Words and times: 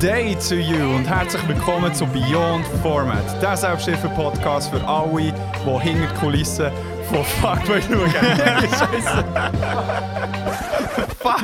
Day 0.00 0.36
to 0.48 0.54
you 0.54 0.94
und 0.94 1.04
herzlich 1.06 1.46
willkommen 1.48 1.92
zu 1.92 2.06
Beyond 2.06 2.64
Format, 2.82 3.42
der 3.42 3.56
Selbsthilfe-Podcast 3.56 4.70
für 4.70 4.86
alle, 4.86 5.32
die 5.32 5.80
hinter 5.80 6.06
die 6.06 6.20
Kulissen 6.20 6.70
von 7.08 7.24
Fuck 7.24 7.58
schauen. 7.66 7.82
Scheiße. 8.70 9.24
Fuck. 11.18 11.42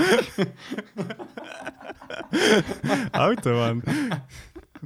Alter, 3.12 3.52
Mann. 3.54 3.82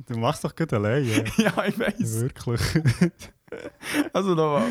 Du 0.07 0.19
machst 0.19 0.45
doch 0.45 0.57
gut 0.57 0.73
alleine. 0.73 1.25
Ja, 1.37 1.65
ich 1.67 1.79
weiß. 1.79 2.21
Wirklich. 2.23 2.61
Also 4.15 4.35
nochmal. 4.35 4.63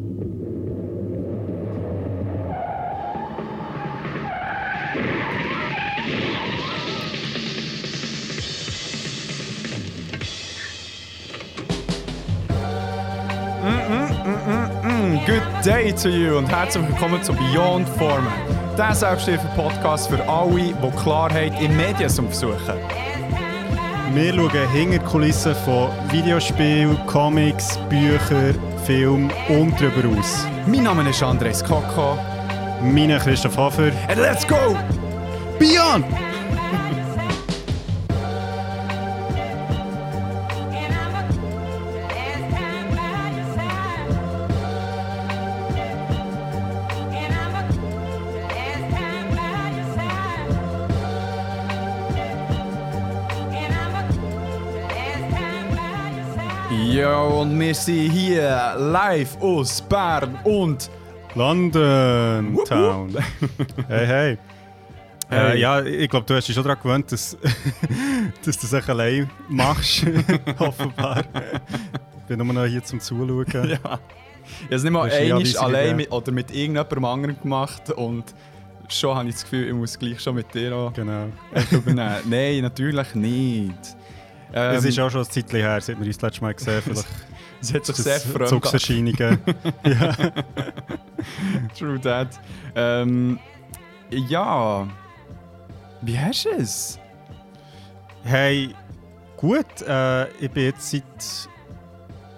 day 15.62 15.92
to 15.92 16.08
you 16.08 16.38
und 16.38 16.48
herzlich 16.48 16.86
willkommen 16.88 17.22
zu 17.22 17.34
Beyond 17.34 17.86
Format, 17.90 18.32
der 18.78 18.94
Selbsthilfe-Podcast 18.94 20.08
für 20.08 20.26
alle, 20.26 20.72
die 20.72 21.02
Klarheit 21.02 21.52
in 21.60 21.76
Medien 21.76 22.08
suchen. 22.08 22.78
Wir 24.14 24.34
schauen 24.34 24.70
hinter 24.72 24.98
die 24.98 25.04
Kulissen 25.04 25.54
von 25.56 25.90
Videospielen, 26.10 26.98
Comics, 27.06 27.78
Büchern, 27.90 28.58
Filmen 28.86 29.30
und 29.48 29.74
darüber 29.78 30.18
aus. 30.18 30.46
Mein 30.66 30.84
Name 30.84 31.10
ist 31.10 31.22
Andres 31.22 31.62
Kaka. 31.62 32.16
Mein 32.82 33.18
Christoph 33.18 33.56
Hofer. 33.58 33.92
And 34.08 34.18
let's 34.18 34.46
go! 34.46 34.74
Beyond! 35.58 36.29
Wir 57.60 57.74
sind 57.74 58.10
hier 58.10 58.74
live 58.78 59.36
aus 59.40 59.82
Bern 59.82 60.38
und 60.44 60.90
London 61.34 62.58
Town. 62.66 63.14
hey, 63.86 64.06
hey. 64.06 64.38
Hey. 65.28 65.56
Äh, 65.56 65.60
ja, 65.60 65.82
ich 65.84 66.08
glaube, 66.08 66.26
du 66.26 66.34
hast 66.34 66.48
dich 66.48 66.54
schon 66.54 66.64
daran 66.64 66.82
gewöhnt, 66.82 67.12
dass, 67.12 67.36
dass 68.44 68.58
du 68.58 68.66
das 68.66 68.88
allein 68.88 69.30
machst. 69.48 70.04
Offenbar. 70.58 71.22
Ich 72.16 72.22
bin 72.26 72.38
nur 72.44 72.52
noch 72.52 72.64
hier 72.64 72.82
zum 72.82 72.98
Zuschauen. 72.98 73.46
ja. 73.52 73.76
Ich 73.76 74.64
habe 74.64 74.74
es 74.74 74.82
nicht 74.82 74.92
mal 74.92 75.10
einmal 75.10 75.56
allein 75.58 75.96
mit, 75.96 76.10
oder 76.10 76.32
mit 76.32 76.50
irgendjemandem 76.50 77.04
anderem 77.04 77.40
gemacht 77.40 77.90
und 77.90 78.24
schon 78.88 79.14
habe 79.16 79.28
ich 79.28 79.34
das 79.34 79.44
Gefühl, 79.44 79.68
ich 79.68 79.74
muss 79.74 79.98
gleich 79.98 80.18
schon 80.20 80.34
mit 80.34 80.52
dir 80.52 80.74
auch 80.74 80.92
Genau. 80.94 81.26
übernehmen. 81.70 82.22
Nein, 82.24 82.62
natürlich 82.62 83.14
nicht. 83.14 83.96
Ähm, 84.52 84.74
es 84.76 84.84
ist 84.84 84.98
auch 84.98 85.10
schon 85.10 85.20
ein 85.20 85.30
Zeitchen 85.30 85.60
her, 85.60 85.80
seit 85.80 86.00
wir 86.00 86.06
uns 86.06 86.16
das 86.16 86.22
letzte 86.30 86.42
Mal 86.42 86.54
gesehen 86.54 86.82
haben. 86.86 87.04
Es 87.62 87.74
hat 87.74 87.84
sich 87.84 87.98
ist 87.98 88.04
sehr 88.04 88.14
das 88.14 88.24
fremd 88.24 88.48
Zugserscheinungen. 88.48 89.38
ja. 89.84 90.16
True 91.78 92.00
that. 92.00 92.40
Ähm, 92.74 93.38
ja. 94.10 94.88
Wie 96.02 96.18
hast 96.18 96.46
du 96.46 96.50
es? 96.50 96.98
Hey, 98.24 98.74
gut. 99.36 99.82
Äh, 99.86 100.28
ich 100.38 100.50
bin 100.50 100.64
jetzt 100.64 100.90
seit 100.90 101.48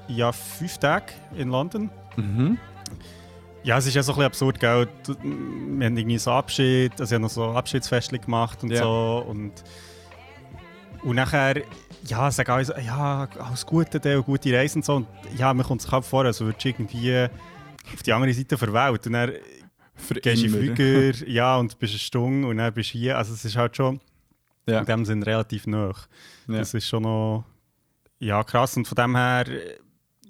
ja, 0.08 0.32
fünf 0.32 0.78
Tagen 0.78 1.12
in 1.36 1.48
London. 1.50 1.90
Mhm. 2.16 2.58
Ja, 3.64 3.78
es 3.78 3.86
ist 3.86 3.94
ja 3.94 4.02
so 4.02 4.12
ein 4.12 4.16
bisschen 4.16 4.26
absurd, 4.26 4.58
gell? 4.60 4.88
Wir 5.06 5.86
haben 5.86 5.96
irgendwie 5.96 6.18
so 6.18 6.32
Abschied, 6.32 6.90
also 7.00 7.04
ich 7.04 7.12
habe 7.12 7.22
noch 7.22 7.30
so 7.30 7.44
Abschiedsfestchen 7.52 8.20
gemacht 8.20 8.62
und 8.64 8.72
Ja. 8.72 8.82
so. 8.82 9.24
Und, 9.28 9.52
und 11.04 11.14
nachher, 11.14 11.62
ja, 12.06 12.30
sagen 12.30 12.50
alle 12.50 12.64
so, 12.64 12.74
ja, 12.74 13.28
alles 13.38 13.64
Gute 13.66 14.18
und 14.18 14.24
gute 14.26 14.52
Reise 14.52 14.76
und 14.78 14.84
so. 14.84 14.96
Und 14.96 15.06
ja, 15.36 15.52
man 15.54 15.64
kommt 15.66 15.82
sich 15.82 15.90
halt 15.90 16.04
vor, 16.04 16.24
als 16.24 16.40
würdest 16.40 16.64
du 16.64 16.68
irgendwie 16.68 17.28
auf 17.94 18.02
die 18.04 18.12
andere 18.12 18.32
Seite 18.32 18.56
der 18.56 18.72
Welt. 18.72 19.06
Und 19.06 19.12
dann 19.12 19.32
Für 19.94 20.14
gehst 20.14 20.42
du 20.42 20.46
in. 20.46 20.52
Flüger, 20.74 21.26
ja, 21.28 21.56
und 21.56 21.78
bist 21.78 21.92
eine 21.92 21.98
Stunde 21.98 22.48
und 22.48 22.56
dann 22.58 22.72
bist 22.74 22.94
du 22.94 22.98
hier. 22.98 23.18
Also 23.18 23.34
es 23.34 23.44
ist 23.44 23.56
halt 23.56 23.76
schon 23.76 24.00
Ja. 24.66 24.80
in 24.80 24.86
dem 24.86 25.04
Sinn 25.04 25.22
relativ 25.22 25.66
nah. 25.66 25.92
Ja. 26.48 26.58
Das 26.58 26.74
ist 26.74 26.86
schon 26.88 27.02
noch 27.04 27.44
ja, 28.18 28.42
krass. 28.44 28.76
Und 28.76 28.86
von 28.86 28.96
dem 28.96 29.16
her, 29.16 29.44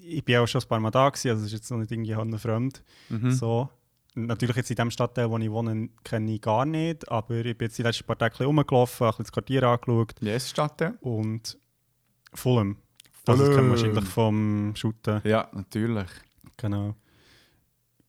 ich 0.01 0.25
bin 0.25 0.37
auch 0.39 0.47
schon 0.47 0.63
ein 0.63 0.69
paar 0.69 0.81
Mal 0.81 0.91
da 0.91 1.09
gewesen, 1.11 1.29
also 1.31 1.41
es 1.43 1.47
ist 1.47 1.53
jetzt 1.53 1.71
noch 1.71 1.79
nicht 1.79 1.93
irgendwie 1.93 2.39
fremd. 2.39 2.83
Mhm. 3.11 3.31
So. 3.31 3.69
Natürlich 4.15 4.57
jetzt 4.57 4.71
in 4.71 4.77
dem 4.77 4.91
Stadtteil, 4.91 5.31
wo 5.31 5.39
ich 5.39 5.51
wohne, 5.51 5.89
kenne 6.05 6.33
ich 6.35 6.41
gar 6.43 6.67
nicht, 6.67 7.09
aber 7.11 7.35
ich 7.47 7.57
bin 7.57 7.67
jetzt 7.69 7.79
die 7.79 7.83
letzten 7.83 8.05
paar 8.05 8.19
Tage 8.19 8.45
rumgelaufen, 8.45 9.07
ein 9.07 9.11
bisschen 9.11 9.25
das 9.25 9.33
Quartier 9.33 9.63
angeschaut 9.63 10.15
Yes, 10.21 10.51
Stadt. 10.51 10.95
und 11.01 11.59
Fulham. 12.35 12.77
Also 13.27 13.47
das 13.47 13.55
kennen 13.55 13.71
wahrscheinlich 13.71 14.05
vom 14.05 14.75
Shooten. 14.75 15.21
Ja, 15.25 15.49
natürlich. 15.53 16.09
Genau. 16.57 16.97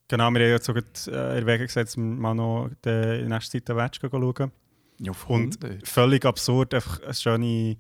Genau, 0.08 0.32
wir 0.32 0.42
haben 0.42 0.52
jetzt 0.52 0.66
sogar 0.66 0.84
äh, 1.08 1.38
in 1.40 1.48
Erwägung 1.48 1.68
gesetzt, 1.68 1.98
mal 1.98 2.34
noch 2.36 2.70
die 2.84 3.22
in 3.22 3.30
nächster 3.30 3.60
Zeit 3.60 3.70
den 3.70 3.76
Match 3.76 4.00
schauen. 4.00 4.52
Ja, 5.00 5.12
Und 5.28 5.58
völlig 5.84 6.26
absurd, 6.26 6.74
einfach 6.74 7.02
eine 7.02 7.14
schöne 7.14 7.78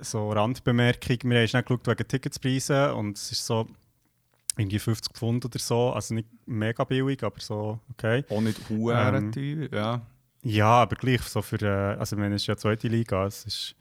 so 0.00 0.30
Randbemerkung. 0.32 1.18
Wir 1.24 1.40
haben 1.40 1.48
schnell 1.48 1.62
geschaut 1.62 1.86
wegen 1.86 2.08
Ticketspreisen 2.08 2.92
und 2.92 3.16
es 3.16 3.32
ist 3.32 3.46
so 3.46 3.68
irgendwie 4.56 4.78
50 4.78 5.12
Pfund 5.14 5.44
oder 5.44 5.58
so. 5.58 5.92
Also 5.92 6.14
nicht 6.14 6.28
mega 6.46 6.84
billig, 6.84 7.22
aber 7.22 7.40
so 7.40 7.78
okay. 7.92 8.24
Auch 8.28 8.40
nicht 8.40 8.58
Ähm, 8.70 9.32
teuer, 9.32 9.68
ja. 9.72 10.06
Ja, 10.44 10.82
aber 10.82 10.96
gleich 10.96 11.22
so 11.22 11.40
für, 11.42 11.60
äh, 11.62 11.98
also 11.98 12.16
ich 12.16 12.20
meine, 12.20 12.34
es 12.34 12.42
ist 12.42 12.48
ja 12.48 12.56
zweite 12.56 12.88
Liga, 12.88 13.26
es 13.26 13.44
ist 13.44 13.76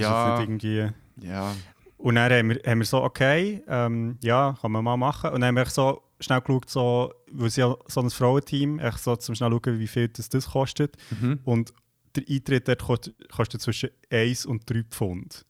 Ja, 0.00 0.38
jetzt 0.40 0.48
nicht 0.48 0.64
irgendwie... 0.64 1.26
ja. 1.26 1.54
Und 1.98 2.16
dann 2.16 2.32
haben 2.32 2.48
wir, 2.50 2.60
haben 2.66 2.80
wir 2.80 2.84
so, 2.86 3.00
okay, 3.02 3.62
ähm, 3.68 4.18
ja, 4.22 4.56
kann 4.60 4.72
man 4.72 4.82
mal 4.82 4.96
machen. 4.96 5.30
Und 5.30 5.40
dann 5.40 5.48
haben 5.48 5.56
wir 5.56 5.66
so 5.66 6.02
schnell 6.18 6.40
geschaut, 6.40 6.68
so, 6.68 7.12
weil 7.30 7.46
es 7.46 7.54
ja 7.56 7.76
so 7.86 8.00
ein 8.00 8.10
Frauenteam, 8.10 8.80
echt 8.80 8.98
so 8.98 9.14
zum 9.14 9.36
schnell 9.36 9.50
schauen, 9.50 9.78
wie 9.78 9.86
viel 9.86 10.08
das, 10.08 10.28
das 10.28 10.50
kostet. 10.50 10.96
Mhm. 11.20 11.38
Und 11.44 11.72
der 12.16 12.24
Eintritt 12.28 12.66
dort 12.66 12.82
kost- 12.82 13.12
kostet 13.30 13.60
zwischen 13.60 13.90
1 14.10 14.46
und 14.46 14.68
3 14.68 14.82
Pfund. 14.90 15.44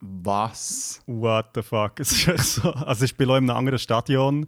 Was? 0.00 1.02
What 1.06 1.50
the 1.54 1.62
fuck? 1.62 2.00
Es 2.00 2.12
ist 2.12 2.28
echt 2.28 2.44
so, 2.44 2.70
also 2.70 3.04
ich 3.04 3.10
spiele 3.10 3.32
auch 3.34 3.36
in 3.36 3.50
einem 3.50 3.58
anderen 3.58 3.78
Stadion, 3.78 4.46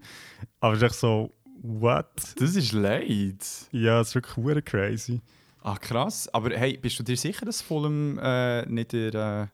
aber 0.60 0.72
es 0.74 0.78
ist 0.82 0.84
echt 0.90 0.94
so, 1.00 1.34
what? 1.60 2.06
Das 2.38 2.56
ist 2.56 2.72
leid. 2.72 3.44
Ja, 3.72 4.00
es 4.00 4.14
ist 4.16 4.34
wirklich 4.36 4.64
crazy. 4.64 5.20
Ah, 5.64 5.76
krass. 5.76 6.28
Aber 6.34 6.50
hey, 6.56 6.76
bist 6.76 6.98
du 6.98 7.02
dir 7.02 7.16
sicher, 7.16 7.46
dass 7.46 7.62
Fulham 7.62 8.18
äh, 8.18 8.66
nicht 8.66 8.92
der, 8.92 9.14
äh, 9.14 9.46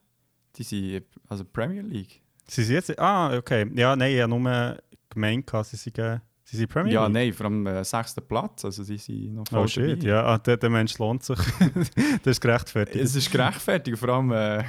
die 0.56 0.62
sind, 0.62 1.04
also 1.28 1.44
Premier 1.44 1.82
League? 1.82 2.22
Sie 2.46 2.64
sind 2.64 2.74
jetzt, 2.76 2.98
ah, 2.98 3.36
okay. 3.36 3.70
Ja, 3.74 3.94
nein, 3.94 4.14
ich 4.14 4.20
habe 4.22 4.30
nur 4.40 4.78
gemeint, 5.10 5.50
sie 5.64 5.76
sind, 5.76 5.98
äh, 5.98 6.18
sie 6.44 6.56
sind 6.56 6.68
Premier 6.70 6.94
Ja, 6.94 7.04
League. 7.06 7.12
nein, 7.12 7.32
vor 7.34 7.46
allem 7.46 7.66
äh, 7.66 7.84
sechsten 7.84 8.26
Platz. 8.26 8.64
Also 8.64 8.82
sie 8.84 8.96
sind 8.96 9.34
noch 9.34 9.44
voll 9.48 9.64
Oh 9.64 9.66
shit, 9.66 9.98
dabei. 10.02 10.08
ja, 10.08 10.24
ah, 10.24 10.38
der, 10.38 10.56
der 10.56 10.70
Mensch 10.70 10.96
lohnt 10.98 11.22
sich. 11.24 11.38
das 12.22 12.30
ist 12.32 12.40
gerechtfertigt. 12.40 13.04
Es 13.04 13.14
ist 13.14 13.30
gerechtfertigt, 13.30 13.98
vor 13.98 14.08
allem 14.08 14.32
äh, 14.32 14.64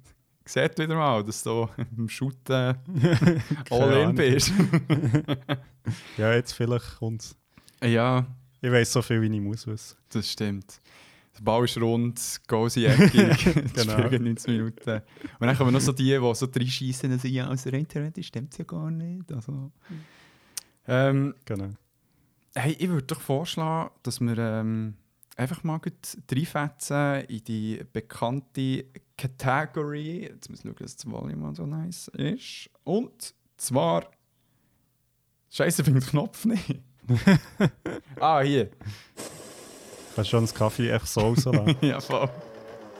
sieht 0.44 0.76
wieder 0.76 0.96
mal, 0.96 1.22
dass 1.22 1.44
du 1.44 1.68
im 1.96 2.08
Shooten 2.08 2.52
all 3.70 3.92
in 4.02 4.14
bist. 4.16 4.52
Ja, 6.16 6.34
jetzt 6.34 6.52
vielleicht 6.52 6.96
kommt 6.98 7.36
ja, 7.82 8.26
Ich 8.62 8.70
weiß 8.70 8.92
so 8.92 9.02
viel, 9.02 9.22
wie 9.22 9.34
ich 9.34 9.40
muss 9.40 9.66
wissen. 9.66 9.96
das 10.10 10.30
stimmt. 10.30 10.80
Der 11.38 11.42
Ball 11.42 11.64
ist 11.64 11.78
rund, 11.80 12.40
Goal 12.48 12.68
sind 12.68 12.84
eckig, 12.86 13.44
Genau. 13.74 14.06
spielen 14.06 14.24
90 14.24 14.48
Minuten. 14.48 14.90
Und 15.38 15.46
dann 15.46 15.56
kommen 15.56 15.72
noch 15.72 15.80
so 15.80 15.92
die, 15.92 16.04
die 16.18 16.34
so 16.34 16.46
drei 16.46 16.66
schießen 16.66 17.10
und 17.10 17.20
sagen, 17.20 17.32
ja, 17.34 17.48
also 17.48 17.70
rein 17.70 17.86
theoretisch 17.88 18.26
stimmt 18.26 18.52
es 18.52 18.58
ja 18.58 18.64
gar 18.64 18.90
nicht. 18.90 19.32
Also, 19.32 19.70
ähm, 20.86 21.34
Genau. 21.44 21.70
hey, 22.54 22.72
ich 22.78 22.88
würde 22.88 23.06
doch 23.06 23.20
vorschlagen, 23.20 23.90
dass 24.02 24.20
wir 24.20 24.36
ähm, 24.36 24.94
einfach 25.36 25.62
mal 25.64 25.78
gut 25.78 26.18
reinfetzen 26.30 27.22
in 27.28 27.44
die 27.44 27.80
bekannte 27.92 28.86
Category. 29.16 30.24
Jetzt 30.24 30.50
muss 30.50 30.58
ich 30.58 30.64
schauen, 30.64 30.74
dass 30.78 30.96
das 30.96 31.10
Volume 31.10 31.54
so 31.54 31.64
nice 31.64 32.08
ist. 32.08 32.68
Und 32.84 33.34
zwar. 33.56 34.10
Scheiße, 35.50 35.84
finde 35.84 36.00
den 36.00 36.08
Knopf 36.08 36.44
nicht. 36.44 36.80
ah, 38.20 38.40
hier. 38.40 38.70
Kannst 40.14 40.30
schon 40.30 40.44
das 40.44 40.54
Kaffee 40.54 40.92
einfach 40.92 41.06
so 41.06 41.20
rauslassen. 41.20 41.76
Ja, 41.80 42.00
voll. 42.00 42.28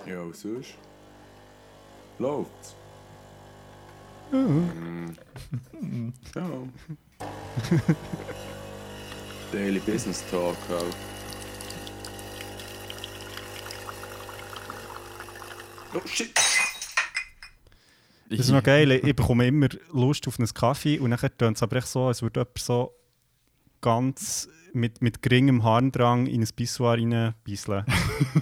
Ja, 0.06 0.20
und 0.20 0.36
sonst? 0.36 0.74
Läuft's? 2.18 2.74
Ja. 4.32 4.40
Daily 9.52 9.80
Business 9.80 10.24
Talk 10.30 10.56
halt. 10.68 10.94
Oh 15.92 16.06
shit! 16.06 16.30
Das 18.30 18.38
ist 18.38 18.50
noch 18.50 18.62
geil. 18.62 18.92
Ich 18.92 19.16
bekomme 19.16 19.48
immer 19.48 19.68
Lust 19.92 20.28
auf 20.28 20.38
einen 20.38 20.46
Kaffee 20.54 21.00
und 21.00 21.10
dann 21.10 21.30
tönt 21.36 21.56
es 21.56 21.62
aber 21.64 21.76
echt 21.76 21.88
so, 21.88 22.06
als 22.06 22.22
würde 22.22 22.40
jemand 22.40 22.58
so 22.58 22.94
ganz 23.80 24.48
mit, 24.72 25.02
mit 25.02 25.22
geringem 25.22 25.64
Harndrang 25.64 26.26
in 26.26 26.42
ein 26.42 26.48
Pissoir 26.54 26.94
reinbeißeln. 26.94 27.84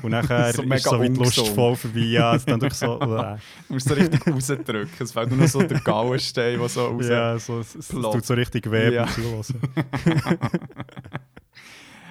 Und 0.03 0.11
nachher 0.11 0.53
So 0.53 0.63
ist 0.63 0.85
so 0.85 1.01
wie 1.01 1.11
die. 1.11 1.19
Lust 1.19 1.49
voll 1.49 1.77
vorbei. 1.77 2.01
Ja, 2.01 2.35
es 2.35 2.45
dann 2.45 2.61
so... 2.71 2.99
Du 3.69 3.75
musst 3.75 3.89
so 3.89 3.95
richtig 3.95 4.27
rausdrücken. 4.27 4.91
Es 5.01 5.13
fällt 5.13 5.31
nur 5.31 5.39
noch 5.41 5.49
so 5.49 5.63
der 5.63 5.81
Gallenstein, 5.81 6.59
der 6.59 6.69
so 6.69 6.87
raus... 6.87 7.07
Ja, 7.09 7.39
so, 7.39 7.61
es, 7.61 7.75
es 7.75 7.89
tut 7.89 8.25
so 8.25 8.35
richtig 8.35 8.71
weh 8.71 8.95
Ja. 8.95 9.05
beim 9.05 9.15
Zuhören. 9.15 9.61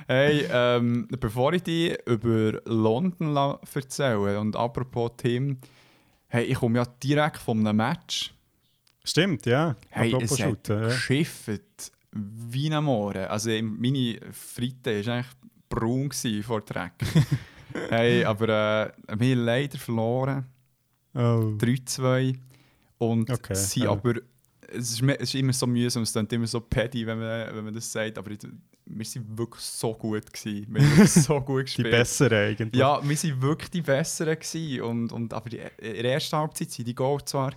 Hey, 0.10 0.48
ähm, 0.50 1.06
bevor 1.20 1.52
ich 1.52 1.64
dir 1.64 1.98
über 2.06 2.62
London 2.64 3.36
erzähle 3.76 4.40
und 4.40 4.56
apropos 4.56 5.12
Tim, 5.18 5.58
hey, 6.28 6.46
ich 6.46 6.56
komme 6.56 6.80
ja 6.80 6.86
direkt 7.04 7.40
von 7.40 7.60
einem 7.60 7.76
Match. 7.76 8.34
Stimmt, 9.04 9.46
ja. 9.46 9.76
Hey, 9.90 10.14
Apropos 10.14 10.40
es 10.40 10.46
hat 10.46 10.70
ja. 10.70 10.80
geschifft 10.80 11.92
wie 12.18 12.74
am 12.74 12.86
Morgen. 12.86 13.26
Also 13.26 13.50
meine 13.62 14.20
Fritte 14.32 15.06
war 15.06 15.14
eigentlich 15.16 15.34
braun 15.70 16.12
vor 16.44 16.62
Dreck. 16.62 16.94
hey, 17.90 18.24
aber 18.24 18.46
äh, 18.46 18.92
wir 19.20 19.36
haben 19.36 19.46
leider 19.46 19.78
verloren. 19.78 20.46
Oh. 21.14 21.56
3-2. 21.58 22.38
Und 23.00 23.30
Okay, 23.30 23.56
sie 23.56 23.82
ja. 23.82 23.92
aber. 23.92 24.16
Es 24.70 24.92
ist, 24.92 25.02
es 25.02 25.22
ist 25.22 25.36
immer 25.36 25.54
so 25.54 25.66
mühsam, 25.66 26.04
es 26.04 26.12
klingt 26.12 26.34
immer 26.34 26.46
so 26.48 26.60
petty, 26.60 27.08
wenn 27.08 27.20
man, 27.20 27.56
wenn 27.56 27.64
man 27.64 27.74
das 27.74 27.90
sagt, 27.90 28.18
aber 28.18 28.32
wir 28.32 28.38
waren 28.42 29.38
wirklich 29.38 29.64
so 29.64 29.94
gut. 29.94 30.34
Gewesen. 30.34 30.68
Wir 30.70 30.82
haben 30.82 31.08
so 31.08 31.40
gut 31.40 31.60
Die 31.62 31.64
gespielt. 31.66 31.92
besseren 31.92 32.50
eigentlich. 32.50 32.76
Ja, 32.80 33.02
wir 33.02 33.18
waren 33.18 33.42
wirklich 33.42 33.70
die 33.72 33.82
Besseren. 33.82 34.38
Gewesen. 34.38 34.82
Und, 34.82 35.12
und, 35.14 35.34
aber 35.34 35.50
die, 35.50 35.58
in 35.58 35.94
der 36.04 36.14
ersten 36.14 36.36
Halbzeit 36.36 36.72
sind 36.72 36.88
die 36.88 36.96
Goal 36.96 37.24
zwar 37.24 37.54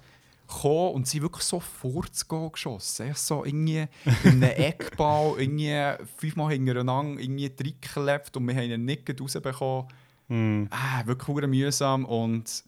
gekommen 0.52 0.94
und 0.94 1.06
sie 1.06 1.18
haben 1.18 1.22
wirklich 1.24 1.44
so 1.44 1.60
vor 1.60 2.04
das 2.08 2.26
Goal 2.26 2.50
geschossen. 2.50 3.08
Echt 3.10 3.18
so 3.18 3.44
irgendwie 3.44 3.86
in 4.24 4.30
einem 4.30 4.42
Eckball, 4.56 5.40
irgendwie 5.40 6.04
fünfmal 6.16 6.52
hintereinander 6.52 7.20
irgendwie 7.20 7.46
reingeklebt 7.46 8.36
und 8.36 8.46
wir 8.48 8.54
haben 8.54 8.70
ihn 8.70 8.84
nicht 8.84 9.20
rausbekommen. 9.20 9.86
Hm. 10.28 10.68
Ah, 10.70 11.04
wirklich 11.06 11.46
mühsam 11.46 12.04
und 12.04 12.64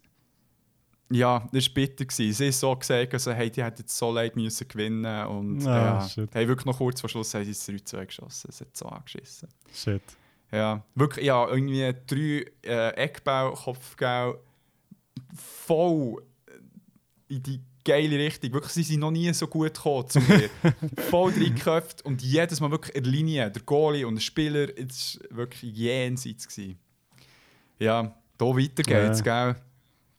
ja, 1.11 1.47
das 1.51 1.67
war 1.67 1.73
bitter. 1.75 2.05
Gewesen. 2.05 2.33
Sie 2.33 2.45
haben 2.45 2.51
so 2.51 2.75
gesagt, 2.75 3.13
also, 3.13 3.31
hey, 3.33 3.51
die 3.51 3.63
hätten 3.63 3.81
jetzt 3.81 3.95
so 3.97 4.11
leid 4.11 4.35
müssen 4.35 4.67
gewinnen 4.67 5.27
und 5.27 5.65
Ah, 5.67 5.99
ja, 5.99 6.07
shit. 6.09 6.29
hey, 6.33 6.47
wirklich 6.47 6.65
noch 6.65 6.77
kurz 6.77 7.01
vor 7.01 7.09
Schluss 7.09 7.33
haben 7.33 7.45
sie 7.45 7.51
das 7.51 7.67
3-2 7.93 8.05
geschossen. 8.05 8.49
Es 8.49 8.61
hat 8.61 8.75
so 8.75 8.85
angeschissen. 8.87 9.47
Shit. 9.73 10.01
Ja, 10.51 10.83
wirklich, 10.95 11.25
ja, 11.25 11.47
irgendwie 11.47 11.93
drei 12.07 12.45
äh, 12.69 12.89
Eckbau, 12.95 13.53
Kopfbau, 13.53 14.35
voll 15.35 16.23
in 17.27 17.41
die 17.43 17.59
geile 17.83 18.17
Richtung. 18.17 18.53
Wirklich, 18.53 18.73
sie 18.73 18.83
sind 18.83 18.99
noch 18.99 19.11
nie 19.11 19.31
so 19.33 19.47
gut 19.47 19.73
gekommen 19.73 20.07
zu 20.09 20.19
mir. 20.21 20.49
voll 21.09 21.31
reingeköpft 21.31 22.03
und 22.05 22.21
jedes 22.21 22.59
Mal 22.59 22.71
wirklich 22.71 22.95
in 22.95 23.03
der 23.03 23.11
Linie. 23.11 23.51
Der 23.51 23.61
Goalie 23.63 24.05
und 24.05 24.15
der 24.15 24.21
Spieler, 24.21 24.67
es 24.77 25.19
war 25.29 25.37
wirklich 25.37 25.75
jenseits. 25.75 26.47
Gewesen. 26.47 26.77
Ja, 27.79 28.15
da 28.37 28.45
weiter 28.45 28.83
geht's, 28.83 29.23
gell? 29.23 29.55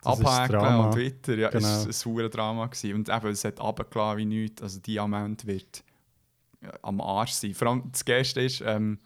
Das 0.03 0.21
Abhäkeln 0.21 0.75
und 0.75 0.95
weiter. 0.97 1.35
Ja, 1.35 1.49
Genau. 1.49 1.67
es 1.67 2.05
war 2.05 2.11
ein 2.11 2.17
verdammtes 2.17 2.31
Drama. 2.31 2.65
Gewesen. 2.67 2.93
Und 2.93 3.09
eben, 3.09 3.27
es 3.27 3.43
hat 3.43 3.59
runtergelassen 3.59 4.17
wie 4.19 4.25
nichts. 4.25 4.61
Also, 4.61 4.79
die 4.79 4.99
Amount 4.99 5.47
wird 5.47 5.83
ja, 6.61 6.71
am 6.83 7.01
Arsch 7.01 7.31
sein. 7.31 7.53
Vor 7.55 7.69
allem 7.69 7.91
das 7.91 8.05
Geilste 8.05 8.41
ist, 8.41 8.61
ähm, 8.61 8.99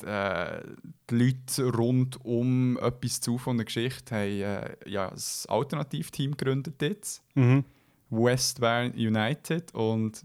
die, 0.00 0.06
äh, 0.06 0.62
die 1.10 1.14
Leute 1.14 1.64
rund 1.76 2.24
um 2.24 2.78
etwas 2.78 3.20
zu 3.20 3.36
von 3.36 3.58
der 3.58 3.66
Geschichte 3.66 4.14
haben 4.14 4.40
äh, 4.40 4.76
ja, 4.88 5.08
ein 5.08 5.18
Alternativteam 5.48 6.36
gegründet 6.38 6.80
jetzt. 6.80 7.22
Mhm. 7.34 7.64
Westbound 8.10 8.94
United 8.96 9.72
und 9.74 10.24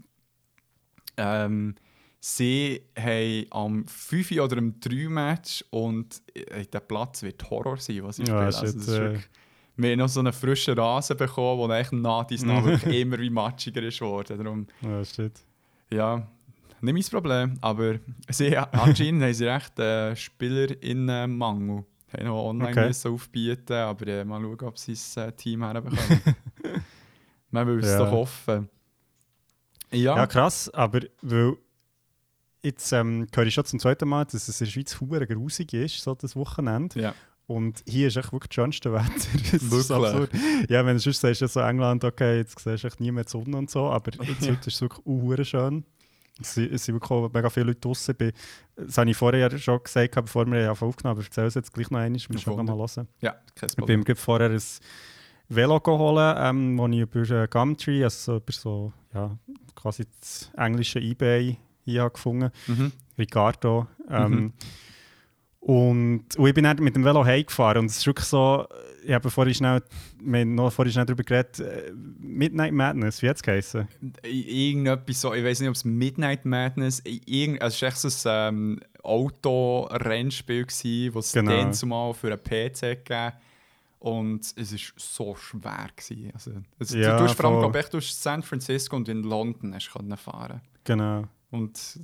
ähm, 1.16 1.74
sie 2.20 2.82
haben 2.98 3.46
am 3.50 3.86
5 3.86 4.32
oder 4.32 4.58
am 4.58 4.78
3 4.80 5.08
Match 5.08 5.64
und 5.70 6.20
äh, 6.34 6.64
der 6.66 6.80
Platz 6.80 7.22
wird 7.22 7.48
Horror 7.48 7.78
sein, 7.78 8.02
was 8.02 8.18
ich 8.18 8.28
Ja, 8.28 8.50
spiele. 8.52 8.66
Also, 8.74 9.02
äh. 9.02 9.18
wir 9.76 9.90
haben 9.92 9.98
noch 9.98 10.08
so 10.08 10.20
einen 10.20 10.32
frischen 10.32 10.78
Rasen 10.78 11.16
bekommen, 11.16 11.68
der 11.68 11.78
echt 11.80 11.92
nach 11.92 12.24
dies 12.24 12.42
nach 12.44 12.64
wirklich 12.64 13.00
immer 13.00 13.18
wie 13.18 13.30
matschiger 13.30 13.82
ist 13.82 13.98
geworden. 13.98 14.36
Darum, 14.38 14.66
Ja, 14.82 15.04
shit. 15.04 15.32
ja, 15.90 16.26
nicht 16.80 17.12
mein 17.12 17.22
Problem, 17.22 17.54
aber 17.62 17.94
sie, 18.28 18.56
anscheinend 18.56 19.22
haben 19.22 19.32
sie 19.34 19.44
recht 19.46 19.78
äh, 19.78 20.14
Spielerinnenmangel. 20.14 21.84
Haben 22.12 22.24
noch 22.26 22.44
online 22.50 22.70
Okay. 22.70 22.86
müssen 22.88 23.12
aufbieten, 23.12 23.72
aber 23.72 24.06
äh, 24.06 24.24
mal 24.24 24.40
schauen, 24.40 24.60
ob 24.68 24.78
sie 24.78 24.92
das 24.92 25.16
äh, 25.16 25.32
Team 25.32 25.62
herbekommen. 25.64 26.20
Man 27.56 27.66
will 27.66 27.78
es 27.84 27.90
Ja. 27.90 27.98
doch 27.98 28.10
hoffen. 28.12 28.68
Ja, 29.92 30.16
Ja, 30.16 30.26
krass, 30.26 30.68
aber 30.74 31.00
weil 31.22 31.56
jetzt 32.62 32.92
ähm, 32.92 33.26
höre 33.34 33.46
ich 33.46 33.54
schon 33.54 33.64
zum 33.64 33.78
zweiten 33.78 34.08
Mal, 34.08 34.24
dass 34.24 34.48
es 34.48 34.60
in 34.60 34.66
der 34.66 34.72
Schweiz 34.72 35.00
hure 35.00 35.26
grusig 35.26 35.72
ist, 35.72 36.00
so 36.02 36.14
das 36.14 36.34
Wochenende. 36.36 37.00
ja. 37.00 37.14
Und 37.48 37.84
hier 37.86 38.08
ist 38.08 38.16
echt 38.16 38.32
wirklich 38.32 38.48
das 38.48 38.54
schönste 38.56 38.92
Wetter. 38.92 39.06
Das 39.52 39.62
ist 39.62 39.70
Wirklich? 39.88 39.90
absurd. 39.92 40.30
Ja, 40.68 40.84
wenn 40.84 40.94
du 40.96 40.98
sonst 41.00 41.20
sagst, 41.20 41.40
ja 41.42 41.46
so 41.46 41.60
England, 41.60 42.02
okay, 42.02 42.38
jetzt 42.38 42.58
siehst 42.58 42.82
du 42.82 42.88
echt 42.88 42.98
nie 42.98 43.12
mehr 43.12 43.22
die 43.22 43.30
Sonne 43.30 43.56
und 43.56 43.70
so, 43.70 43.84
aber 43.88 44.10
jetzt 44.10 44.18
heute 44.42 44.58
ist 44.68 44.74
es 44.74 44.80
wirklich 44.80 45.06
hure 45.06 45.44
schön. 45.44 45.84
Es 46.40 46.54
sind, 46.54 46.72
wirklich 46.88 47.32
mega 47.32 47.48
viele 47.48 47.66
Leute 47.66 47.78
draußen. 47.82 48.16
Bin- 48.16 48.32
Das 48.74 48.98
habe 48.98 49.08
ich 49.08 49.16
vorher 49.16 49.48
ja 49.48 49.58
schon 49.58 49.80
gesagt, 49.80 50.16
bevor 50.16 50.44
wir 50.50 50.72
aufgenommen 50.72 50.94
haben, 51.04 51.06
aber 51.06 51.20
ich 51.20 51.26
erzähle 51.28 51.46
es 51.46 51.54
jetzt 51.54 51.72
gleich 51.72 51.88
noch 51.88 52.00
einmal, 52.00 52.18
wir 52.20 52.26
müssen 52.32 52.50
noch 52.50 52.62
mal 52.64 52.76
hören. 52.76 53.06
ja, 53.20 53.30
kein 53.30 53.44
Ich 53.54 53.60
bin 53.60 53.68
Problem. 53.76 54.00
mir 54.00 54.04
gerade 54.06 54.20
vorher 54.20 54.50
ein 54.50 54.62
Velo 55.48 55.80
geholt, 55.80 56.36
ähm, 56.38 56.76
wo 56.78 56.86
ich 56.88 57.00
über 57.00 57.46
Gumtree, 57.48 58.02
also 58.04 58.32
so 58.32 58.36
über 58.38 58.52
so, 58.52 58.92
ja, 59.14 59.36
quasi 59.74 60.04
das 60.20 60.50
englische 60.56 60.98
Ebay 61.00 61.56
hier 61.84 62.02
habe 62.02 62.12
gefunden 62.12 62.50
Mhm. 62.66 62.92
Ricardo. 63.18 63.86
Ähm, 64.10 64.32
Mhm. 64.32 64.52
und, 65.60 66.24
und 66.36 66.46
ich 66.48 66.54
bin 66.54 66.64
dann 66.64 66.76
mit 66.78 66.94
dem 66.96 67.04
Velo 67.04 67.24
heimgefahren 67.24 67.78
und 67.78 67.86
es 67.86 67.98
ist 67.98 68.06
wirklich 68.06 68.26
so, 68.26 68.66
ich 69.04 69.12
habe 69.12 69.30
vorhin 69.30 69.54
schnell, 69.54 69.82
wir 70.20 70.40
haben 70.40 70.54
noch 70.54 70.72
vorhin 70.72 70.92
schnell 70.92 71.06
darüber 71.06 71.22
geredet, 71.22 71.60
äh, 71.60 71.92
Midnight 72.18 72.72
Madness, 72.72 73.22
wie 73.22 73.28
hat 73.28 73.36
es 73.36 73.42
geheißen? 73.42 73.86
Irgendetwas 74.24 75.20
so, 75.20 75.32
ich 75.34 75.44
weiß 75.44 75.60
nicht, 75.60 75.68
ob 75.68 75.74
es 75.76 75.84
Midnight 75.84 76.44
Madness, 76.44 77.02
irgend, 77.04 77.62
also 77.62 77.74
es 77.74 77.82
war 77.82 77.88
echt 77.88 77.98
so 78.20 78.28
ein 78.28 78.48
ähm, 78.54 78.80
Auto-Rennspiel, 79.02 80.66
das 81.12 81.26
es 81.26 81.32
Genau. 81.32 81.50
dann 81.52 81.72
zumal 81.72 82.14
für 82.14 82.28
einen 82.32 82.42
PC 82.42 83.04
gegeben 83.04 83.32
und 84.06 84.40
es 84.56 84.72
war 84.72 84.78
so 84.96 85.34
schwer. 85.34 85.88
Gewesen. 85.96 86.30
Also, 86.32 86.50
also, 86.78 86.96
Ja, 86.96 87.18
du, 87.18 87.24
hast 87.24 87.34
vor 87.34 87.46
allem, 87.46 87.74
ich, 87.74 87.88
du 87.88 87.98
hast 87.98 88.22
San 88.22 88.42
Francisco 88.42 88.94
und 88.94 89.08
in 89.08 89.24
London 89.24 89.74
hast 89.74 89.90
können 89.90 90.16
fahren 90.16 90.60
Genau. 90.84 91.24
und 91.50 91.98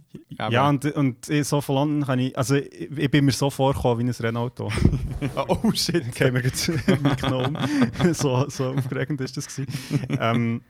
Ja, 0.51 0.69
und, 0.69 0.85
und 0.85 1.29
ich, 1.29 1.47
so 1.47 1.61
von 1.61 1.77
London 1.77 2.07
kann 2.07 2.19
ich, 2.19 2.37
also 2.37 2.57
ich, 2.57 2.91
ich 2.91 3.11
bin 3.11 3.25
mir 3.25 3.31
so 3.31 3.51
vorgekommen 3.51 4.05
wie 4.05 4.11
ein 4.11 4.17
Rennauto. 4.19 4.69
oh 5.49 5.71
shit. 5.73 6.05
Okay, 6.09 6.33
mir 6.33 6.43
geht's 6.43 6.67
mitgenommen. 6.87 7.57
so, 8.13 8.49
so 8.49 8.71
aufgeregend 8.71 9.21
ist 9.21 9.37
das 9.37 9.47
gewesen. 9.47 9.73
ähm, 10.19 10.63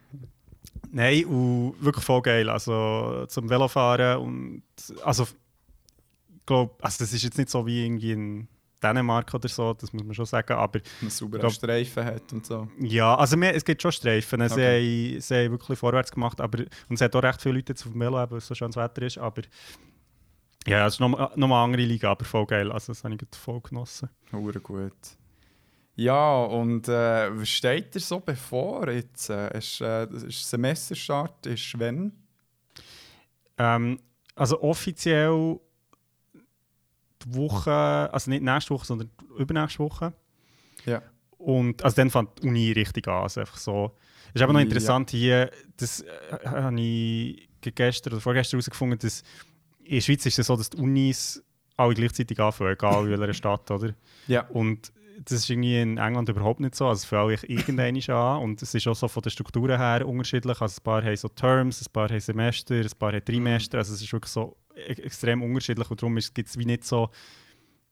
Nein, 0.91 1.25
und 1.25 1.77
wirklich 1.81 2.05
voll 2.05 2.21
geil. 2.21 2.51
Also 2.51 3.25
zum 3.29 3.49
Velofahren 3.49 4.19
und 4.19 4.63
also 5.03 5.23
ich 5.23 6.45
glaube, 6.45 6.75
also 6.83 6.99
das 7.03 7.15
ist 7.15 7.23
jetzt 7.23 7.39
nicht 7.39 7.49
so 7.49 7.65
wie 7.65 7.87
irgendwie 7.87 8.13
in 8.13 8.49
Dänemark 8.83 9.33
oder 9.35 9.49
so, 9.49 9.73
das 9.75 9.93
muss 9.93 10.03
man 10.05 10.15
schon 10.15 10.27
sagen, 10.27 10.53
aber 10.55 10.81
sauberen 11.09 11.41
glaub- 11.41 11.53
Streifen 11.53 12.05
hat 12.05 12.33
und 12.33 12.45
so. 12.45 12.69
ja, 12.81 13.15
also 13.15 13.37
mir, 13.37 13.55
es 13.55 13.65
gibt 13.65 13.81
schon 13.83 13.93
Streifen. 13.93 14.41
Sie, 14.49 14.53
Okay. 14.55 15.13
haben, 15.15 15.21
sie 15.21 15.35
haben 15.35 15.51
wirklich 15.53 15.79
vorwärts 15.79 16.11
gemacht, 16.11 16.41
aber 16.41 16.59
und 16.89 16.95
es 16.95 17.01
hat 17.01 17.15
auch 17.17 17.23
recht 17.23 17.41
viele 17.41 17.55
Leute 17.57 17.73
jetzt 17.73 17.87
auf 17.87 17.93
dem 17.93 18.03
eben, 18.03 18.15
weil 18.15 18.39
es 18.39 18.47
so 18.47 18.55
schönes 18.55 18.77
Wetter 18.77 19.03
ist, 19.03 19.19
aber 19.19 19.43
ja, 20.67 20.87
es 20.87 20.95
ist 20.95 21.01
nochmal 21.01 21.31
noch 21.35 21.49
mal 21.49 21.57
eine 21.65 21.73
andere 21.73 21.83
Liga, 21.83 22.11
aber 22.13 22.25
voll 22.25 22.47
geil. 22.47 22.71
Also 22.71 22.93
das 22.93 23.03
habe 23.05 23.15
ich 23.15 23.21
voll 23.37 23.61
genossen. 23.61 24.09
Hure 24.33 24.61
gut. 24.61 24.93
Ja, 25.97 26.45
und 26.45 26.89
äh, 26.89 27.39
was 27.39 27.49
steht 27.49 27.95
dir 27.95 28.01
so 28.01 28.21
bevor 28.21 28.89
jetzt? 28.89 29.29
Äh, 29.29 29.59
ist, 29.59 29.81
äh, 29.81 30.07
ist 30.07 30.49
Semesterstart 30.49 31.47
ist 31.47 31.79
wenn? 31.79 32.13
Ähm, 33.59 33.99
also 34.35 34.63
offiziell 34.63 35.61
die 37.25 37.35
Woche, 37.35 37.73
also 38.13 38.31
nicht 38.31 38.43
nächste 38.43 38.71
Woche, 38.75 38.87
sondern 38.87 39.11
übernächste 39.39 39.79
Woche. 39.81 40.13
Ja. 40.87 41.03
Und 41.39 41.83
also 41.85 41.97
dann 41.97 42.11
fängt 42.11 42.43
die 42.43 42.49
Uni 42.49 42.73
richtig 42.73 43.09
an. 43.09 43.23
Also 43.23 43.41
einfach 43.41 43.57
so. 43.57 43.97
Es 44.29 44.37
ist 44.37 44.43
aber 44.43 44.53
noch 44.53 44.61
Ja. 44.61 44.65
interessant 44.67 45.11
hier, 45.11 45.51
das 45.77 46.01
äh, 46.01 46.07
habe 46.47 46.81
ich 46.81 47.49
gestern 47.75 48.13
oder 48.15 48.21
vorgestern 48.21 48.59
herausgefunden, 48.59 48.99
dass 48.99 49.23
in 49.85 49.95
der 49.97 50.01
Schweiz 50.01 50.25
ist 50.27 50.39
es 50.39 50.47
so, 50.47 50.57
dass 50.57 50.71
die 50.71 50.79
Unis 50.79 51.43
alle 51.77 51.95
gleichzeitig 51.95 52.39
anfangen, 52.39 52.73
egal 52.73 53.11
in 53.11 53.19
welcher 53.21 53.35
Stadt, 53.35 53.71
oder? 53.71 53.95
Ja. 54.29 54.47
Und 54.49 54.93
das 55.25 55.39
ist 55.39 55.51
irgendwie 55.51 55.81
in 55.81 55.99
England 55.99 56.29
überhaupt 56.29 56.61
nicht 56.61 56.75
so. 56.75 56.87
Also 56.87 57.01
es 57.01 57.05
fängt 57.05 57.23
eigentlich 57.23 57.69
irgendwann 57.69 58.17
an. 58.17 58.43
Und 58.43 58.63
es 58.63 58.75
ist 58.75 58.87
auch 58.89 58.95
so 58.95 59.09
von 59.09 59.23
den 59.23 59.31
Strukturen 59.31 59.79
her 59.79 60.07
unterschiedlich. 60.07 60.61
Also 60.61 60.81
ein 60.81 60.85
paar 60.85 61.05
haben 61.05 61.17
so 61.17 61.29
Terms, 61.29 61.81
ein 61.81 61.93
paar 61.93 62.09
haben 62.09 62.21
Semester, 62.21 62.75
ein 62.75 62.89
paar 62.99 63.13
haben 63.13 63.25
Trimester. 63.25 63.79
Also 63.79 63.95
es 63.95 64.03
ist 64.03 64.13
wirklich 64.13 64.33
so 64.33 64.57
e 64.75 64.93
extrem 65.03 65.43
unterschiedlich 65.43 65.91
und 65.91 66.03
darum 66.03 66.17
gibt 66.17 66.49
es 66.49 66.59
wie 66.59 66.65
nicht 66.65 66.85
so, 66.85 67.11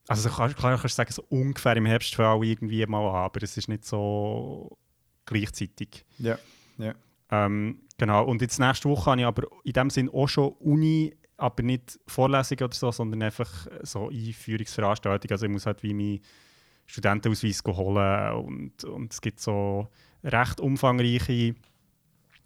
also 0.08 0.28
klar, 0.28 0.52
klar 0.54 0.78
kannst 0.78 0.98
du 0.98 1.02
sagen, 1.02 1.12
so 1.12 1.24
ungefähr 1.28 1.76
im 1.76 1.86
Herbst 1.86 2.14
für 2.14 2.26
alle 2.26 2.46
irgendwie 2.46 2.84
mal 2.86 3.06
an, 3.08 3.24
aber 3.26 3.42
es 3.42 3.56
ist 3.56 3.68
nicht 3.68 3.84
so 3.84 4.78
gleichzeitig. 5.26 6.04
Ja, 6.18 6.38
ja. 6.78 6.94
Ähm, 7.30 7.82
genau, 7.96 8.24
und 8.24 8.42
jetzt 8.42 8.58
nächste 8.58 8.88
Woche 8.88 9.10
habe 9.10 9.20
ich 9.20 9.26
aber 9.26 9.42
in 9.62 9.72
dem 9.72 9.90
Sinn 9.90 10.08
auch 10.08 10.26
schon 10.26 10.52
Uni, 10.58 11.14
aber 11.36 11.62
nicht 11.62 12.00
Vorlesungen 12.06 12.64
oder 12.64 12.74
so, 12.74 12.90
sondern 12.90 13.22
einfach 13.22 13.68
so 13.82 14.08
Einführungsveranstaltungen. 14.08 15.32
Also 15.32 15.46
ich 15.46 15.52
muss 15.52 15.66
halt 15.66 15.82
wie 15.82 15.94
meinen 15.94 16.20
Studentenausweis 16.90 17.62
holen 17.66 18.32
und, 18.32 18.84
und 18.84 19.12
es 19.12 19.20
gibt 19.20 19.40
so 19.40 19.88
recht 20.24 20.60
umfangreiche 20.60 21.54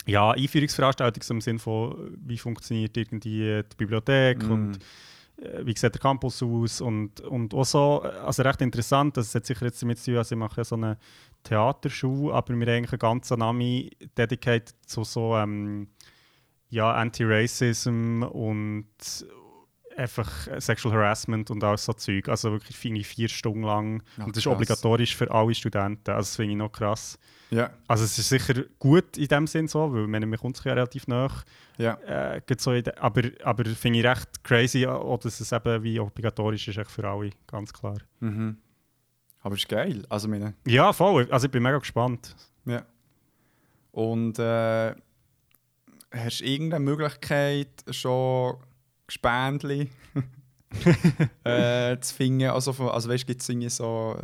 ja, 0.06 0.32
Einführungsveranstaltungen 0.32 1.30
im 1.30 1.40
Sinne 1.40 1.58
von, 1.58 2.14
wie 2.24 2.36
funktioniert 2.36 2.96
irgendwie 2.96 3.62
die 3.62 3.76
Bibliothek 3.76 4.46
Mm. 4.46 4.50
und 4.50 4.78
äh, 5.38 5.64
wie 5.64 5.74
sieht 5.74 5.94
der 5.94 6.00
Campus 6.00 6.42
aus 6.42 6.82
und, 6.82 7.22
und 7.22 7.54
auch 7.54 7.64
so, 7.64 8.02
also 8.02 8.42
recht 8.42 8.60
interessant, 8.60 9.16
das 9.16 9.34
hat 9.34 9.46
sicher 9.46 9.64
jetzt 9.64 9.80
damit 9.82 9.98
zu 9.98 10.10
tun, 10.10 10.18
also 10.18 10.34
ich 10.34 10.38
mache 10.38 10.58
ja 10.58 10.64
so 10.64 10.76
eine 10.76 10.98
Theaterschule, 11.42 12.34
aber 12.34 12.54
wir 12.54 12.66
haben 12.66 12.68
eigentlich 12.68 12.92
einen 12.92 12.98
ganzen 12.98 13.38
Namen 13.38 13.88
dedicated 14.16 14.74
zu 14.86 15.04
so 15.04 15.36
ähm, 15.36 15.88
ja, 16.68 16.92
Anti-Racism 16.92 18.24
und 18.24 18.86
einfach 19.96 20.30
Sexual 20.60 20.94
Harassment 20.94 21.50
und 21.50 21.62
all 21.62 21.76
so 21.78 21.92
Zeug, 21.92 22.28
also 22.28 22.52
wirklich 22.52 22.76
finde 22.76 23.00
ich 23.00 23.06
vier 23.06 23.28
Stunden 23.28 23.62
lang 23.62 24.02
Ja, 24.16 24.24
und 24.24 24.36
das 24.36 24.42
ist 24.44 24.46
obligatorisch 24.46 25.14
für 25.16 25.30
alle 25.30 25.54
Studenten, 25.54 26.10
also 26.10 26.20
das 26.20 26.36
finde 26.36 26.52
ich 26.52 26.58
noch 26.58 26.72
krass. 26.72 27.18
Ja, 27.50 27.70
Also 27.86 28.04
es 28.04 28.18
ist 28.18 28.28
sicher 28.28 28.64
gut 28.78 29.16
in 29.16 29.28
dem 29.28 29.46
Sinn 29.46 29.68
so, 29.68 29.92
weil 29.92 30.06
man, 30.06 30.28
man 30.28 30.38
kommt 30.38 30.56
sich 30.56 30.64
ja 30.66 30.72
relativ 30.72 31.06
nach. 31.06 31.44
ja. 31.78 31.94
Äh, 32.06 32.40
so 32.58 32.72
aber 32.98 33.22
aber 33.44 33.64
finde 33.66 34.00
ich 34.00 34.04
recht 34.04 34.42
crazy, 34.42 34.86
auch, 34.86 35.18
dass 35.18 35.40
es 35.40 35.52
eben 35.52 35.82
wie 35.82 36.00
obligatorisch 36.00 36.66
ist 36.68 36.90
für 36.90 37.08
alle, 37.08 37.30
ganz 37.46 37.72
klar. 37.72 37.98
Mhm. 38.20 38.58
Aber 39.40 39.54
ist 39.56 39.68
geil. 39.68 40.04
Also 40.08 40.26
meine, 40.26 40.54
Ja, 40.66 40.92
voll. 40.92 41.28
Also 41.30 41.46
ich 41.46 41.50
bin 41.52 41.62
mega 41.62 41.78
gespannt. 41.78 42.34
ja. 42.64 42.82
Und 43.92 44.38
äh, 44.40 44.94
hast 46.10 46.40
du 46.40 46.44
irgendeine 46.44 46.84
Möglichkeit, 46.84 47.68
schon 47.90 48.56
Gespendli 49.06 49.90
äh, 51.44 51.98
zu 52.00 52.14
finden? 52.14 52.48
Also, 52.50 52.72
von, 52.72 52.88
also 52.88 53.08
weißt 53.08 53.22
du, 53.24 53.26
gibt 53.26 53.42
es 53.42 53.48
irgendwie 53.48 53.68
so 53.68 54.18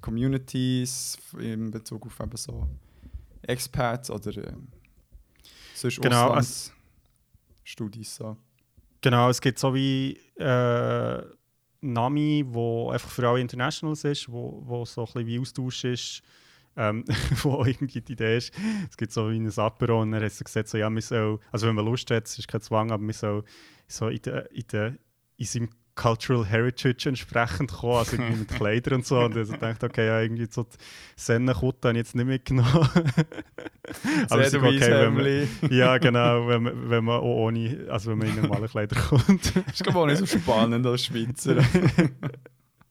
Communities 0.00 1.18
in 1.38 1.70
Bezug 1.70 2.06
auf 2.06 2.18
eben 2.20 2.36
so 2.36 2.66
Expats 3.42 4.10
oder 4.10 4.36
äh, 4.36 4.52
sonst 5.74 6.00
Genau, 6.00 6.30
also- 6.30 6.70
Auslandsstudies 7.60 8.16
so? 8.16 8.36
Genau, 9.00 9.28
es 9.30 9.40
gibt 9.40 9.58
so 9.58 9.74
wie 9.74 10.18
äh, 10.36 11.22
Nami, 11.80 12.44
wo 12.48 12.90
einfach 12.90 13.10
für 13.10 13.28
alle 13.28 13.40
Internationals 13.40 14.02
ist, 14.04 14.30
wo, 14.30 14.62
wo 14.64 14.84
so 14.84 15.02
ein 15.02 15.04
bisschen 15.06 15.26
wie 15.26 15.38
Austausch 15.38 15.84
ist, 15.84 16.22
ähm, 16.76 17.04
wo 17.42 17.64
irgendwie 17.64 18.00
die 18.00 18.12
Idee 18.12 18.36
ist, 18.36 18.52
es 18.90 18.96
gibt 18.96 19.12
so 19.12 19.30
wie 19.30 19.38
ein 19.38 19.58
Apero 19.58 20.02
und 20.02 20.12
dann 20.12 20.22
hat 20.22 20.32
sie 20.32 20.44
gesagt, 20.44 20.68
so, 20.68 20.78
ja, 20.78 20.90
wir 20.90 21.02
soll, 21.02 21.38
also 21.52 21.66
wenn 21.66 21.74
man 21.74 21.84
Lust 21.84 22.10
hat, 22.10 22.26
es 22.26 22.38
ist 22.38 22.48
kein 22.48 22.60
Zwang, 22.60 22.90
aber 22.90 23.04
wir 23.04 23.14
soll 23.14 23.44
so 23.88 24.08
in, 24.08 24.22
der, 24.22 24.50
in, 24.52 24.64
der, 24.70 24.94
in 25.36 25.46
seinem 25.46 25.68
Cultural 25.96 26.44
Heritage 26.44 27.08
entsprechend 27.08 27.72
kommen, 27.72 27.96
also 27.96 28.16
irgendwie 28.16 28.40
mit 28.40 28.48
Kleidern 28.54 28.94
und 28.96 29.06
so. 29.06 29.18
Und 29.18 29.34
ich 29.34 29.48
so 29.48 29.56
dachte, 29.56 29.86
okay, 29.86 30.06
ja, 30.06 30.20
irgendwie 30.20 30.46
so 30.48 30.64
die 30.64 30.76
Sennenkutte 31.16 31.88
habe 31.88 31.98
ich 31.98 32.04
jetzt 32.04 32.14
nicht 32.14 32.26
mitgenommen. 32.26 32.68
aber 34.28 34.42
es 34.42 34.48
ist 34.48 34.56
okay, 34.56 34.90
wenn 34.90 35.14
man, 35.14 35.72
ja, 35.72 35.96
genau, 35.96 36.46
wenn 36.48 36.62
man, 36.62 36.90
wenn 36.90 37.04
man 37.04 37.20
auch 37.20 37.46
ohne, 37.46 37.86
also 37.88 38.10
wenn 38.10 38.18
man 38.18 38.28
in 38.28 38.42
normale 38.42 38.68
Kleider 38.68 39.00
kommt. 39.00 39.56
ist 39.72 39.82
glaube 39.82 39.98
auch 39.98 40.06
nicht 40.06 40.18
so 40.18 40.26
spannend 40.26 40.86
als 40.86 41.06
Schweizer. 41.06 41.56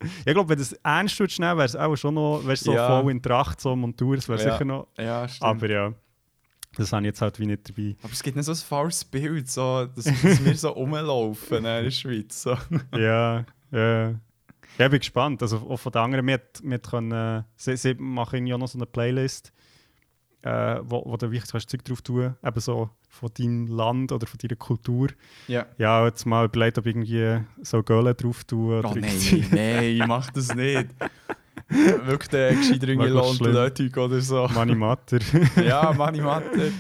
Ich 0.01 0.25
glaube, 0.33 0.49
wenn 0.49 0.57
du 0.57 0.61
es 0.63 0.73
ernst 0.73 1.19
würdest 1.19 1.39
nehmen, 1.39 1.57
wäre 1.57 1.65
es 1.65 1.75
auch 1.75 1.95
schon 1.95 2.13
noch, 2.15 2.41
wärst 2.45 2.63
so 2.65 2.73
Ja. 2.73 3.01
voll 3.01 3.11
in 3.11 3.21
Tracht, 3.21 3.61
so 3.61 3.75
Montur, 3.75 4.15
das 4.15 4.27
wäre 4.29 4.43
Ja. 4.43 4.51
sicher 4.51 4.65
noch. 4.65 4.87
ja, 4.97 5.27
stimmt. 5.27 5.43
Aber 5.49 5.69
ja, 5.69 5.93
das 6.77 6.91
habe 6.91 7.03
ich 7.03 7.07
jetzt 7.07 7.21
halt 7.21 7.39
wie 7.39 7.45
nicht 7.45 7.69
dabei. 7.69 7.95
Aber 8.03 8.11
es 8.11 8.21
gibt 8.21 8.35
nicht 8.35 8.45
so 8.45 8.51
ein 8.51 8.55
falsches 8.57 9.05
Bild, 9.05 9.49
so, 9.49 9.85
dass, 9.85 10.05
dass 10.05 10.43
wir 10.45 10.55
so 10.57 10.69
rumlaufen 10.71 11.57
in 11.59 11.63
der 11.63 11.91
Schweiz. 11.91 12.41
So. 12.43 12.57
ja, 12.97 13.45
ja. 13.71 14.09
Ja, 14.77 14.87
ich 14.87 14.91
bin 14.91 14.99
gespannt. 14.99 15.41
Also 15.41 15.57
auch 15.69 15.77
von 15.77 15.91
den 15.93 16.01
anderen, 16.01 16.27
wir, 16.27 16.41
wir 16.63 16.79
können, 16.79 17.45
sie, 17.55 17.77
sie 17.77 17.93
machen 17.93 18.51
auch 18.51 18.57
noch 18.57 18.67
so 18.67 18.77
eine 18.77 18.85
Playlist, 18.85 19.53
äh, 20.45 20.79
wo, 20.83 21.03
wo 21.05 21.17
du 21.17 21.31
wirklich 21.31 21.51
kannst 21.51 21.69
Zeug 21.69 21.83
drauf 21.83 22.01
tun 22.03 22.35
eben 22.43 22.59
so 22.59 22.89
von 23.09 23.29
deinem 23.37 23.67
Land 23.67 24.11
oder 24.11 24.27
von 24.27 24.37
deiner 24.37 24.55
Kultur. 24.55 25.07
Ja. 25.47 25.65
Ja, 25.77 26.05
jetzt 26.05 26.25
mal 26.25 26.45
überlegt, 26.45 26.77
ob 26.77 26.85
irgendwie 26.85 27.39
so 27.63 27.81
Göhle 27.81 28.13
drauf 28.13 28.43
tun 28.43 28.85
Oh 28.85 28.93
nein, 28.95 29.47
nein, 29.51 30.07
mach 30.07 30.29
das 30.29 30.53
nicht. 30.53 30.87
Wirklich 31.67 32.29
der 32.29 32.53
gescheiter 32.55 32.87
irgendwie 32.87 33.09
schlimm. 33.09 33.53
London 33.53 33.91
oder 34.05 34.21
so. 34.21 34.47
Mani 34.53 34.75
Matter. 34.75 35.17
Ja, 35.65 35.91
Mani 35.93 36.21
Matte. 36.21 36.71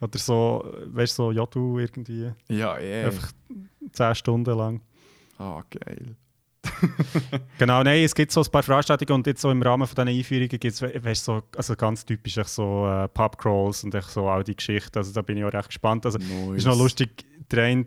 oder 0.00 0.18
so, 0.18 0.70
weißt 0.86 1.18
du, 1.18 1.22
so 1.22 1.32
Jodu 1.32 1.78
irgendwie. 1.78 2.30
Ja, 2.48 2.76
eh. 2.78 3.06
Einfach 3.06 3.32
10 3.92 4.14
Stunden 4.16 4.54
lang. 4.56 4.82
Ah, 5.38 5.62
geil. 5.70 6.14
Genau, 7.58 7.82
nein, 7.82 8.04
es 8.04 8.14
gibt 8.14 8.32
so 8.32 8.42
ein 8.42 8.50
paar 8.50 8.62
Veranstaltungen 8.62 9.20
und 9.20 9.26
jetzt 9.26 9.40
so 9.40 9.50
im 9.50 9.62
Rahmen 9.62 9.86
von 9.86 9.94
diesen 9.94 10.18
Einführungen 10.18 10.48
gibt 10.48 10.64
es, 10.64 10.82
weißt, 10.82 11.24
so, 11.24 11.42
also 11.56 11.76
ganz 11.76 12.04
typisch 12.04 12.36
so 12.44 12.86
äh, 12.86 13.08
Pubcrawls 13.08 13.84
und 13.84 13.94
echt 13.94 14.10
so 14.10 14.28
all 14.28 14.44
die 14.44 14.56
Geschichten. 14.56 14.98
Also 14.98 15.12
da 15.12 15.22
bin 15.22 15.36
ich 15.36 15.44
auch 15.44 15.52
recht 15.52 15.68
gespannt. 15.68 16.06
Also 16.06 16.18
Nice. 16.18 16.58
ist 16.58 16.66
noch 16.66 16.78
lustig, 16.78 17.24
eine, 17.52 17.86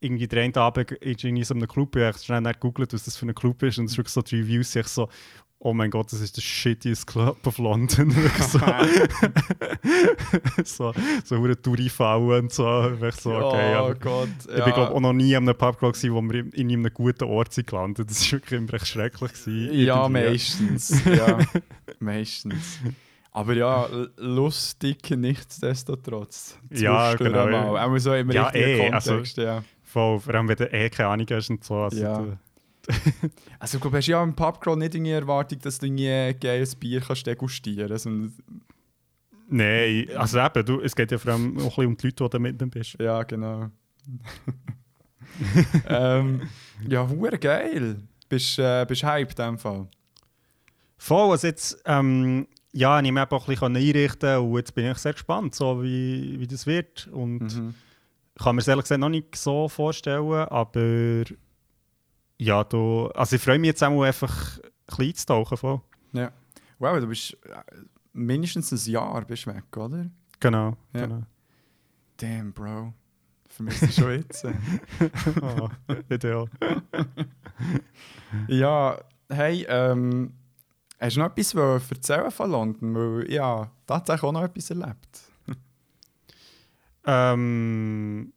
irgendwie 0.00 0.26
der 0.26 0.42
eine 0.42 0.56
Abend 0.56 0.90
in 0.92 1.44
so 1.44 1.54
einem 1.54 1.68
Club, 1.68 1.96
ich 1.96 2.02
habe 2.02 2.18
schnell 2.18 2.40
nicht 2.40 2.60
gegoogelt, 2.60 2.92
was 2.92 3.04
das 3.04 3.16
für 3.16 3.26
ein 3.26 3.34
Club 3.34 3.62
ist 3.62 3.78
und 3.78 3.86
es 3.86 3.92
ist 3.92 3.98
wirklich 3.98 4.12
so 4.12 4.22
die 4.22 4.40
Reviews, 4.40 4.74
ich 4.74 4.88
so, 4.88 5.08
oh 5.64 5.72
mein 5.72 5.90
Gott, 5.90 6.12
das 6.12 6.20
ist 6.20 6.36
der 6.36 6.42
shittiest 6.42 7.06
Club 7.06 7.46
of 7.46 7.58
London. 7.58 8.10
So, 8.40 8.58
so, 10.64 10.92
so 11.24 11.36
hure 11.38 11.60
Touri-Fallen 11.60 12.44
und 12.44 12.52
so. 12.52 12.64
Wirklich 12.64 13.20
so, 13.22 13.32
okay, 13.32 13.76
oh 13.80 13.94
Gott. 14.00 14.28
ich 14.48 14.64
bin 14.64 14.74
glaube 14.74 14.90
auch 14.92 15.00
noch 15.00 15.12
nie 15.12 15.34
an 15.36 15.48
einem 15.48 15.56
Pubcrawl 15.56 15.92
gewesen, 15.92 16.14
wo 16.14 16.20
wir 16.22 16.40
in, 16.40 16.50
in 16.50 16.70
einem 16.84 16.92
guten 16.92 17.24
Ort 17.24 17.52
sind 17.52 17.68
gelandet. 17.68 18.10
Das 18.10 18.24
war 18.32 18.40
wirklich 18.40 18.58
immer 18.60 18.72
recht 18.72 18.86
schrecklich. 18.88 19.32
Gewesen, 19.32 19.72
Ja, 19.84 20.02
irgendwie. 20.02 20.20
meistens. 20.30 21.04
ja, 21.04 21.38
meistens. 22.00 22.78
Aber 23.30 23.54
ja, 23.54 23.88
lustig 24.16 25.10
nichtsdestotrotz. 25.10 26.58
Ja, 26.70 27.14
genau, 27.14 27.46
Mal. 27.46 27.74
ja. 27.76 27.86
Auch 27.86 27.98
so 27.98 28.14
im 28.14 28.30
Ja, 28.30 28.48
richtigen 28.48 28.80
eh, 28.80 28.90
also- 28.90 29.10
Kontext, 29.12 29.36
ja. 29.38 29.62
Voll, 29.84 30.18
vor 30.20 30.34
allem 30.34 30.48
wenn 30.48 30.56
du 30.56 30.64
eh 30.72 30.88
keine 30.90 31.08
Ahnung 31.10 31.26
hast 31.30 31.50
und 31.50 31.62
so. 31.64 31.74
Also, 31.76 32.02
Ja. 32.02 32.18
du- 32.18 32.36
Also, 33.58 33.76
ich 33.78 33.82
glaube, 33.82 33.98
hast 33.98 34.08
du 34.08 34.12
ja 34.12 34.22
im 34.22 34.34
Pubcrawl 34.34 34.76
nicht 34.76 34.94
irgendwie 34.94 35.12
Erwartung, 35.12 35.58
dass 35.60 35.78
du 35.78 35.86
irgendwie 35.86 36.08
ein 36.10 36.38
geiles 36.40 36.74
Bier 36.74 37.00
kannst 37.00 37.26
degustieren 37.26 37.96
sondern 37.98 38.32
Nein, 39.48 40.08
also 40.16 40.38
eben, 40.38 40.64
du, 40.64 40.80
es 40.80 40.96
geht 40.96 41.10
ja 41.12 41.18
vor 41.18 41.32
allem 41.32 41.58
auch 41.58 41.62
ein 41.62 41.68
bisschen 41.68 41.86
um 41.86 41.96
die 41.96 42.06
Leute, 42.06 42.24
die 42.24 42.30
du 42.30 42.38
mit 42.40 42.60
dem 42.60 42.70
bist. 42.70 42.96
Ja, 42.98 43.22
genau. 43.22 43.70
ähm, 45.88 46.42
ja, 46.88 47.08
hure 47.08 47.38
geil. 47.38 47.96
Bist 48.28 48.58
du 48.58 48.62
äh, 48.62 48.86
bist 48.88 49.04
hyped 49.04 49.38
in 49.38 49.44
dem 49.44 49.58
Fall? 49.58 49.88
Voll, 50.96 51.30
also 51.32 51.46
jetzt, 51.46 51.82
ähm, 51.84 52.46
ja, 52.72 52.98
ich 53.00 53.12
habe 53.14 53.36
auch 53.36 53.48
ein 53.48 53.54
bisschen 53.54 53.76
einrichten 53.76 54.38
und 54.38 54.56
jetzt 54.56 54.74
bin 54.74 54.90
ich 54.90 54.98
sehr 54.98 55.12
gespannt, 55.12 55.54
so 55.54 55.82
wie, 55.82 56.40
wie 56.40 56.46
das 56.46 56.66
wird. 56.66 57.08
Und 57.08 57.40
Mhm. 57.40 57.74
kann 58.38 58.56
mir 58.56 58.62
es 58.62 58.68
ehrlich 58.68 58.84
gesagt 58.84 59.00
noch 59.00 59.08
nicht 59.10 59.36
so 59.36 59.68
vorstellen, 59.68 60.32
aber 60.32 61.24
ja, 62.42 62.64
du, 62.64 63.06
also 63.14 63.36
ich 63.36 63.42
freue 63.42 63.58
mich 63.58 63.68
jetzt 63.68 63.82
auch 63.82 64.02
einfach 64.02 64.58
klein 64.86 65.14
zu 65.14 65.26
tauchen. 65.26 65.56
Voll. 65.56 65.80
Wow, 66.78 66.98
du 66.98 67.06
bist 67.06 67.34
äh, 67.44 67.62
mindestens 68.12 68.72
ein 68.72 68.90
Jahr 68.92 69.24
bist 69.24 69.46
weg, 69.46 69.76
oder? 69.76 70.06
Genau, 70.40 70.76
Ja. 70.92 71.06
genau. 71.06 71.22
Damn, 72.16 72.52
Bro. 72.52 72.92
Vermisst 73.48 73.82
dich 73.82 73.94
schon 73.94 74.10
jetzt. 74.12 74.44
oh, 75.42 75.68
ideal. 76.10 76.46
ja, 78.48 78.98
hey, 79.28 79.64
ähm, 79.68 80.32
hast 80.98 81.16
du 81.16 81.20
noch 81.20 81.36
etwas 81.36 81.54
erzählen 81.90 82.30
von 82.30 82.50
London? 82.50 82.94
Weil 82.94 83.30
ja, 83.30 83.70
tatsächlich 83.86 84.22
auch 84.24 84.32
noch 84.32 84.42
etwas 84.42 84.70
erlebt. 84.70 85.20
Ähm, 87.04 88.32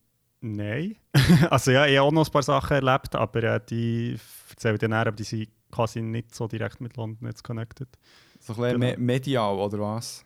nein. 0.46 0.96
also 1.50 1.72
ja, 1.72 1.86
ich 1.86 1.98
habe 1.98 2.08
auch 2.08 2.12
noch 2.12 2.26
ein 2.26 2.32
paar 2.32 2.44
Sachen 2.44 2.76
erlebt, 2.76 3.16
aber 3.16 3.44
äh, 3.44 3.60
die 3.70 4.18
erzähle 4.50 4.74
ich 4.76 4.80
dir 4.80 4.90
näher, 4.90 5.08
aber 5.08 5.12
die 5.12 5.24
sind 5.24 5.50
quasi 5.72 6.02
nicht 6.02 6.34
so 6.34 6.48
direkt 6.48 6.82
mit 6.82 6.98
London 6.98 7.28
jetzt 7.28 7.44
connected. 7.44 7.88
So 8.40 8.54
ein 8.54 8.62
bisschen 8.62 8.82
Genau. 8.82 8.94
me 8.94 8.98
medial, 8.98 9.56
oder 9.56 9.80
was? 9.80 10.26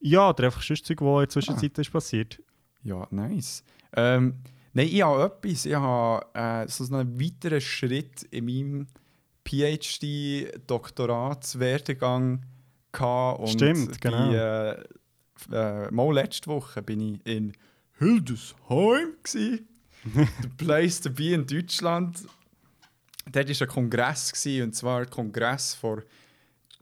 Ja, 0.00 0.30
oder 0.30 0.44
einfach 0.46 0.62
sonst 0.62 0.84
Zeug, 0.86 1.00
was 1.00 1.06
in 1.06 1.18
der 1.20 1.28
Zwischenzeit 1.28 1.78
ist 1.78 1.92
passiert. 1.92 2.42
Ja, 2.82 3.06
nice. 3.10 3.62
Ähm, 3.94 4.34
nein, 4.72 4.88
ich 4.90 5.02
habe 5.02 5.24
etwas. 5.24 5.66
Ich 5.66 5.74
habe 5.74 6.26
äh, 6.34 6.66
so 6.68 6.84
einen 6.92 7.20
weiteren 7.20 7.60
Schritt 7.60 8.22
in 8.24 8.46
meinem 8.46 8.86
PhD-Doktoratswerdegang 9.46 12.42
gehabt. 12.90 13.40
Und 13.40 13.48
Stimmt, 13.48 14.00
genau. 14.00 14.30
Die, 14.30 14.36
äh, 14.36 14.82
äh, 15.52 15.90
mal 15.90 16.12
letzte 16.12 16.48
Woche 16.48 16.82
bin 16.82 17.00
ich 17.00 17.26
in 17.26 17.52
Hildesheim. 18.02 19.14
Der 20.04 20.48
Place 20.56 21.00
to 21.00 21.10
be 21.10 21.32
in 21.34 21.46
Deutschland. 21.46 22.24
Dort 23.30 23.48
war 23.48 23.66
ein 23.66 23.68
Kongress, 23.68 24.32
gewesen, 24.32 24.64
und 24.64 24.74
zwar 24.74 25.00
ein 25.02 25.10
Kongress 25.10 25.78
der 25.80 26.02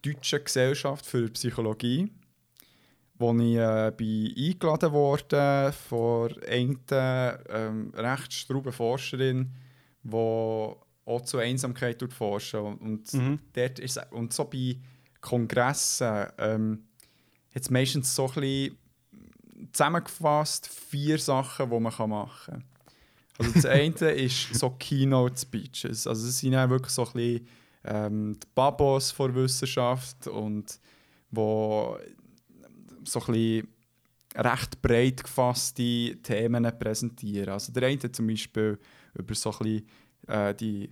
Deutschen 0.01 0.43
Gesellschaft 0.43 1.05
für 1.05 1.29
Psychologie, 1.29 2.11
wo 3.19 3.31
ich 3.39 3.55
äh, 3.57 3.91
bin 3.95 4.33
eingeladen 4.35 4.91
wurde 4.91 5.71
von 5.87 6.33
einer 6.47 7.39
ähm, 7.49 7.91
recht 7.95 8.33
strauben 8.33 8.71
Forscherin, 8.73 9.51
die 10.03 10.15
auch 10.15 11.21
zur 11.25 11.41
Einsamkeit 11.41 11.99
tut 11.99 12.13
forschen 12.13 12.77
und 12.79 13.13
Mhm. 13.13 13.39
dort 13.53 13.77
ist 13.77 13.99
und 14.11 14.33
so 14.33 14.45
bei 14.45 14.77
Kongressen 15.19 16.25
ähm, 16.39 16.85
hat 17.53 17.61
es 17.61 17.69
meistens 17.69 18.15
so 18.15 18.27
ein 18.27 18.33
bisschen 18.33 18.77
zusammengefasst 19.71 20.67
vier 20.67 21.17
Sachen, 21.17 21.69
die 21.69 21.79
man 21.79 22.09
machen 22.09 22.31
kann. 22.45 22.63
Also 23.37 23.51
das 23.53 23.65
eine 23.65 24.11
ist 24.11 24.53
so 24.55 24.69
Keynote 24.71 25.37
Speeches. 25.39 26.07
Also 26.07 26.25
das 26.25 26.39
sind 26.39 26.53
dann 26.53 26.69
wirklich 26.69 26.91
so 26.91 27.05
ein 27.05 27.13
bisschen 27.13 27.47
ähm, 27.83 28.39
die 28.41 28.47
Babos 28.53 29.11
vor 29.11 29.33
Wissenschaft 29.33 30.27
und 30.27 30.79
wo 31.31 31.97
so 33.03 33.19
ein 33.19 33.25
bisschen 33.25 33.67
recht 34.35 34.81
breit 34.81 35.23
gefasste 35.23 36.17
Themen 36.21 36.71
präsentieren. 36.79 37.49
Also 37.49 37.71
der 37.71 37.87
eine 37.87 38.11
zum 38.11 38.27
Beispiel 38.27 38.79
über 39.13 39.35
so 39.35 39.51
ein 39.51 39.57
bisschen 39.57 39.87
äh, 40.27 40.55
die 40.55 40.89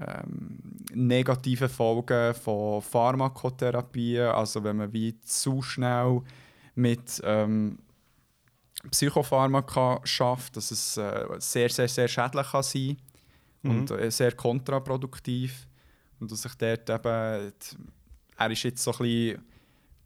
ähm, 0.00 0.58
negativen 0.92 1.68
Folgen 1.68 2.34
von 2.34 2.82
Pharmakotherapie, 2.82 4.20
also 4.20 4.64
wenn 4.64 4.78
man 4.78 4.92
wie 4.92 5.18
zu 5.20 5.62
schnell 5.62 6.22
mit 6.74 7.20
ähm, 7.24 7.78
Psychopharmaka 8.90 10.00
schafft, 10.04 10.56
dass 10.56 10.70
es 10.70 10.96
äh, 10.96 11.26
sehr, 11.38 11.68
sehr, 11.68 11.88
sehr 11.88 12.08
schädlich 12.08 12.50
kann 12.50 12.62
sein 12.62 12.96
und 13.62 13.90
äh, 13.90 14.10
sehr 14.10 14.32
kontraproduktiv. 14.32 15.66
Und 16.20 16.30
dass 16.30 16.42
sich 16.42 16.54
dort 16.54 16.88
eben, 16.88 17.52
er 18.36 18.50
ist 18.50 18.62
jetzt 18.62 18.82
so 18.82 18.92
ein 18.92 18.98
bisschen 18.98 19.44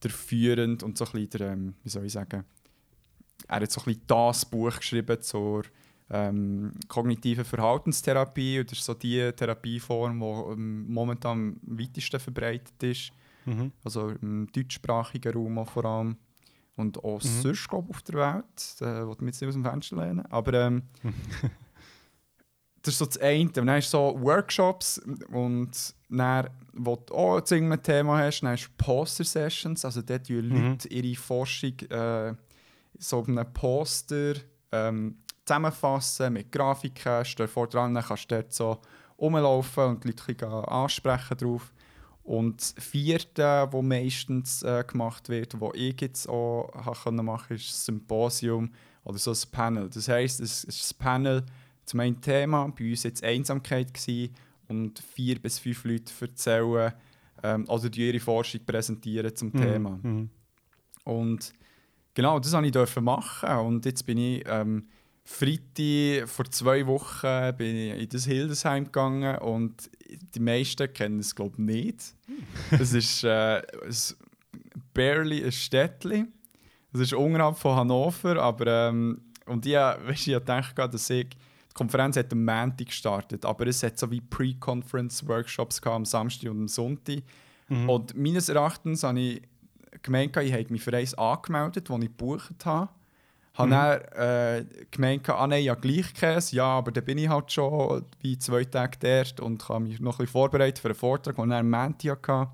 der 0.02 0.10
führend 0.10 0.82
und 0.82 0.96
so 0.96 1.04
ein 1.06 1.12
bisschen 1.12 1.30
der, 1.30 1.52
ähm, 1.52 1.74
wie 1.82 1.88
soll 1.88 2.04
ich 2.04 2.12
sagen, 2.12 2.44
er 3.46 3.60
hat 3.60 3.70
so 3.70 3.80
ein 3.80 3.84
bisschen 3.84 4.02
das 4.06 4.44
Buch 4.44 4.76
geschrieben 4.76 5.20
zur 5.20 5.64
ähm, 6.10 6.72
kognitiven 6.88 7.44
Verhaltenstherapie. 7.44 8.60
Und 8.60 8.70
das 8.70 8.78
ist 8.78 8.84
so 8.84 8.94
die 8.94 9.32
Therapieform, 9.32 10.20
die 10.20 10.52
ähm, 10.52 10.92
momentan 10.92 11.60
am 11.66 11.78
weitesten 11.78 12.20
verbreitet 12.20 12.82
ist. 12.82 13.12
Mhm. 13.44 13.72
Also 13.84 14.10
im 14.22 14.50
deutschsprachigen 14.52 15.32
Raum 15.32 15.58
auch 15.58 15.70
vor 15.70 15.84
allem. 15.84 16.16
Und 16.78 16.98
auch 17.04 17.20
Mhm. 17.22 17.42
sonst, 17.42 17.68
glaube 17.68 17.90
auf 17.90 18.02
der 18.02 18.14
Welt. 18.14 18.80
Da 18.80 19.06
wollte 19.06 19.18
ich 19.20 19.24
mich 19.24 19.34
jetzt 19.34 19.40
nicht 19.42 19.48
aus 19.48 19.54
dem 19.54 19.64
Fenster 19.64 19.96
lehnen. 19.96 20.24
Aber 20.30 20.54
ähm, 20.54 20.82
das 22.82 22.94
ist 22.94 22.98
so 22.98 23.06
das 23.06 23.18
eine. 23.18 23.42
Und 23.44 23.56
dann 23.56 23.70
hast 23.70 23.92
du 23.92 23.98
so 23.98 24.20
Workshops 24.22 24.98
und 25.32 25.94
dann, 26.08 26.48
wo 26.72 26.96
du 26.96 27.14
auch 27.14 27.40
zu 27.42 27.56
irgendeinem 27.56 27.82
Thema 27.82 28.18
hast, 28.18 28.40
dann 28.40 28.52
hast 28.52 28.66
du 28.68 28.70
Poster-Sessions. 28.84 29.84
Also 29.84 30.02
dort 30.02 30.26
tun 30.26 30.48
Mhm. 30.48 30.70
Leute 30.70 30.88
ihre 30.88 31.16
Forschung 31.20 31.78
äh, 31.90 32.34
so 32.98 33.18
auf 33.18 33.28
einem 33.28 33.52
Poster 33.52 34.34
ähm, 34.72 35.18
zusammenfassen 35.44 36.32
mit 36.32 36.52
Grafiken. 36.52 37.24
Stell 37.24 37.48
vor 37.48 37.66
dran, 37.66 37.94
dann 37.94 38.04
kannst 38.04 38.30
du 38.30 38.36
dort 38.36 38.52
so 38.52 38.78
rumlaufen 39.18 39.84
und 39.84 40.04
die 40.04 40.14
Leute 40.28 40.46
ansprechen 40.68 41.36
drauf. 41.38 41.72
Und 42.28 42.60
das 42.60 42.74
vierte, 42.78 43.68
was 43.70 43.82
meistens 43.82 44.62
äh, 44.62 44.84
gemacht 44.86 45.30
wird, 45.30 45.58
was 45.62 45.70
ich 45.72 45.98
jetzt 45.98 46.28
auch 46.28 46.70
machen 47.06 47.56
ist 47.56 47.70
ein 47.70 47.96
Symposium 47.96 48.70
oder 49.02 49.16
so 49.16 49.30
ein 49.30 49.50
Panel. 49.50 49.88
Das 49.88 50.08
heisst, 50.08 50.40
es 50.40 50.62
ist 50.64 50.92
ein 50.92 50.98
Panel 50.98 51.42
zum 51.86 52.00
einen 52.00 52.20
Thema, 52.20 52.70
bei 52.78 52.90
uns 52.90 53.04
jetzt 53.04 53.24
Einsamkeit 53.24 53.94
gewesen, 53.94 54.34
und 54.68 54.98
vier 54.98 55.40
bis 55.40 55.58
fünf 55.58 55.82
Leute 55.84 56.12
erzählen 56.20 56.92
ähm, 57.42 57.64
oder 57.66 57.88
die 57.88 58.06
ihre 58.06 58.20
Forschung 58.20 58.60
präsentieren 58.66 59.34
zum 59.34 59.50
Thema. 59.50 59.98
Mhm. 60.02 60.28
Und 61.04 61.54
genau, 62.12 62.38
das 62.40 62.50
durfte 62.50 62.66
ich 62.66 62.72
dürfen 62.72 63.04
machen. 63.04 63.48
Und 63.60 63.86
jetzt 63.86 64.04
bin 64.04 64.18
ich 64.18 64.44
ähm, 64.46 64.86
Freitag 65.30 66.26
vor 66.26 66.50
zwei 66.50 66.86
Wochen 66.86 67.56
bin 67.58 67.76
ich 67.76 68.02
in 68.02 68.08
das 68.08 68.24
Hildesheim 68.24 68.84
gegangen 68.84 69.36
und 69.38 69.90
die 70.34 70.40
meisten 70.40 70.90
kennen 70.92 71.20
es 71.20 71.34
glaube 71.34 71.56
ich 71.58 71.64
nicht. 71.64 72.14
Es 72.70 72.94
ist 72.94 73.24
äh, 73.24 73.62
barely 74.94 75.44
ein 75.44 75.52
Städtchen. 75.52 76.32
Es 76.94 77.00
ist 77.00 77.12
unterhalb 77.12 77.58
von 77.58 77.76
Hannover, 77.76 78.42
aber 78.42 78.88
ähm, 78.88 79.20
und 79.44 79.66
ich, 79.66 79.74
weißt, 79.74 80.28
ich 80.28 80.38
dachte, 80.38 80.88
dass 80.88 81.10
ich 81.10 81.28
die 81.28 81.74
Konferenz 81.74 82.16
hat 82.16 82.32
am 82.32 82.44
Montag 82.44 82.86
gestartet, 82.86 83.44
aber 83.44 83.66
es 83.66 83.82
hat 83.82 83.98
so 83.98 84.10
wie 84.10 84.22
Pre-Conference-Workshops 84.22 85.82
am 85.82 86.06
Samstag 86.06 86.50
und 86.50 86.60
am 86.60 86.68
Sonntag. 86.68 87.18
Mhm. 87.68 87.88
Und 87.88 88.16
meines 88.16 88.48
Erachtens 88.48 89.02
habe 89.02 89.20
ich 89.20 89.42
gemeint, 90.02 90.34
ich 90.38 90.52
habe 90.52 90.66
mich 90.70 90.82
für 90.82 90.96
eins 90.96 91.14
angemeldet, 91.14 91.90
das 91.90 91.98
ich 91.98 92.06
gebucht 92.06 92.64
habe. 92.64 92.88
Habe 93.58 93.68
Mhm. 93.68 93.72
dann 93.72 94.00
äh, 94.60 94.64
gemeint, 94.90 95.28
ah 95.28 95.46
nein, 95.46 95.64
ja 95.64 95.74
gleich 95.74 96.14
Käse, 96.14 96.54
ja, 96.56 96.64
aber 96.64 96.92
dann 96.92 97.04
bin 97.04 97.18
ich 97.18 97.28
halt 97.28 97.50
schon 97.52 98.04
wie 98.20 98.38
zwei 98.38 98.64
Tage 98.64 98.98
dort 99.00 99.40
und 99.40 99.68
habe 99.68 99.80
mich 99.80 99.98
noch 100.00 100.14
ein 100.14 100.18
bisschen 100.18 100.32
vorbereitet 100.32 100.78
für 100.78 100.88
einen 100.88 100.94
Vortrag, 100.94 101.34
den 101.34 101.44
ich 101.44 101.50
dann 101.50 101.72
am 101.74 101.82
Montag 101.88 102.28
hatte. 102.28 102.50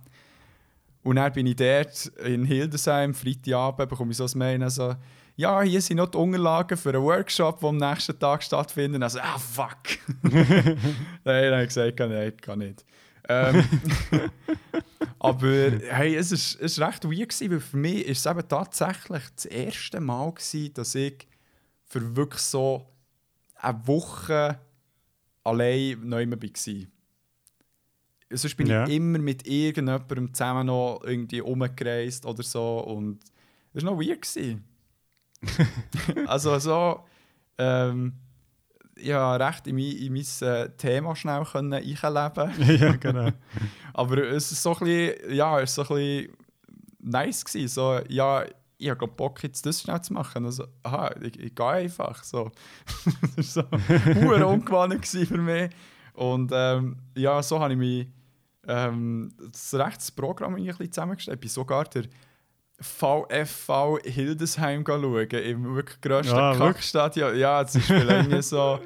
Und 1.02 1.16
dann 1.16 1.32
bin 1.32 1.46
ich 1.46 1.56
dort 1.56 2.06
in 2.24 2.46
Hildesheim, 2.46 3.12
Freitagabend, 3.12 3.90
bekomme 3.90 4.12
ich 4.12 4.16
so 4.16 4.26
Mail, 4.38 4.62
also, 4.62 4.94
ja, 5.36 5.60
hier 5.62 5.82
sind 5.82 5.98
noch 5.98 6.06
die 6.06 6.16
Unterlagen 6.16 6.78
für 6.78 6.90
einen 6.90 7.02
Workshop, 7.02 7.60
der 7.60 7.68
am 7.68 7.76
nächsten 7.76 8.18
Tag 8.18 8.42
stattfindet. 8.42 9.02
Also, 9.02 9.18
ah, 9.20 9.36
fuck. 9.38 9.76
nein, 10.22 10.76
dann 11.24 11.52
habe 11.52 11.62
ich 11.62 11.68
gesagt, 11.68 11.98
nein, 11.98 12.32
kann 12.40 12.60
nicht. 12.60 12.84
Ähm, 13.28 13.64
aber 15.18 15.70
hey, 15.88 16.14
es 16.16 16.32
ist, 16.32 16.56
es 16.56 16.72
ist 16.72 16.80
recht 16.80 17.04
weird, 17.04 17.30
gewesen, 17.30 17.50
weil 17.50 17.60
für 17.60 17.76
mich 17.76 18.06
ist 18.06 18.18
es 18.18 18.26
eben 18.30 18.46
tatsächlich 18.48 19.22
das 19.34 19.44
erste 19.46 20.00
Mal, 20.00 20.32
gewesen, 20.32 20.74
dass 20.74 20.94
ich 20.94 21.26
für 21.84 22.16
wirklich 22.16 22.42
so 22.42 22.86
eine 23.56 23.86
Woche 23.86 24.58
allein 25.42 26.00
neu 26.06 26.26
war. 26.30 26.86
Sonst 28.30 28.56
bin 28.56 28.66
Ja. 28.66 28.84
ich 28.84 28.94
immer 28.94 29.18
mit 29.18 29.46
irgendjemandem 29.46 30.34
zusammen 30.34 30.66
noch 30.66 31.00
irgendwie 31.04 31.38
rumgereist 31.38 32.26
oder 32.26 32.42
so 32.42 32.80
und 32.80 33.20
das 33.72 33.84
war 33.84 33.92
noch 33.92 34.00
weird. 34.00 34.22
Gewesen. 34.22 34.64
also 36.26 36.58
so, 36.58 37.04
ähm, 37.58 38.14
ja, 38.98 39.36
recht 39.36 39.66
in 39.66 39.76
mein, 39.76 39.92
in 39.92 40.12
mein 40.12 40.48
äh, 40.48 40.70
Thema 40.76 41.16
schnell 41.16 41.44
können 41.44 41.72
einleben 41.72 42.78
ja, 42.80 42.96
genau. 42.96 43.30
aber 43.94 44.18
es 44.28 44.52
ist 44.52 44.62
so 44.62 44.74
ein 44.74 44.78
bisschen, 44.80 45.34
ja, 45.34 45.60
es 45.60 45.70
ist 45.70 45.74
so 45.74 45.82
ein 45.82 45.88
bisschen 45.88 46.36
nice 47.00 47.44
gewesen. 47.44 47.68
So, 47.68 48.00
ja, 48.08 48.44
ich 48.78 48.90
habe 48.90 49.06
Bock 49.06 49.42
jetzt 49.42 49.64
das 49.66 49.80
schnell 49.82 50.00
zu 50.02 50.12
machen. 50.12 50.44
Also, 50.44 50.66
aha, 50.82 51.14
ich, 51.20 51.38
ich 51.38 51.54
gehe 51.54 51.66
einfach. 51.66 52.22
So. 52.22 52.50
das 53.36 53.56
war 53.56 53.66
so 54.38 54.48
ungewohnt 54.48 55.06
für 55.06 55.38
mich. 55.38 55.70
Und 56.14 56.52
ähm, 56.54 56.96
ja, 57.16 57.42
so 57.42 57.60
habe 57.60 57.72
ich 57.72 57.78
mich 57.78 58.08
ähm, 58.66 59.32
das 59.50 59.74
rechtes 59.74 60.10
Programm 60.10 60.54
ein 60.54 60.64
bisschen 60.64 60.92
zusammengestellt. 60.92 61.36
Ich 61.36 61.40
bin 61.40 61.50
sogar 61.50 61.84
der 61.84 62.04
VFV 62.84 63.98
Hildesheim 64.04 64.84
schauen, 64.84 65.32
im 65.32 65.74
wirklich 65.74 66.00
grössten 66.00 66.36
Ja, 66.36 66.52
wirklich? 66.58 66.74
Kackstadion. 66.74 67.36
Ja, 67.38 67.62
es 67.62 67.74
ist 67.74 67.90
irgendwie 67.90 68.42
so 68.42 68.78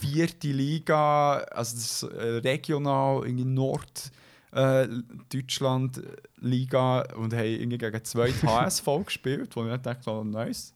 vierte 0.00 0.48
Liga, 0.48 1.38
also 1.38 1.76
das 1.76 2.02
äh, 2.04 2.38
regional, 2.38 3.24
irgendwie 3.26 3.44
Nord 3.44 4.10
äh, 4.52 4.88
Deutschland 5.32 6.00
Liga 6.40 7.02
und 7.16 7.34
haben 7.34 7.44
irgendwie 7.46 7.78
gegen 7.78 8.04
zwei 8.04 8.32
HSV 8.42 8.86
gespielt, 9.04 9.54
wo 9.54 9.64
ich 9.64 9.70
dann 9.70 9.82
dachte, 9.82 10.10
oh, 10.10 10.24
nice. 10.24 10.72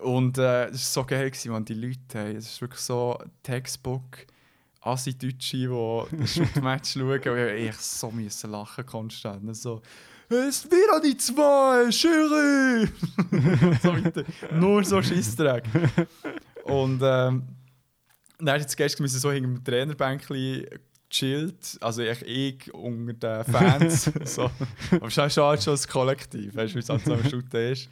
Und 0.00 0.36
äh, 0.38 0.66
es 0.66 0.96
war 0.96 1.04
so 1.04 1.04
geil, 1.04 1.30
gewesen, 1.30 1.52
man, 1.52 1.64
die 1.64 1.74
Leute, 1.74 1.98
hey, 2.14 2.34
es 2.34 2.46
ist 2.46 2.60
wirklich 2.60 2.80
so 2.80 3.18
Textbook, 3.42 4.26
Assi-Deutsche, 4.80 5.58
die 6.10 6.16
das 6.16 6.34
Shootmatch 6.34 6.94
schauen 6.94 7.20
und 7.28 7.56
ich 7.56 7.76
so 7.76 8.10
müssen 8.10 8.50
lachen 8.50 8.84
konstant. 8.84 9.46
Und 9.46 9.54
So, 9.54 9.80
es 10.34 10.64
wieder 10.64 11.00
die 11.00 11.16
zwei! 11.16 11.84
Und 11.84 11.92
so 13.82 13.92
weiter. 13.92 14.24
Nur 14.52 14.84
so 14.84 15.02
Scheissdreck. 15.02 15.64
Und 16.64 17.00
ähm, 17.02 17.42
dann 18.38 18.60
jetzt 18.60 18.76
gestern 18.76 19.02
müssen 19.02 19.20
so 19.20 19.30
hinter 19.30 19.48
dem 19.48 19.64
Trainerbänkchen 19.64 20.66
chillt, 21.12 21.78
also 21.80 22.02
ich, 22.02 22.22
ich 22.22 22.74
unter 22.74 23.44
den 23.44 23.52
Fans, 23.52 24.04
so. 24.24 24.50
aber 24.92 25.06
es 25.06 25.16
ist 25.16 25.34
schon 25.34 25.60
schon 25.60 25.74
ein 25.74 25.88
Kollektiv, 25.88 26.56
weißt 26.56 26.72
du, 26.72 26.76
wie 26.76 26.80
es 26.80 26.88
halt 26.88 27.04
so 27.04 27.12
am 27.12 27.24
Shooten 27.28 27.72
ist. 27.72 27.88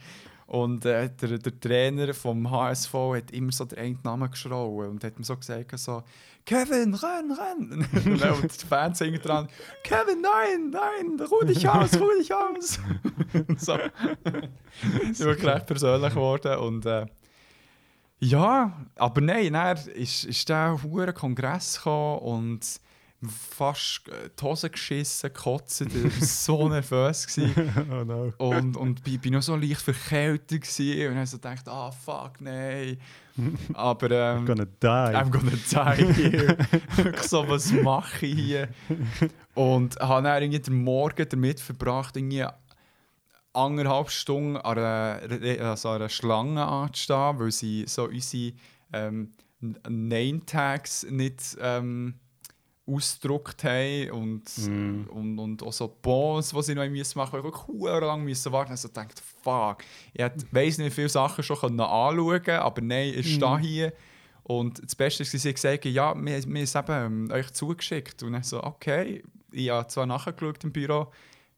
Und 0.51 0.85
äh, 0.85 1.09
der, 1.09 1.39
der 1.39 1.61
Trainer 1.61 2.13
vom 2.13 2.51
HSV 2.51 2.93
hat 2.93 3.31
immer 3.31 3.53
so 3.53 3.67
den 3.67 3.79
einen 3.79 3.99
Namen 4.03 4.29
geschrauen 4.29 4.89
und 4.91 5.05
hat 5.05 5.17
mir 5.17 5.25
so 5.25 5.37
gesagt, 5.37 5.79
so, 5.79 6.03
Kevin, 6.45 6.93
renn, 6.93 7.31
renn! 7.31 7.87
und 8.05 8.21
dann 8.21 8.43
die 8.43 8.67
Fans 8.67 8.99
hingen 8.99 9.23
dran, 9.23 9.47
Kevin, 9.85 10.21
nein, 10.21 10.71
nein, 10.71 11.25
ruh 11.25 11.45
dich 11.45 11.69
aus, 11.69 11.95
ruh 12.01 12.11
dich 12.19 12.35
aus! 12.35 12.81
so. 13.59 13.79
Sind 15.13 15.21
wirklich 15.21 15.55
recht 15.55 15.67
persönlich 15.67 16.15
geworden 16.15 16.59
und 16.59 16.85
äh, 16.85 17.07
Ja, 18.19 18.73
aber 18.97 19.21
nein, 19.21 19.53
dann 19.53 19.77
ist, 19.95 20.25
ist 20.25 20.49
der 20.49 20.77
Kongress 21.15 21.77
gekommen 21.77 22.19
und 22.23 22.81
fast 23.29 24.09
äh, 24.09 24.31
die 24.39 24.43
Hose 24.43 24.71
geschissen, 24.71 25.33
gekotzt, 25.33 25.83
ich 25.83 25.95
war 25.95 26.11
so 26.21 26.69
nervös. 26.69 27.27
Oh 27.91 28.05
no. 28.05 28.33
Und, 28.39 28.77
und 28.77 29.05
bin, 29.05 29.21
bin 29.21 29.35
noch 29.35 29.43
so 29.43 29.57
leicht 29.57 29.83
verkältet 29.83 30.63
gewesen. 30.63 31.09
und 31.09 31.17
dann 31.17 31.27
so 31.27 31.37
gedacht, 31.37 31.69
ah 31.69 31.91
fuck, 31.91 32.41
nein. 32.41 32.99
Aber 33.75 34.11
ähm, 34.11 34.45
I'm 34.45 34.47
gonna 34.47 34.65
die. 34.65 34.87
I'm 34.87 35.31
gonna 35.31 35.97
die 35.97 36.13
here. 36.13 36.57
So, 37.23 37.49
was 37.49 37.73
mache 37.73 38.27
ich 38.27 38.35
hier? 38.35 38.69
Und 39.55 39.99
habe 40.01 40.23
dann 40.23 40.43
irgendwie 40.43 40.61
den 40.61 40.83
Morgen 40.83 41.27
damit 41.29 41.61
verbracht, 41.61 42.17
irgendwie 42.17 42.45
anderthalb 43.53 44.11
Stunden 44.11 44.57
an 44.57 44.79
einer, 44.79 45.69
also 45.69 45.91
an 45.91 45.97
einer 45.97 46.09
Schlange 46.09 46.65
anzustehen, 46.65 47.39
weil 47.39 47.51
sie 47.51 47.85
so 47.87 48.05
unsere 48.05 48.53
ähm, 48.93 49.33
Name-Tags 49.61 51.07
nicht 51.11 51.57
ähm, 51.61 52.15
ausgedruckt 52.95 53.65
haben 53.65 54.11
und, 54.11 54.43
Mm. 54.59 55.03
und, 55.11 55.39
und 55.39 55.63
auch 55.63 55.73
so 55.73 55.89
Bons, 56.03 56.51
die 56.51 56.63
sie 56.63 56.75
noch 56.75 56.89
müssen 56.89 57.19
machen 57.19 57.41
mussten, 57.41 57.45
wirklich 57.53 57.81
verdammt 57.83 58.03
lang 58.07 58.25
müssen 58.25 58.53
warten. 58.53 58.71
Also 58.73 58.89
denkt, 58.89 59.23
fuck, 59.43 59.79
ich 60.13 60.23
hätte, 60.23 60.45
weiss 60.51 60.79
nicht, 60.79 60.87
wie 60.89 60.95
viele 60.95 61.09
Sachen 61.09 61.43
schon 61.45 61.57
können 61.59 61.81
anschauen 61.81 62.43
können, 62.43 62.59
aber 62.61 62.81
nein, 62.83 63.13
ich 63.17 63.35
stehe 63.35 63.59
hier. 63.59 63.93
Und 64.43 64.83
das 64.83 64.97
Beste 64.97 65.23
ist, 65.23 65.31
sie 65.31 65.39
haben 65.39 65.55
gesagt, 65.55 65.85
ja, 65.85 66.15
wir, 66.15 66.25
wir 66.25 66.33
haben 66.43 66.57
es 66.57 66.75
eben 66.75 66.93
ähm, 66.93 67.31
euch 67.31 67.51
zugeschickt. 67.53 68.23
Und 68.23 68.33
dann 68.33 68.43
so, 68.43 68.63
okay, 68.63 69.23
ich 69.53 69.71
habe 69.71 69.87
zwar 69.89 70.07
nachgeschaut 70.07 70.65
im 70.65 70.73
Büro, 70.73 71.05
du 71.05 71.11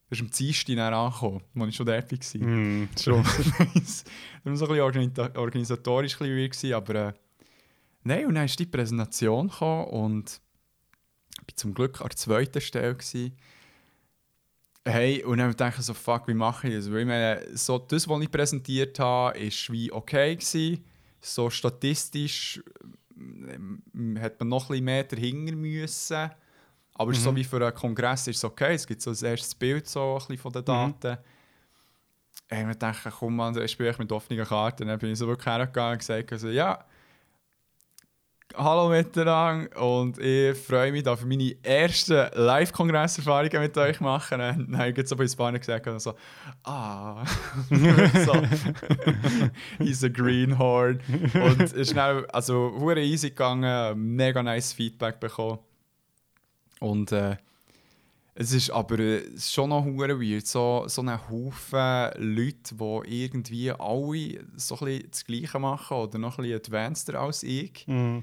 bist 0.09 0.21
am 0.21 0.29
Dienstag 0.29 0.75
dann 0.75 0.93
angekommen, 0.93 1.41
als 1.59 1.69
ich 1.69 1.75
schon 1.75 1.85
dort 1.87 2.11
war. 2.11 2.47
Mm. 2.47 2.89
Schon. 3.01 3.23
das 3.73 4.03
war 4.43 4.55
so 4.55 4.65
ein 4.65 4.71
bisschen 4.71 5.13
organi- 5.15 5.35
organisatorisch 5.37 6.13
ein 6.15 6.19
bisschen 6.19 6.37
weird, 6.37 6.51
gewesen, 6.51 6.73
aber 6.73 6.95
äh, 6.95 7.13
nein, 8.03 8.25
und 8.27 8.35
dann 8.35 8.45
ist 8.45 8.59
die 8.59 8.65
Präsentation 8.67 9.47
gekommen 9.47 9.85
und 9.85 10.29
ich 10.29 10.41
war 11.37 11.55
zum 11.55 11.73
Glück 11.73 12.01
an 12.01 12.07
der 12.07 12.17
zweiten 12.17 12.61
Stelle. 12.61 12.93
Gewesen. 12.93 13.35
Hey, 14.85 15.23
und 15.23 15.37
dann 15.37 15.55
dachte 15.55 15.79
ich 15.79 15.85
so, 15.85 15.93
fuck, 15.93 16.27
wie 16.27 16.33
mache 16.33 16.67
ich 16.67 16.75
das? 16.75 16.91
Weil 16.91 17.01
ich 17.01 17.07
meine, 17.07 17.57
so, 17.57 17.77
das, 17.79 18.07
was 18.07 18.21
ich 18.21 18.31
präsentiert 18.31 18.99
habe, 18.99 19.37
ist 19.37 19.71
wie 19.71 19.91
okay 19.91 20.35
gewesen. 20.35 20.83
So 21.21 21.49
statistisch 21.49 22.61
ähm, 23.17 24.19
hat 24.19 24.39
man 24.39 24.49
noch 24.49 24.65
ein 24.65 24.69
bisschen 24.69 24.85
mehr 24.85 25.03
dahinter 25.05 25.55
müssen. 25.55 26.29
Aber 26.95 27.11
ist 27.11 27.23
so 27.23 27.35
wie 27.35 27.43
für 27.43 27.65
einen 27.65 27.73
Kongress 27.73 28.27
ist 28.27 28.37
es 28.37 28.43
okay. 28.43 28.75
Es 28.75 28.85
gibt 28.85 29.01
so 29.01 29.09
ein 29.09 29.25
erstes 29.25 29.55
Bild 29.55 29.87
so 29.87 30.13
ein 30.13 30.17
bisschen 30.19 30.37
von 30.37 30.51
den 30.51 30.65
Daten. 30.65 31.17
Hey, 32.47 32.67
wir 32.67 32.75
dachten, 32.75 33.11
komm 33.17 33.35
man, 33.35 33.57
ich 33.59 33.71
spiele 33.71 33.95
mit 33.97 34.11
offenen 34.11 34.45
Karten. 34.45 34.87
Dann 34.87 34.99
bin 34.99 35.11
ich 35.11 35.17
so 35.17 35.27
wirklich 35.27 35.47
hergegangen 35.47 35.93
und 35.93 35.99
gesagt, 35.99 36.31
also, 36.31 36.49
ja, 36.49 36.85
hallo 38.55 38.89
miteinander 38.89 39.81
und 39.81 40.17
ich 40.19 40.57
freue 40.57 40.91
mich, 40.91 41.07
auf 41.07 41.25
meine 41.25 41.55
ersten 41.63 42.27
Live-Kongress-Erfahrungen 42.33 43.61
mit 43.61 43.77
euch 43.77 43.99
machen. 43.99 44.39
Dann 44.39 44.77
habe 44.77 44.89
ich 44.89 45.07
so 45.07 45.15
bei 45.15 45.27
Spanien 45.27 45.59
gesagt 45.59 45.87
und 45.87 45.99
so, 46.01 46.13
ah, 46.63 47.23
so, 48.25 48.33
he's 49.79 50.03
a 50.03 50.07
greenhorn. 50.07 50.99
Und 51.33 51.61
es 51.61 51.73
ist 51.73 51.91
schnell, 51.91 52.25
also, 52.27 52.73
hure 52.79 53.01
easy 53.01 53.29
gegangen, 53.29 54.15
mega 54.15 54.43
nice 54.43 54.73
Feedback 54.73 55.19
bekommen. 55.19 55.59
Und 56.79 57.11
äh, 57.11 57.37
es 58.35 58.51
ist 58.51 58.71
aber 58.71 58.99
äh, 58.99 59.23
schon 59.39 59.69
noch 59.69 59.85
hure 59.85 60.19
weird, 60.19 60.47
so, 60.47 60.85
so 60.87 61.01
ein 61.01 61.29
Haufen 61.29 62.09
Leute, 62.17 62.75
die 62.75 63.23
irgendwie 63.23 63.71
alle 63.71 64.45
so 64.55 64.75
ein 64.75 64.85
bisschen 64.85 65.11
das 65.11 65.25
Gleiche 65.25 65.59
machen 65.59 65.97
oder 65.97 66.17
noch 66.17 66.37
ein 66.37 66.43
bisschen 66.43 66.57
advanceder 66.57 67.21
als 67.21 67.43
ich. 67.43 67.85
Mm. 67.87 68.19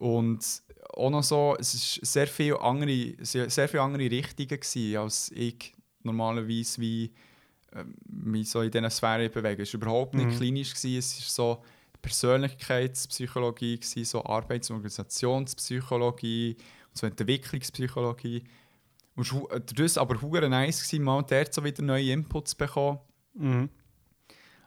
Und 0.00 0.62
auch 0.94 1.10
noch 1.10 1.22
so, 1.22 1.56
es 1.58 1.74
ist 1.74 2.06
sehr 2.06 2.26
viel 2.26 2.56
andere, 2.56 3.14
sehr, 3.20 3.50
sehr 3.50 3.68
viele 3.68 3.82
andere 3.82 4.10
Richtungen 4.10 4.96
als 4.96 5.30
ich 5.30 5.74
normalerweise 6.02 6.80
wie 6.80 7.12
ähm, 7.74 7.94
mich 8.08 8.48
so 8.48 8.62
in 8.62 8.70
diesen 8.70 8.90
Sphären 8.90 9.30
bewege. 9.30 9.62
Es 9.62 9.74
war 9.74 9.80
überhaupt 9.82 10.14
nicht 10.14 10.30
Mhm. 10.30 10.36
klinisch, 10.36 10.74
gewesen, 10.74 10.98
es 10.98 11.38
war 11.38 11.56
so 11.56 11.62
Persönlichkeitspsychologie, 12.00 13.76
gewesen, 13.78 14.04
so 14.06 14.24
Arbeits- 14.24 14.70
und 14.70 14.76
Organisationspsychologie, 14.76 16.56
und 16.88 16.96
so 16.98 17.06
Entwicklungspsychologie. 17.06 18.44
Und 19.16 19.26
es 19.26 19.34
war 19.34 19.60
das 19.60 19.98
aber 19.98 20.14
nice, 20.48 20.82
gewesen, 20.82 21.04
mal 21.04 21.22
dort 21.28 21.52
so 21.52 21.62
wieder 21.62 21.82
neue 21.82 22.10
Inputs 22.10 22.52
zu 22.52 22.56
bekommen. 22.56 23.00
Mm. 23.34 23.64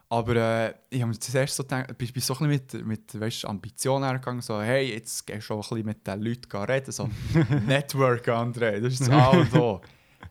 Aber 0.09 0.35
äh, 0.35 0.73
ich 0.89 1.01
habe 1.01 1.11
mir 1.11 1.19
zuerst 1.19 1.55
so 1.55 1.63
gedacht, 1.63 1.97
bin, 1.97 2.11
bin 2.11 2.21
so 2.21 2.37
ein 2.37 2.47
bisschen 2.47 2.87
mit, 2.87 3.13
mit 3.13 3.19
weißt, 3.19 3.45
Ambitionen 3.45 4.05
hergegangen, 4.05 4.41
so 4.41 4.61
hey, 4.61 4.93
jetzt 4.93 5.25
gehst 5.25 5.49
du 5.49 5.55
auch 5.55 5.71
ein 5.71 5.77
bisschen 5.77 5.85
mit 5.85 6.05
den 6.05 6.21
Leuten 6.21 6.57
reden, 6.57 6.91
so 6.91 7.09
Network, 7.67 8.27
André, 8.27 8.79
das 8.79 8.93
ist 8.93 9.07
das 9.07 9.33
und 9.33 9.53
O. 9.55 9.81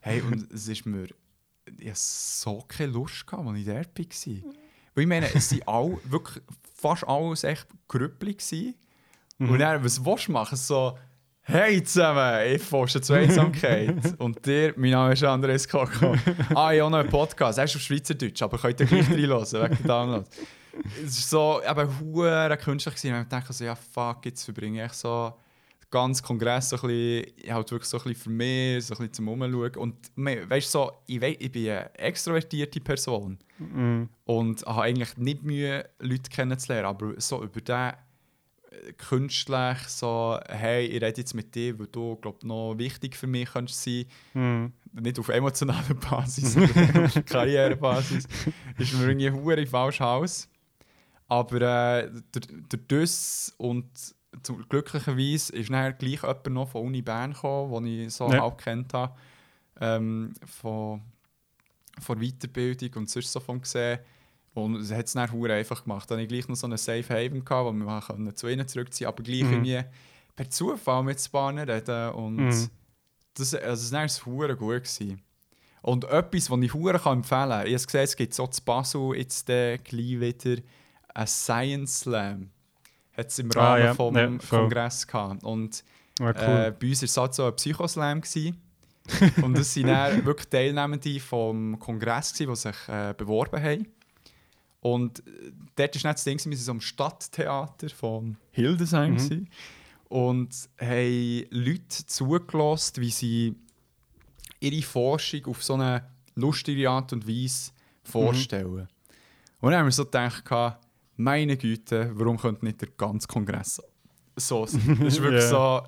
Hey, 0.00 0.20
und 0.20 0.50
es 0.52 0.68
ist 0.68 0.86
mir, 0.86 1.08
ich 1.78 1.88
hatte 1.88 1.96
so 1.96 2.64
keine 2.68 2.92
Lust, 2.92 3.26
gehabt, 3.26 3.46
als 3.46 3.58
ich 3.58 3.66
dort 3.66 3.98
war. 3.98 4.52
Weil 4.94 5.02
ich 5.02 5.08
meine, 5.08 5.34
es 5.34 5.52
waren 5.52 5.62
alle, 5.66 5.98
wirklich 6.04 6.44
fast 6.74 7.06
alles 7.06 7.44
echt 7.44 7.66
Grüppli 7.88 8.34
gewesen. 8.34 8.74
Und 9.38 9.58
dann, 9.58 9.82
was 9.84 10.04
willst 10.04 10.28
du 10.28 10.32
machen? 10.32 10.56
So, 10.56 10.96
hey 11.42 11.82
zusammen, 11.82 12.46
ich 12.54 12.62
forsche 12.62 13.00
zur 13.00 13.16
Einsamkeit. 13.16 13.96
und 14.18 14.44
dir, 14.46 14.74
mein 14.76 14.90
Name 14.92 15.12
ist 15.12 15.24
Andres 15.24 15.68
Koko. 15.68 16.14
ah, 16.54 16.72
ich 16.72 16.80
habe 16.80 16.84
auch 16.84 16.90
noch 16.90 16.98
einen 16.98 17.08
Podcast, 17.08 17.58
er 17.58 17.64
ist 17.64 17.76
auf 17.76 17.82
Schweizerdeutsch, 17.82 18.42
aber 18.42 18.58
könnt 18.58 18.80
ihr 18.80 18.86
gleich 18.86 19.10
reinhören, 19.10 19.42
wegen 19.44 19.76
der 19.78 19.86
Download. 19.86 20.24
Es 21.04 21.32
war 21.32 21.60
so, 21.62 21.80
eben, 21.80 22.00
hure 22.00 22.56
künstlich 22.56 22.94
gewesen. 22.94 23.14
Und 23.14 23.22
ich 23.22 23.28
dachte 23.28 23.52
so, 23.52 23.64
ja 23.64 23.74
fuck, 23.74 24.24
jetzt 24.24 24.44
verbringe 24.44 24.84
ich 24.86 24.92
so 24.92 25.32
ganzen 25.90 26.24
Kongress 26.24 26.70
so 26.70 26.76
ein 26.76 26.88
bisschen, 26.88 27.52
halt 27.54 27.70
wirklich 27.70 27.88
so 27.90 27.98
ein 27.98 28.04
bisschen 28.04 28.22
für 28.22 28.30
mich, 28.30 28.86
so 28.86 28.94
ein 28.94 28.98
bisschen 28.98 29.12
zum 29.12 29.28
Umschauen. 29.28 29.76
Und 29.76 29.94
weißt 30.16 30.66
du, 30.68 30.70
so, 30.70 30.92
ich, 31.06 31.20
wei- 31.20 31.36
ich 31.38 31.52
bin 31.52 31.68
eine 31.68 31.94
extrovertierte 31.98 32.80
Person 32.80 33.38
Mm. 33.58 34.04
und 34.24 34.64
habe 34.66 34.82
eigentlich 34.82 35.16
nicht 35.18 35.42
Mühe, 35.44 35.84
Leute 36.00 36.28
kennenzulernen, 36.30 36.86
aber 36.86 37.12
so 37.18 37.44
über 37.44 37.60
den 37.60 37.92
künstlich, 38.96 39.78
so, 39.88 40.38
hey, 40.48 40.86
ich 40.86 41.02
rede 41.02 41.20
jetzt 41.20 41.34
mit 41.34 41.54
dir, 41.54 41.78
weil 41.78 41.86
du, 41.88 42.16
glaub, 42.16 42.42
noch 42.44 42.74
wichtig 42.78 43.16
für 43.16 43.26
mich 43.26 43.50
kannst 43.52 43.82
sein, 43.82 44.06
Mm. 44.34 44.66
nicht 44.92 45.18
auf 45.18 45.28
emotionaler 45.28 45.94
Basis, 45.94 46.52
sondern 46.54 47.04
auf 47.04 47.14
Karrierebasis, 47.26 48.24
ist 48.78 48.94
mir 48.94 49.08
irgendwie 49.08 49.30
hure 49.30 49.66
falsch 49.66 50.00
Haus. 50.00 50.48
Aber 51.28 51.60
äh, 52.02 52.10
durch, 52.32 52.46
durch 52.68 52.82
das 52.88 53.54
und 53.58 53.86
zum, 54.42 54.66
glücklicherweise 54.68 55.52
ist 55.54 55.70
dann 55.70 55.96
gleich 55.98 56.22
jemand 56.22 56.46
noch 56.50 56.68
von 56.68 56.86
Uni 56.86 57.02
Bern 57.02 57.32
gekommen, 57.32 57.84
den 57.84 58.06
ich 58.06 58.14
so 58.14 58.30
Ja. 58.30 58.40
halb 58.42 58.58
kennt 58.58 58.92
habe, 58.94 59.14
ähm, 59.80 60.32
von, 60.46 61.02
von 62.00 62.20
Weiterbildung 62.20 62.90
und 63.02 63.10
sonst 63.10 63.32
so 63.32 63.40
von 63.40 63.60
gesehen. 63.60 63.98
Und 64.54 64.76
es 64.76 64.92
hat 64.92 65.06
es 65.06 65.12
dann 65.14 65.32
hure 65.32 65.54
einfach 65.54 65.82
gemacht. 65.84 66.10
Dann 66.10 66.18
hatte 66.18 66.24
ich 66.24 66.28
gleich 66.28 66.48
noch 66.48 66.56
so 66.56 66.66
einen 66.66 66.76
Safe 66.76 67.04
Haven, 67.08 67.44
gehabt, 67.44 67.66
wo 67.66 67.72
wir 67.72 68.00
können 68.06 68.36
zu 68.36 68.48
ihnen 68.48 68.68
zurückziehen 68.68 69.08
aber 69.08 69.22
gleich 69.22 69.44
Mhm. 69.44 69.52
irgendwie 69.52 69.80
per 70.36 70.50
Zufall 70.50 71.02
mit 71.02 71.20
Spanien 71.20 71.68
reden 71.68 72.10
und 72.12 72.36
Mhm. 72.36 72.68
das, 73.34 73.54
also 73.54 73.96
das 73.96 74.26
war 74.26 74.32
hure 74.32 74.56
gut. 74.56 74.82
Gewesen. 74.84 75.22
Und 75.80 76.04
etwas, 76.04 76.50
was 76.50 76.60
ich 76.60 76.70
kann 76.72 77.18
empfehlen 77.18 77.22
kann, 77.50 77.66
ich 77.66 77.72
habe 77.74 77.84
gesehen, 77.84 78.00
es 78.02 78.16
gibt 78.16 78.34
so 78.34 78.46
zu 78.46 78.62
Basel 78.62 79.16
jetzt 79.16 79.48
äh, 79.50 79.78
gleich 79.78 80.20
wieder 80.20 80.62
ein 81.14 81.26
Science 81.26 82.00
Slam. 82.00 82.50
Hat 83.16 83.26
es 83.28 83.38
im 83.38 83.50
Ah, 83.56 83.72
Rahmen 83.74 83.84
ja. 83.84 83.94
vom 83.94 84.14
Ja. 84.16 84.30
Kongress 84.48 85.06
gehabt. 85.06 85.42
Und 85.44 85.82
Ah, 86.20 86.30
äh, 86.30 86.34
cool. 86.46 86.76
bei 86.78 86.88
uns 86.88 87.00
war 87.02 87.06
es 87.06 87.16
halt 87.16 87.34
so 87.34 87.46
ein 87.46 87.56
Psychoslam. 87.56 88.20
gewesen. 88.20 88.60
Und 89.42 89.54
das 89.58 89.76
waren 89.76 90.24
wirklich 90.24 90.48
Teilnehmende 90.48 91.20
vom 91.20 91.78
Kongress, 91.78 92.32
gewesen, 92.34 92.50
die 92.50 92.56
sich 92.56 92.88
äh, 92.88 93.14
beworben 93.16 93.62
haben. 93.62 93.86
Und 94.82 95.20
äh, 95.20 95.52
dort 95.76 95.94
war 96.04 96.10
nicht 96.10 96.18
das 96.18 96.24
Ding, 96.24 96.38
wir 96.38 96.52
waren 96.52 96.58
so 96.58 96.72
am 96.72 96.80
Stadttheater 96.80 97.88
von 97.88 98.36
Hildesheim. 98.50 99.14
Mhm. 99.14 99.46
Und 100.08 100.68
haben 100.78 101.44
Leute 101.50 102.06
zugelassen, 102.06 103.00
wie 103.00 103.10
sie 103.10 103.54
ihre 104.60 104.82
Forschung 104.82 105.46
auf 105.46 105.62
so 105.62 105.74
eine 105.74 106.04
lustige 106.34 106.90
Art 106.90 107.12
und 107.12 107.26
Weise 107.26 107.70
vorstellen. 108.02 108.88
Und 109.60 109.70
dann 109.70 109.80
haben 109.80 109.86
wir 109.86 109.92
so 109.92 110.04
gedacht, 110.04 110.44
meine 111.16 111.56
Güte, 111.56 112.10
warum 112.14 112.36
könnte 112.36 112.64
nicht 112.64 112.80
der 112.80 112.88
ganze 112.96 113.28
Kongress 113.28 113.80
so 114.36 114.66
sein? 114.66 114.98
Das 115.00 115.14
ist 115.14 115.22
wirklich 115.22 115.44
so 115.44 115.82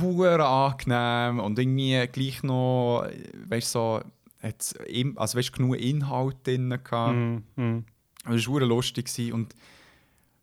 hure 0.00 0.44
angenehm 0.44 1.40
und 1.40 1.58
irgendwie 1.58 2.06
gleich 2.08 2.42
noch, 2.42 3.06
weißt 3.48 3.70
so, 3.70 4.00
hat's 4.42 4.72
im, 4.86 5.16
also 5.18 5.38
weißt, 5.38 5.52
genug 5.52 5.76
Inhalt 5.76 6.36
drin 6.46 6.70
gehabt. 6.82 7.16
Mm. 7.16 7.62
Mm. 7.62 7.84
Es 8.32 8.46
war 8.48 8.60
lustig 8.60 9.06
gewesen 9.06 9.32
und 9.32 9.54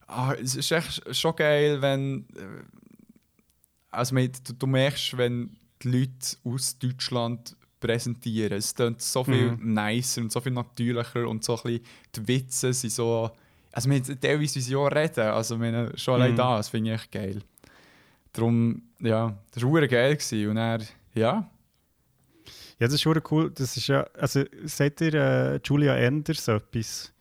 ah, 0.08 0.34
es 0.34 0.56
ist 0.56 0.72
echt 0.72 1.16
schon 1.16 1.36
geil, 1.36 1.82
wenn 1.82 2.26
äh, 2.36 2.64
also 3.92 4.14
man, 4.16 4.30
du, 4.46 4.54
du 4.54 4.68
merkst, 4.68 5.18
wenn 5.18 5.56
die 5.82 5.90
Leute 5.90 6.38
aus 6.44 6.78
Deutschland 6.80 7.56
präsentieren, 7.80 8.58
es 8.58 8.74
klingt 8.74 9.02
so 9.02 9.24
viel 9.24 9.52
Mhm. 9.52 9.74
nicer 9.74 10.22
und 10.22 10.32
so 10.32 10.42
viel 10.42 10.52
natürlicher 10.52 11.28
und 11.28 11.44
so 11.44 11.56
ein 11.58 11.64
bisschen, 11.64 11.82
die 12.16 12.28
Witze 12.28 12.74
sind 12.74 12.92
so 12.92 13.30
also 13.72 13.90
wir 13.92 13.98
haben 14.00 14.20
teilweise 14.20 14.78
auch 14.80 14.88
reden, 14.88 15.20
also 15.28 15.62
wir 15.62 15.92
schon 15.98 16.16
allein 16.16 16.32
Mhm. 16.32 16.38
das 16.38 16.70
finde 16.70 16.90
ich 16.94 16.96
echt 17.02 17.12
geil. 17.12 17.42
Darum, 18.34 18.82
ja, 19.00 19.38
das 19.52 19.62
war 19.64 19.88
geil 19.88 20.16
gewesen. 20.16 20.50
und 20.50 20.58
er, 20.58 20.80
ja, 21.14 21.48
Ja, 22.80 22.88
das 22.88 22.94
ist 22.94 23.02
schon 23.02 23.20
cool. 23.32 23.52
Das 23.52 23.76
ist 23.76 23.88
ja, 23.88 24.04
also 24.18 24.44
seht 24.66 25.02
ihr 25.02 25.14
äh, 25.14 25.60
Julia 25.64 25.96
Enders 25.96 26.48
etwas? 26.48 27.12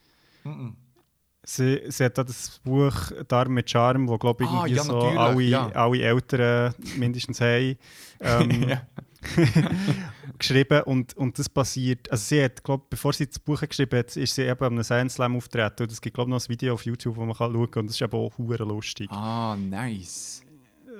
Sie, 1.43 1.81
sie 1.89 2.05
hat 2.05 2.19
da 2.19 2.25
das 2.25 2.61
Buch 2.65 2.95
«Darm 3.29 3.55
mit 3.55 3.71
Charme», 3.71 4.09
wo 4.09 4.19
glaube 4.19 4.45
ich 4.45 4.51
Ah, 4.51 4.67
ja, 4.67 4.83
so 4.83 4.99
alle, 4.99 5.43
ja. 5.43 5.69
alle 5.69 6.03
Eltern 6.03 6.75
mindestens 6.97 7.41
haben. 7.41 7.77
Ähm, 8.21 8.79
geschrieben 10.39 10.83
und, 10.83 11.17
und 11.17 11.39
das 11.39 11.49
passiert, 11.49 12.11
also 12.11 12.23
sie 12.23 12.43
hat, 12.43 12.63
glaube 12.63 12.85
bevor 12.89 13.13
sie 13.13 13.27
das 13.27 13.39
Buch 13.39 13.61
geschrieben 13.61 13.99
hat, 13.99 14.17
ist 14.17 14.35
sie 14.35 14.43
eben 14.43 14.65
am 14.65 14.83
Science 14.83 15.15
Slam 15.15 15.37
auftreten 15.37 15.83
und 15.85 15.93
es 15.93 16.01
gibt 16.01 16.15
glaube 16.15 16.31
noch 16.31 16.41
ein 16.41 16.49
Video 16.49 16.75
auf 16.75 16.85
YouTube, 16.85 17.17
wo 17.17 17.25
man 17.25 17.37
kann 17.37 17.53
schauen 17.53 17.71
kann 17.71 17.81
und 17.83 17.87
das 17.89 17.97
ist 17.97 18.03
eben 18.03 18.15
auch 18.17 18.39
lustig. 18.39 19.11
Ah, 19.11 19.57
nice. 19.59 20.46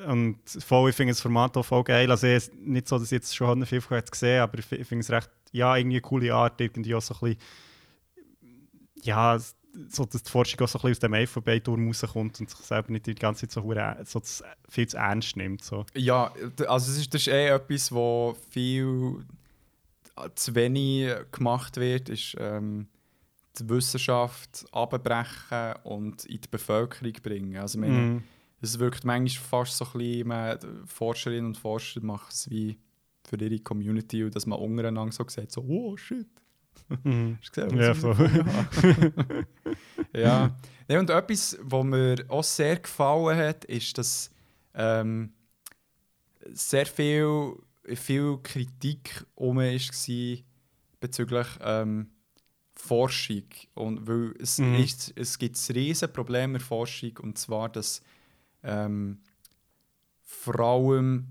Und 0.07 0.39
voll, 0.47 0.91
ich 0.91 0.97
finde 0.97 1.13
das 1.13 1.21
Format 1.21 1.57
auch 1.57 1.65
voll 1.65 1.85
geil, 1.85 2.11
also 2.11 2.27
ich, 2.27 2.51
nicht 2.55 2.87
so, 2.89 2.97
dass 2.99 3.07
ich 3.07 3.13
jetzt 3.13 3.35
schon 3.35 3.65
viel 3.67 3.81
von 3.81 4.01
gesehen 4.11 4.41
aber 4.41 4.59
ich, 4.59 4.71
ich 4.73 4.87
finde 4.87 5.03
es 5.03 5.11
recht, 5.11 5.31
ja, 5.53 5.77
irgendwie 5.77 5.97
eine 5.97 6.03
coole 6.03 6.33
Art, 6.35 6.61
irgendwie 6.61 6.95
auch 6.95 7.03
so 7.03 7.15
ein 7.15 7.21
bisschen, 7.21 7.39
ja, 9.03 9.39
so, 9.89 10.05
dass 10.07 10.23
die 10.23 10.31
Forschung 10.31 10.61
auch 10.61 10.69
so 10.69 10.79
ein 10.79 10.83
bisschen 10.83 10.91
aus 10.93 10.99
dem 11.01 11.13
Elfenbeinturm 11.15 11.87
rauskommt 11.87 12.41
und 12.41 12.49
sich 12.51 12.59
selber 12.61 12.93
nicht 12.93 13.07
die 13.07 13.15
ganze 13.15 13.43
Zeit 13.47 13.53
so, 13.53 13.63
hure- 13.63 13.99
so 14.05 14.23
viel 14.69 14.89
zu 14.89 14.97
ernst 14.97 15.37
nimmt. 15.37 15.63
So. 15.63 15.85
Ja, 15.95 16.33
also 16.67 16.91
es 16.93 16.99
ist, 16.99 17.13
das 17.13 17.23
ist 17.23 17.29
eh 17.29 17.49
etwas, 17.49 17.93
wo 17.93 18.37
viel 18.51 19.25
zu 20.35 20.55
wenig 20.55 21.15
gemacht 21.31 21.77
wird, 21.77 22.09
ist 22.09 22.37
ähm, 22.39 22.89
die 23.59 23.69
Wissenschaft 23.69 24.65
abbrechen 24.73 25.75
und 25.85 26.25
in 26.25 26.41
die 26.41 26.49
Bevölkerung 26.49 27.13
bringen. 27.23 27.57
Also 27.59 27.79
meine, 27.79 27.93
Mhm. 27.93 28.25
Es 28.61 28.79
wirkt 28.79 29.05
manchmal 29.05 29.65
fast 29.65 29.77
so 29.77 29.85
ein 29.85 29.93
bisschen, 29.99 30.29
man, 30.29 30.59
Forscherinnen 30.87 31.47
und 31.47 31.59
Forscher 31.59 32.01
machen 32.03 32.29
es 32.31 32.51
wie 32.51 32.79
für 33.29 33.37
ihre 33.41 33.59
Community 33.59 34.25
und 34.25 34.35
dass 34.35 34.47
man 34.47 34.59
untereinander 34.59 35.13
so 35.13 35.25
sagt, 35.29 35.53
so, 35.53 35.63
oh 35.63 35.97
shit, 35.97 36.27
Mhm. 37.03 37.39
hast 37.41 37.57
du 37.57 37.67
gesehen? 37.67 37.81
Ja, 37.81 37.95
habe?» 37.95 39.47
ja. 40.13 40.51
ja. 40.89 40.99
Und 41.01 41.11
etwas, 41.11 41.59
was 41.63 41.85
mir 41.85 42.17
auch 42.29 42.45
sehr 42.45 42.77
gefallen 42.79 43.37
hat, 43.37 43.65
ist, 43.65 43.99
dass 43.99 44.31
ähm, 44.75 45.33
sehr 46.53 46.87
viel, 46.87 47.55
viel 47.95 48.39
Kritik 48.43 49.25
um 49.35 49.57
war 49.59 50.45
bezüglich 51.01 51.47
ähm, 51.61 52.11
Forschung. 52.77 53.45
Und 53.75 54.07
weil 54.07 54.35
es, 54.39 54.59
Mhm. 54.59 54.75
ist, 54.77 55.13
es 55.17 55.39
gibt 55.39 55.57
ein 55.57 55.73
riesen 55.75 56.13
Problem 56.13 56.51
in 56.51 56.59
der 56.59 56.61
Forschung, 56.63 57.17
und 57.23 57.39
zwar, 57.39 57.69
dass 57.69 58.03
ähm, 58.67 59.21
vor 60.23 60.61
allem 60.61 61.27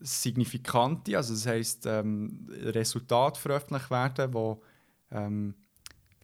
signifikante, 0.00 1.16
also 1.16 1.34
das 1.34 1.46
heisst, 1.46 1.86
ähm, 1.86 2.46
Resultate 2.50 3.38
veröffentlicht 3.40 3.90
werden, 3.90 4.32
wo 4.34 4.62
ähm, 5.10 5.54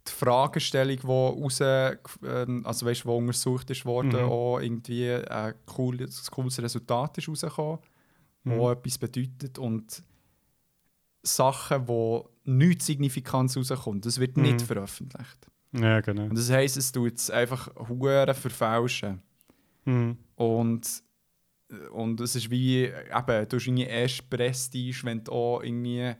die 0.08 0.12
Fragestellung, 0.12 0.96
die 0.98 1.06
raus, 1.06 1.60
ähm, 1.60 2.64
also 2.64 2.86
weißt, 2.86 3.04
wo 3.06 3.16
untersucht 3.18 3.68
ist 3.70 3.84
worden, 3.84 4.22
Mhm. 4.22 4.28
auch 4.30 4.60
irgendwie 4.60 5.10
ein 5.12 5.54
cooles, 5.66 6.30
cooles 6.30 6.60
Resultat 6.62 7.18
ist 7.18 7.28
rausgekommen, 7.28 7.78
Mhm. 8.44 8.50
wo 8.52 8.70
etwas 8.70 8.98
bedeutet 8.98 9.58
und 9.58 10.02
Sachen, 11.22 11.88
wo 11.88 12.30
nichts 12.44 12.86
Signifikanz 12.86 13.56
rauskommt, 13.56 14.06
das 14.06 14.18
wird 14.20 14.36
nicht 14.36 14.60
Mhm. 14.60 14.66
veröffentlicht. 14.66 15.46
Ja, 15.72 16.00
genau. 16.00 16.22
Und 16.24 16.38
das 16.38 16.50
heisst, 16.50 16.76
es 16.76 16.92
tut 16.92 17.16
es 17.16 17.30
einfach 17.30 17.68
hure 17.88 18.32
verfälschen. 18.32 19.20
Mhm. 19.86 20.16
Und, 20.36 21.02
und 21.92 22.20
es 22.20 22.36
ist 22.36 22.50
wie, 22.50 22.84
eben, 22.84 23.48
du 23.48 23.56
hast 23.56 23.66
irgendwie 23.66 23.84
erst 23.84 24.28
Prestige, 24.28 25.00
wenn 25.04 25.24
du 25.24 25.32
auch 25.32 25.62
irgendwie 25.62 26.12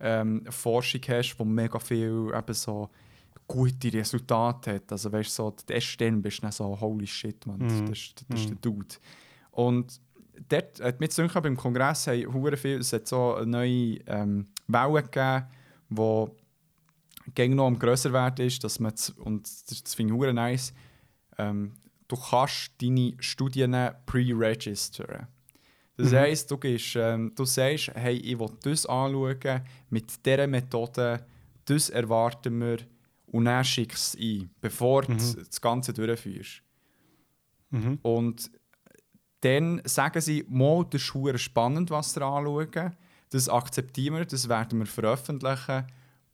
ähm, 0.00 0.44
Forschung 0.50 1.00
hast, 1.08 1.36
die 1.38 1.44
mega 1.44 1.78
viel 1.78 2.30
eben 2.34 2.54
so 2.54 2.90
gute 3.46 3.92
Resultate 3.92 4.74
hat. 4.74 4.92
Also 4.92 5.10
weißt 5.12 5.30
du, 5.38 5.42
so, 5.42 5.56
erst 5.68 6.00
dann 6.00 6.22
bist 6.22 6.38
du 6.38 6.42
dann 6.42 6.52
so, 6.52 6.80
holy 6.80 7.06
shit, 7.06 7.46
man, 7.46 7.58
Mhm. 7.58 7.86
das, 7.86 7.98
ist, 7.98 8.24
das 8.28 8.40
ist 8.40 8.48
der 8.48 8.56
Mhm. 8.56 8.60
Dude. 8.60 8.94
Und 9.50 10.00
dort 10.48 10.80
hat 10.80 11.00
mir 11.00 11.08
zu 11.08 11.22
beim 11.42 11.56
Kongress 11.56 12.06
haben 12.06 12.56
viel, 12.56 12.78
es 12.78 12.92
hat 12.92 13.06
so 13.06 13.34
eine 13.34 13.46
neue 13.46 13.98
ähm, 14.06 14.48
Welle 14.68 15.02
gegeben, 15.02 15.46
wo 15.88 16.34
gegen 17.34 17.54
noch 17.54 17.66
am 17.66 17.78
grösser 17.78 18.12
Wert 18.12 18.40
ist, 18.40 18.64
dass 18.64 18.80
man, 18.80 18.94
und 19.18 19.42
das, 19.44 19.82
das 19.82 19.94
finde 19.94 20.12
ich 20.14 20.18
nice, 20.32 20.72
ähm, 21.38 21.72
du 22.12 22.20
kannst 22.20 22.72
deine 22.80 23.14
Studien 23.20 23.72
pre-registern. 24.06 25.28
Das 25.96 26.10
Mhm. 26.10 26.16
heisst, 26.16 26.50
du, 26.50 26.58
gehst, 26.58 26.96
ähm, 26.96 27.32
du 27.34 27.44
sagst, 27.44 27.90
hey, 27.94 28.16
ich 28.16 28.38
will 28.38 28.48
das 28.62 28.86
anschauen, 28.86 29.62
mit 29.90 30.24
dieser 30.26 30.46
Methode, 30.46 31.24
das 31.64 31.90
erwarten 31.90 32.60
wir, 32.60 32.78
und 33.26 33.44
dann 33.46 33.64
schickst 33.64 34.14
du 34.14 34.18
es 34.18 34.24
ein, 34.42 34.50
bevor 34.60 35.02
du 35.02 35.12
Mhm. 35.12 35.36
das 35.48 35.60
Ganze 35.60 35.92
durchführst. 35.92 36.62
Mhm. 37.70 37.98
Und 38.02 38.50
dann 39.40 39.80
sagen 39.84 40.20
sie, 40.20 40.44
mal, 40.48 40.84
das 40.90 41.02
ist 41.02 41.40
spannend, 41.40 41.90
was 41.90 42.14
wir 42.16 42.22
anschauen. 42.26 42.96
Das 43.30 43.48
akzeptieren 43.48 44.16
wir, 44.16 44.24
das 44.26 44.48
werden 44.48 44.78
wir 44.80 44.86
veröffentlichen. 44.86 45.84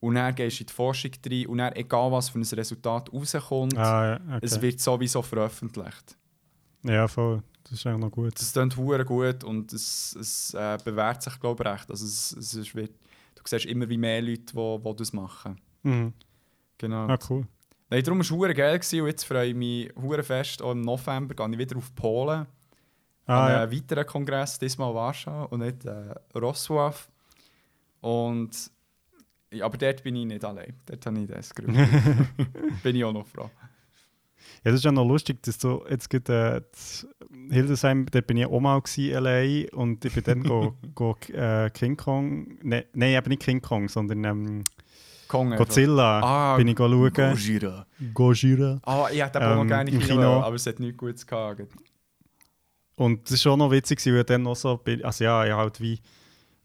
Und 0.01 0.15
dann 0.15 0.35
gehst 0.35 0.59
du 0.61 0.63
in 0.63 0.67
die 0.69 0.73
Forschung 0.73 1.11
rein 1.29 1.47
und 1.47 1.59
dann, 1.59 1.73
egal 1.75 2.13
was 2.13 2.29
für 2.29 2.39
ein 2.39 2.43
Resultat 2.45 3.13
rauskommt, 3.13 3.77
Ah, 3.77 4.07
ja, 4.07 4.15
okay. 4.37 4.39
es 4.43 4.61
wird 4.61 4.81
sowieso 4.81 5.23
veröffentlicht. 5.23 6.17
ja, 6.85 7.09
voll. 7.09 7.43
Das 7.65 7.73
ist 7.73 7.87
eigentlich 7.87 8.01
noch 8.01 8.11
gut. 8.13 8.41
Das 8.41 8.53
klingt 8.53 8.77
hure 8.79 9.05
gut 9.05 9.45
und 9.45 9.73
es, 9.75 10.17
es 10.19 10.55
äh, 10.55 10.79
bewährt 10.83 11.23
sich, 11.23 11.39
glaube 11.39 11.63
ich, 11.65 11.69
recht. 11.71 11.91
Also 11.91 12.07
es, 12.07 12.33
es 12.33 12.55
ist, 12.55 12.75
du 12.75 12.87
siehst 13.45 13.67
immer 13.67 13.87
wie 13.89 13.99
mehr 13.99 14.23
Leute, 14.23 14.41
die 14.53 14.55
wo 14.57 14.95
das 14.95 15.13
machen. 15.13 15.61
Mhm. 15.83 16.15
Genau. 16.79 17.09
Ah, 17.09 17.19
cool. 17.29 17.47
Nein, 17.91 18.03
darum 18.05 18.19
war 18.19 18.23
es 18.25 18.31
hure 18.31 18.55
geil 18.55 18.79
gewesen, 18.79 19.01
und 19.03 19.07
jetzt 19.09 19.25
freue 19.25 19.49
ich 19.49 19.55
mich 19.55 19.91
hure 20.01 20.23
fest. 20.23 20.63
Auch 20.63 20.73
im 20.73 20.81
November 20.83 21.35
gehe 21.35 21.51
ich 21.53 21.59
wieder 21.59 21.77
auf 21.77 21.95
Polen. 21.95 22.47
Ah, 23.27 23.47
an 23.47 23.53
ja. 23.53 23.63
einen 23.65 23.73
weiteren 23.73 24.07
Kongress, 24.07 24.59
diesmal 24.59 24.95
Warschau 24.95 25.49
und 25.49 25.61
nicht 25.61 25.85
äh, 25.85 26.15
Rosław. 26.35 26.95
Und 28.01 28.71
ja, 29.53 29.65
aber 29.65 29.79
dort 29.79 30.03
bin 30.03 30.17
ich 30.17 30.27
nicht 30.27 30.45
allein. 30.45 30.75
Dort 30.87 31.07
habe 31.07 31.19
ich 31.21 31.27
das 31.27 31.55
gegründet. 31.55 31.89
bin 32.83 32.97
ich 32.97 33.05
auch 33.05 33.13
noch 33.13 33.27
froh. 33.27 33.51
Ja, 34.65 34.71
das 34.71 34.75
ist 34.75 34.85
ja 34.85 34.93
noch 34.93 35.07
lustig, 35.07 35.43
dass 35.43 35.59
du 35.59 35.85
jetzt 35.89 36.11
gerade 36.11 36.65
äh, 36.71 37.53
Hildesheim, 37.53 38.07
da 38.11 38.21
bin 38.21 38.37
ich 38.37 38.47
auch 38.47 38.61
mal 38.61 38.81
gewesen, 38.81 39.17
allein 39.17 39.69
und 39.71 40.05
ich 40.05 40.15
bin 40.15 40.25
dann 40.25 40.43
go, 40.43 40.75
go, 40.95 41.17
äh, 41.33 41.71
King 41.71 41.97
Kong, 41.97 42.59
ne, 42.63 42.87
nein, 42.93 43.15
eben 43.15 43.29
nicht 43.29 43.43
King 43.43 43.61
Kong, 43.61 43.89
sondern 43.89 44.25
ähm, 44.25 44.65
Kong. 45.29 45.55
Godzilla 45.57 46.21
Ah, 46.23 46.57
bin 46.57 46.69
ich 46.69 46.77
go 46.77 46.89
schauen. 46.89 47.13
Gojira. 47.13 47.87
Gojira. 48.15 48.81
Ah, 48.85 49.09
ich 49.13 49.23
hätte 49.23 49.39
ähm, 49.39 49.57
noch 49.57 49.67
gerne 49.67 49.91
Kino, 49.91 50.07
Kino. 50.07 50.41
aber 50.41 50.57
es 50.57 50.67
hat 50.67 50.81
nichts 50.81 50.97
Gutes 50.97 51.27
gehabt. 51.27 51.63
Und 52.97 53.25
das 53.25 53.33
war 53.33 53.39
schon 53.39 53.59
noch 53.59 53.71
witzig, 53.71 54.05
weil 54.07 54.17
ich 54.17 54.25
dann 54.27 54.43
noch 54.43 54.57
so, 54.57 54.81
also 55.03 55.25
ja, 55.25 55.45
ich 55.45 55.53
halt 55.53 55.81
wie 55.81 56.01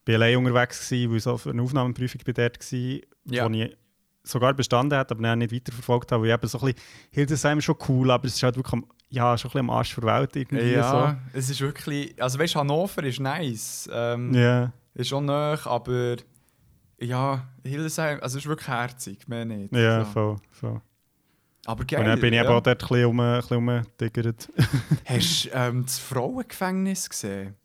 bin 0.05 0.15
allein 0.15 0.37
unterwegs 0.37 0.91
war, 0.91 0.97
weil 1.09 1.17
ich 1.17 1.23
so 1.23 1.37
für 1.37 1.49
eine 1.51 1.61
Aufnahmeprüfung 1.61 2.21
bei 2.25 2.31
dort 2.33 2.59
war, 2.59 2.99
Ja. 3.25 3.45
wo 3.49 3.53
ich 3.53 3.77
sogar 4.23 4.53
bestanden 4.53 4.97
habe, 4.97 5.11
aber 5.11 5.21
dann 5.21 5.39
nicht 5.39 5.53
weiterverfolgt 5.53 6.11
habe, 6.11 6.23
weil 6.23 6.29
ich 6.29 6.33
eben 6.35 6.47
so 6.47 6.59
ein 6.59 6.65
bisschen, 6.73 6.81
Hildesheim 7.11 7.57
ist 7.57 7.65
schon 7.65 7.75
cool, 7.89 8.09
aber 8.11 8.25
es 8.25 8.35
ist 8.35 8.43
halt 8.43 8.55
wirklich 8.55 8.73
am, 8.73 8.85
ja, 9.09 9.37
schon 9.37 9.49
ein 9.49 9.51
bisschen 9.51 9.59
am 9.59 9.69
Arsch 9.69 9.95
der 9.95 10.03
Welt 10.05 10.35
irgendwie 10.35 10.71
Ja, 10.73 11.17
es 11.33 11.49
ist 11.49 11.59
wirklich. 11.61 12.21
Also 12.21 12.39
weißt 12.39 12.55
du, 12.55 12.59
Hannover 12.59 13.03
ist 13.03 13.19
nice. 13.19 13.89
Ähm, 13.93 14.33
so. 14.33 14.39
Ja. 14.39 14.71
Ist 14.95 15.09
schon 15.09 15.25
nah, 15.25 15.57
aber 15.65 16.15
ja, 16.99 17.47
Hildesheim, 17.63 18.19
also 18.21 18.37
es 18.37 18.43
ist 18.45 18.49
wirklich 18.49 18.67
herzig, 18.67 19.27
mehr 19.27 19.43
nicht. 19.45 19.73
Ja, 19.75 20.05
So. 20.05 20.11
voll, 20.11 20.35
voll. 20.51 20.81
Aber 21.65 21.85
geil. 21.85 21.99
Und 22.01 22.05
dann 22.07 22.19
bin 22.19 22.33
ich 22.33 22.37
ja. 22.37 22.43
eben 22.43 22.53
auch 22.53 22.61
dort 22.61 22.81
ein 22.83 22.87
bisschen, 22.87 23.05
um, 23.05 23.19
ein 23.19 23.39
bisschen 23.39 23.55
rumgediggert. 23.57 24.49
Hast 25.05 25.45
du 25.45 25.49
ähm, 25.53 25.83
das 25.83 25.99
Frauengefängnis 25.99 27.09
gesehen? 27.09 27.55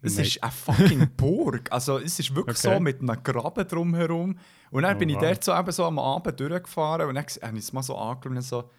Es 0.00 0.16
Nein. 0.16 0.26
ist 0.26 0.42
eine 0.42 0.52
fucking 0.52 1.08
Burg. 1.16 1.72
Also 1.72 1.98
es 1.98 2.18
ist 2.20 2.34
wirklich 2.34 2.56
Okay. 2.58 2.74
so 2.74 2.80
mit 2.80 3.00
einem 3.00 3.20
Graben 3.22 3.66
drumherum. 3.66 4.38
Und 4.70 4.82
dann 4.82 4.94
Oh, 4.96 4.98
bin 4.98 5.08
ich 5.08 5.16
wow. 5.16 5.22
dort 5.22 5.44
so, 5.44 5.52
eben 5.54 5.72
so 5.72 5.84
am 5.84 5.98
Abend 5.98 6.38
durchgefahren 6.38 7.08
und 7.08 7.14
dann 7.16 7.24
habe 7.24 7.56
ich 7.58 7.64
es 7.64 7.72
mal 7.72 7.82
so 7.82 7.96
angeschaut 7.96 8.26
und 8.36 8.42
so, 8.42 8.70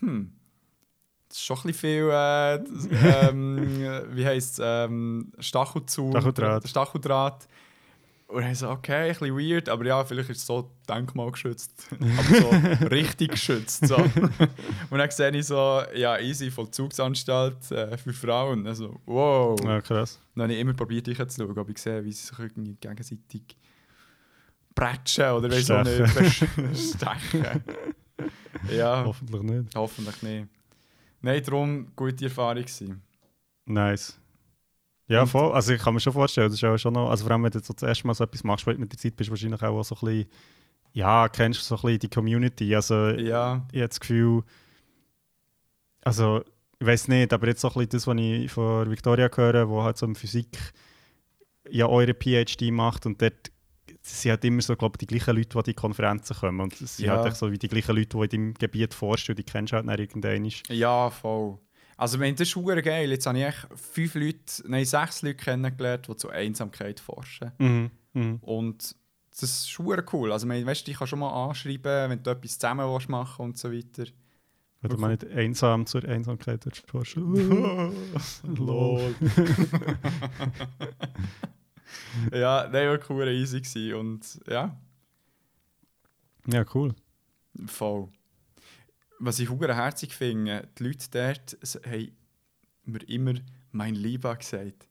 hm, 0.00 0.32
das 1.28 1.38
ist 1.38 1.44
schon 1.44 1.56
ein 1.58 1.62
bisschen 1.64 1.74
viel, 1.74 2.10
äh, 2.10 2.54
ähm, 3.30 4.06
wie 4.14 4.24
heisst 4.26 4.58
es, 4.60 4.64
ähm, 4.64 5.32
Stachelzug. 5.38 6.12
Stacheldraht. 6.12 6.68
Stacheldraht. 6.68 7.48
Und 8.28 8.42
dann 8.42 8.54
so, 8.54 8.68
okay, 8.68 9.08
ein 9.08 9.08
bisschen 9.08 9.34
weird, 9.34 9.70
aber 9.70 9.86
ja, 9.86 10.04
vielleicht 10.04 10.28
ist 10.28 10.38
es 10.38 10.46
so 10.46 10.70
denkmalgeschützt. 10.86 11.88
aber 11.92 12.78
so 12.80 12.86
richtig 12.88 13.30
geschützt. 13.30 13.86
So. 13.88 13.96
und 14.90 14.98
dann 14.98 15.10
sehe 15.10 15.30
ich 15.30 15.46
so, 15.46 15.82
ja, 15.94 16.18
easy, 16.18 16.50
Vollzugsanstalt 16.50 17.70
äh, 17.70 17.96
für 17.96 18.12
Frauen. 18.12 18.66
Also, 18.66 19.00
wow. 19.06 19.58
Ja, 19.64 19.80
krass. 19.80 20.20
Dann 20.34 20.42
habe 20.42 20.52
ich 20.52 20.60
immer 20.60 20.74
probiert, 20.74 21.08
reinzuschauen, 21.08 21.56
ob 21.56 21.70
ich 21.70 21.78
sehe, 21.78 22.04
wie 22.04 22.12
sie 22.12 22.26
sich 22.26 22.38
irgendwie 22.38 22.76
gegenseitig 22.78 23.56
prätschen 24.74 25.30
oder 25.30 25.50
weiss 25.50 25.70
auch 25.70 25.82
nicht, 25.82 26.14
bestechen. 26.14 27.62
Ja, 28.70 29.04
Hoffentlich 29.06 29.42
nicht. 29.42 29.74
hoffentlich 29.76 30.22
nicht. 30.22 30.48
Nein, 31.22 31.42
darum 31.44 31.92
gute 31.96 32.24
Erfahrung 32.24 32.62
gewesen. 32.62 33.00
Nice. 33.64 34.18
Ja, 35.08 35.22
Und- 35.22 35.28
voll. 35.28 35.52
Also 35.52 35.72
ich 35.72 35.80
kann 35.80 35.94
mir 35.94 36.00
schon 36.00 36.12
vorstellen, 36.12 36.48
das 36.48 36.54
ist 36.58 36.64
auch 36.64 36.76
schon 36.76 36.92
noch, 36.94 37.08
also 37.10 37.24
vor 37.24 37.32
allem 37.32 37.42
wenn 37.44 37.50
du 37.50 37.60
so 37.60 37.72
das 37.72 37.82
erste 37.82 38.06
Mal 38.06 38.14
so 38.14 38.24
etwas 38.24 38.44
machst, 38.44 38.66
weil 38.66 38.74
du 38.74 38.80
mit 38.80 38.92
der 38.92 38.98
Zeit 38.98 39.16
bist 39.16 39.28
du 39.28 39.32
wahrscheinlich 39.32 39.62
auch 39.62 39.82
so 39.82 39.94
ein 39.94 40.00
bisschen, 40.04 40.26
ja, 40.92 41.28
kennst 41.28 41.60
du 41.60 41.64
so 41.64 41.76
ein 41.76 41.80
bisschen 41.82 41.98
die 42.00 42.08
Community. 42.10 42.74
Also 42.74 43.08
Ja, 43.10 43.66
ich 43.72 43.78
habe 43.80 43.88
das 43.88 44.00
Gefühl, 44.00 44.42
also 46.04 46.42
ich 46.80 46.86
weiß 46.86 47.08
nicht, 47.08 47.32
aber 47.32 47.46
jetzt 47.48 47.60
so 47.60 47.68
ein 47.68 47.74
bisschen 47.74 47.88
das, 47.90 48.06
was 48.06 48.16
ich 48.18 48.50
von 48.52 48.90
Victoria 48.90 49.28
höre, 49.34 49.68
wo 49.68 49.82
halt 49.82 49.96
so 49.96 50.06
in 50.06 50.14
Physik 50.14 50.56
ja 51.70 51.86
eure 51.86 52.14
PhD 52.14 52.70
macht 52.70 53.04
und 53.06 53.20
dort 53.20 53.50
sind 54.02 54.30
halt 54.30 54.44
immer 54.44 54.62
so, 54.62 54.76
glaube 54.76 54.94
ich, 54.94 54.98
die 54.98 55.06
gleichen 55.06 55.36
Leute, 55.36 55.48
die 55.50 55.56
an 55.58 55.64
die 55.64 55.74
Konferenzen 55.74 56.36
kommen 56.36 56.60
und 56.60 56.80
es 56.80 56.96
sind 56.98 57.06
Ja. 57.06 57.22
halt 57.22 57.36
so 57.36 57.50
wie 57.50 57.58
die 57.58 57.68
gleichen 57.68 57.96
Leute, 57.96 58.16
die 58.16 58.24
in 58.24 58.30
deinem 58.30 58.54
Gebiet 58.54 58.94
forschen 58.94 59.32
und 59.32 59.38
die 59.38 59.42
kennst 59.44 59.72
du 59.72 59.76
halt 59.76 59.86
dann 59.88 59.98
irgendwann. 59.98 60.50
ja, 60.68 61.10
voll. 61.10 61.58
Also, 61.98 62.16
meine, 62.16 62.34
das 62.34 62.48
ist 62.48 62.54
geil. 62.82 63.10
Jetzt 63.10 63.26
habe 63.26 63.38
ich 63.38 63.44
echt 63.44 63.68
fünf 63.74 64.14
Leute, 64.14 64.38
nein, 64.66 64.84
sechs 64.84 65.22
Leute 65.22 65.34
kennengelernt, 65.36 66.06
die 66.08 66.16
zur 66.16 66.32
Einsamkeit 66.32 67.00
forschen. 67.00 67.52
Mhm. 67.58 67.90
Mhm. 68.14 68.36
Und 68.40 68.94
das 69.32 69.42
ist 69.42 69.70
verdammt 69.70 70.12
cool. 70.14 70.32
Also, 70.32 70.46
ich 70.46 70.48
meine, 70.48 70.64
weißt 70.64 70.86
du, 70.86 70.90
ich 70.92 70.96
kann 70.96 71.08
schon 71.08 71.18
mal 71.18 71.48
anschreiben, 71.48 72.10
wenn 72.10 72.22
du 72.22 72.30
etwas 72.30 72.58
zusammen 72.58 72.88
willst 72.88 73.08
machen 73.08 73.44
und 73.46 73.58
so 73.58 73.70
weiter. 73.72 74.04
Wenn 74.80 74.90
du 74.92 74.96
mal 74.96 75.10
nicht 75.10 75.26
einsam 75.26 75.86
zur 75.86 76.04
Einsamkeit 76.04 76.64
forschen. 76.86 77.34
Lol. 78.44 79.12
ja, 82.32 82.68
nein, 82.70 82.88
war 82.88 82.98
cool 83.10 83.28
easy 83.28 83.60
gewesen. 83.60 83.94
und 83.94 84.40
ja, 84.48 84.76
Ja, 86.46 86.64
cool. 86.74 86.94
voll. 87.66 88.08
Was 89.20 89.38
ich 89.38 89.50
herzig 89.50 90.14
finde, 90.14 90.68
die 90.78 90.84
Leute 90.84 91.06
dort 91.10 91.58
haben 91.84 92.16
mir 92.84 93.08
immer 93.08 93.34
«mein 93.72 93.94
Lieber» 93.94 94.36
gesagt. 94.36 94.88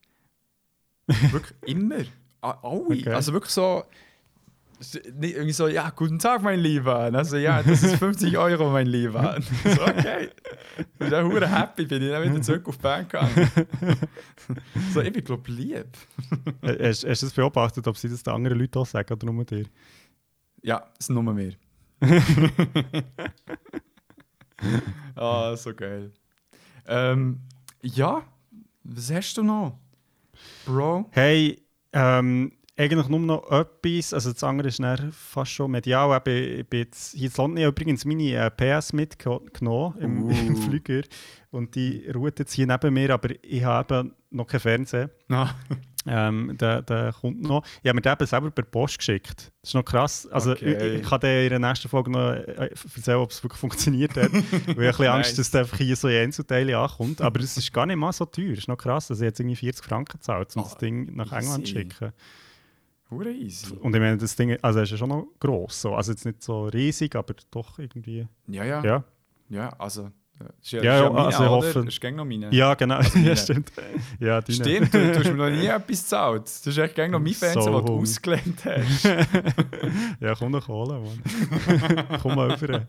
Wirklich 1.06 1.56
immer. 1.66 2.04
Alle. 2.40 2.80
Okay. 2.80 3.08
Also 3.10 3.32
wirklich 3.32 3.52
so, 3.52 3.84
nicht 5.18 5.34
irgendwie 5.34 5.52
so, 5.52 5.66
ja, 5.66 5.90
guten 5.90 6.18
Tag, 6.18 6.42
mein 6.42 6.60
Lieber. 6.60 7.10
Also 7.12 7.36
ja, 7.36 7.62
das 7.62 7.82
ist 7.82 7.96
50 7.96 8.38
Euro, 8.38 8.70
mein 8.70 8.86
Lieber. 8.86 9.38
So, 9.64 9.82
okay. 9.82 10.30
Ich 10.76 10.86
bin 10.98 11.10
hure 11.10 11.50
happy, 11.50 11.86
bin 11.86 12.02
ich 12.02 12.10
dann 12.10 12.22
wieder 12.22 12.42
zurück 12.42 12.68
auf 12.68 12.76
die 12.76 12.82
Bank 12.82 13.10
gegangen. 13.10 13.50
so, 14.94 15.00
ich 15.00 15.12
bin 15.12 15.24
glaube 15.24 15.50
lieb. 15.50 15.88
Hast, 16.62 17.04
hast 17.04 17.22
du 17.22 17.26
das 17.26 17.32
beobachtet, 17.32 17.86
ob 17.88 17.96
sie 17.96 18.08
das 18.08 18.22
den 18.22 18.34
anderen 18.34 18.58
Leuten 18.58 18.78
auch 18.78 18.86
sagen 18.86 19.12
oder 19.12 19.32
nur 19.32 19.44
dir? 19.44 19.66
Ja, 20.62 20.86
es 20.98 21.06
sind 21.06 21.14
nur 21.14 21.34
mehr. 21.34 21.54
ah, 25.16 25.56
so 25.56 25.74
geil. 25.74 26.12
Ähm, 26.86 27.40
ja, 27.82 28.22
was 28.84 29.10
hast 29.10 29.36
du 29.36 29.42
noch? 29.42 29.78
Bro? 30.64 31.06
Hey, 31.12 31.62
ähm, 31.92 32.52
eigentlich 32.78 33.08
nur 33.08 33.20
noch 33.20 33.50
etwas. 33.50 34.14
Also 34.14 34.32
das 34.32 34.44
andere 34.44 34.68
ist 34.68 34.78
dann 34.78 35.12
fast 35.12 35.50
schon 35.50 35.70
medial. 35.70 36.16
Eben, 36.16 36.60
ich 36.60 36.68
bin 36.68 36.80
jetzt, 36.80 37.14
hier 37.14 37.28
in 37.28 37.34
London 37.36 37.56
ich 37.58 37.66
übrigens 37.66 38.04
meine 38.04 38.32
äh, 38.32 38.50
PS 38.50 38.92
mitgenommen 38.92 39.98
im, 39.98 40.22
Uh. 40.24 40.30
im 40.30 40.56
Flüger. 40.56 41.02
Und 41.50 41.74
die 41.74 42.08
ruht 42.10 42.38
jetzt 42.38 42.52
hier 42.52 42.66
neben 42.66 42.94
mir, 42.94 43.10
aber 43.10 43.30
ich 43.42 43.64
habe 43.64 43.98
eben 43.98 44.14
noch 44.30 44.46
keinen 44.46 44.60
Fernseher. 44.60 45.10
Na, 45.26 45.54
Ähm, 46.10 46.56
der, 46.58 46.82
der 46.82 47.12
kommt 47.12 47.42
noch. 47.42 47.64
Ich 47.82 47.88
habe 47.88 47.96
mir 47.96 48.00
den 48.02 48.12
eben 48.12 48.26
selber 48.26 48.50
per 48.50 48.64
Post 48.64 48.98
geschickt. 48.98 49.52
Das 49.60 49.70
ist 49.70 49.74
noch 49.74 49.84
krass. 49.84 50.26
Also, 50.30 50.52
Okay. 50.52 50.94
ich, 50.96 51.02
ich 51.02 51.08
kann 51.08 51.20
dir 51.20 51.42
in 51.44 51.50
der 51.50 51.58
nächsten 51.58 51.88
Folge 51.88 52.10
noch 52.10 52.30
äh, 52.32 52.70
erzählen, 52.96 53.18
ob 53.18 53.30
es 53.30 53.42
wirklich 53.42 53.60
funktioniert 53.60 54.16
hat. 54.16 54.32
Weil 54.32 54.42
ich 54.42 54.68
ein 54.68 54.74
bisschen 54.76 55.06
Angst 55.06 55.38
dass 55.38 55.50
der 55.50 55.60
einfach 55.62 55.76
hier 55.78 55.96
so 55.96 56.08
in 56.08 56.16
Einzelteile 56.22 56.78
ankommt. 56.78 57.20
Aber 57.20 57.40
es 57.40 57.56
ist 57.56 57.72
gar 57.72 57.84
nicht 57.86 57.96
mal 57.96 58.12
so 58.12 58.24
teuer. 58.24 58.50
Das 58.50 58.58
ist 58.60 58.68
noch 58.68 58.76
krass. 58.78 59.10
Also, 59.10 59.22
ich 59.22 59.28
jetzt 59.28 59.40
irgendwie 59.40 59.56
40 59.56 59.84
Franken 59.84 60.18
gezahlt, 60.18 60.56
um 60.56 60.62
Oh, 60.62 60.64
das 60.64 60.78
Ding 60.78 61.14
nach 61.14 61.30
England 61.32 61.66
zu 61.66 61.72
schicken. 61.74 62.12
hure 63.10 63.30
easy. 63.32 63.74
Und 63.74 63.94
ich 63.94 64.00
meine, 64.00 64.16
das 64.16 64.36
Ding 64.36 64.56
also, 64.62 64.80
ist 64.80 64.90
ja 64.90 64.96
schon 64.96 65.08
noch 65.10 65.26
gross. 65.40 65.80
So. 65.82 65.94
Also, 65.94 66.12
jetzt 66.12 66.24
nicht 66.24 66.42
so 66.42 66.64
riesig, 66.66 67.14
aber 67.16 67.34
doch 67.50 67.78
irgendwie. 67.78 68.26
Ja, 68.46 68.64
ja. 68.64 68.82
Ja, 68.84 69.04
Ja, 69.48 69.68
also. 69.78 70.10
Ist 70.62 70.72
ja, 70.72 70.82
Ja, 70.82 70.96
ja, 71.02 71.10
meine, 71.10 71.26
also 71.26 71.42
ich 71.44 71.48
hoffe- 71.50 71.84
Ist 71.88 72.02
noch 72.04 72.24
meine. 72.24 72.48
ja 72.54 72.74
genau. 72.74 73.00
meine. 73.14 73.26
ja, 73.28 73.36
stimmt. 73.36 73.72
Ja, 74.20 74.40
deine. 74.40 74.54
Stimmt, 74.54 74.94
du, 74.94 75.12
du 75.12 75.18
hast 75.18 75.24
mir 75.26 75.34
noch 75.34 75.50
nie 75.50 75.66
etwas 75.66 75.86
gezahlt. 76.02 76.42
Das 76.44 76.66
ist 76.66 76.78
echt 76.78 76.94
gäng 76.94 77.10
noch 77.10 77.20
mein 77.20 77.32
So 77.32 77.38
Fernseher, 77.46 77.72
das 77.72 77.84
du 77.84 77.92
Hund. 77.92 78.02
ausgelehnt 78.02 78.64
hast. 78.64 79.04
ja, 80.20 80.34
komm 80.34 80.52
doch 80.52 80.68
holen, 80.68 81.02
Mann. 81.04 82.18
komm 82.22 82.34
mal 82.36 82.50
rüber. 82.52 82.84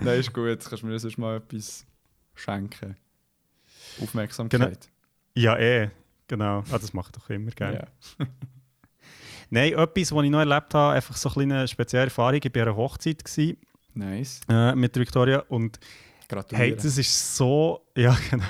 Nein, 0.00 0.20
ist 0.20 0.32
gut. 0.32 0.58
Kannst 0.68 0.82
du 0.82 0.86
mir 0.86 0.98
sonst 0.98 1.16
mal 1.18 1.36
etwas 1.36 1.86
schenken. 2.34 2.96
Aufmerksamkeit. 4.02 4.88
Ja, 5.34 5.56
eh. 5.58 5.88
Genau. 6.26 6.58
Ah, 6.70 6.78
das 6.78 6.92
mache 6.92 7.10
ich 7.14 7.20
doch 7.20 7.30
immer 7.30 7.50
gerne. 7.52 7.88
Ja. 8.18 8.26
Nein, 9.50 9.72
etwas, 9.72 10.12
was 10.12 10.24
ich 10.24 10.30
noch 10.30 10.40
erlebt 10.40 10.74
habe, 10.74 10.94
einfach 10.94 11.16
so 11.16 11.30
eine 11.30 11.34
kleine 11.46 11.68
spezielle 11.68 12.04
Erfahrung. 12.04 12.38
Ich 12.42 12.54
war 12.54 12.62
an 12.62 12.68
einer 12.68 12.76
Hochzeit 12.76 13.24
gewesen, 13.24 13.56
Nice. 13.94 14.40
äh, 14.48 14.74
mit 14.74 14.94
der 14.94 15.00
Victoria 15.02 15.38
und 15.48 15.78
Gratuliere. 16.28 16.68
hey, 16.68 16.76
das 16.76 16.98
ist 16.98 17.36
so... 17.36 17.80
Ja, 17.96 18.16
genau. 18.30 18.44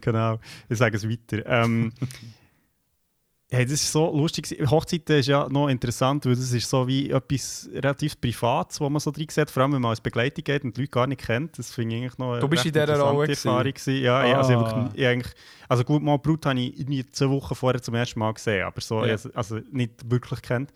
genau. 0.00 0.38
Ich 0.68 0.78
sage 0.78 0.96
es 0.96 1.08
weiter. 1.08 1.44
Ähm, 1.46 1.90
hey, 3.50 3.64
das 3.64 3.72
ist 3.74 3.90
so 3.90 4.14
lustig. 4.14 4.46
Hochzeiten 4.70 5.16
ist 5.16 5.26
ja 5.26 5.48
noch 5.48 5.68
interessant, 5.68 6.26
weil 6.26 6.34
das 6.36 6.52
ist 6.52 6.68
so 6.68 6.86
wie 6.86 7.10
etwas 7.10 7.68
relativ 7.72 8.20
Privates, 8.20 8.78
wo 8.80 8.90
man 8.90 9.00
so 9.00 9.10
drin 9.10 9.26
sieht, 9.30 9.50
vor 9.50 9.62
allem 9.62 9.72
wenn 9.72 9.80
man 9.80 9.88
als 9.90 10.02
Begleitung 10.02 10.44
geht 10.44 10.64
und 10.64 10.76
die 10.76 10.82
Leute 10.82 10.90
gar 10.90 11.06
nicht 11.06 11.22
kennt. 11.22 11.58
Das 11.58 11.72
finde 11.72 11.96
ich 11.96 12.02
eigentlich 12.02 12.18
noch 12.18 12.32
eine 12.32 12.40
Du 12.40 12.48
bist 12.48 12.66
in 12.66 12.72
dieser 12.72 12.82
interessante 12.84 13.12
Rolle? 13.16 13.28
Erfahrung. 13.30 13.72
Gewesen. 13.72 14.02
Ja, 14.02 14.26
ich- 14.26 14.34
also, 14.36 14.50
ich, 14.52 14.56
Ah. 14.58 14.76
wirklich, 14.76 15.00
ich 15.00 15.06
eigentlich, 15.06 15.32
also 15.68 15.84
gut, 15.84 16.02
mal 16.02 16.18
Brut 16.18 16.44
habe 16.44 16.60
ich 16.60 16.78
irgendwie 16.78 17.06
zwei 17.10 17.30
Wochen 17.30 17.54
vorher 17.54 17.80
zum 17.82 17.94
ersten 17.94 18.18
Mal 18.20 18.34
gesehen, 18.34 18.64
aber 18.64 18.80
so, 18.82 19.02
Ja. 19.04 19.12
also, 19.12 19.30
also 19.32 19.60
nicht 19.72 19.92
wirklich 20.10 20.42
kennt. 20.42 20.72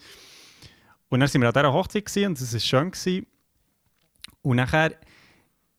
Und 1.11 1.21
dann 1.21 1.29
sind 1.29 1.43
wir 1.43 1.49
an 1.49 1.53
dieser 1.53 1.73
Hochzeit 1.75 2.07
gewesen, 2.07 2.29
und 2.29 2.41
es 2.41 2.53
war 2.55 2.59
schön. 2.61 2.91
Gewesen. 2.91 3.27
Und 4.43 4.57
nachher 4.57 4.95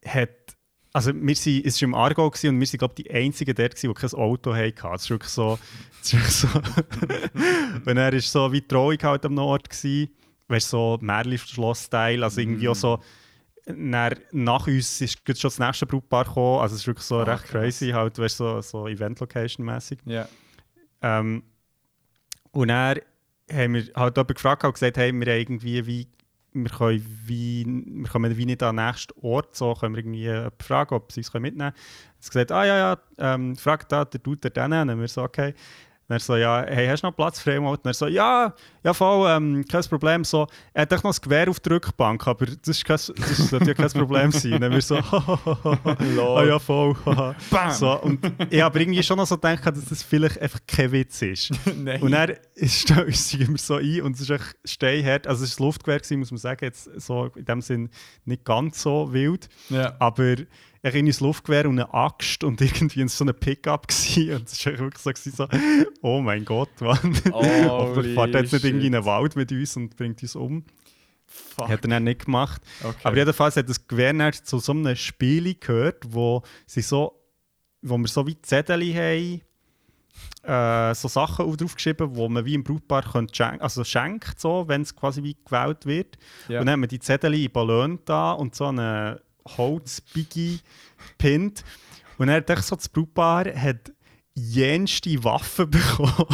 hat, 0.05 0.29
also 0.93 1.11
wir 1.13 1.35
sind, 1.35 1.65
es 1.65 1.81
war 1.81 1.87
im 1.87 1.95
Aargau 1.95 2.29
gewesen, 2.29 2.49
und 2.49 2.59
wir 2.59 2.67
sind 2.67 2.79
glaube 2.79 2.95
die 2.95 3.09
Einzigen 3.09 3.55
dort, 3.55 3.81
die 3.81 3.93
kein 3.93 4.13
Auto 4.13 4.53
hatten. 4.53 4.75
Das 4.81 5.03
ist 5.03 5.09
wirklich 5.09 5.31
so, 5.31 5.59
ist 6.01 6.13
wirklich 6.13 6.33
so. 6.33 6.47
und 7.89 7.97
er 7.97 8.13
ist 8.13 8.31
so 8.31 8.51
wie 8.51 8.61
die 8.61 8.67
Trauung 8.67 8.97
halt 9.01 9.25
am 9.25 9.37
Ort 9.37 9.69
gewesen, 9.69 10.09
weißt 10.47 10.67
du, 10.73 10.77
so 10.77 10.97
Märli-Schloss-Style, 11.01 12.23
also 12.23 12.41
irgendwie 12.41 12.67
auch 12.69 12.75
so, 12.75 12.99
dann, 13.65 14.15
nach 14.31 14.67
uns 14.67 14.99
ist 15.01 15.19
schon 15.25 15.33
das 15.49 15.59
nächste 15.59 15.85
Brautpaar 15.85 16.25
gekommen, 16.25 16.59
also 16.61 16.75
es 16.75 16.81
ist 16.81 16.87
wirklich 16.87 17.05
so 17.05 17.19
Ah, 17.19 17.23
recht 17.23 17.45
krass. 17.45 17.51
crazy, 17.61 17.89
halt, 17.91 18.19
weißt 18.19 18.37
so, 18.37 18.61
so 18.61 18.87
Event-Location-mäßig. 18.87 19.99
Ja. 20.05 20.27
Ähm, 21.01 21.43
und 22.51 22.67
dann 22.67 22.99
haben 23.51 23.73
wir 23.73 23.83
halt 23.95 24.15
jemanden 24.17 24.33
gefragt 24.33 24.63
und 24.63 24.73
gesagt, 24.73 24.97
hey, 24.97 25.11
wir 25.11 25.25
haben 25.33 25.39
irgendwie 25.39 25.85
wie, 25.87 26.07
wir 26.53 26.69
können 26.69 27.21
wie, 27.25 27.65
wir 27.65 28.09
kommen 28.09 28.37
wie 28.37 28.45
nicht 28.45 28.63
an 28.63 28.75
den 28.75 28.85
nächsten 28.85 29.13
Ort, 29.21 29.55
so 29.55 29.73
können 29.73 29.95
wir 29.95 30.03
irgendwie 30.03 30.63
fragen, 30.63 30.95
ob 30.95 31.11
sie 31.11 31.21
uns 31.21 31.33
mitnehmen 31.33 31.57
können. 31.57 31.73
Er 31.73 32.25
hat 32.25 32.31
gesagt, 32.31 32.51
ah 32.51 32.65
ja, 32.65 32.77
ja, 32.77 32.97
ähm, 33.17 33.55
frag 33.55 33.89
da, 33.89 34.05
der 34.05 34.21
tut 34.21 34.43
der 34.43 34.51
den. 34.51 34.89
Und 34.89 34.99
wir 34.99 35.07
so, 35.07 35.23
okay. 35.23 35.53
Und 36.07 36.15
er 36.15 36.19
so, 36.19 36.35
ja, 36.35 36.65
hey, 36.67 36.87
hast 36.87 37.01
du 37.01 37.07
noch 37.07 37.15
Platz 37.15 37.39
frei? 37.39 37.59
Und 37.59 37.85
er 37.85 37.93
so, 37.93 38.07
ja, 38.07 38.53
ja 38.83 38.93
voll, 38.93 39.29
ähm, 39.29 39.63
kein 39.69 39.83
Problem. 39.83 40.23
So, 40.23 40.47
er 40.73 40.81
hat 40.81 40.91
noch 40.91 41.05
ein 41.05 41.21
Gewehr 41.21 41.49
auf 41.49 41.59
der 41.61 41.73
Rückbank, 41.73 42.27
aber 42.27 42.45
das, 42.45 42.77
ist 42.77 42.85
kein, 42.85 42.97
das 42.97 43.37
sollte 43.49 43.67
ja 43.67 43.73
kein 43.73 43.89
Problem 43.89 44.31
sein. 44.31 44.53
Und 44.53 44.61
dann 44.61 44.71
wir 44.73 44.81
so, 44.81 44.97
ah 44.97 46.43
ja, 46.43 46.59
voll. 46.59 46.95
Bam! 47.49 47.71
so, 47.71 48.01
und 48.01 48.19
ich 48.49 48.61
habe 48.61 48.79
irgendwie 48.79 49.01
schon 49.01 49.17
noch 49.17 49.27
so 49.27 49.35
gedacht, 49.35 49.65
dass 49.65 49.85
das 49.85 50.03
vielleicht 50.03 50.41
einfach 50.41 50.59
kein 50.67 50.91
Witz 50.91 51.21
ist. 51.21 51.51
Nein. 51.77 52.01
Und 52.01 52.11
dann 52.11 52.35
stellen 52.63 53.05
uns 53.05 53.33
immer 53.33 53.57
so 53.57 53.75
ein 53.75 54.01
und 54.01 54.15
es 54.15 54.21
ist 54.21 54.29
echt 54.29 54.57
steinhart. 54.65 55.25
Also 55.25 55.45
es 55.45 55.57
war 55.59 55.67
Luftgewehr, 55.67 55.99
gewesen, 55.99 56.19
muss 56.19 56.31
man 56.31 56.37
sagen, 56.37 56.65
jetzt 56.65 56.89
so 56.99 57.31
in 57.35 57.45
dem 57.45 57.61
Sinn 57.61 57.89
nicht 58.25 58.43
ganz 58.43 58.81
so 58.81 59.13
wild. 59.13 59.47
ja. 59.69 59.95
Aber 59.99 60.35
ich 60.89 60.95
irgendwie 60.95 61.13
ein 61.13 61.23
Luftgewehr 61.25 61.67
und 61.67 61.79
eine 61.79 61.93
Axt 61.93 62.43
und 62.43 62.59
irgendwie 62.61 63.07
so 63.07 63.23
ein 63.23 63.33
Pickup 63.33 63.87
gewesen. 63.87 64.35
Und 64.35 64.49
es 64.49 64.65
war 64.65 64.77
wirklich 64.77 65.33
so, 65.33 65.47
oh 66.01 66.21
mein 66.21 66.43
Gott, 66.43 66.69
Mann. 66.81 67.15
Aber 67.31 67.95
Holy 67.95 68.13
fährt 68.13 68.33
jetzt 68.35 68.53
nicht 68.53 68.65
irgendwie 68.65 68.87
in 68.87 68.95
einen 68.95 69.05
Wald 69.05 69.35
mit 69.35 69.51
uns 69.51 69.77
und 69.77 69.95
bringt 69.95 70.21
uns 70.21 70.35
um. 70.35 70.65
Fuck. 71.25 71.69
Hat 71.69 71.85
er 71.85 71.87
dann 71.87 72.03
nicht 72.03 72.25
gemacht. 72.25 72.61
Okay. 72.83 72.95
Aber 73.03 73.15
jedenfalls 73.15 73.55
hat 73.55 73.67
das 73.69 73.87
Gewehr 73.87 74.31
zu 74.33 74.59
so 74.59 74.71
einem 74.73 74.95
Spiel 74.95 75.55
gehört, 75.55 76.03
wo, 76.09 76.43
sie 76.67 76.81
so, 76.81 77.19
wo 77.81 77.97
wir 77.97 78.07
so 78.07 78.27
wie 78.27 78.39
Zettel 78.41 78.81
haben, 78.93 79.41
äh, 80.43 80.93
so 80.93 81.07
Sachen 81.07 81.45
auf- 81.45 81.57
draufgeschrieben, 81.57 82.15
wo 82.15 82.27
man 82.29 82.45
wie 82.45 82.53
im 82.53 82.63
Brautpaar 82.63 83.03
könnt 83.03 83.35
schenk 83.35 83.61
also 83.61 83.83
schenkt, 83.83 84.39
so, 84.39 84.67
wenn 84.67 84.81
es 84.81 84.95
quasi 84.95 85.23
wie 85.23 85.37
gewählt 85.43 85.85
wird. 85.85 86.17
Ja. 86.49 86.59
Und 86.59 86.65
dann 86.65 86.73
haben 86.73 86.81
wir 86.81 86.87
die 86.87 86.99
Zettel 86.99 87.33
in 87.33 87.51
Ballon 87.51 87.99
da 88.05 88.33
und 88.33 88.53
so 88.53 88.65
eine 88.67 89.21
Holzbiggie 89.47 90.59
gepinnt. 91.09 91.63
Und 92.17 92.29
hat 92.29 92.49
echt 92.49 92.63
so 92.63 92.75
das 92.75 92.89
Brautpaar 92.89 93.45
hat 93.55 93.91
jenste 94.35 95.23
Waffen 95.23 95.69
bekommen, 95.69 96.25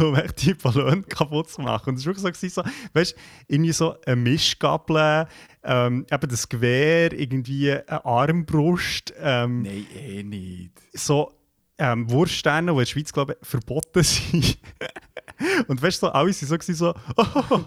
um 0.00 0.14
echt 0.14 0.42
die 0.42 0.54
Ballon 0.54 1.06
kaputt 1.06 1.50
zu 1.50 1.60
machen. 1.60 1.90
Und 1.90 1.98
es 1.98 2.06
war 2.06 2.14
wirklich 2.16 2.52
so, 2.52 2.62
so 2.62 2.70
weißt 2.92 3.12
du, 3.12 3.16
irgendwie 3.48 3.72
so 3.72 4.00
eine 4.06 4.16
Mischgabel, 4.16 5.26
ähm, 5.64 6.06
eben 6.10 6.28
das 6.28 6.48
Gewehr, 6.48 7.12
irgendwie 7.12 7.72
eine 7.72 8.04
Armbrust, 8.04 9.12
ähm, 9.18 9.62
Nein, 9.62 9.86
eh 9.94 10.22
nicht. 10.22 10.72
so 10.92 11.32
ähm, 11.78 12.08
Wurststerne, 12.10 12.66
die 12.66 12.72
in 12.72 12.78
der 12.78 12.86
Schweiz, 12.86 13.12
glaube 13.12 13.36
ich, 13.40 13.48
verboten 13.48 14.02
sind. 14.02 14.58
Und 15.66 15.82
weißt 15.82 16.02
du, 16.02 16.06
so, 16.06 16.12
alle 16.12 16.30
waren 16.30 16.60
so, 16.60 16.94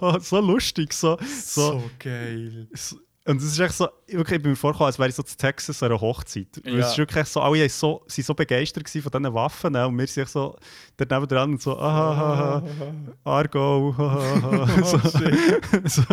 so, 0.08 0.20
so 0.20 0.40
lustig, 0.40 0.94
so, 0.94 1.18
so, 1.22 1.84
geil. 2.00 2.68
so. 2.74 2.98
Und 3.28 3.42
es 3.42 3.44
ist 3.44 3.60
echt 3.60 3.74
so, 3.74 3.90
wirklich, 4.08 4.38
ich 4.38 4.42
bin 4.42 4.52
mir 4.52 4.56
vorgekommen, 4.56 4.88
als 4.88 4.98
wäre 4.98 5.10
ich 5.10 5.16
so 5.16 5.22
zu 5.22 5.36
Texas 5.36 5.84
an 5.84 5.92
einer 5.92 6.00
Hochzeit. 6.00 6.48
Ja. 6.64 6.78
Es 6.78 6.92
ist 6.92 6.98
wirklich 6.98 7.26
so, 7.26 7.42
alle 7.42 7.60
waren 7.60 7.70
so, 7.70 8.02
sind 8.08 8.26
so 8.26 8.34
begeistert 8.34 8.90
von 8.90 9.02
diesen 9.02 9.34
Waffen 9.34 9.74
ne? 9.74 9.86
und 9.86 9.98
wir 9.98 10.08
sind 10.08 10.30
so 10.30 10.56
dort 10.96 11.12
nebenan 11.12 11.52
und 11.52 11.62
so, 11.62 11.78
ah, 11.78 12.64
Argo, 13.26 13.94
so, 14.82 14.98
so. 15.86 16.04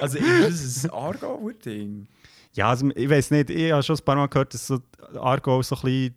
Also 0.00 0.16
ist 0.18 0.76
das 0.76 0.84
ein 0.86 0.90
Aargauer 0.90 1.52
Ding? 1.52 2.06
Ja, 2.54 2.70
also, 2.70 2.88
ich 2.94 3.10
weiß 3.10 3.32
nicht, 3.32 3.50
ich 3.50 3.70
habe 3.70 3.82
schon 3.82 3.96
ein 3.96 4.04
paar 4.04 4.16
Mal 4.16 4.28
gehört, 4.28 4.54
dass 4.54 4.66
so 4.66 4.80
Argo 5.16 5.60
so 5.62 5.76
ein 5.76 5.82
bisschen 5.82 6.14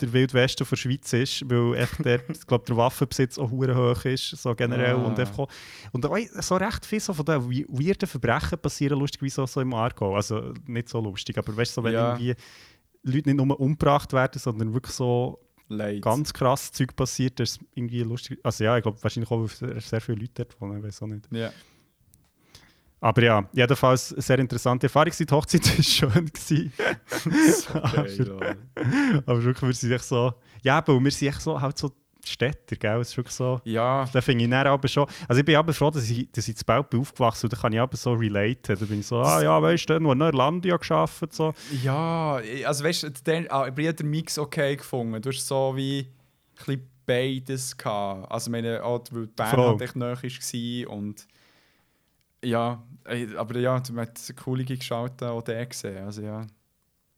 der 0.00 0.12
Wildwesten 0.12 0.66
der 0.68 0.76
Schweiz 0.76 1.12
ist, 1.12 1.48
weil 1.50 1.74
echt 1.76 2.04
der, 2.04 2.20
ich 2.30 2.46
glaube, 2.46 2.64
der 2.66 2.76
Waffenbesitz 2.76 3.38
auch 3.38 3.50
hoch 3.50 4.04
ist, 4.04 4.30
so 4.30 4.54
generell. 4.54 4.94
Ah. 4.96 5.04
Und, 5.06 5.18
einfach 5.18 5.38
auch, 5.38 5.48
und 5.92 6.04
auch 6.06 6.16
so 6.40 6.56
recht 6.56 6.84
viel 6.84 7.00
so 7.00 7.12
von 7.14 7.24
den 7.24 7.50
we- 7.50 7.66
weirden 7.68 8.08
Verbrechen 8.08 8.58
passieren 8.58 8.98
lustigerweise 8.98 9.42
auch 9.42 9.48
so 9.48 9.60
im 9.60 9.72
Argo. 9.74 10.14
Also 10.14 10.52
nicht 10.66 10.88
so 10.88 11.00
lustig, 11.00 11.38
aber 11.38 11.56
weißt 11.56 11.72
du, 11.76 11.80
so, 11.80 11.84
wenn 11.84 11.92
Ja. 11.94 12.12
irgendwie 12.12 12.34
Leute 13.02 13.28
nicht 13.30 13.36
nur 13.46 13.60
umgebracht 13.60 14.12
werden, 14.12 14.38
sondern 14.38 14.74
wirklich 14.74 14.94
so 14.94 15.38
Leid. 15.68 16.02
ganz 16.02 16.32
krass 16.32 16.70
Zeug 16.72 16.94
passiert, 16.94 17.40
das 17.40 17.52
ist 17.52 17.60
irgendwie 17.74 18.02
lustig. 18.02 18.38
Also 18.42 18.64
ja, 18.64 18.76
ich 18.76 18.82
glaube 18.82 19.02
wahrscheinlich 19.02 19.30
auch, 19.30 19.40
weil 19.60 19.80
sehr, 19.80 20.00
viele 20.00 20.18
Leute 20.18 20.32
dort 20.44 20.60
wohnen, 20.60 20.78
ich 20.78 20.84
weiß 20.84 21.02
auch 21.02 21.06
nicht. 21.06 21.26
Ja. 21.30 21.50
Aber 23.00 23.22
ja, 23.22 23.48
jedenfalls 23.52 24.12
eine 24.12 24.22
sehr 24.22 24.38
interessante 24.38 24.86
Erfahrung. 24.86 25.12
Die 25.18 25.26
Hochzeit 25.30 25.64
war 25.78 25.82
schön. 25.84 26.28
Mann. 28.36 29.22
Aber 29.26 29.44
wirklich, 29.44 29.68
wir 29.68 29.74
sind 29.74 29.92
echt 29.92 30.04
so. 30.04 30.32
Ja, 30.62 30.78
aber 30.78 30.98
wir 30.98 31.10
sind 31.10 31.28
echt 31.28 31.40
so, 31.40 31.60
halt 31.60 31.76
so 31.76 31.92
Städter, 32.28 32.74
gell? 32.76 33.00
Es 33.00 33.10
ist 33.10 33.16
wirklich 33.16 33.34
so. 33.34 33.60
ja, 33.64 34.04
Da 34.12 34.20
finde 34.20 34.44
ich 34.44 34.50
dann 34.50 34.66
aber 34.66 34.88
schon. 34.88 35.06
Also 35.28 35.38
ich 35.40 35.44
bin 35.44 35.56
aber 35.56 35.72
froh, 35.72 35.90
dass 35.90 36.08
ich, 36.10 36.30
dass 36.32 36.48
ich 36.48 36.56
zu 36.56 36.64
Belp 36.64 36.90
bin 36.90 37.00
aufgewachsen 37.00 37.48
bin. 37.48 37.56
Da 37.56 37.62
kann 37.62 37.72
ich 37.72 37.80
aber 37.80 37.96
so 37.96 38.14
relaten. 38.14 38.76
Da 38.78 38.84
bin 38.84 39.00
ich 39.00 39.06
so, 39.06 39.20
ah 39.20 39.42
ja, 39.42 39.62
weißt 39.62 39.88
du, 39.88 39.94
dann, 39.94 40.04
wo 40.04 40.12
in 40.12 40.20
Irlandia 40.20 40.76
geschafft 40.76 41.32
so. 41.32 41.54
ja, 41.82 42.40
also 42.64 42.84
weißt 42.84 43.04
du, 43.04 43.32
ah, 43.50 43.68
ich 43.68 43.86
habe 43.86 43.94
den 43.94 44.10
Mix 44.10 44.38
okay 44.38 44.76
gefunden. 44.76 45.22
Du 45.22 45.30
hast 45.30 45.46
so 45.46 45.76
wie 45.76 46.08
ein 46.66 46.90
beides 47.06 47.76
gehabt. 47.76 48.30
Also 48.30 48.50
meine, 48.50 48.82
auch 48.82 49.04
weil 49.12 49.28
Bern 49.28 49.56
halt 49.56 49.82
echt 49.82 49.96
nahe 49.96 50.16
war 50.20 50.90
und 50.90 51.26
ja, 52.46 52.82
aber 53.36 53.58
ja, 53.58 53.78
du 53.80 53.96
hast 53.96 54.30
eine 54.30 54.36
coole 54.38 54.64
geschaut 54.64 55.22
auch 55.22 55.42
der 55.42 55.66
gesehen. 55.66 56.04
Also 56.04 56.22
ja. 56.22 56.46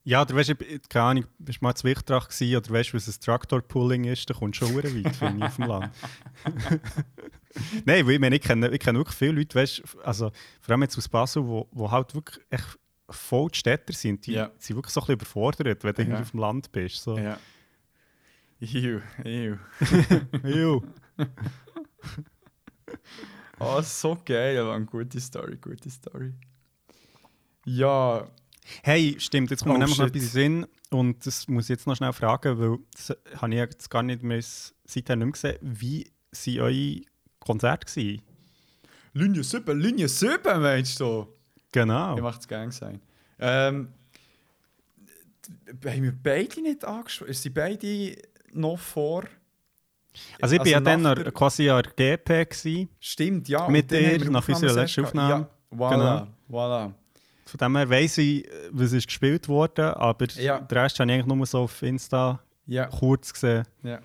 Ja, 0.05 0.23
oder 0.23 0.35
weißt 0.37 0.49
du, 0.51 0.55
keine 0.89 1.05
Ahnung, 1.05 1.25
bist 1.39 1.61
du 1.61 1.65
mal 1.65 1.75
zu 1.75 1.85
Wichtrach 1.87 2.29
gewesen 2.29 2.57
oder 2.57 2.71
weißt 2.71 2.93
du, 2.93 2.97
was 2.97 3.09
ein 3.09 3.21
Traktorpulling 3.21 4.05
ist, 4.05 4.31
da 4.31 4.35
kommst 4.35 4.61
du 4.63 4.67
schon 4.67 4.77
weit, 4.77 5.15
finde 5.17 5.39
ich, 5.39 5.45
auf 5.45 5.57
dem 5.57 5.67
Land. 5.67 5.93
Nein, 7.85 8.07
weil 8.07 8.13
ich 8.15 8.19
meine, 8.21 8.37
ich 8.37 8.43
kenne, 8.43 8.71
ich 8.71 8.81
kenne 8.81 8.99
wirklich 9.01 9.17
viele 9.17 9.33
Leute, 9.33 9.55
weißt 9.59 9.83
also 10.05 10.31
vor 10.61 10.73
allem 10.73 10.83
jetzt 10.83 10.97
aus 10.97 11.09
Basel, 11.09 11.45
wo, 11.47 11.69
wo 11.73 11.91
halt 11.91 12.15
wirklich 12.15 12.41
echt 12.49 12.79
voll 13.11 13.51
die 13.51 13.59
Städter 13.59 13.93
sind, 13.93 14.25
die 14.27 14.33
Ja. 14.33 14.51
sind 14.59 14.77
wirklich 14.77 14.95
so 14.95 15.01
ein 15.01 15.05
bisschen 15.07 15.15
überfordert, 15.17 15.85
wenn 15.85 15.95
du 15.95 16.01
irgendwie 16.03 16.17
Ja. 16.17 16.23
auf 16.23 16.31
dem 16.31 16.41
Land 16.41 16.73
bist. 16.73 17.03
So. 17.03 17.19
ja. 17.19 17.39
Ew, 18.61 19.01
ew. 19.25 19.57
Ew. 20.43 20.83
Oh, 23.61 23.81
so 23.83 24.17
geil, 24.25 24.63
Mann. 24.65 24.87
Gute 24.87 25.21
Story, 25.21 25.57
gute 25.57 25.91
Story. 25.91 26.33
Ja, 27.65 28.29
Hey, 28.83 29.17
stimmt, 29.19 29.51
jetzt 29.51 29.63
kommt 29.63 29.77
Oh, 29.77 29.79
mir 29.79 29.85
nämlich 29.85 29.99
noch 29.99 30.07
etwas 30.07 30.23
in 30.23 30.29
Sinn 30.29 30.67
und 30.91 31.27
das 31.27 31.49
muss 31.49 31.65
ich 31.65 31.71
jetzt 31.71 31.87
noch 31.87 31.97
schnell 31.97 32.13
fragen, 32.13 32.59
weil 32.59 32.79
das 32.93 33.17
habe 33.41 33.53
ich 33.53 33.59
jetzt 33.59 33.91
gar 33.91 34.03
nicht 34.03 34.23
mehr 34.23 34.43
seither 34.43 35.17
nicht 35.17 35.25
mehr 35.25 35.33
gesehen. 35.33 35.59
Wie 35.63 36.11
waren 36.33 36.61
eure 36.61 37.01
Konzerte? 37.41 37.87
Gewesen? 37.87 38.23
Linie 39.15 39.43
7, 39.43 39.81
Linie 39.81 40.09
7, 40.09 40.61
meinst 40.61 41.01
du? 41.01 41.27
Genau. 41.73 42.17
Ich 42.17 42.23
mache 42.23 42.41
es 42.41 42.47
Gang 42.49 42.73
sein. 42.73 43.01
Ähm, 43.39 43.89
haben 45.85 46.03
wir 46.03 46.13
beide 46.23 46.61
nicht 46.61 46.85
angesprochen? 46.85 47.33
Sind 47.33 47.55
beide 47.55 48.17
noch 48.53 48.79
vor? 48.79 49.25
Also 50.41 50.55
ich 50.57 50.63
bin 50.63 50.73
ja 50.73 50.81
dann 50.81 51.03
nach 51.03 51.15
noch 51.17 51.23
der- 51.23 51.33
quasi 51.33 51.69
an 51.71 51.83
der 51.99 52.17
GP 52.19 52.45
gewesen. 52.51 52.89
Stimmt, 53.01 53.49
ja. 53.49 53.69
Mit 53.69 53.91
dann 53.93 53.99
dir 54.19 54.31
nach 54.31 54.49
unserer 54.49 54.73
letzten. 54.75 55.05
Aufnahme. 55.05 55.49
Ja, 55.73 55.77
voilà, 55.79 56.27
voilà. 56.51 56.93
Von 57.47 57.59
dem 57.59 57.77
her 57.77 57.89
weiss 57.91 58.19
ich, 58.19 58.47
was 58.73 58.93
ist 58.93 59.07
gespielt 59.07 59.49
wurde, 59.49 59.97
aber 59.97 60.27
Ja. 60.37 60.59
den 60.61 60.79
Rest 60.79 60.99
habe 61.01 61.11
ich 61.11 61.15
eigentlich 61.19 61.35
nur 61.35 61.47
so 61.47 61.61
auf 61.61 61.83
Insta 61.83 62.41
Ja, 62.67 62.87
kurz 62.87 63.33
gesehen. 63.33 63.65
ja. 63.83 64.01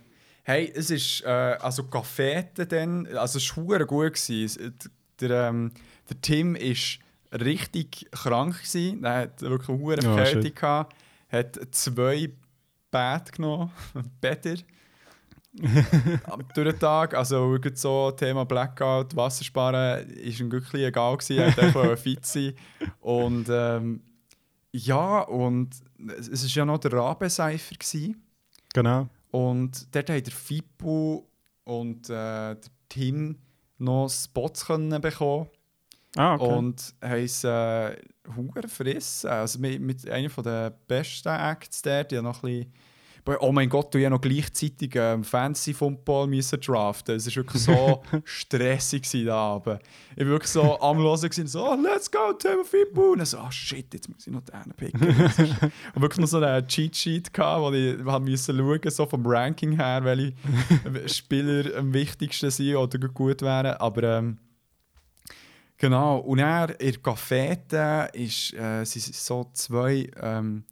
Hey, 0.45 0.71
es 0.75 0.89
ist, 0.91 1.21
äh, 1.23 1.27
also 1.29 1.83
Cafete 1.83 2.65
dann, 2.67 3.07
also 3.15 3.37
es 3.37 3.57
war 3.57 3.79
gut. 3.85 4.13
Gewesen. 4.13 4.73
Es- 4.79 4.89
Der, 5.21 5.47
ähm, 5.49 5.71
der 6.09 6.19
Tim 6.21 6.55
war 6.55 7.39
richtig 7.39 8.07
krank. 8.11 8.57
Gewesen. 8.57 9.03
Er 9.05 9.15
hat 9.19 9.41
wirklich 9.41 9.69
eine 9.69 9.77
hohe 9.79 9.95
Ja, 10.01 10.49
gehabt. 10.49 10.93
hat 11.31 11.59
zwei 11.71 12.29
Bäder 12.91 13.23
genommen, 13.31 13.71
Bäder. 14.21 14.55
Am 16.25 16.43
durch 16.55 16.71
den 16.71 16.79
Tag, 16.79 17.13
also 17.13 17.51
wirklich 17.51 17.77
so 17.77 18.11
Thema 18.11 18.43
Blackout, 18.43 19.15
Wassersparen, 19.15 20.09
ist 20.09 20.39
ihm 20.39 20.51
wirklich 20.51 20.83
egal 20.83 21.17
gewesen, 21.17 21.37
er 21.37 21.73
wollte 21.75 21.97
fit 21.97 22.25
sein. 22.25 22.53
Und 23.01 23.47
ähm, 23.49 24.01
ja, 24.71 25.21
und 25.21 25.75
es 26.17 26.27
ist 26.27 26.55
ja 26.55 26.65
noch 26.65 26.79
der 26.79 26.93
Rabenseifer. 26.93 27.75
Genau. 28.73 29.07
Und 29.29 29.95
dort 29.95 30.09
haben 30.09 30.23
der 30.23 30.33
Fippo 30.33 31.29
und 31.63 32.09
äh, 32.09 32.55
der 32.55 32.57
Tim 32.89 33.37
noch 33.77 34.09
Spots 34.09 34.65
können 34.65 35.01
bekommen 35.01 35.47
Ah, 36.15 36.35
okay. 36.35 36.45
und 36.45 36.93
haben 37.01 37.23
es 37.23 37.43
äh, 37.43 37.95
hure 38.35 38.67
verrissen. 38.67 39.29
Also 39.29 39.59
mit, 39.59 39.81
mit 39.81 40.07
einer 40.07 40.29
der 40.29 40.69
besten 40.69 41.29
Acts 41.29 41.81
der, 41.81 42.03
die 42.03 42.21
noch 42.21 42.43
ein 42.43 42.49
bisschen 42.49 42.73
Oh 43.39 43.53
mein 43.53 43.69
Gott, 43.69 43.93
du 43.93 43.99
ja 43.99 44.09
noch 44.09 44.19
gleichzeitig 44.19 44.95
ähm, 44.95 45.23
Fantasy 45.23 45.73
Football 45.73 46.27
müssen 46.27 46.59
draften. 46.59 47.15
Es 47.15 47.25
war 47.27 47.35
wirklich 47.37 47.63
so 47.63 48.03
stressig 48.25 49.09
da 49.25 49.37
Abend. 49.37 49.79
Ich 50.15 50.23
war 50.23 50.31
wirklich 50.31 50.51
so 50.51 50.79
am 50.81 50.97
Hören 50.97 51.47
so 51.47 51.65
oh, 51.65 51.77
«Let's 51.81 52.11
go, 52.11 52.33
Tim 52.33 52.65
Fippo!» 52.65 53.11
Und 53.13 53.19
dann 53.19 53.25
so 53.25 53.37
«Ah 53.37 53.51
shit, 53.51 53.93
jetzt 53.93 54.09
muss 54.09 54.27
ich 54.27 54.33
noch 54.33 54.41
den 54.41 54.73
picken.» 54.75 55.07
Und 55.95 56.01
wirklich 56.01 56.19
noch 56.19 56.27
so 56.27 56.39
einen 56.39 56.67
Cheat 56.67 56.95
Sheet 56.95 57.33
gehabt, 57.33 57.61
wo 57.61 57.71
ich 57.71 57.97
hab 58.05 58.21
müssen 58.21 58.57
schauen 58.57 58.91
so 58.91 59.05
vom 59.05 59.25
Ranking 59.25 59.71
her, 59.71 60.03
welche 60.03 60.33
Spieler 61.07 61.77
am 61.77 61.93
wichtigsten 61.93 62.51
sind 62.51 62.75
oder 62.75 63.07
gut 63.07 63.41
wären. 63.41 63.77
Aber 63.77 64.03
ähm, 64.03 64.37
Genau, 65.77 66.19
und 66.19 66.39
er 66.39 66.79
in 66.79 66.91
der 66.93 67.01
Cafete 67.01 68.09
ist, 68.13 68.53
äh, 68.53 68.85
sind 68.85 69.13
so 69.13 69.49
zwei 69.51 70.09
ähm, 70.21 70.63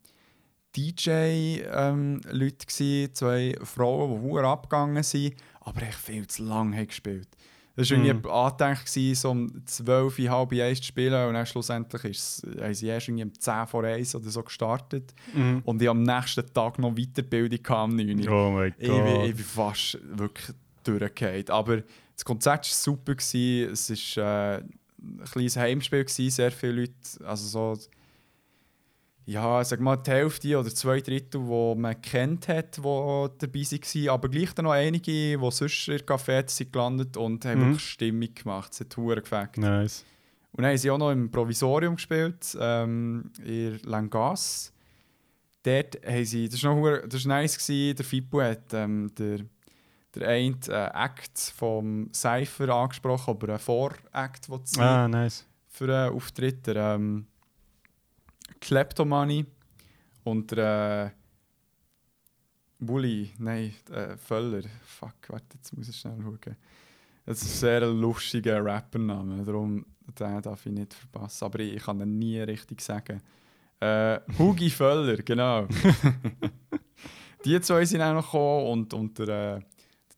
DJ-Leute, 0.76 2.66
gewesen, 2.66 3.14
zwei 3.14 3.56
Frauen, 3.64 4.16
die 4.22 4.22
hure 4.30 4.48
abgegangen 4.48 5.04
sind, 5.04 5.36
aber 5.62 5.82
echt 5.84 5.96
viel 6.00 6.28
zu 6.28 6.44
lange 6.44 6.86
gespielt. 6.86 7.28
Das 7.76 7.90
war 7.90 7.98
irgendwie 8.04 8.30
angedacht, 8.30 8.86
gewesen, 8.86 9.16
so 9.16 9.32
um 9.32 9.66
12, 9.66 10.30
halb 10.30 10.52
eins 10.52 10.80
zu 10.80 10.86
spielen 10.88 11.28
und 11.28 11.34
dann 11.36 11.46
schlussendlich 11.46 12.04
ist, 12.04 12.44
es- 12.44 12.62
haben 12.62 12.74
sie 12.74 12.88
erst 12.88 13.08
irgendwie 13.08 13.24
um 13.24 13.34
10 13.34 13.66
vor 13.68 13.84
1 13.86 14.14
oder 14.14 14.30
so 14.30 14.44
gestartet. 14.44 15.14
Mhm. 15.34 15.62
Und 15.64 15.82
ich 15.82 15.90
am 15.90 16.04
nächsten 16.04 16.54
Tag 16.54 16.78
noch 16.80 16.94
Weiterbildung 16.94 17.64
kam, 17.64 17.96
9 17.96 18.28
Uhr. 18.28 18.32
Oh 18.32 18.52
mein 18.52 18.74
Ich 18.78 18.88
bin, 18.90 19.06
ich 19.08 19.14
Gott. 19.14 19.36
bin 19.36 19.38
fast 19.38 19.98
wirklich 20.04 20.56
durchgefallen. 20.84 21.50
Aber 21.50 21.78
das 22.14 22.26
Konzert 22.26 22.68
war 22.68 22.74
super. 22.74 23.16
Gewesen. 23.16 23.72
Es 23.72 24.18
war 24.18 24.58
äh, 24.58 24.64
ein 25.02 25.24
kleines 25.32 25.56
Heimspiel, 25.56 26.04
gewesen, 26.04 26.30
sehr 26.30 26.52
viele 26.52 26.74
Leute. 26.74 26.94
Also 27.26 27.48
so, 27.48 27.82
ja, 29.32 29.64
sag 29.64 29.80
mal, 29.80 29.96
die 29.98 30.12
Hälfte 30.12 30.60
oder 30.60 30.70
zwei 30.74 31.00
Drittel, 31.02 31.42
die 31.42 31.76
man 31.80 32.02
kennt 32.02 32.48
hat, 32.48 32.78
die 32.78 32.82
dabei 32.82 33.60
waren. 33.62 34.10
Aber 34.10 34.30
gleich 34.30 34.54
dann 34.54 34.66
noch 34.66 34.72
einige, 34.72 35.12
die 35.12 35.38
sonst 35.52 35.88
in 35.88 36.00
Cafés 36.00 36.50
sind 36.50 36.74
gelandet 36.74 37.16
und 37.18 37.46
haben 37.46 37.60
Mhm. 37.62 37.66
wirklich 37.68 37.90
Stimmung 37.90 38.34
gemacht. 38.34 38.74
Es 38.74 38.80
hat 38.82 38.94
verdammt 38.94 39.24
gefällt. 39.24 39.58
Nice. 39.58 40.04
Und 40.54 40.64
dann 40.64 40.72
haben 40.72 40.78
sie 40.78 40.92
auch 40.92 40.98
noch 40.98 41.12
im 41.12 41.32
Provisorium 41.32 41.96
gespielt, 41.96 42.58
ähm, 42.60 43.32
in 43.46 43.80
Langas. 43.84 44.74
Dort 45.64 45.98
haben 46.06 46.26
sie, 46.26 46.50
das 46.50 46.62
war 46.64 46.74
noch 46.76 46.82
hure- 46.82 47.08
das 47.08 47.26
war 47.26 47.38
nice, 47.42 47.58
gewesen, 47.58 47.96
der 47.96 48.06
Fippo 48.06 48.42
hat 48.42 48.74
ähm, 48.74 49.12
der, 49.18 49.40
der 50.16 50.28
eine 50.28 50.56
äh, 50.68 51.06
Act 51.06 51.40
vom 51.56 52.10
Cypher 52.14 52.70
angesprochen, 52.70 53.30
aber 53.32 53.50
einen 53.50 53.60
Vor-Act, 53.60 54.50
den 54.50 54.60
sie 54.66 54.82
Ah, 54.82 55.08
nice. 55.08 55.46
für 55.70 55.86
einen 55.86 56.14
Auftritt, 56.16 56.66
der 56.68 56.76
ähm, 56.96 57.28
Kleptomani 58.62 59.46
und 60.24 60.52
der 60.52 61.12
äh, 61.14 61.22
Bulli, 62.80 63.32
nein, 63.38 63.74
äh, 63.92 64.16
Völler, 64.18 64.64
fuck, 64.86 65.16
warte, 65.28 65.56
jetzt 65.56 65.76
muss 65.76 65.90
ich 65.90 65.98
schnell 65.98 66.18
schauen. 66.22 66.56
Das 67.26 67.42
ist 67.42 67.56
ein 67.56 67.60
sehr 67.60 67.88
lustiger 67.88 68.64
Rappername, 68.64 69.44
darum 69.44 69.86
den 70.20 70.42
darf 70.42 70.66
ich 70.66 70.72
nicht 70.72 70.94
verpassen. 70.94 71.46
Aber 71.46 71.60
ich, 71.60 71.76
ich 71.76 71.84
kann 71.84 72.00
den 72.00 72.18
nie 72.18 72.40
richtig 72.40 72.82
sagen. 72.82 73.22
Äh, 73.80 74.20
Hugi 74.38 74.70
Völler, 74.70 75.18
genau. 75.18 75.68
die 77.46 77.60
zwei 77.62 77.86
sind 77.86 78.02
auch 78.02 78.14
noch 78.14 78.26
gekommen 78.26 78.68
und, 78.68 78.94
und 78.94 79.20
der, 79.20 79.58
äh, 79.58 79.62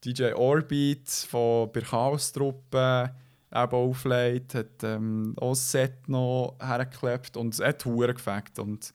DJ 0.04 0.34
Orbit 0.34 1.08
von 1.08 1.72
der 1.72 1.82
Chaos-Truppe 1.82 3.14
eben 3.54 3.72
aufgelegt, 3.72 4.54
hat 4.54 4.82
ähm, 4.82 5.34
auch 5.40 5.50
das 5.50 5.70
Set 5.70 6.08
noch 6.08 6.56
hergeklebt 6.60 7.36
und 7.36 7.54
es 7.54 7.60
hat 7.60 7.84
Huren 7.84 8.14
gefällt. 8.14 8.58
Und, 8.58 8.92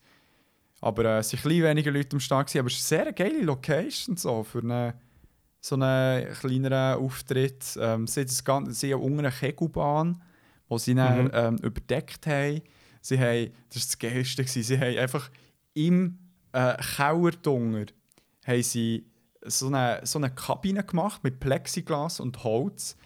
aber 0.82 1.05
äh, 1.05 1.18
es 1.20 1.34
waren 1.34 1.39
ein 1.39 1.43
bisschen 1.43 1.64
weniger 1.64 1.91
Leute 1.91 2.16
am 2.16 2.20
Start, 2.20 2.55
aber 2.55 2.68
es 2.68 2.80
ist 2.80 2.93
eine 2.93 3.03
sehr 3.03 3.14
geile 3.14 3.41
Location 3.41 4.18
so, 4.18 4.43
für 4.43 4.60
eine, 4.60 4.93
so 5.62 5.76
einen 5.76 6.32
kleineren 6.34 6.99
Auftritt. 7.03 7.78
Ähm, 7.80 8.07
sie, 8.07 8.26
das 8.26 8.43
Ganze, 8.43 8.74
sie 8.74 8.93
haben 8.93 9.01
unter 9.01 9.20
einer 9.20 9.32
Kegelbahn, 9.32 10.22
die 10.70 10.80
sie 10.80 10.95
dann 10.95 11.26
Mhm. 11.26 11.32
ähm, 11.34 11.57
überdeckt 11.57 12.28
haben. 12.28 12.62
Sie 13.01 13.18
haben, 13.20 13.51
das 13.70 13.78
war 13.78 13.88
das 13.88 13.99
Geilste, 13.99 14.43
gewesen, 14.43 14.64
sie 14.64 14.78
haben 14.80 14.97
einfach 14.97 15.30
im 15.74 16.20
äh, 16.51 16.76
Keller 16.95 17.32
drunter 17.32 17.93
haben 18.45 18.64
sie 18.64 19.05
so 19.45 19.68
eine, 19.68 20.01
so 20.03 20.20
eine 20.20 20.30
Kabine 20.32 20.84
gemacht 20.84 21.24
mit 21.24 21.39
Plexiglas 21.39 22.20
und 22.20 22.43
Holz. 22.43 22.97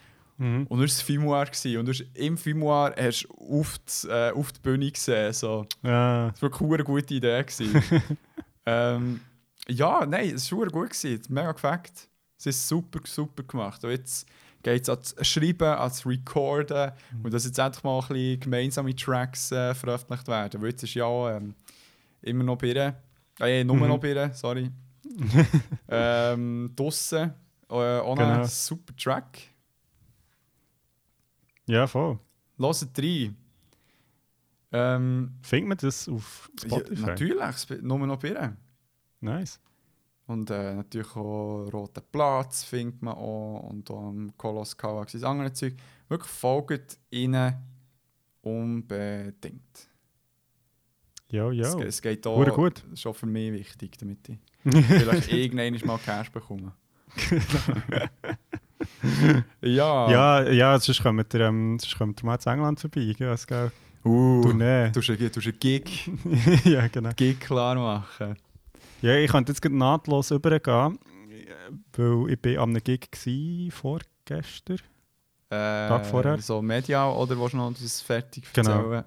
Mhm. 0.43 0.67
Und 0.67 0.79
das 0.79 0.79
war 0.79 0.85
das 0.85 1.01
Fimoir. 1.01 1.79
Und 1.79 1.85
du 1.85 1.91
hast 1.91 2.05
im 2.13 2.37
Fimoir 2.37 2.93
hast 2.97 3.23
du 3.23 3.61
auf 3.61 3.77
die, 3.79 4.07
äh, 4.07 4.31
auf 4.31 4.51
die 4.51 4.59
Bühne 4.59 4.91
gesehen. 4.91 5.31
So. 5.33 5.65
Ja, 5.83 6.29
Das 6.31 6.41
war 6.41 6.51
wirklich 6.51 6.73
eine 6.73 6.83
gute 6.83 7.13
Idee. 7.13 7.45
ähm, 8.65 9.19
ja, 9.67 10.05
nein, 10.05 10.35
es 10.35 10.51
war 10.51 10.67
gut. 10.67 10.89
Gewesen. 10.91 11.21
Mega 11.29 11.51
gefällt. 11.51 12.09
Es 12.37 12.45
ist 12.45 12.67
super, 12.67 12.99
super 13.05 13.43
gemacht. 13.43 13.83
Und 13.83 13.91
jetzt 13.91 14.27
geht 14.63 14.83
es 14.83 14.89
ans 14.89 15.15
Schreiben, 15.21 15.67
ans 15.67 16.05
Recorden 16.05 16.91
und 17.23 17.33
dass 17.33 17.45
jetzt 17.45 17.57
endlich 17.59 17.83
mal 17.83 17.99
ein 18.01 18.07
bisschen 18.07 18.39
gemeinsame 18.41 18.95
Tracks 18.95 19.51
äh, 19.51 19.73
veröffentlicht 19.73 20.27
werden. 20.27 20.61
Weil 20.61 20.69
jetzt 20.69 20.83
ist 20.83 20.93
ja 20.93 21.37
ähm, 21.37 21.53
immer 22.21 22.43
noch 22.43 22.61
ihr, 22.63 22.95
äh, 23.39 23.63
nur 23.63 23.75
Mhm. 23.77 23.87
noch 23.87 24.03
ihr, 24.03 24.31
sorry. 24.33 24.69
ähm, 25.89 26.71
draussen, 26.75 27.33
äh, 27.69 27.73
auch 27.73 28.15
Genau. 28.17 28.43
super 28.45 28.93
Track. 28.97 29.39
Ja, 31.67 31.87
voll. 31.87 32.19
Hört 32.57 32.97
rein. 32.97 33.37
Ähm, 34.71 35.31
Findet 35.43 35.67
man 35.69 35.77
das 35.77 36.09
auf 36.09 36.49
ja, 36.63 36.67
Spotify? 36.67 37.01
natürlich, 37.01 37.43
es 37.43 37.65
bin 37.65 37.85
nur 37.85 37.99
noch 37.99 38.17
bei 38.17 38.29
ihr. 38.29 38.57
Nice. 39.21 39.59
Und 40.25 40.49
äh, 40.49 40.75
natürlich 40.75 41.15
auch 41.15 41.69
Roten 41.71 42.01
Platz 42.11 42.63
findet 42.63 43.01
man 43.01 43.13
auch 43.13 43.69
und 43.69 43.89
auch 43.91 44.07
am 44.07 44.33
Kolos 44.37 44.75
Kawax 44.75 45.11
das 45.11 45.23
andere 45.23 45.53
Zeug. 45.53 45.75
Wirklich 46.07 46.31
folgt 46.31 46.97
ihnen 47.11 47.53
unbedingt. 48.41 49.89
Ja, 51.29 51.51
ja. 51.51 51.67
Es, 51.67 51.75
es 51.75 52.01
geht 52.01 52.25
auch, 52.25 52.55
gut. 52.55 52.83
das 52.83 52.99
ist 52.99 53.05
auch 53.05 53.15
für 53.15 53.25
mich 53.25 53.51
wichtig, 53.51 53.97
damit 53.97 54.29
ich 54.29 54.37
vielleicht 54.63 55.31
irgendwann 55.31 55.87
mal 55.87 55.97
Cash 55.97 56.31
bekomme. 56.31 56.73
ja. 59.61 60.09
Ja, 60.11 60.49
ja, 60.49 60.79
sonst 60.79 61.01
kommt 61.03 61.33
ihr, 61.33 61.41
ähm, 61.41 61.77
sonst 61.79 61.97
kommt 61.97 62.21
ihr 62.21 62.25
mal 62.25 62.39
zu 62.39 62.49
England 62.49 62.79
vorbei, 62.79 63.13
gell? 63.17 63.35
Gell? 63.47 63.71
Uh, 64.05 64.41
Tournee. 64.41 64.91
du 64.91 64.99
einen, 64.99 65.17
du 65.17 65.23
musst 65.39 65.47
einen 65.47 65.59
Gig, 65.59 66.09
ja, 66.65 66.87
genau. 66.87 67.11
Gig 67.15 67.39
klar 67.39 67.75
machen. 67.75 68.35
Ja, 69.01 69.15
ich 69.15 69.31
könnte 69.31 69.51
jetzt 69.51 69.61
gerade 69.61 69.77
nahtlos 69.77 70.31
übergehen, 70.31 70.99
weil 71.93 72.29
ich 72.31 72.39
bin 72.41 72.57
an 72.57 72.69
einem 72.71 72.83
Gig 72.83 73.07
war, 73.11 73.71
vorgestern. 73.71 74.77
Äh, 75.49 75.87
Tag 75.87 76.05
vorher. 76.05 76.37
So 76.41 76.61
medial 76.61 77.13
oder 77.15 77.39
willst 77.39 77.53
du 77.53 77.57
noch 77.57 77.73
das 77.73 78.01
fertig 78.01 78.43
Genau. 78.53 78.71
erzählen? 78.77 79.03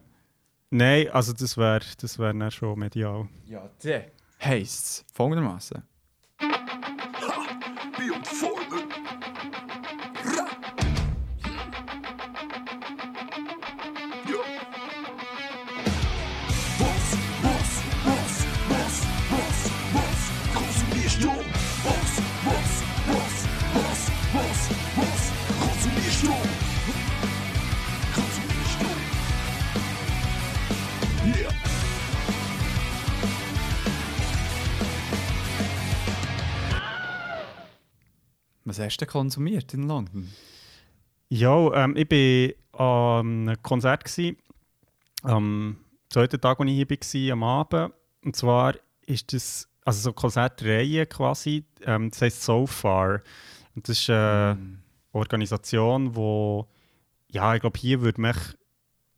Nein, 0.70 1.08
also 1.12 1.32
das 1.32 1.56
wäre 1.56 1.80
das 2.00 2.18
wär 2.18 2.32
dann 2.32 2.50
schon 2.50 2.78
medial. 2.78 3.28
Ja, 3.46 3.68
der 3.82 4.06
heisst 4.42 5.04
folgendermaßen. 5.12 5.82
Be 6.38 8.12
on 8.14 8.22
Was 38.76 38.84
hast 38.84 38.98
du 38.98 39.06
konsumiert 39.06 39.72
in 39.72 39.84
London? 39.84 40.30
Ja, 41.30 41.84
ähm, 41.84 41.96
ich 41.96 42.10
war 42.72 43.20
an 43.20 43.48
einem 43.48 43.62
Konzert, 43.62 44.04
gewesen, 44.04 44.36
am 45.22 45.78
zweiten 46.10 46.40
Tag, 46.40 46.60
als 46.60 46.70
ich 46.70 46.86
hier 46.86 47.30
war, 47.30 47.32
am 47.32 47.42
Abend. 47.42 47.94
Und 48.22 48.36
zwar 48.36 48.74
ist 49.06 49.32
das 49.32 49.68
also 49.84 50.00
so 50.00 50.08
eine 50.10 50.14
Konzertreihe 50.14 51.06
quasi, 51.06 51.64
ähm, 51.84 52.10
das 52.10 52.20
heisst 52.20 52.42
So 52.42 52.66
Far. 52.66 53.22
Und 53.74 53.88
das 53.88 53.98
ist 53.98 54.10
eine 54.10 54.56
Mm. 54.56 54.78
Organisation, 55.12 56.14
wo, 56.14 56.66
ja, 57.30 57.54
ich 57.54 57.62
glaube, 57.62 57.78
hier 57.78 58.02
würde 58.02 58.20
man 58.20 58.34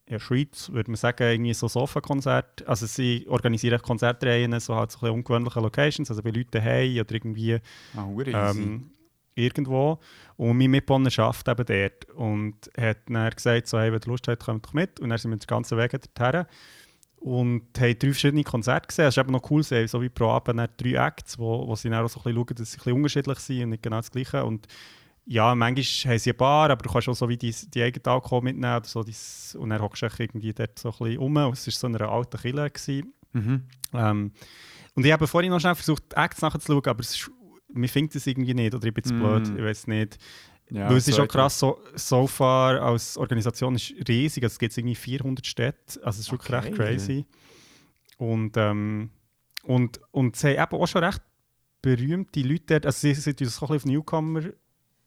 in 0.06 0.12
der 0.14 0.20
Schweiz 0.20 0.70
würde 0.70 0.90
man 0.90 0.96
sagen, 0.96 1.22
irgendwie 1.22 1.52
so 1.52 1.68
Sofa-Konzert. 1.68 2.66
Also 2.66 2.86
sie 2.86 3.26
organisieren 3.28 3.82
Konzertreihen, 3.82 4.58
so 4.60 4.76
halt 4.76 4.92
so 4.92 5.04
ein 5.04 5.12
ungewöhnliche 5.12 5.60
Locations, 5.60 6.08
also 6.08 6.22
bei 6.22 6.30
Leuten 6.30 6.52
daheim 6.52 7.00
oder 7.00 7.14
irgendwie 7.14 7.58
Ah, 7.94 8.50
ähm, 8.50 8.90
irgendwo. 9.38 9.98
Und 10.36 10.58
mein 10.58 10.70
Mitbewohner 10.70 11.10
arbeitet 11.18 11.48
eben 11.48 11.66
dort 11.66 12.16
und 12.16 12.70
hat 12.76 12.98
dann 13.08 13.30
gesagt, 13.30 13.68
so, 13.68 13.78
hey, 13.78 13.92
wenn 13.92 14.00
ihr 14.00 14.06
Lust 14.06 14.28
habt, 14.28 14.44
kommt 14.44 14.66
doch 14.66 14.72
mit. 14.72 15.00
Und 15.00 15.10
dann 15.10 15.18
sind 15.18 15.30
wir 15.30 15.38
den 15.38 15.46
ganzen 15.46 15.78
Weg 15.78 15.92
dorthin 16.14 16.46
und 17.20 17.62
haben 17.78 17.98
drei 17.98 18.12
verschiedene 18.12 18.44
Konzerte 18.44 18.86
gesehen. 18.86 19.06
Es 19.06 19.16
ist 19.16 19.20
eben 19.20 19.32
noch 19.32 19.50
cool, 19.50 19.62
sie 19.62 19.76
haben 19.76 19.88
so 19.88 20.00
wie 20.00 20.08
pro 20.08 20.30
Abend 20.30 20.70
drei 20.76 21.06
Acts, 21.06 21.38
wo, 21.38 21.66
wo 21.66 21.74
sie 21.74 21.90
dann 21.90 22.04
auch 22.04 22.08
so 22.08 22.20
ein 22.20 22.24
bisschen 22.24 22.36
schauen, 22.36 22.56
dass 22.56 22.70
sie 22.70 22.76
ein 22.76 22.78
bisschen 22.78 22.92
unterschiedlich 22.92 23.38
sind 23.38 23.62
und 23.64 23.70
nicht 23.70 23.82
genau 23.82 23.96
das 23.96 24.10
Gleiche. 24.10 24.44
Und 24.44 24.66
ja, 25.26 25.54
manchmal 25.54 26.12
haben 26.12 26.18
sie 26.18 26.30
ein 26.30 26.36
paar, 26.36 26.70
aber 26.70 26.82
du 26.82 26.90
kannst 26.90 27.08
auch 27.08 27.14
so 27.14 27.28
wie 27.28 27.36
die, 27.36 27.54
die 27.74 27.82
eigenen 27.82 28.06
Alkohol 28.06 28.42
mitnehmen 28.42 28.76
oder 28.76 28.86
so. 28.86 29.02
Dies, 29.02 29.56
und 29.58 29.70
dann 29.70 29.82
hockst 29.82 30.02
du 30.02 30.06
irgendwie 30.18 30.52
dort 30.52 30.78
so 30.78 30.90
ein 30.90 30.98
bisschen 30.98 31.18
rum. 31.18 31.36
Und 31.36 31.52
es 31.52 31.66
war 31.66 31.72
so 31.72 31.86
in 31.86 31.96
einer 31.96 32.08
alten 32.08 32.38
Kille. 32.38 32.70
Mhm. 33.32 33.62
Ähm, 33.92 34.32
und 34.94 35.06
ich 35.06 35.12
habe 35.12 35.26
vorhin 35.26 35.50
noch 35.50 35.60
schnell 35.60 35.74
versucht, 35.74 36.04
die 36.12 36.16
Acts 36.16 36.40
nachzuschauen, 36.40 36.86
aber 36.86 37.00
es 37.00 37.14
ist, 37.14 37.30
mir 37.72 37.88
findet 37.88 38.16
es 38.16 38.26
irgendwie 38.26 38.54
nicht 38.54 38.74
oder 38.74 38.86
ich 38.86 38.94
bin 38.94 39.04
zu 39.04 39.14
Mm. 39.14 39.18
blöd, 39.18 39.48
ich 39.56 39.62
weiß 39.64 39.86
nicht. 39.88 40.18
Ja, 40.70 40.90
Weil 40.90 40.98
es 40.98 41.08
ist 41.08 41.18
auch 41.18 41.26
krass, 41.28 41.58
so, 41.58 41.80
so 41.94 42.26
far 42.26 42.82
als 42.82 43.16
Organisation 43.16 43.74
ist 43.76 43.94
riesig, 44.06 44.42
also 44.44 44.52
es 44.52 44.58
gibt 44.58 44.76
irgendwie 44.76 44.94
400 44.94 45.46
Städte, 45.46 45.98
also 46.04 46.08
es 46.10 46.26
ist 46.26 46.30
wirklich 46.32 46.52
recht 46.52 46.68
Okay. 46.68 46.76
crazy. 46.76 47.26
Und, 48.18 48.56
ähm, 48.56 49.10
und, 49.62 50.00
und 50.10 50.36
sie 50.36 50.58
haben 50.58 50.74
eben 50.74 50.82
auch 50.82 50.86
schon 50.86 51.04
recht 51.04 51.22
berühmte 51.80 52.40
Leute 52.42 52.64
dort, 52.66 52.86
also 52.86 52.98
sie 53.00 53.14
sind 53.14 53.40
uns 53.40 53.56
ein 53.56 53.60
bisschen 53.60 53.76
auf 53.76 53.84
Newcomer 53.86 54.42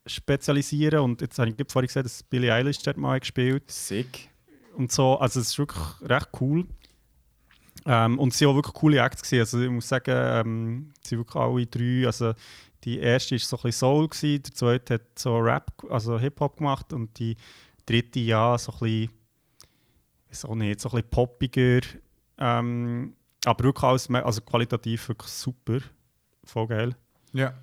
spezialisieren 0.07 0.99
und 1.01 1.21
jetzt 1.21 1.37
habe 1.39 1.49
ich 1.49 1.55
vorhin 1.71 1.87
gesehen, 1.87 2.03
dass 2.03 2.23
Billie 2.23 2.53
Eilish 2.53 2.79
dort 2.79 2.97
mal 2.97 3.19
gespielt 3.19 3.69
Sick. 3.69 4.29
und 4.75 4.91
so. 4.91 5.17
Also 5.19 5.39
es 5.39 5.49
ist 5.49 5.59
wirklich 5.59 5.83
recht 6.01 6.29
cool. 6.39 6.65
Ähm, 7.85 8.19
und 8.19 8.33
sie 8.33 8.45
waren 8.45 8.53
auch 8.53 8.57
wirklich 8.57 8.75
coole 8.75 8.99
Acts. 8.99 9.23
Gewesen. 9.23 9.39
Also 9.39 9.61
ich 9.61 9.69
muss 9.69 9.87
sagen, 9.87 10.13
ähm, 10.15 10.93
sie 11.03 11.17
wirklich 11.17 11.35
alle 11.35 11.65
drei, 11.65 12.05
also 12.05 12.33
die 12.83 12.99
erste 12.99 13.35
war 13.35 13.39
so 13.39 13.57
ein 13.57 13.61
bisschen 13.63 13.79
Soul, 13.79 14.07
gewesen, 14.07 14.43
der 14.43 14.53
zweite 14.53 14.93
hat 14.95 15.19
so 15.19 15.37
Rap, 15.37 15.71
also 15.89 16.19
Hip-Hop 16.19 16.57
gemacht 16.57 16.93
und 16.93 17.17
die 17.19 17.35
dritte 17.85 18.19
ja 18.19 18.57
so 18.57 18.71
ein 18.71 18.79
bisschen, 18.79 19.09
weiß 20.29 20.45
auch 20.45 20.55
nicht, 20.55 20.81
so 20.81 20.89
ein 20.89 20.95
bisschen 20.95 21.09
poppiger. 21.09 21.81
Ähm, 22.37 23.15
aber 23.45 23.63
wirklich 23.63 23.83
alles, 23.83 24.09
also 24.09 24.41
qualitativ 24.41 25.09
wirklich 25.09 25.31
super. 25.31 25.79
Voll 26.43 26.67
geil. 26.67 26.95
Ja. 27.33 27.53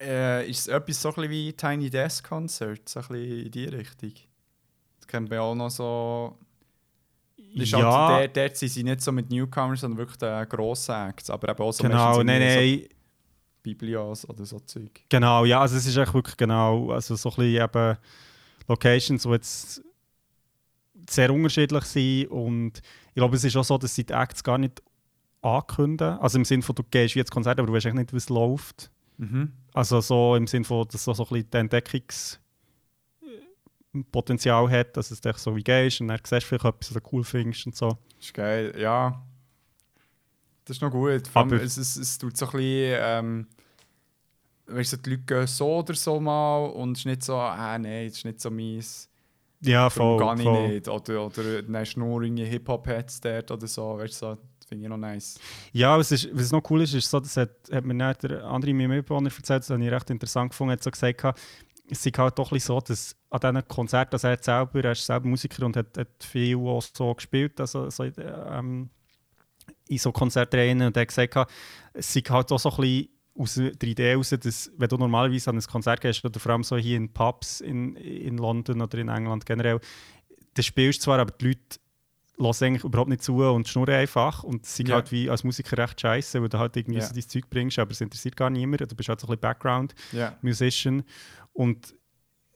Äh, 0.00 0.48
ist 0.48 0.60
es 0.60 0.68
etwas 0.68 1.00
so 1.00 1.08
ein 1.08 1.14
bisschen 1.14 1.30
wie 1.30 1.52
Tiny 1.52 1.90
Desk 1.90 2.26
Concert, 2.28 2.88
so 2.88 3.00
ein 3.00 3.08
bisschen 3.08 3.46
in 3.46 3.50
die 3.50 3.64
Richtung? 3.64 4.12
Das 4.98 5.06
kennt 5.06 5.30
man 5.30 5.38
auch 5.38 5.54
noch 5.54 5.70
so. 5.70 6.38
Ist 7.62 7.72
ja, 7.72 8.08
halt, 8.08 8.36
dort, 8.36 8.36
dort 8.36 8.56
sind 8.56 8.68
sie 8.68 8.84
nicht 8.84 9.00
so 9.00 9.12
mit 9.12 9.30
Newcomers, 9.30 9.80
sondern 9.80 9.98
wirklich 9.98 10.18
den 10.18 10.48
grossen 10.48 10.94
Acts. 11.08 11.30
Aber 11.30 11.48
eben 11.48 11.62
auch 11.62 11.72
so 11.72 11.82
genau, 11.82 12.22
nein, 12.22 12.40
nein. 12.40 12.80
So 12.80 12.88
Biblios 13.62 14.28
oder 14.28 14.44
so 14.44 14.60
Zeug. 14.60 14.90
Genau, 15.08 15.44
ja, 15.44 15.60
also 15.60 15.76
es 15.76 15.86
ist 15.86 15.96
echt 15.96 16.14
wirklich 16.14 16.36
genau, 16.36 16.92
also 16.92 17.16
so 17.16 17.30
ein 17.30 17.36
bisschen 17.36 17.64
eben 17.64 17.96
Locations, 18.68 19.22
die 19.22 19.28
jetzt 19.30 19.82
sehr 21.08 21.32
unterschiedlich 21.32 21.84
sind 21.84 22.28
und 22.28 22.82
ich 23.08 23.14
glaube, 23.14 23.36
es 23.36 23.44
ist 23.44 23.56
auch 23.56 23.64
so, 23.64 23.78
dass 23.78 23.94
sie 23.94 24.04
die 24.04 24.12
Acts 24.12 24.44
gar 24.44 24.58
nicht 24.58 24.82
ankündigen. 25.42 26.18
Also 26.18 26.38
im 26.38 26.44
Sinne 26.44 26.62
von, 26.62 26.74
du 26.74 26.82
gehst 26.82 27.14
wie 27.14 27.20
jetzt 27.20 27.30
Konzert, 27.30 27.58
aber 27.58 27.66
du 27.66 27.72
weißt 27.72 27.86
echt 27.86 27.94
nicht, 27.94 28.12
wie 28.12 28.18
es 28.18 28.28
läuft. 28.28 28.90
Mhm. 29.16 29.52
Also 29.72 30.00
so 30.00 30.36
im 30.36 30.46
Sinne 30.46 30.64
von, 30.64 30.86
dass 30.88 31.04
so, 31.04 31.14
so 31.14 31.24
ein 31.24 31.28
bisschen 31.28 31.50
die 31.50 31.56
Entdeckungs 31.56 32.40
Potenzial 34.04 34.68
hat, 34.70 34.96
dass 34.96 35.10
es 35.10 35.20
dich 35.20 35.36
so 35.38 35.54
wie 35.56 35.62
gehst 35.62 36.00
und 36.00 36.08
dann 36.08 36.18
siehst 36.22 36.32
du 36.32 36.40
vielleicht 36.48 36.64
etwas, 36.64 36.94
was 36.94 37.02
du 37.02 37.08
cool 37.12 37.24
findest 37.24 37.66
und 37.66 37.76
so. 37.76 37.96
Ist 38.20 38.34
geil, 38.34 38.74
ja. 38.78 39.22
Das 40.64 40.76
ist 40.76 40.80
noch 40.82 40.90
gut. 40.90 41.26
Vor 41.28 41.42
Aber- 41.42 41.62
es, 41.62 41.76
es, 41.76 41.96
es 41.96 42.18
tut 42.18 42.36
so 42.36 42.46
ein 42.46 42.52
bisschen. 42.52 42.98
Ähm, 43.00 43.46
weißt 44.66 44.94
du, 44.94 44.96
die 44.98 45.10
Leute 45.10 45.22
gehen 45.22 45.46
so 45.46 45.76
oder 45.76 45.94
so 45.94 46.18
mal 46.20 46.66
und 46.66 46.92
es 46.92 46.98
ist 47.00 47.06
nicht 47.06 47.22
so, 47.22 47.36
ah 47.36 47.78
nein, 47.78 48.08
das 48.08 48.16
ist 48.18 48.24
nicht 48.24 48.40
so 48.40 48.50
meins. 48.50 49.08
Ja, 49.60 49.88
voll. 49.88 50.18
voll. 50.18 50.68
nicht. 50.68 50.88
Oder, 50.88 51.26
oder 51.26 51.62
dann 51.62 51.76
hast 51.76 51.94
du 51.94 52.00
nur 52.00 52.22
Hip-Hop-Heads 52.24 53.20
dort 53.20 53.50
oder 53.50 53.66
so. 53.66 53.96
Weißt 53.98 54.14
du, 54.14 54.26
so, 54.26 54.34
das 54.34 54.68
finde 54.68 54.84
ich 54.84 54.88
noch 54.90 54.96
nice. 54.98 55.38
Ja, 55.72 55.96
was, 55.96 56.12
ist, 56.12 56.28
was 56.32 56.52
noch 56.52 56.68
cool 56.70 56.82
ist, 56.82 56.94
ist 56.94 57.08
so, 57.10 57.20
das 57.20 57.36
hat, 57.36 57.50
hat 57.72 57.84
mir 57.84 57.96
der 58.14 58.44
andere 58.44 58.74
mein 58.74 58.88
Mitbewohner 58.88 59.30
erzählt, 59.34 59.62
das 59.62 59.70
habe 59.70 59.84
ich 59.84 59.90
recht 59.90 60.10
interessant 60.10 60.50
gefunden, 60.50 60.72
hat 60.72 60.82
so 60.82 60.90
gesagt, 60.90 61.24
es 61.88 62.04
ist 62.04 62.18
halt 62.18 62.38
doch 62.38 62.56
so, 62.58 62.80
dass 62.80 63.14
an 63.30 63.40
diesen 63.54 63.68
Konzerten, 63.68 64.14
also 64.14 64.28
er 64.28 64.38
selber, 64.42 64.84
er 64.84 64.92
ist 64.92 65.06
selber 65.06 65.28
Musiker 65.28 65.64
und 65.66 65.76
hat, 65.76 65.96
hat 65.96 66.08
viel 66.24 66.56
auch 66.56 66.82
so 66.82 67.14
gespielt, 67.14 67.60
also 67.60 67.88
so 67.90 68.02
in, 68.04 68.12
ähm, 68.18 68.90
in 69.88 69.98
so 69.98 70.10
Konzertreihen 70.12 70.82
und 70.82 70.96
er 70.96 71.02
hat 71.02 71.08
gesagt, 71.08 71.50
es 71.92 72.14
ist 72.16 72.30
halt 72.30 72.50
auch 72.52 72.58
so 72.58 72.70
ein 72.70 72.76
bisschen 72.76 73.08
aus 73.38 73.54
der 73.54 73.88
Idee 73.88 74.10
heraus, 74.12 74.30
dass 74.30 74.70
wenn 74.76 74.88
du 74.88 74.96
normalerweise 74.96 75.50
an 75.50 75.58
ein 75.58 75.62
Konzert 75.62 76.00
gehst, 76.00 76.24
oder 76.24 76.40
vor 76.40 76.52
allem 76.52 76.64
so 76.64 76.76
hier 76.76 76.96
in 76.96 77.12
Pubs 77.12 77.60
in, 77.60 77.94
in 77.96 78.38
London 78.38 78.80
oder 78.80 78.98
in 78.98 79.08
England 79.08 79.44
generell, 79.46 79.78
dann 80.54 80.62
spielst 80.62 81.00
du 81.00 81.04
zwar, 81.04 81.18
aber 81.18 81.32
die 81.32 81.46
Leute 81.48 81.78
hören 82.38 82.54
eigentlich 82.68 82.84
überhaupt 82.84 83.10
nicht 83.10 83.22
zu 83.22 83.36
und 83.42 83.68
schnurren 83.68 83.94
einfach. 83.94 84.42
Und 84.42 84.64
es 84.64 84.76
sind 84.76 84.88
Ja. 84.88 84.96
halt 84.96 85.12
wie 85.12 85.28
als 85.28 85.44
Musiker 85.44 85.76
recht 85.78 86.00
scheiße, 86.00 86.40
weil 86.40 86.48
du 86.48 86.58
halt 86.58 86.76
irgendwie 86.76 86.98
Ja. 86.98 87.04
so 87.06 87.12
dein 87.14 87.28
Zeug 87.28 87.48
bringst, 87.50 87.78
aber 87.78 87.90
es 87.92 88.00
interessiert 88.00 88.36
gar 88.36 88.48
niemand. 88.50 88.80
Du 88.90 88.94
bist 88.96 89.08
halt 89.08 89.20
so 89.20 89.26
ein 89.26 89.30
bisschen. 89.30 89.40
Background-Musician. 89.40 91.04
Und 91.56 91.94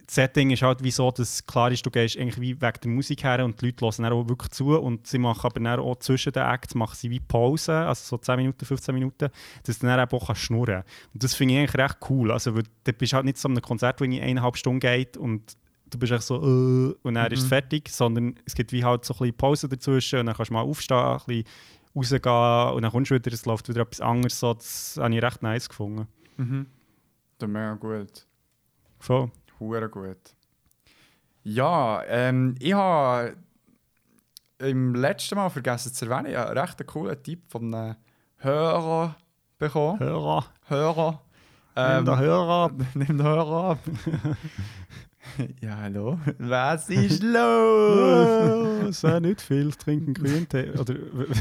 das 0.06 0.14
Setting 0.16 0.50
ist 0.50 0.62
halt 0.62 0.82
wie 0.82 0.90
so, 0.90 1.10
dass 1.12 1.46
klar 1.46 1.70
ist, 1.70 1.86
du 1.86 1.90
gehst 1.90 2.16
eigentlich 2.18 2.40
wie 2.40 2.60
wegen 2.60 2.80
der 2.82 2.90
Musik 2.90 3.22
her 3.22 3.44
und 3.44 3.60
die 3.60 3.66
Leute 3.66 3.84
hören 3.84 4.02
dann 4.02 4.12
auch 4.12 4.28
wirklich 4.28 4.50
zu 4.50 4.76
und 4.76 5.06
sie 5.06 5.18
machen 5.18 5.40
aber 5.44 5.60
dann 5.60 5.78
auch 5.78 5.96
zwischen 6.00 6.32
den 6.32 6.42
Acts 6.42 6.74
machen 6.74 6.96
sie 6.96 7.10
wie 7.10 7.20
Pause, 7.20 7.72
also 7.72 8.16
so 8.16 8.18
10 8.18 8.36
Minuten, 8.36 8.64
15 8.64 8.92
Minuten, 8.92 9.28
dass 9.62 9.78
du 9.78 9.86
dann 9.86 10.00
auch 10.00 10.26
kannst 10.26 10.42
schnurren 10.42 10.82
Und 11.14 11.22
das 11.22 11.34
finde 11.34 11.54
ich 11.54 11.60
eigentlich 11.60 11.76
recht 11.76 11.98
cool. 12.10 12.32
Also, 12.32 12.56
weil 12.56 12.64
du 12.84 12.92
bist 12.92 13.12
halt 13.12 13.24
nicht 13.24 13.38
so 13.38 13.48
einem 13.48 13.62
Konzert, 13.62 14.00
wo 14.00 14.04
irgendwie 14.04 14.20
eineinhalb 14.20 14.56
Stunden 14.56 14.80
geht 14.80 15.16
und 15.16 15.56
du 15.88 15.98
bist 15.98 16.12
echt 16.12 16.22
so 16.22 16.36
äh, 16.36 16.94
und 17.02 17.14
dann 17.14 17.30
ist 17.30 17.38
es 17.40 17.44
Mhm. 17.44 17.48
fertig, 17.48 17.88
sondern 17.88 18.34
es 18.44 18.54
gibt 18.56 18.72
wie 18.72 18.84
halt 18.84 19.04
so 19.04 19.14
ein 19.14 19.18
bisschen 19.18 19.36
Pause 19.36 19.68
dazwischen 19.68 20.18
und 20.20 20.26
dann 20.26 20.34
kannst 20.34 20.50
du 20.50 20.54
mal 20.54 20.62
aufstehen, 20.62 20.98
ein 20.98 21.18
bisschen 21.24 21.44
rausgehen 21.94 22.74
und 22.74 22.82
dann 22.82 22.90
kommst 22.90 23.10
du 23.12 23.14
wieder, 23.14 23.32
es 23.32 23.46
läuft 23.46 23.68
wieder 23.68 23.82
etwas 23.82 24.00
anderes. 24.00 24.40
So, 24.40 24.54
das 24.54 24.98
habe 25.00 25.14
ich 25.14 25.22
recht 25.22 25.40
nice 25.42 25.68
gefunden. 25.68 26.08
Mhm. 26.36 26.66
Das 27.38 27.48
ist 27.48 27.52
mega 27.52 27.74
gut. 27.74 28.26
Voll. 29.00 29.30
Hure 29.58 29.88
gut. 29.88 30.34
Ja, 31.42 32.02
ähm, 32.06 32.54
ich 32.60 32.72
habe 32.74 33.34
im 34.58 34.94
letzten 34.94 35.36
Mal 35.36 35.48
vergessen 35.48 35.92
zu 35.92 36.04
erwähnen, 36.06 36.26
ich 36.30 36.36
habe 36.36 36.50
einen 36.50 36.58
recht 36.58 36.86
coolen 36.86 37.22
Tipp 37.22 37.42
von 37.50 37.74
einem 37.74 37.96
Hörer 38.36 39.16
bekommen. 39.58 39.98
Hörer, 39.98 40.44
Hörer. 40.66 41.22
nimm 41.74 41.84
Ähm, 41.86 42.04
den 42.04 42.18
Hörer 42.18 42.64
ab. 42.66 42.72
Nimm 42.94 43.06
den 43.06 43.22
Hörer 43.22 43.70
ab. 43.70 43.78
ja, 45.60 45.76
hallo. 45.78 46.18
Was 46.38 46.88
ist 46.90 47.22
los? 47.84 49.02
Wäre 49.02 49.20
nicht 49.20 49.40
viel, 49.40 49.70
trinken 49.72 50.12
Grüntee. 50.14 50.70
Oder 50.78 50.94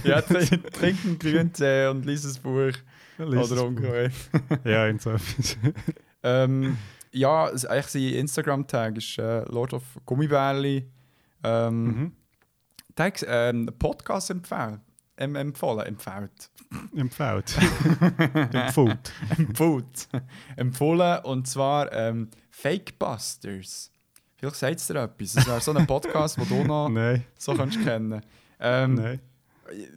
ja, 0.03 0.22
trink- 0.22 0.72
trinken 0.72 1.20
Grüntee 1.20 1.88
und 1.88 2.05
lies 2.05 2.26
ein 2.26 2.41
Buch. 2.41 2.72
Lies 3.18 3.45
es 3.45 3.51
Oder 3.51 3.66
umgekehrt. 3.66 4.14
Ja, 4.64 4.88
in 4.88 4.99
so 4.99 5.10
etwas. 5.12 5.57
ähm, 6.24 6.78
ja, 7.12 7.45
eigentlich 7.45 7.86
sein 7.86 8.01
Instagram-Tag 8.03 8.97
ist 8.97 9.18
äh, 9.18 9.41
Lord 9.45 9.74
of 9.74 9.84
Gummibärli. 10.05 10.89
Ähm, 11.43 11.84
mhm. 11.84 12.12
Der 12.97 13.14
ähm, 13.28 13.70
Podcast 13.80 14.30
empfehlen, 14.30 14.82
ähm, 15.18 15.36
empfohlen. 15.36 15.86
Empfehlt. 15.86 16.49
Empfehlt. 16.95 17.57
Empfohlt. 18.53 19.14
Empfohlt. 19.38 20.10
empfohlen. 20.57 21.20
Und 21.24 21.47
zwar 21.47 21.91
ähm, 21.93 22.30
Fake 22.49 22.99
Busters. 22.99 23.91
Vielleicht 24.36 24.55
sagt 24.55 24.80
es 24.80 24.88
dir 24.88 25.01
etwas. 25.01 25.34
Das 25.34 25.47
wäre 25.47 25.62
so 25.62 25.74
ein 25.74 25.88
Podcast, 25.88 26.38
den 26.38 26.47
du 26.47 26.64
noch 26.68 26.89
Nein, 26.89 27.26
so 27.38 27.53
könntest 27.53 27.84
kennen. 27.84 28.22
Ähm, 28.60 28.93
nein. 28.95 29.20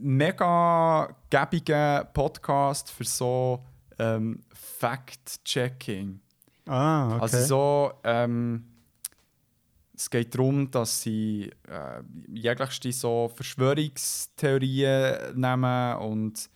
Mega 0.01 1.09
gäbiger 1.31 2.05
Podcast 2.05 2.91
für 2.91 3.05
so 3.05 3.65
ähm, 3.99 4.41
Fact-Checking. 4.53 6.21
Ah, 6.67 7.17
okay. 7.17 7.23
Also 7.23 7.47
so, 7.47 7.93
ähm, 8.05 8.65
es 9.95 10.09
geht 10.11 10.35
darum, 10.35 10.71
dass 10.71 11.03
sie 11.03 11.51
äh, 11.69 12.03
jeglichste 12.29 12.93
so 12.93 13.31
Verschwörungstheorien 13.35 15.39
nehmen 15.39 15.97
und 15.99 16.49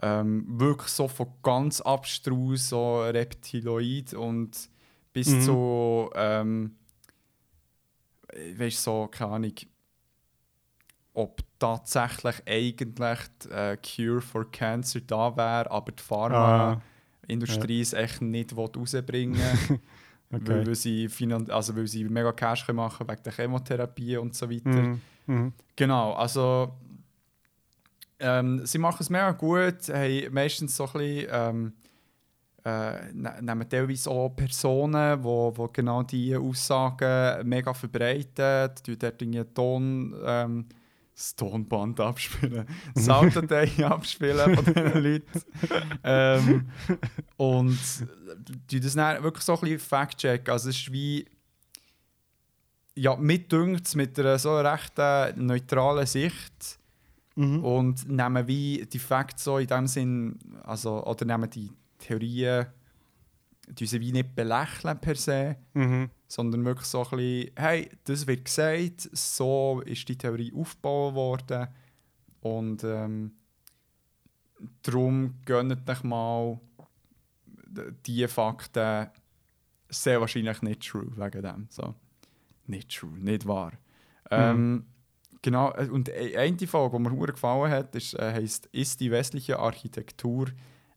ähm, 0.00 0.44
wirklich 0.60 0.90
so 0.90 1.08
von 1.08 1.26
ganz 1.42 1.80
abstrus, 1.80 2.68
so 2.68 3.00
Reptiloid 3.02 4.14
und 4.14 4.70
bis 5.12 5.26
Mhm. 5.28 5.40
zu, 5.40 6.10
ähm, 6.14 6.76
weißt 8.56 8.82
so, 8.82 9.08
keine 9.08 9.32
Ahnung, 9.32 9.54
ob 11.14 11.40
tatsächlich 11.58 12.36
eigentlich 12.46 13.18
die 13.42 13.48
äh, 13.50 13.76
Cure 13.78 14.20
for 14.20 14.50
Cancer 14.50 15.00
da 15.00 15.36
wäre, 15.36 15.70
aber 15.70 15.92
die 15.92 16.02
Pharma 16.02 16.72
ah, 16.72 16.82
Industrie 17.28 17.80
es 17.80 17.92
echt 17.92 18.20
nicht 18.22 18.56
rausbringen 18.56 19.40
weil, 20.30 20.40
okay. 20.42 20.66
weil, 20.66 20.74
sie 20.74 21.08
finan 21.08 21.50
also 21.50 21.74
weil 21.76 21.86
sie 21.86 22.04
mega 22.04 22.32
Cash 22.32 22.66
können 22.66 22.76
machen 22.76 23.08
wegen 23.08 23.22
der 23.22 23.32
Chemotherapie 23.32 24.16
und 24.16 24.34
so 24.34 24.50
weiter. 24.50 24.68
Mhm. 24.68 25.00
Mhm. 25.26 25.52
Genau, 25.76 26.14
also 26.14 26.72
ähm, 28.20 28.66
sie 28.66 28.78
machen 28.78 28.98
es 29.00 29.10
mega 29.10 29.30
gut, 29.32 29.88
haben 29.88 30.32
meistens 30.34 30.76
so 30.76 30.86
ein 30.86 30.92
bisschen, 30.92 31.28
ähm, 31.30 31.72
äh, 32.64 33.12
ne- 33.12 33.38
nehmen 33.40 33.68
teilweise 33.68 34.10
auch 34.10 34.30
Personen, 34.30 35.18
die 35.18 35.24
wo, 35.24 35.52
wo 35.56 35.68
genau 35.68 36.02
diese 36.02 36.40
Aussagen 36.40 37.48
mega 37.48 37.72
verbreiten, 37.72 38.70
die 38.84 38.98
dort 38.98 39.22
irgendwie 39.22 39.44
Ton, 39.54 40.14
ähm, 40.24 40.66
das 41.18 41.34
Tonband 41.34 41.98
abspielen, 41.98 42.64
Sounddatei 42.96 43.68
abspielen 43.84 44.54
von 44.54 44.64
diesen 44.64 45.02
Leuten. 45.02 45.42
ähm, 46.04 46.68
und 47.36 47.78
die 48.70 48.78
das 48.78 48.94
dann 48.94 49.22
wirklich 49.24 49.42
so 49.42 49.54
ein 49.54 49.60
bisschen 49.62 49.78
fact-checken. 49.80 50.52
Also 50.52 50.68
es 50.68 50.76
ist 50.76 50.92
wie 50.92 51.26
ja, 52.94 53.16
mit 53.16 53.50
dünkt 53.50 53.94
mit 53.96 54.18
einer 54.18 54.38
so 54.38 54.58
recht 54.58 54.92
neutralen 55.36 56.06
Sicht 56.06 56.78
Mhm. 57.36 57.62
und 57.64 58.08
nehmen 58.08 58.46
wie 58.48 58.84
die 58.92 58.98
Facts 58.98 59.44
so 59.44 59.58
in 59.58 59.68
dem 59.68 59.86
Sinn, 59.86 60.36
also, 60.64 61.04
oder 61.04 61.24
nehmen 61.24 61.48
die 61.48 61.70
Theorien, 61.98 62.66
die 63.68 63.86
sie 63.86 64.00
wie 64.00 64.10
nicht 64.10 64.34
belächeln 64.34 64.98
per 65.00 65.14
se, 65.14 65.54
Mhm. 65.74 66.10
Sondern 66.28 66.64
wirklich 66.64 66.86
so 66.86 67.02
ein 67.04 67.10
bisschen, 67.10 67.50
hey, 67.56 67.90
das 68.04 68.26
wird 68.26 68.44
gesagt, 68.44 69.08
so 69.12 69.82
ist 69.84 70.08
die 70.08 70.16
Theorie 70.18 70.52
aufgebaut 70.54 71.14
worden 71.14 71.68
und 72.40 72.84
ähm, 72.84 73.32
darum 74.82 75.34
gönnt 75.44 75.88
euch 75.88 76.02
mal 76.04 76.60
die 78.06 78.28
Fakten 78.28 79.08
sehr 79.88 80.20
wahrscheinlich 80.20 80.62
nicht 80.62 80.86
true 80.86 81.10
wegen 81.16 81.42
dem. 81.42 81.66
So. 81.70 81.94
Nicht 82.66 82.94
true, 82.94 83.18
nicht 83.18 83.46
wahr. 83.46 83.72
Ähm, 84.30 84.84
genau, 85.40 85.72
äh, 85.72 85.88
und 85.88 86.10
e- 86.10 86.36
eine 86.36 86.66
Folge, 86.66 86.98
die 86.98 87.02
mir 87.02 87.26
gefallen 87.26 87.70
hat, 87.72 87.94
ist, 87.94 88.14
äh, 88.14 88.32
heisst 88.32 88.66
«Ist 88.66 89.00
die 89.00 89.10
westliche 89.10 89.58
Architektur 89.58 90.48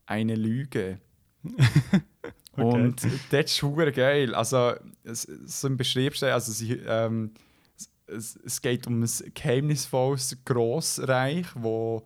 eine 0.05 0.35
Lüge?» 0.35 0.99
Okay. 2.53 2.63
Und 2.63 3.01
das 3.31 3.45
ist 3.45 3.63
hure 3.63 3.91
geil. 3.91 4.35
Also, 4.35 4.73
so 5.03 5.67
im 5.67 5.77
Beschriebsten, 5.77 6.29
also 6.29 6.51
sie, 6.51 6.73
ähm, 6.73 7.31
es, 8.07 8.35
es 8.35 8.61
geht 8.61 8.87
um 8.87 9.01
ein 9.01 9.09
geheimnisvolles 9.33 10.37
Grossreich, 10.43 11.47
das 11.55 12.01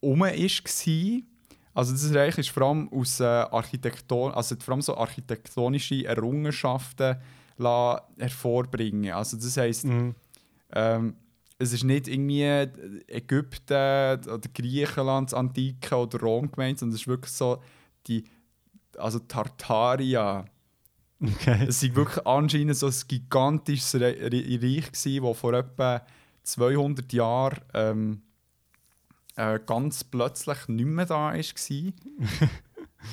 um 0.00 0.20
war. 0.20 1.22
Also 1.74 1.92
das 1.92 2.14
Reich 2.14 2.38
ist 2.38 2.48
vor 2.48 2.62
allem 2.64 2.88
aus 2.92 3.20
äh, 3.20 3.24
Architekton, 3.24 4.32
also 4.32 4.56
vor 4.58 4.72
allem 4.72 4.82
so 4.82 4.96
architektonische 4.96 6.06
Errungenschaften 6.06 7.16
la 7.58 8.08
hervorbringen. 8.18 9.12
Also 9.12 9.36
das 9.36 9.56
heisst, 9.56 9.84
Mhm. 9.84 10.14
ähm, 10.72 11.16
es 11.58 11.72
ist 11.72 11.84
nicht 11.84 12.08
irgendwie 12.08 12.42
Ägypten 13.08 14.20
oder 14.28 14.48
Griechenland, 14.54 15.32
Antike 15.32 15.96
oder 15.96 16.20
Rom 16.20 16.50
gemeint, 16.50 16.78
sondern 16.78 16.94
es 16.94 17.02
ist 17.02 17.08
wirklich 17.08 17.32
so 17.32 17.62
die, 18.06 18.24
also 18.98 19.18
Tartaria. 19.20 20.44
Okay. 21.22 21.66
Es 21.66 21.82
war 21.82 21.96
wirklich 21.96 22.26
anscheinend 22.26 22.76
so 22.76 22.86
ein 22.86 22.94
gigantisches 23.08 23.94
Re 23.94 24.16
Re 24.20 24.60
Reich, 24.62 24.92
gewesen, 24.92 25.24
das 25.24 25.38
vor 25.38 25.54
etwa 25.54 26.02
200 26.42 27.12
Jahren 27.12 27.60
ähm, 27.74 28.22
äh, 29.36 29.58
ganz 29.64 30.04
plötzlich 30.04 30.68
nicht 30.68 30.86
mehr 30.86 31.06
da 31.06 31.32
war. 31.32 31.92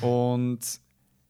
Und 0.00 0.60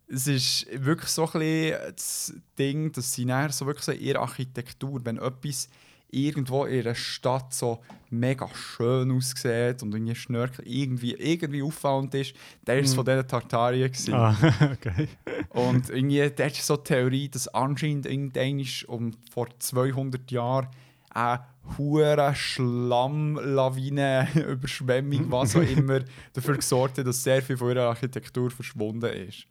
es 0.07 0.27
ist 0.27 0.67
wirklich 0.73 1.11
so 1.11 1.29
ein 1.33 1.75
das 1.95 2.35
Ding, 2.59 2.93
dass 2.93 3.13
sie 3.13 3.25
nachher 3.25 3.53
so 3.53 3.67
wirklich 3.67 3.85
so 3.85 3.93
in 3.93 4.01
ihrer 4.01 4.21
Architektur, 4.21 5.01
wenn 5.05 5.19
etwas 5.19 5.69
irgendwo 6.15 6.65
in 6.65 6.81
einer 6.81 6.95
Stadt 6.95 7.53
so 7.53 7.81
mega 8.11 8.49
schön 8.55 9.11
aussieht 9.11 9.83
und 9.83 9.93
irgendwie 9.93 10.15
Schnörkel 10.15 10.67
irgendwie, 10.67 11.15
irgendwie 11.15 11.63
auffallend 11.63 12.15
ist, 12.15 12.35
dann 12.65 12.77
war 12.77 12.85
es 12.85 12.95
von 12.95 13.05
diesen 13.05 13.27
Tartarien. 13.27 13.91
Gewesen. 13.91 14.15
Ah, 14.15 14.37
okay. 14.73 15.09
Und 15.51 15.91
irgendwie, 15.91 16.31
da 16.31 16.45
ist 16.45 16.65
so 16.65 16.77
die 16.77 16.85
Theorie, 16.85 17.29
dass 17.29 17.49
anscheinend 17.49 18.07
irgendwann 18.07 18.65
um 18.87 19.13
vor 19.31 19.49
200 19.59 20.31
Jahren 20.31 20.69
eine 21.11 21.45
hure 21.79 22.35
Schlammlawine, 22.35 24.29
Überschwemmung, 24.49 25.31
was 25.31 25.57
auch 25.57 25.63
immer, 25.77 26.01
dafür 26.33 26.57
gesorgt 26.57 26.99
hat, 26.99 27.07
dass 27.07 27.23
sehr 27.23 27.43
viel 27.43 27.57
von 27.57 27.71
ihrer 27.71 27.89
Architektur 27.89 28.51
verschwunden 28.51 29.13
ist. 29.13 29.47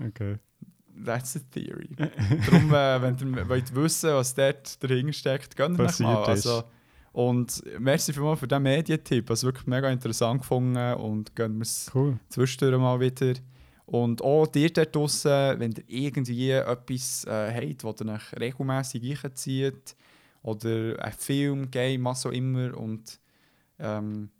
okay. 0.00 0.38
That's 1.04 1.34
the 1.34 1.40
theory. 1.40 1.88
Darum, 1.96 2.72
äh, 2.72 3.02
wenn 3.02 3.16
ihr 3.36 3.48
wollt 3.48 3.74
wissen 3.74 4.10
was 4.10 4.34
dort 4.34 4.82
dahinter 4.82 5.12
steckt, 5.12 5.56
gönnt 5.56 5.78
euch 5.78 5.98
mal. 6.00 6.24
Also, 6.24 6.64
und 7.12 7.62
merci 7.78 8.12
vielmals 8.12 8.40
für 8.40 8.48
diesen 8.48 8.62
Medientipp. 8.62 9.28
Also 9.30 9.46
wirklich 9.48 9.66
mega 9.66 9.90
interessant 9.90 10.40
gefunden 10.42 10.94
und 10.94 11.34
gönnt 11.34 11.56
mir 11.56 11.62
es 11.62 11.90
Cool. 11.94 12.18
zwischendurch 12.28 12.78
mal 12.80 13.00
wieder. 13.00 13.34
Und 13.86 14.20
auch 14.22 14.46
dir 14.48 14.70
dort 14.72 14.94
draussen, 14.94 15.58
wenn 15.60 15.72
ihr 15.72 15.84
irgendwie 15.86 16.50
etwas 16.50 17.24
äh, 17.24 17.52
habt, 17.54 17.84
das 17.84 18.06
ihr 18.06 18.12
euch 18.12 18.40
regelmässig 18.40 19.24
einzieht, 19.24 19.96
oder 20.42 20.96
ein 21.02 21.12
Film, 21.12 21.70
Game, 21.70 22.04
was 22.04 22.26
auch 22.26 22.30
immer, 22.30 22.76
und 22.76 23.18
ähm, 23.78 24.30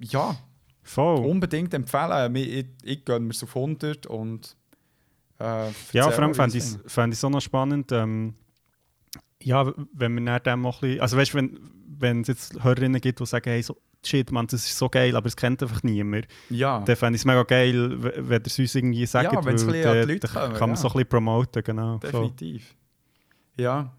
ja, 0.00 0.36
Voll. 0.82 1.24
unbedingt 1.24 1.74
empfehlen. 1.74 2.34
Ich, 2.36 2.48
ich, 2.48 2.66
ich 2.82 3.04
gönne 3.04 3.26
mir 3.26 3.32
es 3.32 3.42
auf 3.42 3.54
100 3.54 4.06
und 4.06 4.56
äh, 5.40 5.70
Ja, 5.92 6.10
vor 6.10 6.22
allem 6.24 6.34
wie 6.34 6.56
ich 6.56 6.64
es 6.64 6.78
es 6.84 6.92
fänd 6.92 7.12
ich's 7.14 7.24
auch 7.24 7.30
noch 7.30 7.40
spannend. 7.40 7.92
Ähm, 7.92 8.34
ja, 9.42 9.72
wenn 9.92 10.14
man 10.14 10.26
dann 10.26 10.42
dem 10.42 10.66
auch 10.66 10.82
ein 10.82 10.88
bisschen. 10.88 11.00
Also, 11.00 11.16
weißt 11.16 11.32
du, 11.34 11.38
wenn, 11.38 11.58
wenn 11.98 12.20
es 12.22 12.28
jetzt 12.28 12.62
Hörerinnen 12.64 13.00
gibt, 13.00 13.20
die 13.20 13.26
sagen, 13.26 13.50
hey, 13.50 13.62
so, 13.62 13.76
shit, 14.04 14.30
man, 14.32 14.46
das 14.46 14.64
ist 14.64 14.76
so 14.76 14.88
geil, 14.88 15.14
aber 15.16 15.26
es 15.26 15.36
kennt 15.36 15.62
einfach 15.62 15.82
niemand, 15.82 16.26
Ja, 16.50 16.80
dann 16.80 16.96
fände 16.96 17.16
ich 17.16 17.22
es 17.22 17.24
mega 17.24 17.42
geil, 17.44 17.96
wenn 18.28 18.40
ihr 18.42 18.46
es 18.46 18.58
uns 18.58 18.74
irgendwie 18.74 19.06
sagt, 19.06 19.32
Ja, 19.32 19.44
weil 19.44 19.54
bisschen 19.54 19.86
an 19.86 20.06
die 20.06 20.12
Leute 20.12 20.28
kommen, 20.28 20.52
kann 20.54 20.70
man 20.70 20.70
ja. 20.70 20.76
so 20.76 20.88
ein 20.88 20.92
bisschen 20.92 21.08
promoten, 21.08 21.62
genau. 21.62 21.98
Definitiv. 21.98 22.74
Ja. 23.56 23.92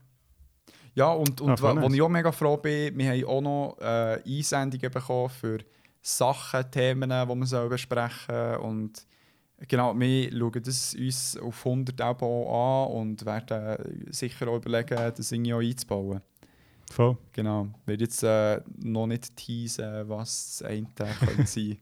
Ja, 0.96 1.12
und, 1.14 1.40
und 1.40 1.52
Ah, 1.52 1.58
voll 1.58 1.76
wa- 1.78 1.82
wo 1.82 1.86
nice. 1.88 1.96
ich 1.96 2.02
auch 2.02 2.10
mega 2.10 2.32
froh 2.32 2.58
bin, 2.58 2.98
wir 2.98 3.10
haben 3.12 3.24
auch 3.26 3.42
noch 3.42 3.78
äh, 3.80 4.22
Einsendungen 4.26 4.92
bekommen 4.92 5.30
für 5.30 5.60
Sachen, 6.02 6.70
Themen, 6.72 7.10
die 7.10 7.52
wir 7.52 7.70
besprechen 7.70 8.10
sollen. 8.28 8.58
Und 8.60 9.06
genau, 9.68 9.98
wir 10.00 10.32
schauen 10.32 10.64
das 10.64 10.96
uns 10.96 11.38
auf 11.38 11.66
100 11.66 12.02
auch 12.02 12.88
an 12.88 12.94
und 12.96 13.26
werden 13.26 14.12
sicher 14.12 14.48
auch 14.48 14.58
überlegen, 14.58 14.96
das 15.16 15.32
irgendwie 15.32 15.54
auch 15.54 15.60
einzubauen. 15.60 16.22
Voll. 16.92 17.18
Genau. 17.34 17.68
Ich 17.82 17.88
werde 17.88 18.04
jetzt 18.04 18.24
äh, 18.24 18.62
noch 18.78 19.06
nicht 19.08 19.36
teasen, 19.36 20.10
was 20.10 20.58
das 20.60 20.70
eine 20.70 20.88
könnte 20.96 21.46
sein. 21.46 21.78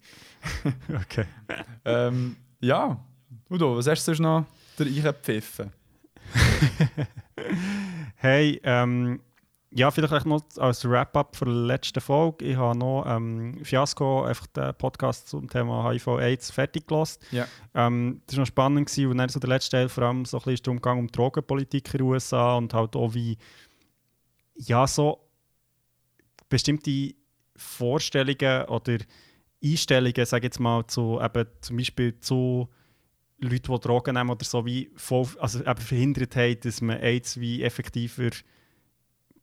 Okay. 1.02 1.26
ähm, 1.86 2.36
ja. 2.60 3.00
Udo, 3.50 3.78
was 3.78 3.88
hast 3.88 4.08
du 4.08 4.14
sonst 4.14 4.20
noch 4.20 4.46
reingepfiffen? 4.78 5.72
Hey, 8.20 8.60
ähm, 8.64 9.20
ja, 9.72 9.92
vielleicht 9.92 10.26
noch 10.26 10.42
als 10.58 10.90
Wrap-up 10.90 11.36
für 11.36 11.46
die 11.46 11.52
letzte 11.52 12.00
Folge. 12.00 12.46
Ich 12.46 12.56
habe 12.56 12.78
noch 12.78 13.04
ähm, 13.06 13.60
Fiasco, 13.64 14.24
einfach 14.24 14.48
den 14.48 14.74
Podcast 14.76 15.28
zum 15.28 15.50
Thema 15.50 15.92
HIV-Aids 15.92 16.52
fertig 16.52 16.88
gelassen. 16.88 17.20
Ja. 17.32 17.48
Ähm, 17.74 18.22
das 18.26 18.38
war 18.38 18.42
noch 18.42 18.48
spannend, 18.48 18.88
gewesen, 18.88 19.12
und 19.12 19.18
dann 19.18 19.30
so 19.30 19.40
der 19.40 19.50
letzte 19.50 19.72
Teil 19.72 19.90
vor 19.90 20.06
allem 20.06 20.24
so 20.26 20.38
ein 20.38 20.44
bisschen 20.44 20.64
darum 20.64 20.82
ging, 20.82 21.00
um 21.00 21.08
Drogenpolitik 21.12 21.94
in 21.94 21.98
den 21.98 22.08
USA 22.08 22.56
und 22.56 22.74
halt 22.74 22.96
auch 22.96 23.14
wie, 23.14 23.38
ja, 24.56 24.88
so 24.88 25.20
bestimmte 26.48 27.14
Vorstellungen 27.58 28.66
oder 28.66 28.98
Einstellungen, 29.64 30.26
sage 30.26 30.42
ich 30.42 30.52
jetzt 30.52 30.60
mal, 30.60 30.88
zu 30.88 31.20
eben 31.22 31.46
zum 31.60 31.78
Beispiel 31.78 32.20
zu 32.20 32.70
Leuten, 33.40 33.74
die 33.74 33.80
Drogen 33.80 34.16
nehmen 34.16 34.30
oder 34.30 34.46
so, 34.46 34.66
wie 34.66 34.92
voll, 34.96 35.28
also 35.40 35.60
eben 35.60 35.78
verhindert 35.78 36.36
haben, 36.36 36.60
dass 36.62 36.82
man 36.82 36.98
AIDS 36.98 37.40
wie 37.40 37.64
effektiver 37.64 38.30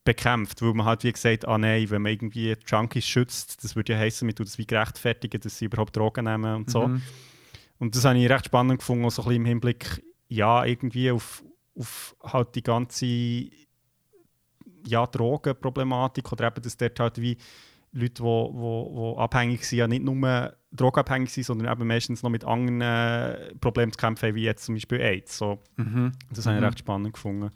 bekämpft, 0.05 0.61
weil 0.63 0.75
man 0.75 0.87
halt 0.87 1.03
wie 1.05 1.13
gesagt, 1.13 1.47
ah 1.49 1.57
nein, 1.59 1.89
wenn 1.91 2.03
man 2.03 2.13
irgendwie 2.13 2.55
Junkies 2.67 3.07
schützt, 3.07 3.65
das 3.65 3.75
würde 3.75 3.95
ja 3.95 3.99
heißen, 3.99 4.27
man 4.27 4.35
tut 4.35 4.47
das 4.47 4.59
wie 4.59 4.67
gerechtfertigen, 4.67 5.41
dass 5.41 5.59
sie 5.59 5.65
überhaupt 5.67 5.97
Drogen 5.97 6.25
nehmen 6.27 6.55
und 6.57 6.71
so. 6.71 6.89
Mhm. 6.89 7.03
Und 7.79 7.97
das 7.97 8.05
habe 8.05 8.19
ich 8.19 8.29
recht 8.31 8.47
spannend 8.47 8.79
gefunden, 8.79 9.05
auch 9.05 9.11
so 9.11 9.23
ein 9.23 9.29
bisschen 9.29 9.43
im 9.43 9.47
Hinblick, 9.47 10.03
ja, 10.29 10.65
irgendwie 10.65 11.11
auf, 11.11 11.43
auf 11.77 12.15
halt 12.23 12.55
die 12.55 12.63
ganze 12.63 13.07
ja, 14.87 15.07
Drogenproblematik 15.07 16.31
oder 16.33 16.49
eben, 16.49 16.63
dass 16.63 16.77
dort 16.77 17.01
halt 17.01 17.21
wie 17.21 17.37
Leute, 17.93 18.15
die 18.15 18.23
wo, 18.23 18.51
wo, 18.53 18.91
wo 18.95 19.19
abhängig 19.19 19.65
sind, 19.65 19.79
ja 19.79 19.87
nicht 19.89 20.03
nur 20.05 20.55
drogenabhängig 20.73 21.31
sind, 21.33 21.45
sondern 21.45 21.73
eben 21.73 21.87
meistens 21.87 22.23
noch 22.23 22.31
mit 22.31 22.45
anderen 22.45 22.81
äh, 22.81 23.55
Problemen 23.61 23.93
zu 23.93 23.99
kämpfen 23.99 24.29
haben, 24.29 24.35
wie 24.35 24.43
jetzt 24.43 24.65
zum 24.65 24.75
Beispiel 24.75 25.01
AIDS. 25.01 25.39
So, 25.39 25.63
Mhm. 25.77 26.13
das 26.31 26.47
habe 26.47 26.57
ich 26.57 26.61
Mhm. 26.61 26.67
recht 26.67 26.79
spannend 26.81 27.13
gefunden. 27.15 27.51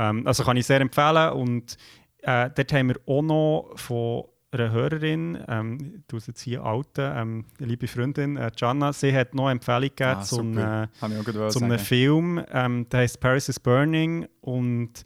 Ähm, 0.00 0.26
also 0.26 0.42
kann 0.44 0.56
ich 0.56 0.66
sehr 0.66 0.80
empfehlen. 0.80 1.32
Und 1.32 1.76
äh, 2.22 2.50
dort 2.54 2.72
haben 2.72 2.88
wir 2.88 2.96
auch 3.06 3.22
noch 3.22 3.72
von 3.76 4.24
einer 4.52 4.72
Hörerin, 4.72 5.38
ähm, 5.46 6.02
es 6.12 6.26
jetzt 6.26 6.40
hier 6.40 6.64
outen, 6.64 7.12
ähm, 7.14 7.44
liebe 7.58 7.86
Freundin, 7.86 8.36
äh, 8.36 8.50
Gianna, 8.54 8.92
sie 8.92 9.14
hat 9.14 9.32
noch 9.34 9.44
eine 9.44 9.52
Empfehlung 9.52 9.90
gegeben 9.90 10.16
Ah, 10.18 10.24
super. 10.24 10.88
äh, 11.02 11.22
gerade 11.22 11.48
zu 11.50 11.62
einem. 11.62 11.78
Film, 11.78 12.44
ähm, 12.50 12.88
der 12.88 13.00
heißt 13.00 13.20
Paris 13.20 13.48
is 13.48 13.60
Burning 13.60 14.26
und 14.40 15.04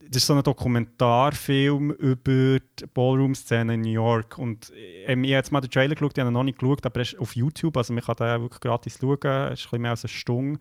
das 0.00 0.22
ist 0.22 0.26
so 0.26 0.34
ein 0.34 0.42
Dokumentarfilm 0.42 1.92
über 1.92 2.58
die 2.58 2.86
Ballroom-Szene 2.92 3.74
in 3.74 3.82
New 3.82 3.92
York. 3.92 4.38
Und 4.38 4.72
ähm, 5.06 5.22
ich 5.24 5.30
habe 5.30 5.36
jetzt 5.38 5.52
mal 5.52 5.60
den 5.60 5.70
Trailer 5.70 5.94
geschaut, 5.94 6.18
ich 6.18 6.20
habe 6.20 6.32
noch 6.32 6.42
nicht 6.42 6.58
geschaut, 6.58 6.84
aber 6.84 6.96
er 6.96 7.02
ist 7.02 7.18
auf 7.18 7.36
YouTube, 7.36 7.76
also 7.76 7.92
man 7.94 8.02
kann 8.02 8.16
den 8.16 8.42
wirklich 8.42 8.60
gratis 8.60 8.98
schauen. 9.00 9.18
Es 9.22 9.22
ist 9.22 9.28
ein 9.30 9.54
bisschen 9.54 9.82
mehr 9.82 9.90
als 9.92 10.04
eine 10.04 10.08
Stunde. 10.08 10.58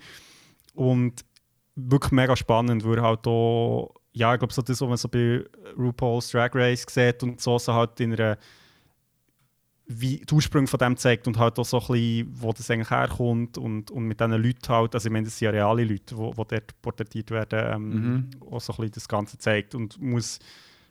Und 0.75 1.25
wirklich 1.87 2.11
mega 2.11 2.35
spannend, 2.35 2.83
weil 2.85 3.01
halt 3.01 3.25
auch, 3.27 3.93
ja, 4.11 4.33
ich 4.33 4.39
glaube, 4.39 4.53
so 4.53 4.61
das, 4.61 4.81
was 4.81 4.87
man 4.87 4.97
so 4.97 5.07
bei 5.07 5.43
RuPaul's 5.77 6.31
Drag 6.31 6.51
Race 6.53 6.85
sieht 6.89 7.21
und 7.23 7.39
so, 7.39 7.57
so 7.59 7.73
halt 7.73 7.99
in 7.99 8.13
einer 8.13 8.37
wie 9.91 10.17
die 10.23 10.33
Ursprünge 10.35 10.67
von 10.67 10.77
dem 10.77 10.97
zeigt 10.97 11.25
und 11.27 11.39
halt 11.39 11.57
auch 11.57 11.65
so 11.65 11.79
ein 11.79 11.87
bisschen, 11.87 12.27
wo 12.41 12.53
das 12.53 12.69
eigentlich 12.69 12.91
herkommt 12.91 13.57
und, 13.57 13.89
und 13.89 14.03
mit 14.03 14.19
diesen 14.19 14.33
Leuten 14.33 14.67
halt, 14.69 14.93
also 14.93 15.07
ich 15.07 15.11
meine, 15.11 15.25
das 15.25 15.39
sind 15.39 15.47
ja 15.47 15.51
reale 15.51 15.83
Leute, 15.83 16.03
die 16.13 16.17
wo, 16.17 16.31
wo 16.37 16.43
dort 16.43 16.79
porträtiert 16.81 17.31
werden, 17.31 17.59
ähm, 17.73 17.89
Mhm. 17.89 18.29
auch 18.51 18.61
so 18.61 18.71
ein 18.73 18.77
bisschen 18.77 18.91
das 18.93 19.07
Ganze 19.07 19.39
zeigt 19.39 19.73
und 19.73 19.99
muss, 19.99 20.37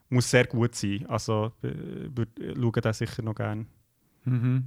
muss 0.09 0.28
sehr 0.28 0.47
gut 0.49 0.74
sein. 0.74 1.07
Also 1.09 1.53
äh, 1.62 1.68
würde 2.12 2.55
schauen 2.57 2.82
das 2.82 2.99
sicher 2.99 3.22
noch 3.22 3.36
gerne. 3.36 3.66
Mhm. 4.24 4.64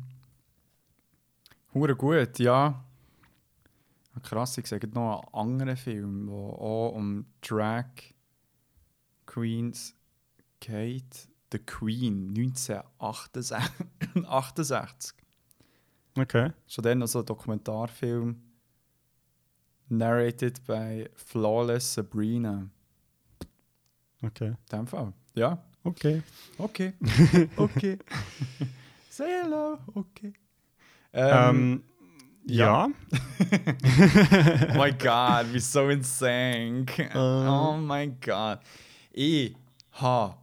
Hure 1.74 1.95
gut, 1.95 2.39
ja. 2.39 2.86
Krass, 4.24 4.57
ich 4.57 4.66
gerade 4.66 4.89
noch 4.89 5.22
einen 5.34 5.51
anderen 5.51 5.78
Film, 5.78 6.28
der 6.28 6.36
auch 6.36 6.93
um 6.93 7.26
Drag 7.41 7.86
Queens 9.26 9.95
geht. 10.59 11.30
The 11.51 11.59
Queen, 11.59 12.30
1968. 12.30 14.26
68. 14.28 15.14
Okay. 16.18 16.51
Schon 16.68 16.84
dann 16.84 16.99
noch 16.99 17.07
so 17.07 17.20
ein 17.20 17.26
Dokumentarfilm. 17.26 18.41
Narrated 19.89 20.66
by 20.66 21.09
Flawless 21.16 21.93
Sabrina. 21.93 22.70
Okay. 24.22 24.47
In 24.47 24.55
dem 24.72 24.88
Fall. 24.88 25.14
Ja. 25.36 25.62
Okay. 25.84 26.22
Okay. 26.57 26.93
Okay. 27.57 27.97
Say 29.09 29.41
hello. 29.43 29.78
Okay. 29.93 30.34
Ähm, 31.14 31.84
ja. 32.46 32.86
Oh 32.86 32.89
my 34.78 34.92
god, 34.92 35.52
we're 35.52 35.60
so 35.60 35.89
in 35.89 36.04
sync. 36.04 37.10
oh 37.16 37.78
my 37.78 38.08
god. 38.22 38.60
Ich 39.12 39.56
habe 39.94 40.36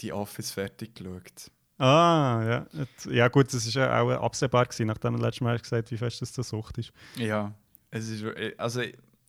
die 0.00 0.12
Office 0.12 0.50
fertig 0.50 0.94
geschaut. 0.94 1.50
Ah, 1.78 2.42
ja. 2.44 2.66
Ja 3.10 3.28
gut, 3.28 3.52
das 3.52 3.74
war 3.74 3.82
ja 3.82 4.00
auch 4.00 4.24
absehbar, 4.24 4.66
gewesen, 4.66 4.86
nachdem 4.86 5.16
du 5.16 5.22
letztes 5.22 5.40
Mal 5.40 5.54
hast 5.54 5.62
gesagt 5.62 5.90
wie 5.90 5.96
fest 5.96 6.22
das 6.22 6.36
eine 6.36 6.44
Sucht 6.44 6.78
ist. 6.78 6.92
Ja, 7.16 7.52
es 7.90 8.08
ist. 8.08 8.24
Also, 8.58 8.82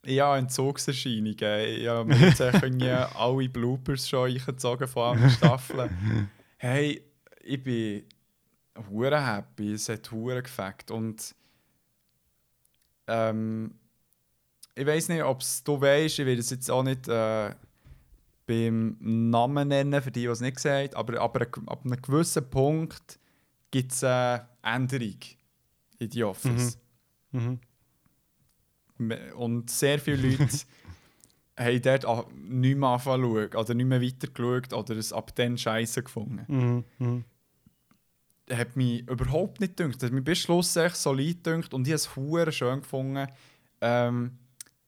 ich 0.06 0.20
habe 0.20 0.38
Entzugserscheinungen. 0.38 1.34
Ich 1.34 1.88
habe 1.88 2.04
mir 2.04 2.16
jetzt 2.16 2.40
irgendwie 2.40 2.90
alle 3.14 3.48
Bloopers 3.48 4.08
schon 4.08 4.30
eingezogen 4.30 4.86
von 4.88 5.12
anderen 5.12 5.30
Staffeln. 5.30 6.30
Hey, 6.56 7.02
ich 7.42 7.62
bin 7.62 8.04
hure 8.88 9.20
happy. 9.22 9.74
Es 9.74 9.90
hat 9.90 10.10
hure 10.10 10.42
gefällt. 10.42 10.90
Und 10.90 11.34
ähm, 13.06 13.74
ich 14.74 14.86
weiß 14.86 15.08
nicht, 15.10 15.22
ob 15.22 15.40
es 15.40 15.62
du 15.62 15.80
weißt, 15.80 16.18
ich 16.18 16.26
will 16.26 16.38
es 16.38 16.50
jetzt 16.50 16.70
auch 16.70 16.82
nicht 16.82 17.06
äh, 17.08 17.54
beim 18.46 18.96
Namen 19.00 19.68
nennen, 19.68 20.02
für 20.02 20.10
die, 20.10 20.20
die 20.22 20.26
es 20.26 20.40
nicht 20.40 20.56
gesagt 20.56 20.94
aber, 20.96 21.20
aber 21.20 21.42
ab 21.66 21.80
einem 21.84 22.02
gewissen 22.02 22.48
Punkt 22.50 23.18
gibt 23.70 23.92
es 23.92 24.04
eine 24.04 24.48
Änderung 24.62 25.16
in 25.98 26.10
die 26.10 26.24
Office. 26.24 26.78
Mhm. 27.32 27.60
Me- 28.98 29.34
Und 29.34 29.70
sehr 29.70 29.98
viele 29.98 30.28
Leute 30.28 30.46
haben 31.58 31.82
dort 31.82 32.32
nicht 32.36 32.76
mehr 32.78 32.98
schauen 32.98 33.24
oder 33.54 33.74
nicht 33.74 33.86
mehr 33.86 34.02
weiter 34.02 34.28
geschaut 34.28 34.72
oder 34.72 34.96
es 34.96 35.12
ab 35.12 35.34
dann 35.36 35.56
scheiße 35.56 36.02
gefunden. 36.02 36.84
Mhm. 36.98 37.24
Hat 38.50 38.76
mich 38.76 39.08
überhaupt 39.08 39.60
nicht 39.60 39.76
gedacht. 39.76 40.02
Das 40.02 40.08
hat 40.08 40.12
mich 40.12 40.24
bis 40.24 40.38
Schluss 40.38 40.76
echt 40.76 40.96
solid 40.96 41.42
gedacht 41.42 41.72
und 41.72 41.86
ich 41.88 41.92
habe 41.92 42.48
es 42.48 42.54
schön 42.54 42.80
gefunden, 42.80 43.26
ähm, 43.80 44.38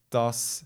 dass 0.09 0.65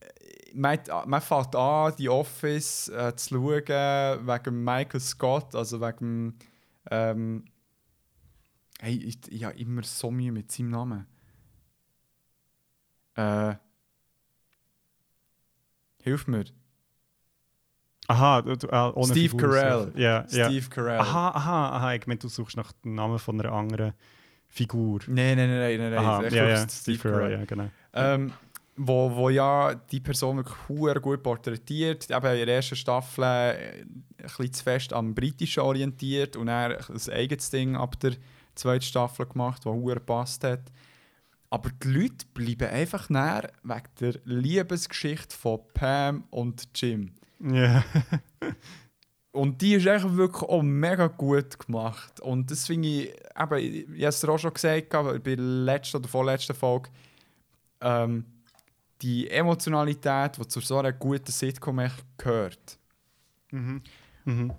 äh, 0.00 0.54
man, 0.54 0.78
man 1.06 1.20
fängt 1.20 1.54
an, 1.54 1.94
die 1.98 2.08
Office 2.08 2.88
äh, 2.88 3.14
zu 3.16 3.34
schauen 3.34 4.26
wegen 4.26 4.64
Michael 4.64 5.00
Scott, 5.00 5.54
also 5.54 5.80
wegen 5.80 6.38
ähm, 6.90 7.44
hey, 8.80 8.96
ich, 8.96 9.18
ich 9.30 9.44
habe 9.44 9.58
immer 9.58 9.82
so 9.82 10.10
Mühe 10.10 10.32
mit 10.32 10.50
seinem 10.52 10.70
Namen. 10.70 11.06
Äh, 13.14 13.54
hilf 16.02 16.26
mir. 16.26 16.44
Aha, 18.08 18.40
äh, 18.40 18.92
ohne 18.94 19.12
Steve 19.12 19.30
Figur 19.30 19.50
Carell. 19.50 19.92
ja. 19.96 20.24
Steve 20.28 20.68
Carell. 20.68 21.00
Aha, 21.00 21.30
aha, 21.30 21.68
aha. 21.70 21.94
Ich 21.94 22.06
meine, 22.06 22.18
du 22.18 22.28
suchst 22.28 22.56
nach 22.56 22.72
dem 22.84 22.94
Namen 22.94 23.18
von 23.18 23.40
einer 23.40 23.52
anderen 23.52 23.94
Figur. 24.48 25.00
Nein, 25.06 25.36
nein, 25.36 25.50
nein, 25.50 25.78
nein, 25.78 25.90
nein. 25.90 25.98
Aha, 25.98 26.22
ja, 26.28 26.48
ja. 26.48 26.68
Steve 26.68 26.98
Carell, 26.98 27.32
ja, 27.32 27.44
genau. 27.44 27.68
Ähm, 27.92 28.32
wo, 28.76 29.14
wo 29.14 29.30
ja 29.30 29.74
die 29.74 30.00
Person 30.00 30.36
wirklich 30.36 31.02
gut 31.02 31.22
porträtiert. 31.22 32.10
Eben 32.10 32.26
in 32.26 32.46
der 32.46 32.56
ersten 32.56 32.76
Staffel 32.76 33.24
äh, 33.24 33.80
ein 33.80 34.04
bisschen 34.18 34.52
zu 34.52 34.62
fest 34.62 34.92
am 34.92 35.14
Britischen 35.14 35.62
orientiert 35.62 36.36
und 36.36 36.48
er 36.48 36.78
ein 36.88 37.12
eigenes 37.12 37.50
Ding 37.50 37.76
ab 37.76 37.98
der 38.00 38.12
zweiten 38.54 38.82
Staffel 38.82 39.26
gemacht, 39.26 39.64
das 39.64 39.72
hure 39.72 39.94
gepasst 39.94 40.44
hat. 40.44 40.62
Aber 41.48 41.70
die 41.82 41.88
Leute 41.88 42.26
bleiben 42.34 42.68
einfach 42.68 43.08
näher 43.08 43.50
wegen 43.62 43.88
der 44.00 44.14
Liebesgeschichte 44.24 45.34
von 45.34 45.60
Pam 45.72 46.24
und 46.30 46.68
Jim. 46.74 47.12
Ja. 47.40 47.84
Und 49.32 49.60
die 49.60 49.74
ist 49.74 49.86
einfach 49.86 50.16
wirklich 50.16 50.42
auch 50.42 50.62
mega 50.62 51.08
gut 51.08 51.58
gemacht. 51.58 52.20
Und 52.20 52.50
das 52.50 52.66
finde 52.66 52.88
ich, 52.88 53.08
eben, 53.08 53.14
ich 53.34 54.02
habe 54.02 54.06
es 54.08 54.20
dir 54.20 54.30
auch 54.30 54.38
schon 54.38 54.54
gesagt, 54.54 54.88
bei 54.90 55.18
der 55.18 55.36
letzten 55.36 55.98
oder 55.98 56.08
vorletzten 56.08 56.54
Folge, 56.54 56.88
ähm, 57.82 58.24
die 59.02 59.28
Emotionalität, 59.28 60.38
die 60.38 60.48
zu 60.48 60.60
so 60.60 60.78
einer 60.78 60.92
guten 60.92 61.30
Sitcom 61.30 61.80
echt 61.80 62.02
gehört. 62.16 62.78
Mhm. 63.50 63.82
Mhm. 64.24 64.52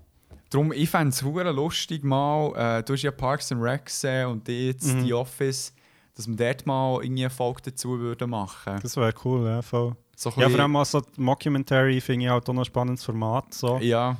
Darum, 0.52 0.72
ich 0.72 0.90
fände 0.90 1.10
es 1.10 1.22
lustig 1.24 2.04
mal, 2.04 2.54
äh, 2.56 2.84
du 2.84 2.94
hast 2.94 3.02
ja 3.02 3.12
Parks 3.12 3.52
and 3.52 3.62
Rec 3.64 3.86
gesehen 3.86 4.28
und 4.28 4.48
jetzt 4.48 4.94
Mhm. 4.94 5.04
die 5.04 5.14
Office, 5.14 5.74
dass 6.14 6.28
wir 6.28 6.36
dort 6.36 6.66
mal 6.68 7.04
irgendwie 7.04 7.24
eine 7.24 7.30
Folge 7.32 7.64
dazu 7.66 8.00
würden 8.00 8.30
machen. 8.30 8.80
Das 8.82 8.96
wäre 8.96 9.14
cool, 9.26 9.46
ja, 9.46 9.62
voll. 9.64 9.96
So 10.20 10.32
Ja, 10.36 10.50
vor 10.50 10.60
allem 10.62 10.76
auch 10.76 10.86
so 10.86 11.00
die 11.00 11.22
Mockumentary 11.22 12.02
finde 12.02 12.26
ich 12.26 12.32
halt 12.32 12.50
auch 12.50 12.54
noch 12.54 12.62
ein 12.64 12.66
spannendes 12.66 13.04
Format. 13.06 13.54
So. 13.54 13.78
ja. 13.78 14.18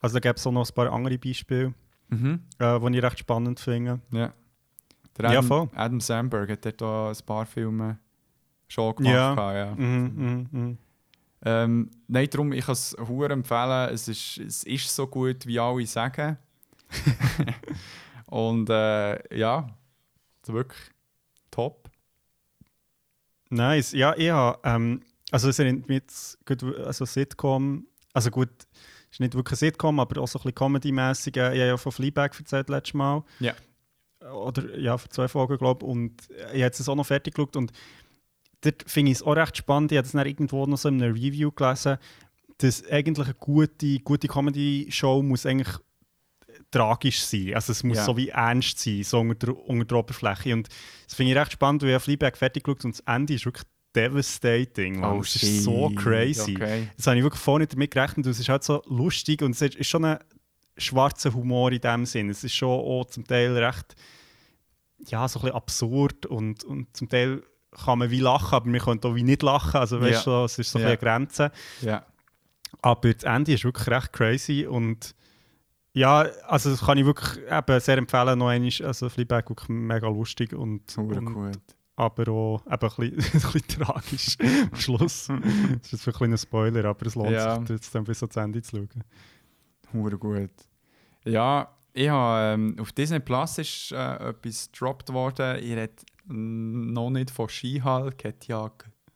Also 0.00 0.14
da 0.18 0.20
gibt 0.20 0.38
es 0.38 0.46
auch 0.46 0.50
noch 0.52 0.66
ein 0.66 0.74
paar 0.74 0.90
andere 0.90 1.18
Beispiele, 1.18 1.74
Mhm. 2.08 2.40
äh, 2.58 2.80
die 2.80 2.96
ich 2.96 3.02
recht 3.04 3.18
spannend 3.18 3.60
finde. 3.60 4.00
Ja. 4.12 4.32
Der 5.18 5.24
Ja, 5.26 5.38
Adam, 5.40 5.44
voll. 5.46 5.68
Adam 5.74 6.00
Sandberg 6.00 6.48
hat 6.50 6.64
dort 6.64 6.82
auch 6.82 7.08
ein 7.10 7.26
paar 7.26 7.44
Filme 7.44 7.98
schon 8.66 8.96
gemacht. 8.96 9.12
Ja. 9.14 9.34
gehabt, 9.34 9.54
ja. 9.56 9.74
Mhm, 9.84 10.12
mhm, 10.16 10.48
mhm. 10.50 10.78
Ähm, 11.44 11.90
nein, 12.08 12.28
darum, 12.30 12.52
ich 12.52 12.64
kann 12.64 12.72
es 12.72 12.96
hure 13.06 13.30
empfehlen. 13.32 13.90
Es 13.92 14.08
ist, 14.08 14.38
es 14.38 14.64
ist 14.64 14.94
so 14.96 15.06
gut, 15.06 15.46
wie 15.46 15.58
alle 15.60 15.86
sagen. 15.86 16.38
Und 18.26 18.70
äh, 18.70 19.36
ja, 19.36 19.68
also 20.42 20.54
wirklich 20.54 20.80
top. 21.50 21.90
Nice. 23.50 23.92
Ja, 23.92 24.14
ich 24.16 24.30
habe, 24.30 24.58
ähm, 24.64 25.02
also 25.30 25.48
es 25.48 25.58
mich 25.58 25.84
jetzt, 25.88 26.38
also 26.84 27.04
Sitcom, 27.04 27.86
also 28.12 28.30
gut, 28.30 28.50
es 29.10 29.16
ist 29.16 29.20
nicht 29.20 29.34
wirklich 29.34 29.56
ein 29.56 29.66
Sitcom, 29.66 30.00
aber 30.00 30.20
auch 30.20 30.28
so 30.28 30.38
ein 30.38 30.42
bisschen 30.42 30.54
Comedy-mässig. 30.54 31.36
Ich 31.36 31.42
habe 31.42 31.56
ja 31.56 31.76
von 31.76 31.92
Fleabag 31.92 32.30
erzählt 32.38 32.68
letztes 32.68 32.94
Mal. 32.94 33.24
Ja. 33.40 33.54
Oder 34.32 34.78
ja, 34.78 34.98
vor 34.98 35.10
zwei 35.10 35.28
Folgen, 35.28 35.58
glaube 35.58 35.84
ich. 35.84 35.90
Und 35.90 36.28
ich 36.30 36.44
habe 36.46 36.58
jetzt 36.58 36.88
auch 36.88 36.94
noch 36.94 37.06
fertig 37.06 37.34
geschaut 37.34 37.56
und 37.56 37.72
dort 38.60 38.84
finde 38.88 39.12
ich 39.12 39.18
es 39.18 39.22
auch 39.22 39.34
recht 39.34 39.56
spannend. 39.56 39.92
Ich 39.92 39.98
habe 39.98 40.06
es 40.06 40.12
dann 40.12 40.26
irgendwo 40.26 40.66
noch 40.66 40.78
so 40.78 40.88
in 40.88 41.02
einem 41.02 41.14
Review 41.14 41.50
gelesen, 41.50 41.98
dass 42.58 42.86
eigentlich 42.88 43.26
eine 43.26 43.34
gute, 43.34 43.98
gute 44.00 44.28
Comedy-Show 44.28 45.22
muss 45.22 45.46
eigentlich 45.46 45.74
tragisch 46.70 47.22
sein. 47.22 47.54
Also 47.54 47.72
es 47.72 47.82
muss 47.82 47.96
Ja. 47.98 48.04
so 48.04 48.16
wie 48.16 48.28
ernst 48.28 48.78
sein, 48.78 49.02
so 49.02 49.20
unter 49.20 49.46
der, 49.46 49.56
unter 49.56 49.84
der 49.86 49.98
Oberfläche. 49.98 50.52
Und 50.52 50.68
das 51.06 51.14
finde 51.14 51.32
ich 51.32 51.38
recht 51.38 51.52
spannend, 51.52 51.82
weil 51.82 51.96
ich 51.96 52.02
Fleabag 52.02 52.36
fertig 52.36 52.64
geschaut 52.64 52.84
und 52.84 52.94
das 52.94 53.00
Ende 53.12 53.34
ist 53.34 53.44
wirklich 53.44 53.66
devastating. 53.94 55.00
Mann. 55.00 55.20
es 55.20 55.42
ist 55.42 55.64
so 55.64 55.90
crazy. 55.90 56.56
Okay. 56.56 56.88
Das 56.96 57.06
habe 57.06 57.16
ich 57.18 57.22
wirklich 57.22 57.42
vorher 57.42 57.60
nicht 57.60 57.72
damit 57.72 57.90
gerechnet. 57.90 58.26
Es 58.26 58.38
ist 58.38 58.48
halt 58.48 58.64
so 58.64 58.82
lustig 58.86 59.42
und 59.42 59.52
es 59.52 59.62
ist 59.62 59.86
schon 59.86 60.04
ein 60.04 60.18
schwarzer 60.76 61.32
Humor 61.34 61.72
in 61.72 61.80
dem 61.80 62.06
Sinn. 62.06 62.30
Es 62.30 62.44
ist 62.44 62.54
schon 62.54 62.68
auch 62.68 63.04
zum 63.06 63.26
Teil 63.26 63.56
recht 63.56 63.96
ja, 65.06 65.26
so 65.28 65.38
ein 65.38 65.42
bisschen 65.42 65.56
absurd 65.56 66.26
und, 66.26 66.64
und 66.64 66.94
zum 66.96 67.08
Teil 67.08 67.42
kann 67.84 67.98
man 67.98 68.10
wie 68.10 68.20
lachen, 68.20 68.54
aber 68.54 68.68
man 68.68 68.80
könnte 68.80 69.08
auch 69.08 69.14
wie 69.14 69.22
nicht 69.22 69.42
lachen. 69.42 69.78
Also 69.78 70.00
weißt 70.00 70.26
du, 70.26 70.44
es 70.44 70.58
ist 70.58 70.70
so 70.70 70.78
ein 70.78 70.84
bisschen 70.84 70.86
eine 70.86 70.98
Grenze. 70.98 71.52
Ja. 71.80 72.04
Aber 72.82 73.12
das 73.12 73.24
Ende 73.24 73.52
ist 73.52 73.64
wirklich 73.64 73.88
recht 73.88 74.12
crazy 74.12 74.66
und 74.66 75.14
ja, 75.92 76.20
also 76.46 76.70
das 76.70 76.82
kann 76.82 76.98
ich 76.98 77.04
wirklich 77.04 77.44
eben 77.50 77.80
sehr 77.80 77.98
empfehlen. 77.98 78.38
Noch 78.38 78.48
einmal, 78.48 78.70
also 78.84 79.08
Fleabag 79.08 79.48
wirklich 79.48 79.68
mega 79.68 80.08
lustig 80.08 80.52
und, 80.52 80.82
Hure 80.96 81.18
und 81.18 81.34
gut. 81.34 81.58
Aber 82.00 82.28
auch 82.32 82.62
eben 82.66 82.72
ein 82.72 82.78
bisschen, 82.78 83.10
ein 83.46 83.52
bisschen 83.52 83.68
tragisch 83.68 84.36
am 84.40 84.76
Schluss. 84.76 85.28
das 85.82 85.84
ist 85.86 85.92
jetzt 85.92 86.08
ein 86.08 86.14
kleiner 86.14 86.38
Spoiler, 86.38 86.84
aber 86.86 87.06
es 87.06 87.14
lohnt 87.14 87.30
Ja. 87.30 87.58
sich 87.60 87.68
jetzt 87.70 87.94
dann 87.94 88.04
bis 88.04 88.22
ans 88.22 88.36
Ende 88.36 88.62
zu 88.62 88.76
schauen. 88.76 89.04
Hure 89.92 90.16
gut. 90.18 90.50
Ja, 91.24 91.68
ich 91.92 92.08
habe 92.08 92.54
ähm, 92.54 92.76
auf 92.80 92.92
Disney 92.92 93.20
Plus 93.20 93.58
ist 93.58 93.92
äh, 93.92 94.28
etwas 94.30 94.70
gedroppt 94.72 95.12
worden. 95.12 95.58
Ich 95.62 95.72
rede 95.76 95.92
noch 96.26 97.10
nicht 97.10 97.30
von 97.30 97.48
She-Hulk, 97.48 98.24
hat 98.24 98.46
ja 98.46 98.70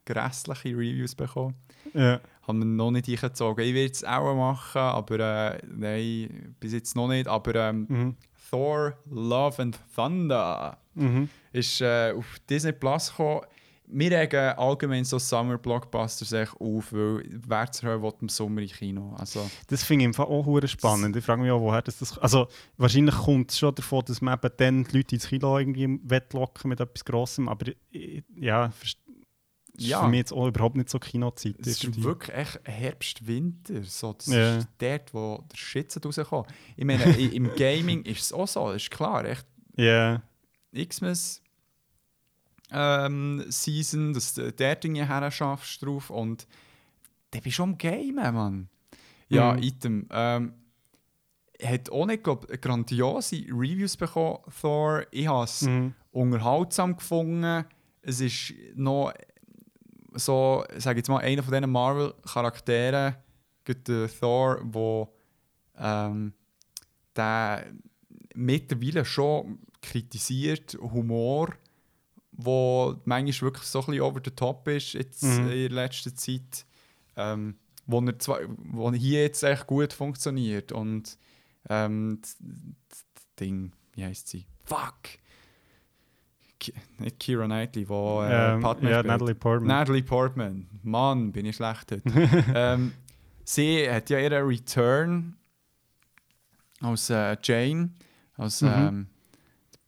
grässliche 0.05 0.70
Reviews 0.70 1.14
bekommen. 1.14 1.55
Ja. 1.95 2.20
Haben 2.47 2.59
wir 2.59 2.66
noch 2.66 2.91
nicht 2.91 3.09
eingezogen. 3.09 3.64
Ich 3.64 3.72
werde 3.74 3.93
es 3.93 4.05
auch 4.05 4.35
machen, 4.35 4.80
aber 4.80 5.18
äh, 5.55 5.62
nein, 5.66 6.55
bis 6.61 6.72
jetzt 6.72 6.95
noch 6.97 7.09
nicht. 7.09 7.26
Aber 7.28 7.55
ähm, 7.55 7.87
Mhm. 7.89 8.16
Thor 8.51 8.93
Love 9.11 9.62
and 9.62 9.78
Thunder 9.97 10.76
Mhm. 10.95 11.28
ist 11.53 11.80
äh, 11.80 12.12
auf 12.16 12.38
Disney 12.49 12.72
Plus 12.72 13.11
gekommen. 13.11 13.42
Wir 13.86 14.11
regen 14.18 14.55
allgemein 14.57 15.05
so 15.05 15.18
Summer-Blockbusters 15.18 16.32
echt 16.32 16.55
auf, 16.59 16.90
weil 16.90 17.22
wer 17.47 17.70
zu 17.70 17.86
hören 17.86 18.03
will 18.03 18.12
im 18.22 18.28
Sommer 18.30 18.62
im 18.62 18.68
Kino. 18.68 19.14
Also, 19.18 19.49
Das 19.68 19.84
finde 19.84 20.05
ich 20.05 20.07
im 20.07 20.14
Fall 20.14 20.24
auch 20.26 20.47
hure 20.47 20.66
spannend. 20.66 21.14
Ich 21.16 21.24
frage 21.24 21.42
mich 21.42 21.51
auch, 21.51 21.61
woher 21.61 21.82
das, 21.82 21.99
das 21.99 22.16
Also 22.18 22.49
wahrscheinlich 22.78 23.14
kommt 23.14 23.51
es 23.51 23.59
schon 23.59 23.74
davon, 23.74 24.03
dass 24.07 24.22
man 24.22 24.38
eben 24.42 24.53
dann 24.57 24.84
die 24.84 24.97
Leute 24.97 25.14
ins 25.16 25.28
Kino 25.28 25.59
irgendwie 25.59 26.01
wettlocken 26.03 26.70
mit 26.70 26.80
etwas 26.80 27.05
Grossem, 27.05 27.47
aber 27.47 27.72
ja, 28.34 28.72
ist 28.82 28.97
Ja. 29.76 30.01
für 30.03 30.09
mich 30.09 30.18
jetzt 30.20 30.32
auch 30.32 30.47
überhaupt 30.47 30.76
nicht 30.76 30.88
so 30.88 30.99
Kinozeit. 30.99 31.57
es 31.61 31.66
ist 31.66 31.84
irgendwie. 31.84 32.05
wirklich 32.05 32.34
echt 32.36 32.61
Herbst-Winter. 32.64 33.82
So, 33.82 34.12
das 34.14 34.26
Ja. 34.28 34.57
ist 34.59 34.68
dort, 34.78 35.12
wo 35.12 35.45
der 35.53 35.57
Schütze 35.59 36.01
rauskommt. 36.03 36.47
Ich 36.76 36.84
meine, 36.86 37.05
im 37.18 37.51
Gaming 37.57 38.03
ist 38.05 38.22
es 38.22 38.32
auch 38.32 38.49
so, 38.49 38.72
das 38.72 38.82
ist 38.82 38.90
klar. 38.90 39.24
Echt 39.26 39.45
Ja, 39.76 40.22
Xmas 40.75 41.43
ähm, 42.70 43.45
Season, 43.49 44.12
dass 44.12 44.35
du 44.35 44.53
dort 44.53 44.85
irgendwie 44.85 45.05
her 45.05 45.31
schaffst 45.31 45.83
drauf 45.83 46.11
und 46.11 46.47
dann 47.31 47.43
bist 47.43 47.59
du 47.59 47.62
am 47.62 47.79
Gamen, 47.79 48.35
Mann. 48.35 48.68
Ja, 49.29 49.55
Mhm. 49.55 49.62
Item. 49.62 50.09
Ähm, 50.11 50.55
hat 51.62 51.91
auch 51.91 52.07
nicht, 52.07 52.25
glaub, 52.25 52.49
grandiose 52.61 53.37
Reviews 53.49 53.97
bekommen, 53.97 54.39
Thor. 54.61 55.05
Ich 55.11 55.27
habe 55.27 55.45
es 55.45 55.62
mhm. 55.62 55.95
unterhaltsam 56.11 56.97
gefunden. 56.97 57.64
Es 58.03 58.20
ist 58.20 58.55
noch 58.75 59.12
so, 60.12 60.64
sage 60.77 60.99
jetzt 60.99 61.09
mal, 61.09 61.18
einer 61.18 61.43
von 61.43 61.53
diesen 61.53 61.70
Marvel-Charakteren, 61.70 63.16
der 63.66 64.09
Thor, 64.20 64.61
wo 64.62 65.12
ähm, 65.77 66.33
der 67.16 67.66
mittlerweile 68.35 69.05
schon 69.05 69.59
kritisiert 69.85 70.76
Humor, 70.80 71.55
wo 72.32 72.97
manchmal 73.05 73.49
wirklich 73.53 73.66
so 73.68 73.80
ein 73.80 73.87
bisschen 73.87 74.01
over 74.03 74.20
the 74.24 74.30
top 74.30 74.66
ist 74.68 74.95
jetzt 74.95 75.22
Mhm. 75.22 75.49
in 75.51 75.72
letzter 75.72 76.14
Zeit, 76.14 76.66
ähm, 77.16 77.57
wo, 77.87 78.01
er 78.01 78.18
zwar, 78.18 78.41
wo 78.59 78.91
hier 78.93 79.22
jetzt 79.22 79.43
echt 79.45 79.66
gut 79.66 79.93
funktioniert 79.93 80.72
und 80.72 81.16
ähm, 81.68 82.18
das, 82.22 82.37
das 82.89 83.05
Ding, 83.39 83.72
wie 83.95 84.05
heißt 84.05 84.28
sie? 84.28 84.47
Fuck! 84.64 85.18
Ki 86.59 86.72
nicht 86.99 87.18
Kira 87.20 87.45
Knightley, 87.47 87.89
wo 87.89 88.22
äh, 88.22 88.55
Ähm, 88.55 88.61
Padme 88.62 88.91
ja. 88.91 89.03
Natalie 89.03 89.35
Portman. 89.35 89.68
Natalie 89.68 90.03
Portman. 90.03 90.68
Mann, 90.82 91.30
bin 91.32 91.47
ich 91.47 91.57
schlecht 91.57 91.93
heute. 91.93 92.03
ähm, 92.55 92.93
sie 93.45 93.89
hat 93.91 94.09
ja 94.11 94.18
ihren 94.18 94.47
Return 94.47 95.37
als 96.80 97.11
äh, 97.11 97.37
Jane, 97.43 97.91
als 98.37 98.61
Mhm. 98.62 98.68
ähm, 98.68 99.07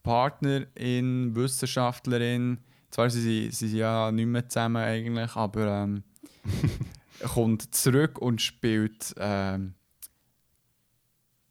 Partnerin, 0.07 1.35
Wissenschaftlerin. 1.35 2.59
zwar 2.89 3.09
sind 3.09 3.23
sie, 3.23 3.49
sie 3.51 3.67
sind 3.67 3.79
ja 3.79 4.11
nicht 4.11 4.25
mehr 4.25 4.47
zusammen 4.47 4.77
eigentlich, 4.77 5.35
aber 5.35 5.83
ähm, 5.83 6.03
kommt 7.33 7.75
zurück 7.75 8.17
und 8.19 8.41
spielt 8.41 9.13
ähm, 9.17 9.73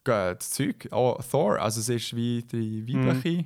das 0.05 0.51
Zeug, 0.51 0.89
oh, 0.93 1.19
Thor, 1.31 1.61
also 1.61 1.81
es 1.81 1.89
ist 1.89 2.17
wie 2.17 2.43
die 2.43 2.87
weibliche, 2.87 3.45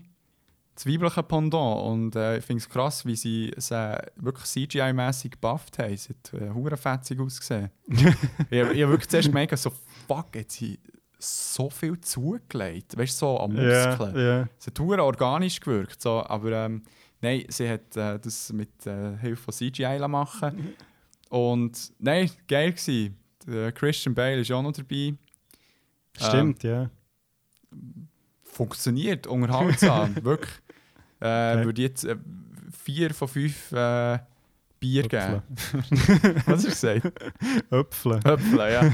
das 0.74 0.86
weibliche 0.86 1.22
Pendant. 1.22 1.82
Und 1.86 2.16
äh, 2.16 2.38
ich 2.38 2.44
finde 2.44 2.62
es 2.62 2.68
krass, 2.68 3.04
wie 3.04 3.16
sie 3.16 3.50
es 3.56 3.70
äh, 3.70 3.98
wirklich 4.16 4.44
CGI-mässig 4.44 5.32
gebufft 5.32 5.78
haben, 5.78 5.92
es 5.92 6.08
hat 6.08 6.34
äh, 6.34 6.50
hure-fetzig 6.50 7.18
ausgesehen. 7.18 7.70
ich 7.88 8.04
habe 8.04 8.74
ich 8.74 8.82
hab 8.82 8.90
wirklich 8.90 9.08
zuerst 9.08 9.28
gemerkt, 9.28 9.58
so 9.58 9.72
fuck, 10.06 10.36
jetzt 10.36 10.54
sie 10.54 10.78
so 11.20 11.70
viel 11.70 12.00
zugelegt, 12.00 12.96
weißt 12.96 13.20
du, 13.20 13.26
so 13.26 13.38
an 13.38 13.52
Muskeln. 13.52 14.16
Ja, 14.16 14.38
ja. 14.38 14.48
Es 14.58 14.66
hat 14.66 14.80
organisch 14.80 15.60
gewirkt, 15.60 16.00
so, 16.00 16.24
aber 16.24 16.52
ähm, 16.52 16.82
nein, 17.20 17.44
sie 17.48 17.68
hat 17.68 17.96
äh, 17.96 18.18
das 18.18 18.52
mit 18.52 18.86
äh, 18.86 19.16
Hilfe 19.18 19.42
von 19.42 19.54
CGI 19.54 19.98
machen 20.08 20.74
Und 21.30 21.92
nein, 21.98 22.28
geil. 22.48 22.74
Der 23.46 23.72
Christian 23.72 24.14
Bale 24.14 24.40
ist 24.40 24.50
auch 24.50 24.62
noch 24.62 24.72
dabei. 24.72 25.14
Stimmt, 26.16 26.62
ja. 26.64 26.90
Funktioniert, 28.42 29.26
unterhaltsam, 29.26 30.16
wirklich. 30.24 30.52
Äh, 31.20 31.56
Okay. 31.56 31.64
Würde 31.66 31.82
jetzt 31.82 32.04
äh, 32.04 32.16
vier 32.82 33.12
von 33.12 33.28
fünf 33.28 33.72
äh, 33.72 34.18
Bier 34.80 35.02
geben. 35.02 35.42
Öpfle. 35.52 36.42
Was 36.46 36.46
hast 36.46 36.64
du 36.64 36.68
gesagt? 36.70 37.12
Öpfle. 37.70 38.20
Höpfle, 38.24 38.72
ja. 38.72 38.90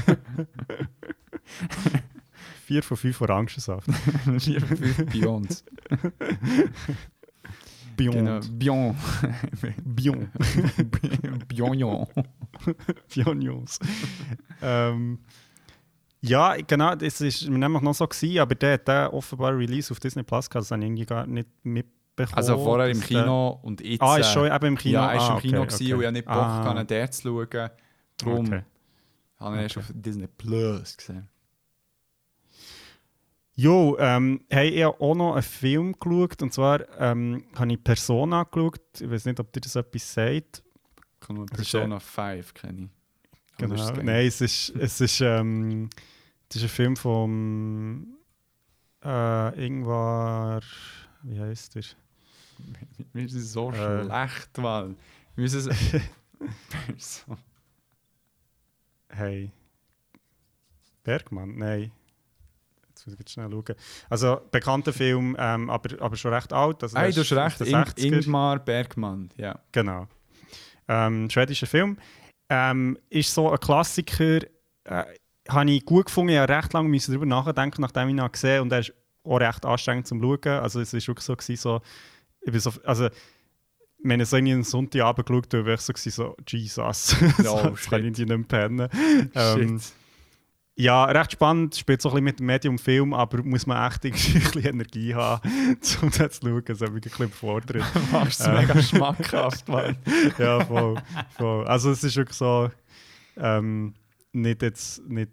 Vier 2.67 2.83
von 2.83 2.97
fünf 2.97 3.21
Orangensaft. 3.21 3.89
vier 4.39 4.59
von 4.59 4.75
fünf 4.75 5.05
Beyond. 5.05 5.63
Beyond. 7.95 8.13
Genau. 8.13 8.39
Bion. 8.51 8.95
Bion. 9.85 10.29
Bion. 11.47 12.07
Pionios. 13.07 13.79
ähm, 14.61 15.19
ja, 16.19 16.57
genau, 16.57 16.93
das 16.95 17.21
ist 17.21 17.47
mir 17.47 17.57
nämlich 17.57 17.81
noch 17.81 17.93
so 17.93 18.05
gewesen, 18.05 18.39
aber 18.39 18.53
der 18.53 18.73
hat 18.73 18.85
den 18.85 19.07
offenbar 19.07 19.57
Release 19.57 19.89
auf 19.93 20.01
Disney 20.01 20.23
Plus 20.23 20.49
gehabt, 20.49 20.63
das 20.65 20.71
habe 20.71 20.81
ich 20.81 20.87
irgendwie 20.87 21.05
gar 21.05 21.25
nicht 21.25 21.47
mitbekommen. 21.63 22.35
Also 22.35 22.57
vorher 22.57 22.89
im 22.89 22.99
dass 22.99 23.07
der- 23.07 23.21
Kino 23.21 23.59
und 23.63 23.79
jetzt. 23.79 24.01
Ah, 24.01 24.17
ist 24.17 24.27
äh, 24.27 24.33
schon 24.33 24.51
eben 24.51 24.65
im 24.65 24.77
Kino? 24.77 24.93
Ja, 24.95 25.07
war 25.07 25.21
ah, 25.21 25.35
im 25.35 25.39
Kino 25.39 25.61
okay, 25.61 25.67
gewesen 25.67 25.85
okay. 25.85 25.93
und 25.93 25.99
ich 26.01 26.05
habe 26.05 26.13
nicht 26.13 26.25
Bock, 26.25 26.35
Ah, 26.35 26.83
den 26.83 27.11
zu 27.13 27.21
schauen. 27.21 27.69
Darum 28.17 28.45
okay. 28.45 28.63
habe 29.37 29.55
ich 29.55 29.61
erst 29.61 29.77
auf 29.77 29.85
Disney 29.93 30.27
Plus 30.27 30.97
gesehen. 30.97 31.29
Jo, 33.59 33.97
ähm, 33.99 34.45
hey, 34.51 34.69
ich 34.69 34.83
habe 34.83 35.01
auch 35.01 35.15
noch 35.15 35.33
einen 35.33 35.41
Film 35.41 35.95
geschaut, 35.99 36.43
und 36.43 36.53
zwar 36.53 36.87
ähm, 36.99 37.43
habe 37.55 37.73
ich 37.73 37.83
Persona 37.83 38.43
geschaut. 38.43 38.79
Ich 39.01 39.09
weiß 39.09 39.25
nicht, 39.25 39.39
ob 39.39 39.51
dir 39.51 39.61
das 39.61 39.75
etwas 39.75 40.13
sagt. 40.13 40.63
Persona 41.19 41.99
5 41.99 42.53
kenne 42.53 42.83
ich. 42.83 43.57
Genau. 43.57 43.91
Nein, 43.93 44.27
es 44.27 44.41
ist, 44.41 44.69
es 44.75 45.01
ist, 45.01 45.21
ähm, 45.21 45.89
es 46.47 46.57
ist 46.57 46.63
ein 46.63 46.69
Film 46.69 46.95
von 46.95 48.15
äh, 49.03 49.65
Ingvar. 49.65 50.61
Wie 51.23 51.39
heißt 51.39 51.73
der? 51.73 51.81
Ist 53.13 53.33
es 53.33 53.53
so 53.53 53.71
Äh. 53.71 54.03
schlecht, 54.03 54.55
Mann. 54.59 54.95
Wir 55.35 55.41
müssen 55.41 55.71
es. 55.71 55.95
Hey. 59.09 59.51
Bergmann? 61.03 61.55
Nein. 61.57 61.91
Muss 63.07 63.15
ich 63.19 63.29
schnell 63.31 63.49
schauen. 63.49 63.75
Also, 64.09 64.41
bekannter 64.51 64.93
Film, 64.93 65.35
ähm, 65.39 65.69
aber, 65.69 66.01
aber 66.01 66.15
schon 66.15 66.33
recht 66.33 66.53
alt. 66.53 66.83
Also, 66.83 66.97
Hey, 66.97 67.11
der 67.11 67.23
du 67.23 67.39
hast 67.39 67.61
recht, 67.61 67.73
60er. 67.97 68.03
Ingmar 68.03 68.59
Bergmann. 68.59 69.29
Ja. 69.37 69.59
Genau. 69.71 70.07
Ähm, 70.87 71.29
schwedischer 71.29 71.67
Film. 71.67 71.97
Ähm, 72.49 72.97
ist 73.09 73.33
so 73.33 73.49
ein 73.49 73.59
Klassiker. 73.59 74.41
Äh, 74.83 75.03
habe 75.49 75.71
ich 75.71 75.85
gut 75.85 76.05
gefunden. 76.05 76.33
Ich 76.33 76.37
habe 76.37 76.53
recht 76.53 76.73
lange 76.73 76.89
müssen 76.89 77.11
darüber 77.11 77.25
nachdenken, 77.25 77.81
nachdem 77.81 78.09
ich 78.09 78.15
ihn 78.15 78.31
gesehen 78.31 78.51
habe. 78.51 78.61
Und 78.63 78.71
er 78.71 78.79
ist 78.79 78.93
auch 79.23 79.37
recht 79.37 79.65
anstrengend 79.65 80.07
zum 80.07 80.21
Schauen. 80.21 80.59
Also 80.61 80.81
es 80.81 80.93
war 80.93 80.99
wirklich 80.99 81.25
so, 81.25 81.35
gewesen, 81.35 81.55
so, 81.57 81.81
ich 82.41 82.51
bin 82.51 82.59
so 82.59 82.73
also, 82.83 83.09
wenn 84.03 84.19
ich 84.19 84.29
so 84.29 84.37
irgendwie 84.37 84.53
einen 84.53 84.63
Sonntagabend 84.63 85.27
geschaut 85.27 85.53
habe, 85.53 85.65
war 85.65 85.73
ich 85.73 85.81
so, 85.81 85.93
so 85.95 86.35
Jesus, 86.47 87.15
Oh, 87.45 87.67
jetzt 87.69 87.89
kann 87.89 88.05
ich 88.05 88.13
die 88.13 88.25
nicht 88.25 88.47
pennen. 88.47 88.89
Ähm. 89.35 89.81
Ja, 90.79 91.05
recht 91.05 91.31
spannend, 91.31 91.75
spielt 91.75 92.01
so 92.03 92.09
ein 92.09 92.13
bisschen 92.13 92.23
mit 92.25 92.39
dem 92.39 92.45
Medium-Film, 92.45 93.13
aber 93.13 93.41
muss 93.43 93.65
man 93.65 93.89
echt 93.91 94.05
ein 94.05 94.11
bisschen 94.11 94.63
Energie 94.65 95.15
haben, 95.15 95.41
um 96.01 96.11
das 96.11 96.39
zu 96.39 96.47
schauen. 96.47 96.63
Das 96.65 96.81
hat 96.81 96.91
mich 96.91 97.03
ein 97.03 97.09
bisschen 97.09 97.25
überfordert. 97.25 97.83
Machst 98.11 98.41
es 98.41 98.45
äh. 98.47 98.53
mega 98.53 98.81
schmackhaft, 98.81 99.67
Mann. 99.67 99.97
ja, 100.37 100.63
voll, 100.63 100.95
voll. 101.37 101.65
Also 101.67 101.89
es 101.91 102.03
ist 102.03 102.15
wirklich 102.15 102.37
so, 102.37 102.69
ähm, 103.37 103.95
nicht 104.33 104.61
jetzt, 104.61 105.01
nicht, 105.09 105.31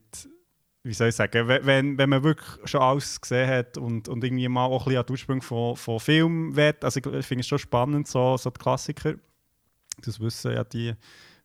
wie 0.82 0.94
soll 0.94 1.08
ich 1.08 1.14
sagen, 1.14 1.46
wenn- 1.46 1.98
wenn, 1.98 2.08
man 2.08 2.22
wirklich 2.22 2.48
schon 2.70 2.80
alles 2.80 3.20
gesehen 3.20 3.48
hat 3.48 3.76
und, 3.76 4.08
und 4.08 4.24
irgendwie 4.24 4.48
mal 4.48 4.64
auch 4.64 4.82
ein 4.82 4.84
bisschen 4.86 4.98
an 5.00 5.06
den 5.06 5.12
Ursprung 5.12 5.42
von, 5.42 5.76
von 5.76 6.00
Film 6.00 6.56
will, 6.56 6.74
also 6.80 7.00
ich, 7.00 7.06
ich 7.06 7.26
finde 7.26 7.40
es 7.40 7.48
schon 7.48 7.58
spannend, 7.58 8.08
so, 8.08 8.36
so 8.38 8.48
die 8.50 8.58
Klassiker, 8.60 9.14
das 10.02 10.20
wissen 10.20 10.52
ja 10.52 10.64
die 10.64 10.94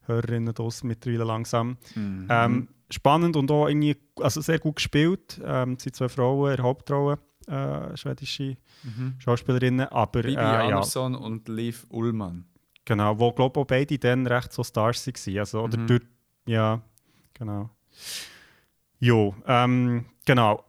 Hörerinnen 0.06 0.54
draussen 0.54 0.88
mittlerweile 0.88 1.24
langsam. 1.26 1.78
Mhm. 1.96 2.28
Ähm, 2.30 2.68
spannend 2.90 3.36
und 3.36 3.52
auch 3.52 3.68
irgendwie, 3.68 3.98
also 4.20 4.42
sehr 4.42 4.60
gut 4.60 4.78
gespielt, 4.78 5.40
ähm, 5.44 5.74
es 5.74 5.84
sind 5.84 5.96
zwei 5.96 6.10
Frauen 6.10 6.52
in 6.52 6.56
der 6.58 6.66
Hauptrolle, 6.66 7.20
äh, 7.48 7.96
schwedische 7.98 8.58
Mhm. 8.84 9.16
Schauspielerinnen, 9.20 9.88
aber 9.90 10.22
Bibi 10.22 10.34
äh, 10.36 10.42
ja. 10.42 10.60
Andersson 10.68 11.16
und 11.16 11.50
Liv 11.50 11.86
Ullmann. 11.90 12.46
Genau, 12.86 13.20
wo 13.20 13.32
glaube 13.34 13.60
auch 13.60 13.66
beide 13.66 13.98
dann 14.00 14.26
recht 14.26 14.54
so 14.54 14.64
Stars 14.64 15.06
waren. 15.06 15.38
Also, 15.40 15.62
oder 15.62 15.78
Mhm. 15.78 15.88
durch, 15.88 16.02
ja, 16.46 16.82
genau. 17.34 17.70
Jo, 19.00 19.36
ähm, 19.46 20.06
genau. 20.26 20.64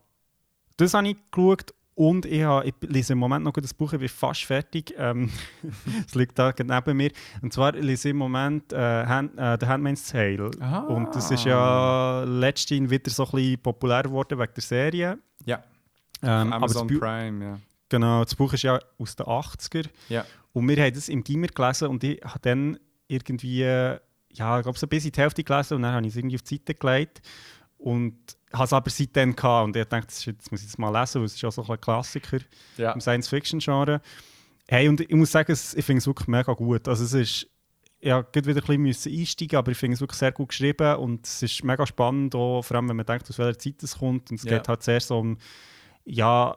Das 0.76 0.94
habe 0.94 1.08
ich 1.08 1.16
geschaut 1.30 1.74
und 2.00 2.24
ich, 2.24 2.42
habe, 2.42 2.66
ich 2.66 2.74
lese 2.88 3.12
im 3.12 3.18
Moment 3.18 3.44
noch 3.44 3.52
das 3.52 3.74
Buch, 3.74 3.92
ich 3.92 3.98
bin 3.98 4.08
fast 4.08 4.44
fertig. 4.44 4.94
Ähm, 4.96 5.30
es 6.06 6.14
liegt 6.14 6.38
da 6.38 6.50
neben 6.58 6.96
mir. 6.96 7.10
Und 7.42 7.52
zwar 7.52 7.72
lese 7.72 8.08
ich 8.08 8.12
im 8.12 8.16
Moment 8.16 8.72
äh, 8.72 9.04
Hand, 9.04 9.36
äh, 9.36 9.58
The 9.60 9.66
Handmaid's 9.66 10.08
Tale. 10.08 10.50
Ah. 10.60 10.78
Und 10.78 11.14
das 11.14 11.30
ist 11.30 11.44
ja 11.44 12.24
letztens 12.24 12.88
wieder 12.88 13.10
so 13.10 13.24
ein 13.24 13.30
bisschen 13.32 13.58
populär 13.60 14.04
geworden 14.04 14.38
wegen 14.38 14.52
der 14.54 14.62
Serie. 14.62 15.18
Ja, 15.44 15.62
Ähm, 16.22 16.54
Amazon 16.54 16.86
Prime, 16.86 17.44
ja. 17.44 17.58
genau, 17.90 18.24
das 18.24 18.34
Buch 18.34 18.54
ist 18.54 18.62
ja 18.62 18.78
aus 18.96 19.14
den 19.14 19.26
80er. 19.26 19.86
Ja. 20.08 20.24
Und 20.54 20.66
wir 20.70 20.82
haben 20.82 20.94
das 20.94 21.10
im 21.10 21.22
Gimmer 21.22 21.48
gelesen 21.48 21.88
und 21.88 22.02
ich 22.02 22.18
habe 22.24 22.38
dann 22.40 22.78
irgendwie, 23.08 23.60
ja, 23.60 24.00
ich 24.30 24.36
glaube, 24.38 24.78
so 24.78 24.86
bis 24.86 25.04
in 25.04 25.12
die 25.12 25.20
Hälfte 25.20 25.44
gelesen 25.44 25.74
und 25.74 25.82
dann 25.82 25.92
habe 25.92 26.06
ich 26.06 26.14
es 26.14 26.16
irgendwie 26.16 26.36
auf 26.36 26.42
die 26.42 26.56
Seite 26.56 26.74
gelegt. 26.74 27.20
Und 27.76 28.16
habe 28.52 28.64
es 28.64 28.72
aber 28.72 28.90
seitdem 28.90 29.36
gehabt 29.36 29.64
und 29.66 29.76
ich 29.76 29.84
dachte, 29.86 30.06
das, 30.06 30.24
jetzt- 30.24 30.46
das 30.46 30.50
muss 30.50 30.60
ich 30.60 30.66
jetzt 30.66 30.78
mal 30.78 30.90
lesen, 30.98 31.20
weil 31.20 31.26
es 31.26 31.34
ist 31.34 31.42
ja 31.42 31.50
so 31.50 31.64
ein 31.64 31.80
Klassiker 31.80 32.38
ja. 32.76 32.92
im 32.92 33.00
Science-Fiction-Genre. 33.00 34.00
Hey, 34.68 34.88
und 34.88 35.00
ich 35.00 35.10
muss 35.12 35.32
sagen, 35.32 35.52
ich 35.52 35.84
finde 35.84 35.98
es 35.98 36.06
wirklich 36.06 36.28
mega 36.28 36.52
gut. 36.52 36.86
Also 36.88 37.04
es 37.04 37.12
ist, 37.12 37.48
ja, 38.00 38.22
gerade 38.22 38.46
wieder 38.48 38.62
ein 38.68 38.82
bisschen 38.84 39.18
einsteigen, 39.18 39.58
aber 39.58 39.72
ich 39.72 39.78
finde 39.78 39.94
es 39.94 40.00
wirklich 40.00 40.18
sehr 40.18 40.32
gut 40.32 40.48
geschrieben 40.48 40.96
und 40.96 41.26
es 41.26 41.42
ist 41.42 41.64
mega 41.64 41.86
spannend, 41.86 42.34
auch, 42.34 42.62
vor 42.62 42.76
allem 42.76 42.88
wenn 42.88 42.96
man 42.96 43.06
denkt, 43.06 43.28
aus 43.28 43.38
welcher 43.38 43.58
Zeit 43.58 43.82
es 43.82 43.98
kommt. 43.98 44.30
Und 44.30 44.38
es 44.38 44.44
Ja. 44.44 44.58
geht 44.58 44.68
halt 44.68 44.82
sehr 44.82 45.00
so 45.00 45.18
um, 45.18 45.38
ja, 46.04 46.56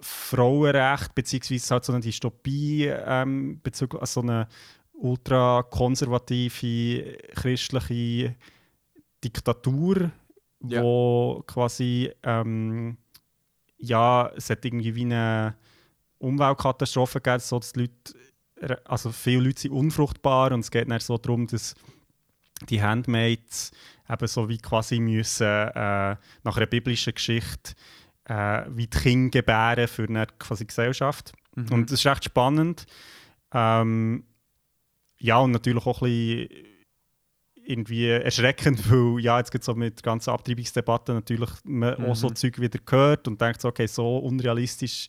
Frauenrecht, 0.00 1.14
beziehungsweise 1.14 1.74
halt 1.74 1.84
so 1.84 1.92
eine 1.92 2.00
Dystopie 2.02 2.86
ähm, 2.86 3.60
bezüglich 3.62 4.00
also 4.00 4.20
so 4.20 4.26
eine 4.26 4.48
ultrakonservative 4.92 7.16
christliche 7.34 8.34
Diktatur, 9.22 10.10
Ja. 10.66 10.82
wo 10.82 11.42
quasi 11.46 12.10
ähm, 12.22 12.96
ja, 13.78 14.30
es 14.36 14.50
hat 14.50 14.64
irgendwie 14.64 14.94
wie 14.94 15.04
eine 15.04 15.56
Umweltkatastrophe 16.18 17.20
gegeben, 17.20 17.40
so 17.40 17.58
dass 17.58 17.72
die 17.72 17.80
Leute, 17.80 18.88
also 18.88 19.12
viele 19.12 19.42
Leute 19.42 19.60
sind 19.60 19.72
unfruchtbar 19.72 20.52
und 20.52 20.60
es 20.60 20.70
geht 20.70 20.90
dann 20.90 21.00
so 21.00 21.18
darum, 21.18 21.46
dass 21.46 21.74
die 22.68 22.82
Handmaids 22.82 23.72
eben 24.08 24.26
so 24.26 24.48
wie 24.48 24.58
quasi 24.58 25.00
müssen 25.00 25.46
äh, 25.46 26.16
nach 26.44 26.56
einer 26.56 26.66
biblischen 26.66 27.14
Geschichte 27.14 27.74
äh, 28.24 28.62
wie 28.68 28.86
die 28.86 28.98
Kinder 28.98 29.30
gebären 29.30 29.88
für 29.88 30.04
eine 30.04 30.26
quasi 30.38 30.64
Gesellschaft. 30.64 31.32
Mhm. 31.56 31.72
Und 31.72 31.90
das 31.90 32.00
ist 32.00 32.06
recht 32.06 32.24
spannend. 32.24 32.86
Ähm, 33.52 34.24
ja, 35.18 35.38
und 35.38 35.52
natürlich 35.52 35.86
auch 35.86 36.02
ein 36.02 36.08
bisschen 36.08 36.73
irgendwie 37.66 38.08
erschreckend, 38.08 38.78
weil 38.90 39.20
ja, 39.20 39.38
jetzt 39.38 39.50
gibt 39.50 39.64
so 39.64 39.74
mit 39.74 39.98
der 39.98 40.02
ganzen 40.02 40.30
Abtreibungsdebatte 40.30 41.12
natürlich 41.14 41.50
man 41.64 41.94
auch 41.96 42.14
so 42.16 42.28
Mhm. 42.28 42.36
Zeug 42.36 42.60
wieder 42.60 42.78
gehört 42.84 43.26
und 43.28 43.40
denkt 43.40 43.60
so, 43.60 43.68
okay, 43.68 43.86
so 43.86 44.18
unrealistisch 44.18 45.08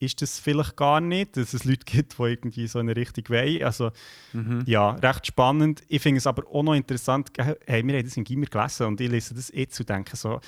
ist 0.00 0.22
das 0.22 0.38
vielleicht 0.38 0.76
gar 0.76 1.00
nicht, 1.00 1.36
dass 1.36 1.54
es 1.54 1.64
Leute 1.64 1.84
gibt, 1.84 2.18
die 2.18 2.22
irgendwie 2.22 2.66
so 2.68 2.78
in 2.78 2.88
eine 2.88 2.96
Richtung 2.96 3.24
wollen. 3.30 3.62
Also 3.64 3.90
Mhm. 4.32 4.62
ja, 4.66 4.90
recht 4.90 5.26
spannend. 5.26 5.82
Ich 5.88 6.00
finde 6.00 6.18
es 6.18 6.26
aber 6.26 6.44
auch 6.52 6.62
noch 6.62 6.74
interessant, 6.74 7.30
hey, 7.66 7.84
wir 7.84 7.96
haben 7.96 8.04
das 8.04 8.16
in 8.16 8.22
Gimmer 8.24 8.46
gelesen 8.46 8.86
und 8.86 9.00
ich 9.00 9.10
lese 9.10 9.34
das 9.34 9.50
jetzt 9.52 9.80
und 9.80 9.88
denke 9.88 10.16
so, 10.16 10.40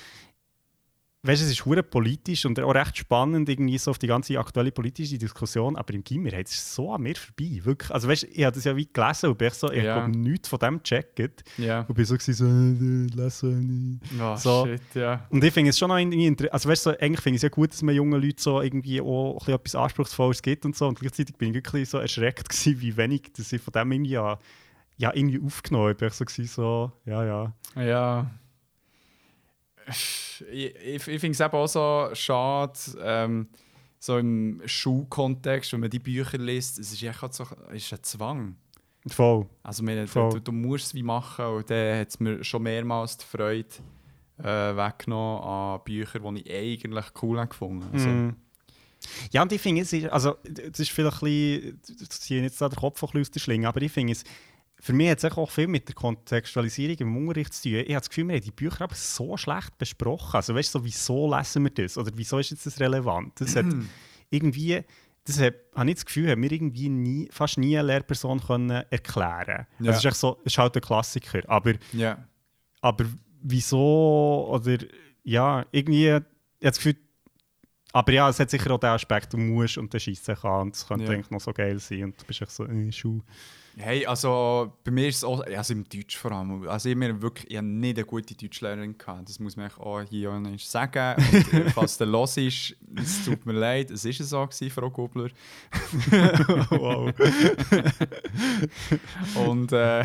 weißt, 1.23 1.43
es 1.43 1.51
ist 1.51 1.65
hure 1.65 1.83
politisch 1.83 2.45
und 2.45 2.59
auch 2.59 2.73
recht 2.73 2.97
spannend 2.97 3.47
irgendwie 3.47 3.77
so 3.77 3.91
auf 3.91 3.99
die 3.99 4.07
ganze 4.07 4.39
aktuelle 4.39 4.71
politische 4.71 5.19
Diskussion, 5.19 5.75
aber 5.75 5.93
im 5.93 6.03
Gimmer 6.03 6.31
hat 6.31 6.47
es 6.47 6.73
so 6.73 6.91
an 6.91 7.01
mir 7.03 7.15
vorbei, 7.15 7.59
wirklich. 7.63 7.91
Also 7.91 8.07
weißt, 8.07 8.23
ich 8.31 8.43
habe 8.43 8.55
das 8.55 8.63
ja 8.63 8.75
wie 8.75 8.87
gelesen 8.91 9.29
und 9.29 9.37
bin 9.37 9.47
ich 9.49 9.53
so, 9.53 9.71
ich 9.71 9.83
Ja. 9.83 9.95
habe 10.01 10.11
nichts 10.11 10.49
von 10.49 10.57
dem 10.57 10.77
gecheckt 10.81 11.43
Ja. 11.57 11.81
und 11.81 11.93
bin 11.93 12.05
so 12.05 12.15
gewesen, 12.17 12.33
so, 13.19 13.47
äh, 13.47 13.51
nicht. 13.53 14.01
Oh, 14.19 14.35
So. 14.35 14.65
shit, 14.65 14.81
ja. 14.95 15.27
Und 15.29 15.43
ich 15.43 15.53
finde 15.53 15.69
es 15.69 15.77
schon 15.77 15.89
noch 15.89 15.97
irgendwie 15.97 16.25
inter- 16.25 16.51
also 16.51 16.67
weißt, 16.67 16.83
so, 16.83 16.89
eigentlich 16.91 17.21
finde 17.21 17.35
ich 17.35 17.39
es 17.39 17.43
ja 17.43 17.49
gut, 17.49 17.71
dass 17.71 17.81
man 17.83 17.93
jungen 17.93 18.19
Leuten 18.19 18.39
so 18.39 18.59
irgendwie 18.61 18.99
auch 19.01 19.33
ein 19.33 19.37
bisschen 19.39 19.53
etwas 19.55 19.75
Anspruchsvolles 19.75 20.41
gibt 20.41 20.65
und 20.65 20.75
so 20.75 20.87
und 20.87 20.99
gleichzeitig 20.99 21.35
bin 21.37 21.49
ich 21.49 21.55
wirklich 21.55 21.87
so 21.87 21.99
erschreckt 21.99 22.49
gewesen, 22.49 22.81
wie 22.81 22.97
wenig 22.97 23.31
dass 23.37 23.53
ich 23.53 23.61
von 23.61 23.71
dem 23.73 23.91
irgendwie 23.91 24.11
ja, 24.13 24.39
ja 24.97 25.11
irgendwie 25.13 25.39
aufgenommen 25.45 25.89
habe. 25.89 26.07
Ich 26.07 26.13
so, 26.13 26.25
gewesen, 26.25 26.47
so 26.47 26.91
ja, 27.05 27.23
ja. 27.25 27.53
Ja. 27.75 28.31
Ich, 29.91 30.43
ich, 30.51 31.07
ich 31.07 31.19
finde 31.19 31.31
es 31.31 31.39
eben 31.39 31.53
auch 31.53 31.67
so 31.67 32.09
schade, 32.13 32.79
ähm, 33.01 33.47
so 33.99 34.17
im 34.17 34.61
Schulkontext, 34.65 35.73
wenn 35.73 35.81
man 35.81 35.89
die 35.89 35.99
Bücher 35.99 36.37
liest, 36.37 36.79
es 36.79 36.91
ist 36.91 37.03
echt 37.03 37.33
so 37.33 37.45
es 37.69 37.83
ist 37.83 37.93
ein 37.93 38.03
Zwang. 38.03 38.55
Voll. 39.07 39.47
Also 39.63 39.83
meine, 39.83 40.07
Voll. 40.07 40.31
du, 40.31 40.39
du 40.39 40.51
musst 40.51 40.87
es 40.87 40.93
wie 40.93 41.03
machen 41.03 41.45
und 41.45 41.69
dann 41.69 41.99
hat 41.99 42.09
es 42.09 42.19
mir 42.19 42.43
schon 42.43 42.63
mehrmals 42.63 43.17
die 43.17 43.25
Freude 43.25 43.69
äh, 44.39 44.43
weggenommen 44.43 45.43
an 45.43 45.79
Büchern, 45.83 46.35
die 46.35 46.41
ich 46.41 46.83
eigentlich 46.83 47.05
cool 47.21 47.45
gefunden 47.47 47.87
also, 47.93 48.09
Mhm. 48.09 48.35
Ja, 49.31 49.41
und 49.41 49.51
ich 49.51 49.59
finde, 49.59 49.81
es 49.81 49.91
ist, 49.93 50.07
also, 50.09 50.35
das 50.43 50.79
ist 50.79 50.91
vielleicht 50.91 51.23
ein 51.23 51.25
bisschen, 51.25 51.81
das 51.99 52.19
ziehe 52.19 52.43
jetzt 52.43 52.61
da 52.61 52.69
den 52.69 52.75
Kopf 52.75 53.01
ein 53.01 53.07
bisschen 53.07 53.21
aus 53.21 53.31
der 53.31 53.39
Schlinge, 53.39 53.67
aber 53.67 53.81
ich 53.81 53.91
finde 53.91 54.13
es, 54.13 54.23
für 54.83 54.93
mich 54.93 55.09
hat 55.11 55.23
es 55.23 55.31
auch 55.37 55.49
viel 55.49 55.67
mit 55.67 55.87
der 55.87 55.95
Kontextualisierung 55.95 56.97
im 56.97 57.17
Unterricht 57.27 57.53
zu 57.53 57.63
tun. 57.69 57.73
Ich 57.73 57.89
habe 57.89 57.99
das 57.99 58.09
Gefühl, 58.09 58.27
wir 58.27 58.35
haben 58.35 58.43
die 58.43 58.51
Bücher 58.51 58.81
aber 58.81 58.95
so 58.95 59.37
schlecht 59.37 59.77
besprochen. 59.77 60.35
Also, 60.35 60.55
weißt 60.55 60.73
du, 60.73 60.79
so, 60.79 60.85
wieso 60.85 61.35
lesen 61.35 61.63
wir 61.63 61.69
das? 61.71 61.97
Oder 61.97 62.11
wieso 62.15 62.39
ist 62.39 62.49
jetzt 62.49 62.65
das 62.65 62.79
relevant? 62.79 63.39
Das 63.39 63.55
hat 63.55 63.65
irgendwie, 64.31 64.81
das 65.23 65.39
hat, 65.39 65.53
habe 65.75 65.89
ich 65.89 65.95
das 65.95 66.05
Gefühl, 66.05 66.31
haben 66.31 66.41
wir 66.41 66.51
irgendwie 66.51 66.89
nie, 66.89 67.29
fast 67.31 67.59
nie 67.59 67.77
eine 67.77 67.87
Lehrperson 67.89 68.39
können 68.41 68.83
erklären 68.89 69.67
Ja. 69.79 69.91
Also, 69.91 69.91
es 69.91 69.97
ist 69.99 70.05
echt 70.05 70.15
so, 70.17 70.37
ist 70.43 70.57
halt 70.57 70.75
ein 70.75 70.81
Klassiker. 70.81 71.41
Aber 71.47 71.73
Ja. 71.93 72.17
aber 72.81 73.05
wieso 73.43 74.47
oder 74.51 74.77
ja, 75.23 75.65
irgendwie, 75.71 76.07
ich 76.07 76.13
habe 76.13 76.25
das 76.59 76.77
Gefühl, 76.77 76.95
aber 77.93 78.13
ja, 78.13 78.29
es 78.29 78.39
hat 78.39 78.49
sicher 78.49 78.71
auch 78.71 78.79
den 78.79 78.89
Aspekt, 78.89 79.33
du 79.33 79.37
musst 79.37 79.77
und 79.77 79.93
dann 79.93 79.99
schießt 79.99 80.25
sich 80.25 80.43
an 80.43 80.61
und 80.61 80.75
es 80.75 80.87
könnte 80.87 81.05
Ja. 81.05 81.11
eigentlich 81.11 81.29
noch 81.29 81.41
so 81.41 81.51
geil 81.53 81.77
sein 81.77 82.05
und 82.05 82.19
du 82.21 82.25
bist 82.25 82.41
echt 82.41 82.51
so, 82.51 82.65
äh, 82.65 82.91
Schuh. 82.91 83.21
Hey, 83.77 84.05
also 84.05 84.73
bei 84.83 84.91
mir 84.91 85.07
ist 85.07 85.17
es 85.17 85.23
auch, 85.23 85.41
also 85.41 85.73
im 85.73 85.85
Deutsch 85.87 86.17
vor 86.17 86.31
allem, 86.33 86.67
also 86.67 86.89
ich, 86.89 86.95
habe 86.95 87.21
wirklich, 87.21 87.49
ich 87.49 87.57
habe 87.57 87.67
nicht 87.67 87.97
eine 87.97 88.05
gute 88.05 88.35
Deutschlehrerin 88.35 88.97
gehabt, 88.97 89.29
das 89.29 89.39
muss 89.39 89.55
man 89.55 89.71
auch 89.71 90.01
hier 90.01 90.31
auch 90.31 90.59
sagen. 90.59 91.15
Und, 91.31 91.53
äh, 91.53 91.69
falls 91.73 91.97
der 91.97 92.07
los 92.07 92.35
ist, 92.37 92.75
es 92.95 93.25
tut 93.25 93.45
mir 93.45 93.53
leid, 93.53 93.89
es 93.89 94.03
war 94.05 94.11
so, 94.11 94.45
gewesen, 94.45 94.69
Frau 94.71 94.89
Gubler. 94.89 95.29
wow. 96.69 97.13
Und 99.47 99.71
äh, 99.71 100.03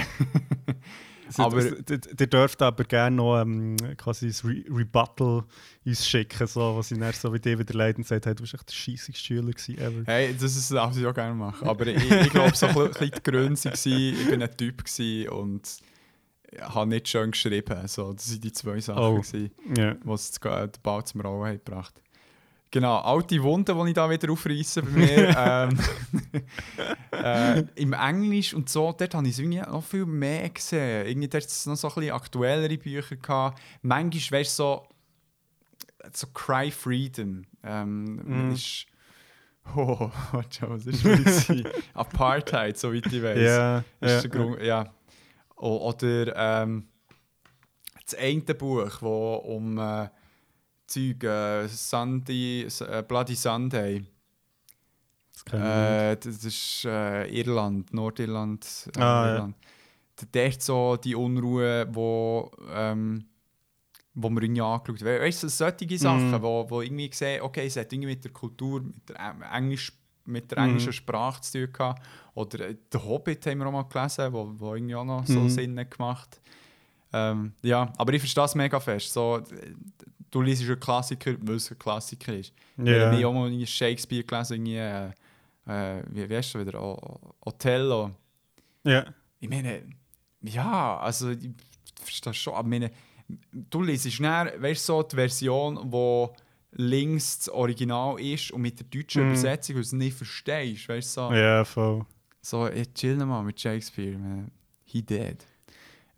aber 1.37 1.62
ihr 1.64 2.27
dürft 2.27 2.62
aber 2.62 2.85
gerne 2.85 3.16
noch 3.16 3.41
ähm, 3.41 3.77
quasi 3.97 4.27
ein 4.29 4.35
Re 4.49 4.64
Rebuttal 4.79 5.45
uns 5.85 6.09
schicken, 6.09 6.47
so, 6.47 6.77
was 6.77 6.91
ich 6.91 6.99
dann 6.99 7.12
so 7.12 7.33
wie 7.33 7.39
dir 7.39 7.59
wieder 7.59 7.74
leid 7.74 7.97
und 7.99 8.07
sagt, 8.07 8.27
hey, 8.27 8.35
du 8.35 8.43
bist 8.43 8.55
echt 8.55 8.68
der 8.68 8.74
scheissigste 8.74 9.24
Schüler 9.24 9.51
gewesen 9.53 9.79
ever. 9.79 10.03
hey, 10.07 10.35
das 10.35 10.57
ist, 10.57 10.70
darf 10.72 10.97
ich 10.97 11.07
auch 11.07 11.14
gerne 11.14 11.35
machen. 11.35 11.66
Aber 11.68 11.87
ich, 11.87 12.11
ich 12.11 12.31
glaube, 12.31 12.57
so 12.57 12.66
ein 12.66 12.74
bisschen 12.74 13.11
die 13.11 13.22
Gründe 13.22 13.64
waren, 13.64 13.74
ich 14.20 14.27
bin 14.31 14.43
ein 14.43 14.57
Typ 14.57 14.85
gewesen 14.85 15.29
und 15.31 15.68
habe 16.61 16.89
nicht 16.89 17.09
schön 17.09 17.31
geschrieben. 17.33 17.87
So, 17.89 18.12
das 18.12 18.31
waren 18.31 18.41
die 18.41 18.53
zwei 18.53 18.81
Sachen, 18.81 19.03
Oh. 19.03 19.14
gewesen, 19.16 19.51
Ja. 19.77 19.97
was 20.05 20.31
das- 20.31 20.41
den 20.72 20.83
Ball 20.83 21.05
zum 21.05 21.20
Rollen 21.20 21.55
hat 21.55 21.64
gebracht 21.64 21.95
Genau, 22.77 22.99
alte 22.99 23.43
Wunden, 23.43 23.74
die 23.74 23.89
ich 23.89 23.95
da 23.95 24.11
wieder 24.11 24.31
aufreiße 24.31 24.83
bei 24.83 24.91
mir. 24.91 25.35
ähm, 25.39 25.79
äh, 27.24 27.61
Im 27.77 27.95
Englisch 27.95 28.53
und 28.53 28.68
so, 28.68 28.93
dort 28.93 29.14
habe 29.14 29.27
ich 29.27 29.39
es 29.39 29.66
noch 29.66 29.83
viel 29.83 30.05
mehr 30.05 30.51
gesehen. 30.51 31.07
Irgendwie 31.07 31.27
dort 31.29 31.47
es 31.47 31.64
noch 31.64 31.74
so 31.77 31.89
ein 31.89 31.95
bisschen 31.95 32.12
aktuellere 32.12 32.77
Bücher 32.77 33.16
gehabt. 33.16 33.62
Manchmal, 33.81 34.41
weißt 34.41 34.59
du, 34.59 34.62
so, 34.62 34.87
so 36.12 36.27
Cry 36.35 36.70
Freedom. 36.70 37.47
Ähm, 37.64 38.45
Mhm. 38.45 38.51
ist, 38.51 38.85
oh, 39.74 40.11
warte 40.33 40.68
was 40.68 40.85
ist 40.85 41.03
das? 41.03 41.49
Apartheid, 41.95 42.77
soweit 42.77 43.07
ich 43.11 43.22
weiß. 43.22 43.39
Ja, 43.39 43.85
Das 44.01 44.11
ja, 44.11 44.16
ist 44.18 44.22
der 44.24 44.31
Grund, 44.31 44.61
ja. 44.61 44.93
Oder 45.57 46.37
ähm, 46.62 46.89
das 48.05 48.14
eine 48.18 48.43
Buch, 48.43 49.01
wo 49.01 49.37
um 49.37 49.79
äh, 49.79 50.11
Zeug, 50.87 51.22
äh, 51.24 51.68
Sunday, 51.68 52.62
äh, 52.80 53.03
Bloody 53.03 53.34
Sunday. 53.34 54.05
das. 55.45 55.61
Äh, 55.61 56.16
das 56.16 56.45
ist 56.45 56.84
äh, 56.84 57.26
Irland, 57.28 57.93
Nordirland. 57.93 58.64
Äh, 58.97 59.01
Ah, 59.01 59.26
ja. 59.26 59.32
Irland. 59.34 59.57
D- 60.20 60.26
Dort 60.32 60.62
so 60.62 60.97
die 60.97 61.14
Unruhe, 61.14 61.87
wo, 61.91 62.51
ähm, 62.72 63.26
wo 64.14 64.30
wir 64.30 64.43
irgendwie 64.43 64.62
angeschaut 64.62 65.01
haben. 65.03 65.20
Weißt 65.20 65.43
du, 65.43 65.49
solche 65.49 65.99
Sachen, 65.99 66.39
Mhm. 66.39 66.43
wo, 66.43 66.66
wo 66.70 66.80
irgendwie 66.82 67.11
sehen, 67.12 67.43
okay, 67.43 67.66
es 67.66 67.76
hat 67.76 67.93
irgendwie 67.93 68.11
mit 68.11 68.24
der 68.24 68.32
Kultur, 68.32 68.80
mit 68.82 69.09
der, 69.09 69.16
Eng- 69.20 69.43
Englisch, 69.43 69.93
mit 70.24 70.51
der 70.51 70.59
Mhm. 70.59 70.64
englischen 70.68 70.93
Sprache 70.95 71.43
zu 71.43 71.64
tun 71.66 71.72
gehabt. 71.72 72.03
Oder 72.34 72.70
äh, 72.70 72.76
«Der 72.93 73.05
Hobbit» 73.05 73.45
haben 73.47 73.59
wir 73.59 73.66
auch 73.66 73.72
mal 73.72 73.82
gelesen, 73.84 74.32
wo, 74.32 74.53
wo 74.57 74.74
irgendwie 74.74 74.95
auch 74.95 75.05
noch 75.05 75.26
so 75.26 75.43
Mhm. 75.43 75.49
Sinn 75.51 75.78
hat 75.78 75.91
gemacht 75.91 76.41
ähm, 77.12 77.53
Ja, 77.62 77.93
aber 77.99 78.12
ich 78.14 78.20
verstehe 78.20 78.45
es 78.45 78.55
mega 78.57 78.80
fest. 78.80 79.12
So, 79.12 79.43
du 80.37 80.43
liest 80.43 80.62
einen 80.62 80.78
Klassiker, 80.78 81.34
weil 81.41 81.57
es 81.57 81.70
ein 81.70 81.78
Klassiker 81.78 82.34
ist. 82.34 82.53
Ja. 82.76 82.84
Ich 83.11 83.24
habe 83.24 83.26
auch 83.28 83.32
mal 83.32 83.66
Shakespeare 83.66 84.22
gelesen, 84.22 84.66
irgendwie, 84.66 84.76
äh, 84.76 85.09
äh, 85.99 86.03
wie, 86.11 86.34
heißt 86.37 86.55
du 86.55 86.61
wieder? 86.61 86.80
O 86.82 87.34
Othello. 87.45 88.11
ja. 88.84 89.05
Ich 89.39 89.49
meine, 89.51 89.82
ja, 90.43 90.99
also 90.99 91.30
ich 91.30 91.51
verstehe 92.03 92.32
schon, 92.34 92.55
aber 92.55 92.66
ich 92.68 92.70
meine, 92.70 92.91
du 93.53 93.82
liest 93.82 94.11
schnell, 94.12 94.61
weißt 94.61 94.89
du, 94.89 94.93
so 94.93 95.03
die 95.03 95.14
Version, 95.16 95.78
wo 95.84 96.34
links 96.72 97.39
das 97.39 97.49
Original 97.51 98.18
ist 98.20 98.51
und 98.51 98.62
mit 98.62 98.78
der 98.78 98.87
deutschen 98.87 99.22
Mhm. 99.24 99.28
Übersetzung, 99.30 99.76
weil 99.76 99.82
du 99.82 99.87
es 99.87 99.93
nicht 99.93 100.16
verstehst, 100.16 100.89
weißt 100.89 101.16
du, 101.16 101.20
so, 101.28 101.32
ja, 101.32 101.64
voll. 101.64 102.05
so 102.41 102.66
ich 102.68 102.93
chill 102.95 103.16
mal 103.16 103.43
mit 103.43 103.61
Shakespeare, 103.61 104.16
man. 104.18 104.51
he 104.85 105.02
dead. 105.02 105.44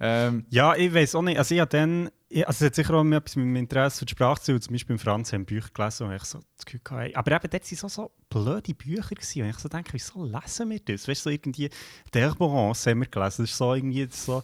Ähm, 0.00 0.44
Ja, 0.50 0.74
ich 0.76 0.92
weiß 0.94 1.14
auch 1.16 1.22
nicht. 1.22 1.38
Also 1.38 1.54
ich 1.54 1.60
habe 1.60 1.70
dann, 1.70 2.08
ich, 2.30 2.46
also 2.46 2.64
es 2.64 2.66
hat 2.68 2.74
sicher 2.74 2.94
auch 2.94 3.04
etwas 3.04 3.36
mit 3.36 3.46
meinem 3.46 3.56
Interesse 3.56 4.00
für 4.00 4.04
die 4.06 4.12
Sprache 4.12 4.40
zu 4.42 4.52
tun. 4.52 4.60
Zum 4.60 4.72
Beispiel 4.74 4.94
im 4.94 4.98
Franz 4.98 5.32
haben 5.32 5.46
Bücher 5.46 5.68
gelesen 5.72 6.06
und 6.08 6.14
ich 6.14 6.24
so 6.24 6.40
das 6.56 6.66
Gefühl 6.66 6.80
hatte, 6.90 7.16
aber 7.16 7.32
eben 7.32 7.50
dort 7.50 7.64
waren 7.70 7.76
so, 7.76 7.88
so 7.88 8.10
blöde 8.28 8.74
Bücher 8.74 9.14
gewesen. 9.14 9.42
und 9.42 9.48
ich 9.50 9.58
so 9.58 9.68
denke, 9.68 9.92
wieso 9.94 10.24
lesen 10.24 10.70
wir 10.70 10.80
das? 10.80 11.08
Weißt 11.08 11.24
du, 11.26 11.30
so 11.30 11.30
irgendwie 11.30 11.70
D'Herborance 12.12 12.90
haben 12.90 13.00
wir 13.00 13.06
gelesen. 13.08 13.42
Das 13.44 13.50
ist 13.50 13.56
so 13.56 13.72
irgendwie 13.74 14.06
so, 14.10 14.42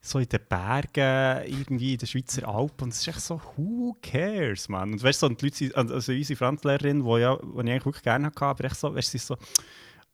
so 0.00 0.18
in 0.20 0.28
den 0.28 0.40
Bergen, 0.48 1.46
irgendwie 1.52 1.94
in 1.94 1.98
den 1.98 2.06
Schweizer 2.06 2.46
Alpen 2.48 2.84
und 2.84 2.88
es 2.92 3.00
ist 3.00 3.08
echt 3.08 3.20
so, 3.20 3.40
who 3.56 3.96
cares, 4.00 4.68
man? 4.68 4.92
Und 4.92 5.02
weißt 5.02 5.20
du, 5.20 5.26
so, 5.26 5.30
und 5.30 5.40
die 5.40 5.46
Leute, 5.46 5.56
sind- 5.56 5.74
also 5.74 6.12
unsere 6.12 6.36
Franzlehrerin, 6.36 7.04
die 7.04 7.18
ja, 7.20 7.36
die 7.36 7.42
ich 7.48 7.58
eigentlich 7.58 7.84
wirklich 7.86 8.04
gerne 8.04 8.26
hatte, 8.26 8.44
aber 8.44 8.64
echt 8.66 8.76
so, 8.76 8.94
weißt 8.94 9.14
du, 9.14 9.18
so, 9.18 9.36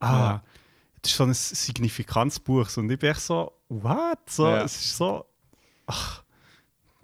ah, 0.00 0.06
Ja. 0.18 0.42
das 1.02 1.10
ist 1.10 1.16
so 1.18 1.24
ein 1.24 1.34
Signifikanzbuch. 1.34 2.74
Und 2.78 2.90
ich 2.90 2.98
bin 2.98 3.10
echt 3.10 3.20
so, 3.20 3.52
what? 3.68 4.18
So, 4.30 4.46
Ja. 4.46 4.62
Es 4.64 4.76
ist 4.82 4.96
so, 4.96 5.26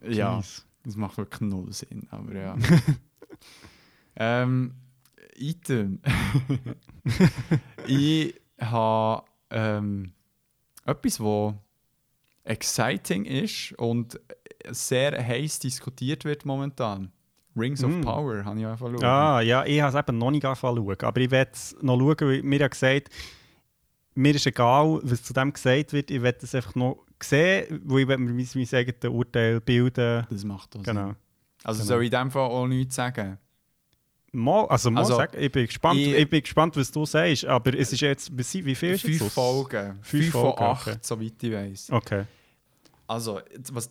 ja, 0.06 0.40
das 0.84 0.96
macht 0.96 1.16
wirklich 1.18 1.40
null 1.40 1.72
Sinn, 1.72 2.06
aber 2.10 2.34
ja. 2.34 2.56
ähm, 4.16 4.74
Item. 5.36 6.00
ich 7.86 8.34
habe 8.60 9.24
ähm, 9.50 10.12
etwas, 10.84 11.20
was 11.20 11.54
exciting 12.44 13.24
ist 13.24 13.72
und 13.78 14.18
sehr 14.70 15.24
heiß 15.24 15.60
diskutiert 15.60 16.24
wird 16.24 16.44
momentan. 16.44 17.12
Rings 17.56 17.82
of 17.82 17.90
Mm. 17.90 18.00
Power 18.02 18.44
habe 18.44 18.60
ich 18.60 18.66
einfach 18.66 18.88
schauen. 18.88 19.04
Ah, 19.04 19.40
ja, 19.40 19.64
ich 19.64 19.80
habe 19.80 19.96
es 19.96 20.08
eben 20.08 20.18
noch 20.18 20.30
nicht 20.30 20.44
angefangen. 20.44 20.96
Aber 21.02 21.20
ich 21.20 21.30
werde 21.30 21.50
es 21.52 21.76
noch 21.80 21.98
schauen, 21.98 22.16
weil 22.20 22.42
mir 22.42 22.60
ja 22.60 22.68
gesagt 22.68 23.10
mir 24.18 24.34
ist 24.34 24.46
egal, 24.46 24.98
was 25.04 25.22
zu 25.22 25.32
dem 25.32 25.52
gesagt 25.52 25.92
wird. 25.92 26.10
Ich 26.10 26.22
werde 26.22 26.40
es 26.42 26.54
einfach 26.54 26.74
noch 26.74 27.04
sehen, 27.22 27.80
weil 27.84 28.00
ich 28.00 28.06
mein, 28.08 28.24
mein 28.24 28.38
eigenes 28.72 29.04
Urteil 29.04 29.60
bilden. 29.60 30.26
Das 30.30 30.44
macht 30.44 30.76
auch 30.76 30.82
Genau. 30.82 31.06
Sinn. 31.08 31.16
Also 31.64 31.78
Genau. 31.80 31.88
soll 31.88 32.02
ich 32.04 32.12
in 32.12 32.18
dem 32.18 32.30
Fall 32.30 32.42
auch 32.50 32.66
nichts 32.66 32.94
sagen? 32.94 33.38
Mal, 34.30 34.66
also 34.66 34.90
mal 34.90 35.00
Also, 35.00 35.16
sagen, 35.16 35.36
ich 35.40 35.50
bin, 35.50 35.66
gespannt, 35.66 35.98
ich- 35.98 36.12
ich, 36.14 36.28
bin 36.30 36.42
gespannt, 36.42 36.76
was 36.76 36.90
du 36.92 37.06
sagst. 37.06 37.44
Aber 37.46 37.72
es 37.74 37.92
ist 37.92 38.00
jetzt, 38.00 38.30
wie 38.36 38.74
viel 38.74 38.90
ist 38.92 39.00
Fünf? 39.00 39.32
Folgen. 39.32 39.98
Fünf 40.02 40.30
von 40.30 40.52
acht, 40.58 40.86
okay. 40.88 40.98
soweit 41.00 41.42
ich 41.42 41.52
weiß. 41.52 41.90
Okay. 41.92 42.24
Also, 43.06 43.40
was, 43.72 43.90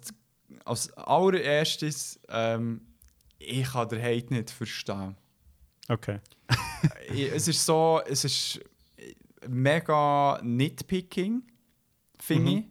als 0.63 0.93
allererstes, 0.93 2.19
ähm, 2.29 2.81
ich 3.39 3.63
kann 3.63 3.89
den 3.89 4.01
Hate 4.01 4.33
nicht 4.33 4.51
verstehen. 4.51 5.15
Okay. 5.89 6.19
Es 7.33 7.47
ist 7.47 7.65
so, 7.65 8.01
es 8.05 8.23
ist 8.25 8.59
mega 9.47 10.39
nitpicking, 10.43 11.41
finde 12.19 12.51
Mhm. 12.51 12.57
ich. 12.57 12.65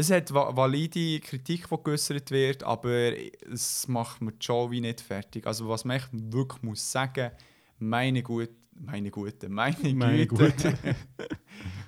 Es 0.00 0.10
hat 0.10 0.32
va 0.32 0.54
valide 0.56 1.20
Kritik, 1.20 1.68
die 1.68 1.76
geäußert 1.84 2.30
wird, 2.30 2.62
aber 2.64 3.12
es 3.52 3.86
macht 3.88 4.20
mir 4.20 4.32
die 4.32 4.44
Show 4.44 4.70
wie 4.70 4.80
nicht 4.80 5.00
fertig. 5.00 5.46
Also 5.46 5.68
was 5.68 5.84
man 5.84 5.96
echt 5.96 6.08
wirklich 6.12 6.62
muss 6.62 6.90
sagen, 6.90 7.30
meine 7.78 8.22
gut, 8.22 8.50
meine 8.74 9.10
gute, 9.10 9.48
meine, 9.48 9.76
Meine 9.94 10.26
Güte, 10.26 10.52
Gute. 10.52 10.78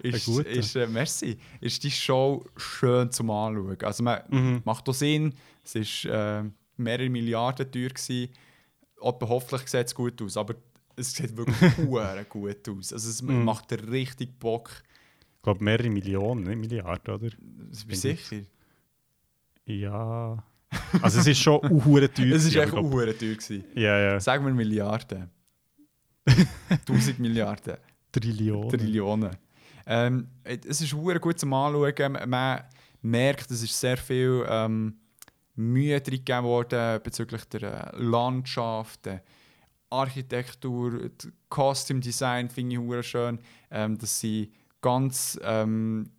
ist, 0.03 0.29
Eine 0.29 0.37
gute. 0.37 0.49
ist 0.51 0.77
äh, 0.77 0.87
merci, 0.87 1.39
ist 1.61 1.83
die 1.85 1.91
Show 1.91 2.45
schön 2.57 3.11
zum 3.11 3.31
Anschauen. 3.31 3.77
Also 3.83 4.03
man 4.03 4.21
Mhm. 4.29 4.63
macht 4.65 4.89
auch 4.89 4.95
Sinn, 4.95 5.35
es 5.65 5.75
ist 5.75 6.05
äh, 6.05 6.43
mehrere 6.77 7.09
Milliarden 7.09 7.71
teuer 7.71 7.89
gewesen. 7.89 8.31
Aber 9.01 9.29
hoffentlich 9.29 9.69
sieht 9.69 9.87
es 9.87 9.95
gut 9.95 10.21
aus, 10.23 10.37
aber 10.37 10.55
es 10.97 11.13
sieht 11.15 11.37
wirklich 11.37 11.57
gut 12.29 12.69
aus. 12.69 12.93
Also 12.93 13.09
es 13.11 13.23
Mhm. 13.23 13.45
macht 13.45 13.73
richtig 13.91 14.39
Bock. 14.39 14.71
Ich 15.43 15.45
glaube, 15.45 15.65
mehrere 15.65 15.91
Millionen, 15.91 16.45
nicht 16.45 16.57
Milliarden, 16.57 17.15
oder? 17.17 17.29
Du 17.31 17.87
Bin 17.89 17.97
sicher? 17.97 18.43
Ja. 19.65 20.41
Also 21.03 21.19
es 21.19 21.27
ist 21.27 21.41
schon 21.41 21.59
uhure 21.69 22.09
teuer. 22.13 22.37
Es 22.37 22.45
ist 22.45 22.55
echt 22.55 22.59
aber 22.59 22.67
ich 22.67 22.71
glaub- 22.71 22.93
hure 22.93 23.19
teuer 23.19 23.35
gewesen. 23.35 23.65
Ja, 23.75 23.99
ja. 23.99 24.21
Sagen 24.21 24.47
wir 24.47 24.55
Milliarden. 24.55 25.29
1000 26.69 27.19
Milliarden. 27.19 27.77
Trillionen. 28.13 28.69
Trillionen. 28.71 29.31
Ähm, 29.85 30.29
es 30.45 30.81
ist 30.81 30.93
hure 30.95 31.19
gut 31.19 31.41
zum 31.41 31.53
Anschauen. 31.55 32.13
Man 32.29 32.63
merkt, 33.01 33.51
es 33.51 33.65
ist 33.65 33.81
sehr 33.81 33.97
viel 33.97 34.45
ähm, 34.49 34.95
Mühe 35.57 36.01
drin 36.01 36.19
gegeben 36.19 36.45
worden 36.45 37.01
bezüglich 37.03 37.45
der 37.47 37.93
äh, 37.95 37.97
Landschaft, 38.01 39.07
der 39.07 39.25
Architektur, 39.91 41.11
das 41.19 41.33
Costume 41.49 41.99
Design 41.99 42.49
finde 42.49 42.77
ich 43.01 43.07
schön, 43.09 43.41
ähm, 43.73 43.99
dass 43.99 44.21
sie 44.21 44.53
ganz 44.83 45.41
ähm, 45.43 46.11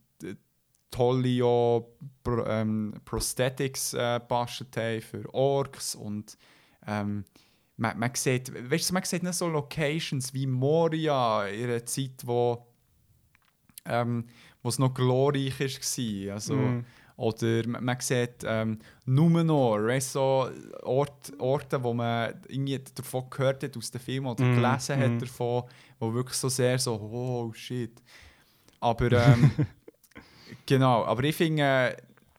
tolle 0.90 1.27
ja, 1.27 1.81
Pro, 2.23 2.45
ähm, 2.45 2.94
Prosthetics 3.06 3.94
äh, 3.94 4.19
gebastelt 4.19 4.76
haben 4.77 5.02
für 5.02 5.34
Orks 5.34 5.95
und 5.95 6.38
ähm, 6.88 7.26
man, 7.77 7.98
man 7.98 8.11
sieht, 8.14 8.52
weißt 8.69 8.90
du, 8.90 8.94
man 8.94 9.03
sieht 9.03 9.23
nicht 9.23 9.34
so 9.34 9.48
Locations 9.48 10.34
wie 10.34 10.45
Moria 10.48 11.48
in 11.48 11.69
einer 11.69 11.85
Zeit, 11.85 12.22
wo 12.26 12.65
ähm, 13.85 14.26
wo 14.61 14.69
es 14.69 14.80
noch 14.80 14.94
glorreich 14.94 15.60
war. 15.60 16.34
Also, 16.35 16.56
Mhm. 16.56 16.85
Oder 17.15 17.68
man, 17.68 17.84
man 17.84 17.99
sieht 17.99 18.44
ähm, 18.44 18.80
Numenor, 19.06 19.85
weißt, 19.85 20.14
so 20.14 20.49
Ort, 20.81 21.31
Orte, 21.38 21.84
wo 21.84 21.94
man 21.94 22.34
irgendwie 22.48 22.80
davon 22.95 23.30
gehört 23.30 23.64
hat 23.64 23.77
aus 23.77 23.91
den 23.91 24.02
Filmen 24.02 24.27
oder 24.27 24.44
Mhm, 24.44 24.56
gelesen 24.56 24.98
hat 24.99 25.11
mhm. 25.11 25.19
davon, 25.19 25.64
wo 25.99 26.14
wirklich 26.14 26.38
so 26.38 26.49
sehr 26.49 26.80
so, 26.80 26.94
oh 26.95 27.53
shit. 27.53 28.02
Aber 28.84 29.12
ähm, 29.14 29.52
genau, 30.66 31.06
aber 31.06 31.24
ich 31.24 31.36
finde, 31.36 31.64
äh, 31.64 31.98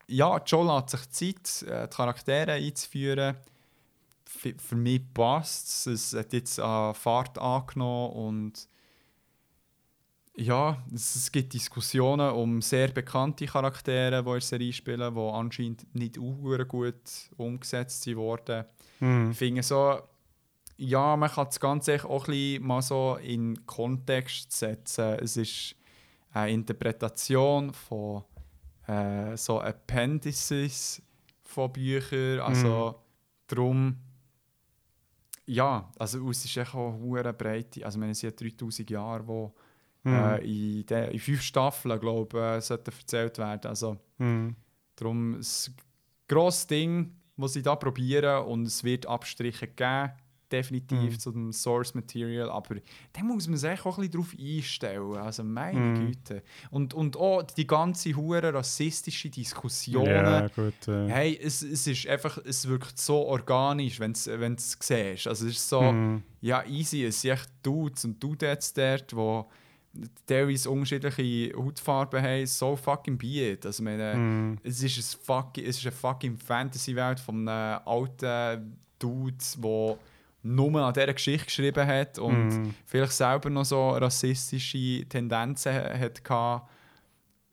ja, 0.09 0.39
Joel 0.45 0.71
hat 0.73 0.91
sich 0.91 1.11
Zeit, 1.11 1.62
äh, 1.69 1.89
die 1.89 1.97
Charaktere 1.97 2.53
einzuführen. 2.53 3.37
F 4.27 4.55
für 4.59 4.77
mich 4.77 5.03
passt 5.15 5.87
es. 5.87 6.12
Es 6.12 6.19
hat 6.19 6.33
jetzt 6.35 6.61
an 6.61 6.95
Fahrt 6.95 7.39
angenommen 7.39 8.12
und 8.12 8.69
ja, 10.37 10.83
es, 10.93 11.15
es 11.15 11.33
gibt 11.33 11.55
Diskussionen 11.55 12.33
um 12.33 12.61
sehr 12.61 12.89
bekannte 12.89 13.47
Charaktere, 13.47 14.23
die 14.23 14.29
in 14.29 14.35
der 14.35 14.41
Serie 14.43 14.73
spielen, 14.73 15.15
die 15.15 15.21
anscheinend 15.21 15.95
nicht 15.95 16.16
gut 16.16 17.01
umgesetzt 17.39 18.07
wurden. 18.15 18.65
Mhm. 19.01 19.31
Ich 19.31 19.39
finde 19.39 19.62
so, 19.62 19.99
ja, 20.77 21.16
man 21.16 21.31
kann 21.31 21.47
das 21.47 21.61
Ganze 21.61 22.05
auch 22.05 22.29
ein 22.29 22.33
bisschen 22.33 22.66
mal 22.66 22.83
so 22.83 23.16
in 23.23 23.65
Kontext 23.65 24.53
setzen. 24.53 25.19
Es 25.21 25.37
ist 25.39 25.77
eine 26.35 26.52
Interpretation 26.52 27.73
von 27.73 28.24
äh, 28.86 29.36
so 29.36 29.61
Appendices 29.61 31.01
von 31.43 31.73
Büchern. 31.73 32.40
Also 32.40 33.01
darum, 33.47 33.97
ja, 35.47 35.90
also 35.98 36.31
es 36.31 36.44
ist 36.44 36.56
echt 36.56 36.74
auch 36.74 36.94
eine 36.94 37.32
Breite. 37.32 37.85
Also 37.85 38.01
haben 38.01 38.12
ja 38.12 38.31
3000 38.31 38.90
Jahre, 38.90 39.27
wo 39.27 39.55
Mhm. 40.06 40.12
äh, 40.12 40.39
in, 40.81 40.85
de, 40.85 41.12
in 41.15 41.19
fünf 41.19 41.40
Staffeln, 41.40 41.98
glaube 41.98 42.36
ich, 42.39 42.44
äh, 42.44 42.61
sollten 42.61 42.93
erzählt 42.94 43.39
werden. 43.39 43.66
Also 43.69 43.97
Mhm. 44.19 44.55
Darum 44.97 45.35
ein 45.35 45.47
grosses 46.28 46.66
Ding, 46.66 47.16
das 47.36 47.55
sie 47.55 47.62
da 47.62 47.74
probieren 47.74 48.44
und 48.44 48.66
es 48.66 48.85
wird 48.85 49.06
Abstriche 49.06 49.66
geben, 49.66 50.12
definitiv 50.53 50.99
Mhm. 51.15 51.19
zu 51.19 51.31
dem 51.33 51.53
Source 51.53 51.95
Material, 51.95 52.51
aber 52.51 52.77
da 53.12 53.23
muss 53.23 53.49
man 53.49 53.57
sich 53.57 53.85
auch 53.85 53.99
ein 53.99 54.09
bisschen 54.09 54.12
darauf 54.12 54.35
einstellen, 54.39 55.16
also 55.16 55.45
meine 55.45 55.81
Mhm. 55.81 55.95
Güte. 56.07 56.43
Und, 56.71 56.95
und 56.95 57.16
auch 57.16 57.43
die 57.43 57.66
ganze 57.66 58.15
hure 58.15 58.53
rassistische 58.55 59.31
Diskussionen, 59.31 60.07
Ja, 60.07 60.47
gut. 60.49 60.89
Äh. 60.89 61.09
hey, 61.09 61.41
es, 61.43 61.62
es 61.62 61.87
ist 61.87 62.07
einfach, 62.07 62.39
es 62.45 62.66
wirkt 62.69 62.99
so 62.99 63.27
organisch, 63.27 63.99
wenn 64.01 64.12
du 64.12 64.55
es 64.57 64.77
siehst, 64.81 65.27
also 65.27 65.47
es 65.47 65.53
ist 65.53 65.69
so, 65.69 65.83
Mhm. 65.93 66.23
ja 66.41 66.65
easy, 66.66 67.05
es 67.05 67.21
sind 67.21 67.33
echt 67.33 67.49
Dudes 67.62 68.05
und 68.05 68.23
Dudettes 68.23 68.73
dort, 68.75 69.15
wo 69.16 69.49
teilweise 70.27 70.69
unterschiedliche 70.71 71.57
Hautfarben 71.57 72.21
haben, 72.23 72.47
so 72.47 72.75
fucking 72.75 73.16
be 73.16 73.53
it. 73.53 73.65
Also, 73.65 73.83
meine, 73.83 74.16
Mhm. 74.16 74.59
es 74.65 74.83
ist, 74.83 74.99
ein 74.99 75.21
fucking, 75.25 75.65
es 75.65 75.79
ist 75.79 75.87
eine 75.87 75.93
fucking 75.93 76.37
Fantasy-Welt 76.37 77.21
von 77.21 77.49
einem 77.49 77.81
alten 77.85 78.77
Dude, 78.99 79.37
der 79.59 79.99
nur 80.47 80.75
an 80.83 80.93
dieser 80.93 81.12
Geschichte 81.15 81.47
geschrieben 81.47 81.87
hat 81.87 82.19
und 82.19 82.49
Mhm. 82.51 82.75
vielleicht 82.85 83.12
selber 83.12 83.49
noch 83.51 83.65
so 83.65 83.91
rassistische 83.91 85.05
Tendenzen 85.09 85.73
hatte. 85.75 86.62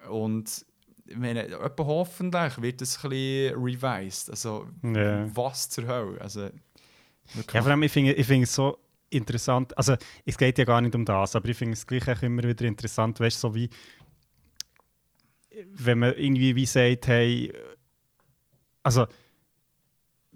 Und 0.10 0.66
meine, 1.16 1.48
etwa 1.48 1.86
hoffentlich 1.86 2.62
wird 2.62 2.82
es 2.82 3.04
ein 3.04 3.10
bisschen 3.10 3.56
revised. 3.64 4.30
Also, 4.30 4.68
Ja. 4.84 5.26
was 5.36 5.70
zur 5.70 5.88
Hölle? 5.88 6.20
Also. 6.22 6.50
Ja, 7.54 7.62
vor 7.62 7.72
allem, 7.72 7.84
ich 7.84 7.92
finde 7.92 8.14
ich 8.14 8.28
finde 8.28 8.44
es 8.44 8.54
so 8.54 8.78
interessant, 9.10 9.78
also 9.78 9.96
es 10.26 10.38
geht 10.38 10.58
ja 10.58 10.66
gar 10.66 10.82
nicht 10.82 10.96
um 10.96 11.06
das, 11.06 11.36
aber 11.36 11.48
ich 11.50 11.58
finde 11.58 11.74
es 11.74 11.86
gleich 11.88 12.08
auch 12.10 12.22
immer 12.24 12.44
wieder 12.44 12.66
interessant, 12.66 13.20
weißt 13.20 13.44
du, 13.44 13.48
so 13.50 13.56
wie, 13.56 13.70
wenn 15.74 16.00
man 16.00 16.14
irgendwie 16.16 16.56
wie 16.56 16.66
sagt, 16.66 17.08
hey, 17.08 17.54
also, 18.84 19.06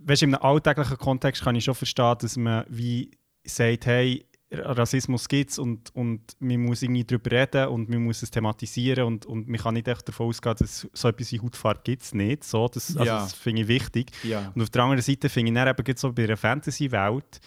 weißt 0.05 0.23
in 0.23 0.35
einem 0.35 0.43
alltäglichen 0.43 0.97
Kontext 0.97 1.43
kann 1.43 1.55
ich 1.55 1.63
schon 1.63 1.75
verstehen, 1.75 2.15
dass 2.19 2.37
man 2.37 2.65
wie 2.69 3.11
sagt, 3.43 3.85
hey, 3.85 4.25
Rassismus 4.51 5.27
gibt 5.27 5.51
es 5.51 5.59
und, 5.59 5.93
und 5.95 6.21
man 6.39 6.61
muss 6.61 6.83
irgendwie 6.83 7.03
darüber 7.03 7.31
reden 7.31 7.67
und 7.67 7.89
man 7.89 8.03
muss 8.03 8.21
es 8.21 8.29
thematisieren 8.31 9.05
und, 9.05 9.25
und 9.25 9.47
man 9.47 9.59
kann 9.59 9.73
nicht 9.73 9.87
echt 9.87 10.07
davon 10.07 10.27
ausgehen, 10.27 10.55
dass 10.57 10.87
so 10.93 11.07
etwas 11.07 11.31
wie 11.31 11.39
Hautfarbe 11.41 11.81
gibt 11.83 12.03
es 12.03 12.13
nicht. 12.13 12.43
So, 12.43 12.67
das, 12.67 12.95
also, 12.95 13.05
Ja. 13.05 13.19
das 13.19 13.33
finde 13.33 13.63
ich 13.63 13.67
wichtig. 13.67 14.11
ja. 14.23 14.51
Und 14.55 14.61
auf 14.61 14.69
der 14.69 14.83
anderen 14.83 15.01
Seite 15.01 15.29
finde 15.29 15.51
ich 15.51 15.55
dann 15.55 15.67
eben 15.67 15.97
so 15.97 16.13
bei 16.13 16.23
einer 16.25 16.37
Fantasy-Welt, 16.37 17.39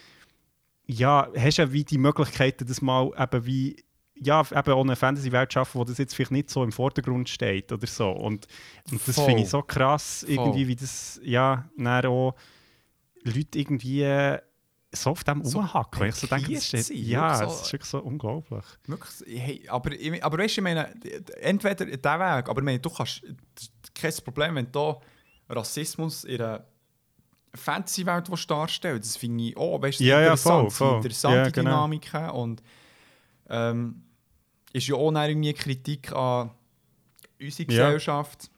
ja, 0.87 1.29
hast 1.37 1.59
du 1.59 1.63
ja 1.63 1.73
wie 1.73 1.85
die 1.85 1.99
Möglichkeiten, 1.99 2.67
das 2.67 2.83
mal 2.83 3.11
eben 3.19 3.47
wie, 3.47 3.77
ja, 4.21 4.41
eben 4.51 4.73
auch 4.73 4.81
eine 4.83 4.97
Fantasy-Welt 4.97 5.53
schaffen, 5.53 5.79
wo 5.79 5.85
das 5.85 5.99
jetzt 5.99 6.15
vielleicht 6.15 6.33
nicht 6.33 6.51
so 6.51 6.63
im 6.65 6.73
Vordergrund 6.73 7.29
steht 7.29 7.71
oder 7.73 7.87
so. 7.87 8.11
Und, 8.11 8.47
und 8.91 9.07
das 9.09 9.19
finde 9.21 9.43
ich 9.43 9.49
so 9.49 9.63
krass, 9.63 10.23
irgendwie, 10.25 10.65
Voll. 10.65 10.69
wie 10.69 10.77
das, 10.77 11.21
ja, 11.23 11.69
dann 11.77 12.07
auch 12.07 12.35
Leute 13.25 13.59
irgendwie 13.59 14.37
so 14.93 15.11
auf 15.11 15.23
dem 15.25 15.45
So 15.45 15.59
rumhacken. 15.59 16.01
Wenn 16.01 16.09
ich 16.09 16.15
so 16.17 16.27
denke, 16.27 16.53
das 16.55 16.73
ist, 16.73 16.91
ja, 16.91 17.35
so- 17.37 17.45
es 17.45 17.61
ist 17.63 17.73
wirklich 17.73 17.91
so 17.91 18.03
unglaublich. 18.03 18.65
Wirklich, 18.87 19.41
hey, 19.43 19.69
aber, 19.69 19.91
aber 20.23 20.39
weißt 20.39 20.57
du, 20.57 20.61
ich 20.61 20.65
meine, 20.65 20.95
entweder 21.41 21.85
der 21.85 22.19
Weg, 22.21 22.49
aber 22.49 22.61
ich 22.61 22.65
meine, 22.65 22.79
du 22.79 22.89
kannst 22.91 23.23
kein 23.95 24.13
Problem, 24.25 24.55
wenn 24.55 24.73
du 24.73 24.95
Rassismus 25.51 26.25
in 26.25 26.41
einer 26.41 26.65
Fantasy-Welt 27.55 28.31
darstellen 28.51 28.99
Das 29.01 29.17
finde 29.17 29.45
ich 29.45 29.57
auch, 29.57 29.81
weißt 29.81 30.01
du, 30.01 30.05
Ja, 30.05 30.21
ja, 30.21 30.27
interessant, 30.33 30.73
voll, 30.73 30.89
voll. 30.89 30.97
interessante 30.97 31.37
Ja, 31.39 31.49
genau. 31.51 31.71
Dynamiken 31.71 32.31
und 32.31 32.63
ähm, 33.51 34.03
ist 34.73 34.87
ja 34.87 34.97
auch 34.97 35.13
irgendwie 35.13 35.53
Kritik 35.53 36.13
an 36.13 36.51
unsere 37.41 37.73
Ja. 37.73 37.87
Gesellschaft. 37.87 38.51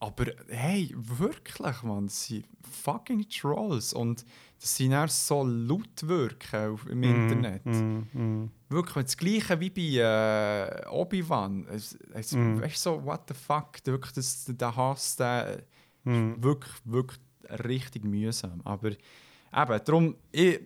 Aber 0.00 0.26
hey, 0.48 0.94
wirklich, 0.96 1.82
man, 1.82 2.06
das 2.06 2.26
sind 2.26 2.46
fucking 2.84 3.28
Trolls 3.28 3.92
und 3.92 4.24
dass 4.60 4.76
sie 4.76 4.88
dann 4.88 5.08
so 5.08 5.44
laut 5.44 6.02
wirken 6.06 6.72
auf, 6.72 6.86
im 6.88 7.02
Internet. 7.02 7.64
Mm, 7.64 8.02
mm, 8.12 8.50
Wirklich, 8.68 9.04
das 9.04 9.16
Gleiche 9.16 9.58
wie 9.60 9.70
bei 9.70 10.84
äh, 10.84 10.86
Obi-Wan. 10.88 11.66
Es, 11.70 11.98
es, 12.12 12.32
Mhm. 12.32 12.60
Weißt 12.60 12.76
du, 12.86 12.90
so, 12.90 13.04
what 13.04 13.22
the 13.28 13.34
fuck, 13.34 13.78
wirklich, 13.84 14.12
das, 14.12 14.44
der 14.48 14.76
Hass, 14.76 15.16
der 15.16 15.62
mm. 16.04 16.32
ist 16.34 16.42
wirklich, 16.42 16.74
wirklich 16.84 17.20
richtig 17.64 18.04
mühsam. 18.04 18.60
Aber 18.64 18.90
eben, 18.90 18.98
darum, 19.84 20.16
ich, 20.30 20.60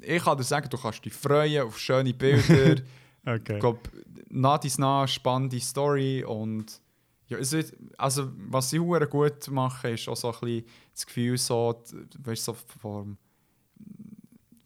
ich 0.00 0.22
kann 0.22 0.36
dir 0.38 0.44
sagen, 0.44 0.68
du 0.70 0.78
kannst 0.78 1.04
dich 1.04 1.12
freuen 1.12 1.62
auf 1.62 1.78
schöne 1.78 2.14
Bilder. 2.14 2.82
Okay. 3.24 3.54
Ich 3.54 3.60
glaube, 3.60 3.80
nah 4.28 4.58
dies 4.58 4.78
nah, 4.78 5.06
spannende 5.06 5.60
Story 5.60 6.24
und 6.24 6.80
ja, 7.28 7.38
es 7.38 7.52
wird, 7.52 7.72
also 7.96 8.30
was 8.34 8.70
sie 8.70 8.80
hure 8.80 9.06
gut 9.06 9.48
machen, 9.48 9.94
ist 9.94 10.08
auch 10.08 10.16
so 10.16 10.32
ein 10.32 10.40
bisschen 10.40 10.64
das 10.92 11.06
Gefühl 11.06 11.38
so, 11.38 11.82
weißt, 12.18 12.44
so 12.44 12.52
von, 12.54 13.16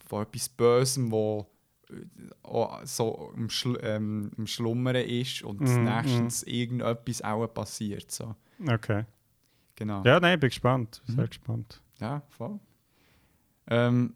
von 0.07 0.23
etwas 0.23 0.49
Bösem, 0.49 1.11
wo 1.13 1.47
auch 2.43 2.81
so 2.85 3.33
im, 3.37 3.49
Schl 3.49 3.79
ähm, 3.83 4.33
im 4.37 4.47
Schlummern 4.47 4.97
ist 4.97 5.43
und 5.43 5.61
Mhm, 5.61 5.85
nächstens 5.85 6.43
irgendetwas 6.43 7.23
auch 7.23 7.47
passiert. 7.47 8.11
So. 8.11 8.35
Okay. 8.67 9.05
Genau. 9.77 10.03
Ja, 10.05 10.19
nein, 10.19 10.35
ich 10.35 10.41
bin 10.41 10.49
gespannt. 10.49 11.03
Sehr 11.07 11.25
Mhm. 11.25 11.29
gespannt. 11.29 11.81
Ja, 12.01 12.23
voll. 12.31 12.59
Ähm, 13.69 14.15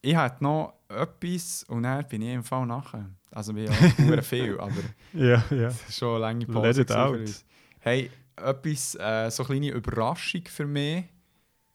ich 0.00 0.16
hätte 0.16 0.42
noch 0.42 0.74
etwas 0.90 1.64
und 1.64 1.84
dann 1.84 2.06
bin 2.08 2.22
ich 2.22 2.34
im 2.34 2.42
Fall 2.44 2.66
nachher. 2.66 3.08
Also 3.30 3.54
wir 3.54 3.70
haben 3.70 4.22
viel, 4.22 4.58
aber 4.58 4.72
Ja, 5.12 5.42
ja. 5.50 5.68
es 5.68 5.88
ist 5.88 5.98
schon 5.98 6.10
eine 6.16 6.20
lange 6.20 6.44
Let 6.46 6.52
Pause 6.52 6.84
für 6.84 6.98
out. 6.98 7.44
Hey, 7.80 8.10
etwas, 8.36 8.94
äh, 8.96 9.30
so 9.30 9.44
eine 9.44 9.46
kleine 9.60 9.70
Überraschung 9.70 10.42
für 10.46 10.66
mich. 10.66 11.04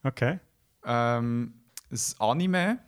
Okay. 0.03 0.39
Ähm, 0.85 1.53
ein 1.91 1.99
Anime. 2.19 2.79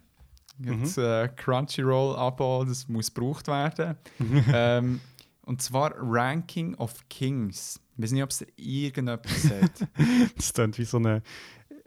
Mhm. 0.60 0.82
Das 0.82 0.98
äh, 0.98 1.30
Crunchyroll-Abo, 1.36 2.66
das 2.66 2.88
muss 2.88 3.14
gebraucht 3.14 3.48
werden. 3.48 3.96
ähm, 4.54 5.00
und 5.44 5.62
zwar 5.62 5.94
Ranking 5.98 6.76
of 6.76 6.94
Kings. 7.10 7.80
Ich 7.96 8.04
weiß 8.04 8.12
nicht, 8.12 8.24
ob 8.24 8.32
es 8.32 8.46
irgendetwas 8.58 9.44
sagt. 9.44 9.88
Das 10.36 10.54
klingt 10.54 10.78
wie 10.78 10.84
so 10.86 10.98
ein 10.98 11.22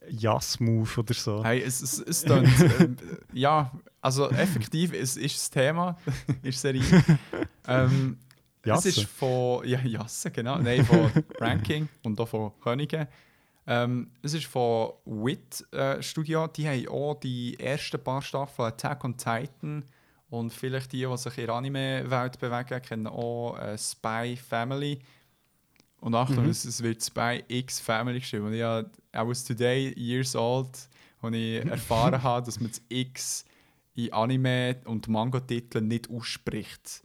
Jazz-Move 0.08 0.88
oder 1.00 1.14
so. 1.14 1.44
hey, 1.44 1.60
es, 1.62 1.82
es, 1.82 1.98
es 2.00 2.24
klingt, 2.24 2.48
ähm, 2.80 2.96
ja, 3.32 3.70
also 4.00 4.30
effektiv, 4.30 4.92
es 4.92 5.16
ist 5.16 5.36
das 5.36 5.50
Thema, 5.50 5.96
ist 6.42 6.60
Serie. 6.60 6.82
Ähm, 7.68 8.18
Jasse. 8.64 8.88
Es 8.88 8.96
ist 8.98 9.06
von, 9.08 9.66
ja, 9.68 9.80
Jasse, 9.80 10.30
genau, 10.30 10.58
nein, 10.58 10.84
von 10.84 11.10
Ranking 11.38 11.88
und 12.02 12.18
auch 12.20 12.26
von 12.28 12.52
Königen. 12.60 13.06
Ähm, 13.66 14.10
es 14.22 14.34
ist 14.34 14.46
von 14.46 14.92
Wit 15.04 15.64
äh, 15.72 16.02
Studio, 16.02 16.46
die 16.48 16.66
haben 16.68 16.88
auch 16.88 17.14
die 17.14 17.58
ersten 17.60 18.02
paar 18.02 18.22
Staffeln 18.22 18.68
Attack 18.68 19.04
on 19.04 19.16
Titan 19.16 19.84
und 20.30 20.52
vielleicht 20.52 20.92
die, 20.92 21.06
die 21.06 21.16
sich 21.16 21.38
in 21.38 21.46
der 21.46 21.54
Anime-Welt 21.54 22.38
bewegen, 22.40 22.82
kennen 22.82 23.06
auch 23.06 23.56
äh, 23.58 23.76
Spy 23.78 24.36
Family. 24.36 24.98
Und 26.00 26.14
Achtung, 26.14 26.44
Mhm. 26.44 26.50
es, 26.50 26.64
es 26.64 26.82
wird 26.82 27.02
Spy 27.04 27.44
X 27.46 27.78
Family 27.78 28.20
geschrieben. 28.20 28.46
Und 28.46 28.54
ich, 28.54 28.62
hab- 28.62 28.86
I 29.14 29.18
was 29.26 29.44
today 29.44 29.92
years 29.96 30.34
old, 30.34 30.70
und 31.20 31.34
ich 31.34 31.64
erfahren 31.66 32.20
habe, 32.22 32.44
dass 32.46 32.58
man 32.58 32.70
das 32.70 32.80
X 32.88 33.44
in 33.94 34.12
Anime- 34.12 34.76
und 34.84 35.08
Manga-Titeln 35.08 35.88
nicht 35.88 36.08
ausspricht. 36.10 37.02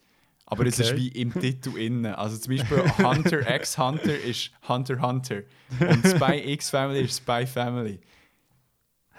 Aber 0.48 0.64
es 0.64 0.78
ist 0.78 0.92
Okay. 0.92 0.98
wie 1.00 1.08
im 1.08 1.32
Titel 1.40 1.76
innen. 1.76 2.14
Also 2.14 2.36
zum 2.38 2.56
Beispiel 2.56 2.78
Hunter 2.98 3.50
x 3.56 3.76
Hunter 3.76 4.16
ist 4.18 4.52
Hunter 4.68 5.00
Hunter. 5.00 5.42
Und 5.80 6.06
Spy 6.06 6.52
X 6.52 6.70
Family 6.70 7.00
ist 7.02 7.16
Spy 7.18 7.46
Family. 7.46 7.98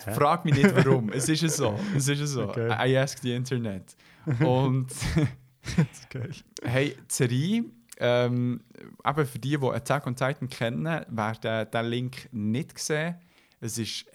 Hä? 0.05 0.13
Frag 0.13 0.45
mich 0.45 0.55
nicht 0.55 0.73
warum. 0.75 1.09
es 1.11 1.27
ist 1.27 1.41
so. 1.57 1.77
Es 1.95 2.07
ist 2.07 2.19
so. 2.29 2.49
Okay. 2.49 2.67
I 2.91 2.97
ask 2.97 3.19
the 3.19 3.33
Internet. 3.33 3.95
Und 4.39 4.87
hey, 6.63 6.89
die 6.95 7.13
Serie, 7.13 7.65
ähm, 7.99 8.61
eben 9.05 9.25
für 9.25 9.39
die, 9.39 9.57
die 9.57 9.65
Attack 9.65 10.07
on 10.07 10.15
Titan 10.15 10.49
kennen, 10.49 11.05
werden 11.09 11.71
den 11.71 11.85
Link 11.87 12.29
nicht 12.31 12.77
sehen. 12.79 13.15
Es 13.59 13.77
ist 13.77 14.05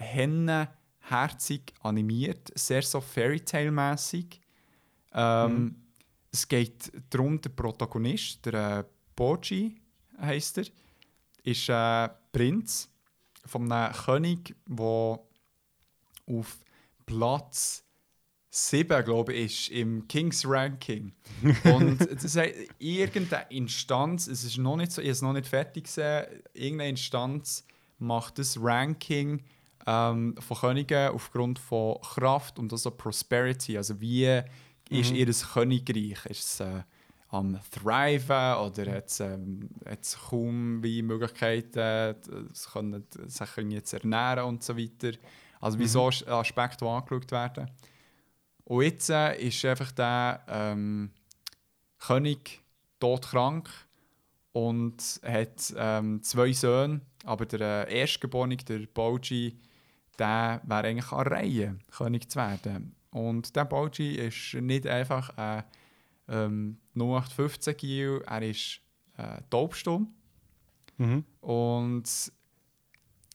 hennenherzig 1.03 1.73
animiert, 1.81 2.51
sehr 2.55 2.83
so 2.83 3.01
Fairytale-mäßig. 3.01 4.41
Ähm, 5.13 5.77
Es 6.31 6.49
geht 6.49 6.91
darum, 7.11 7.41
der 7.41 7.51
Protagonist, 7.51 8.47
der 8.47 8.79
äh, 8.79 8.85
Boji 9.15 9.81
heisst 10.19 10.59
er, 10.59 10.65
ist 11.43 11.69
ein 11.69 12.11
Prinz 12.33 12.89
von 13.45 13.71
einem 13.71 13.93
König, 13.93 14.55
der 14.67 15.21
auf 16.27 16.59
Platz 17.05 17.85
7, 18.49 19.05
glaube 19.05 19.35
ich, 19.35 19.69
ist 19.69 19.77
im 19.77 20.07
Kings 20.09 20.45
Ranking. 20.47 21.13
Und 21.65 21.99
das 22.01 22.37
heißt, 22.37 22.55
irgendeine 22.79 23.51
Instanz, 23.51 24.27
es 24.27 24.45
ist 24.45 24.59
noch 24.59 24.77
nicht 24.77 24.93
so, 24.93 25.03
ich 25.03 25.09
habe 25.09 25.13
es 25.13 25.23
noch 25.23 25.33
nicht 25.33 25.47
fertig 25.49 25.85
gesehen, 25.85 26.27
irgendeine 26.55 26.91
Instanz 26.91 27.65
macht 27.99 28.39
das 28.39 28.59
Ranking 28.61 29.43
ähm, 29.87 30.35
von 30.39 30.57
Königen 30.57 31.09
aufgrund 31.11 31.59
von 31.59 32.01
Kraft 32.01 32.59
und 32.59 32.73
also 32.73 32.91
Prosperity. 32.91 33.77
Also 33.77 34.01
wie 34.01 34.43
ist 34.91 35.11
ihr 35.13 35.33
Königreich? 35.53 36.27
Ist 36.27 36.45
es 36.45 36.61
äh, 36.61 36.83
am 37.29 37.59
Thriven 37.71 38.57
oder 38.59 38.93
hat 38.93 39.07
es, 39.09 39.21
ähm, 39.21 39.71
kaum 40.29 40.83
wie 40.83 41.01
Möglichkeiten, 41.03 41.79
äh, 41.79 42.15
können, 42.73 43.07
sich 43.27 43.49
irgendwie 43.57 43.83
zu 43.83 43.97
ernähren 43.97 44.45
und 44.45 44.63
so 44.63 44.77
weiter. 44.77 45.17
Also 45.61 45.79
wie 45.79 45.87
so 45.87 46.09
As- 46.09 46.27
Aspekte, 46.27 46.85
die 46.85 46.91
angeschaut 46.91 47.31
werden. 47.31 47.71
Und 48.65 48.83
jetzt 48.83 49.09
äh, 49.11 49.35
ist 49.41 49.65
einfach 49.65 49.93
der 49.93 50.45
ähm, 50.47 51.11
König 51.99 52.61
todkrank 53.01 53.71
und 54.53 55.21
hat 55.25 55.73
ähm, 55.77 56.23
zwei 56.23 56.53
Söhne, 56.53 57.01
aber 57.25 57.47
der 57.47 57.89
äh, 57.89 58.01
Erstgeborene, 58.01 58.57
der 58.59 58.87
Boji, 58.93 59.57
der 60.19 60.61
wäre 60.65 60.85
eigentlich 60.89 61.13
an 61.13 61.27
Reihe, 61.27 61.79
König 61.91 62.31
zu 62.31 62.39
werden. 62.39 62.95
Und 63.11 63.55
der 63.57 63.65
Boji 63.65 64.15
ist 64.17 64.55
nicht 64.55 64.87
einfach 64.87 65.37
ein 65.37 65.65
ähm, 66.29 66.79
0815 66.95 67.77
Gil, 67.77 68.23
er 68.27 68.43
ist 68.43 68.81
äh, 69.17 69.41
taubstumm 69.51 70.15
Mhm. 70.99 71.25
und 71.41 72.09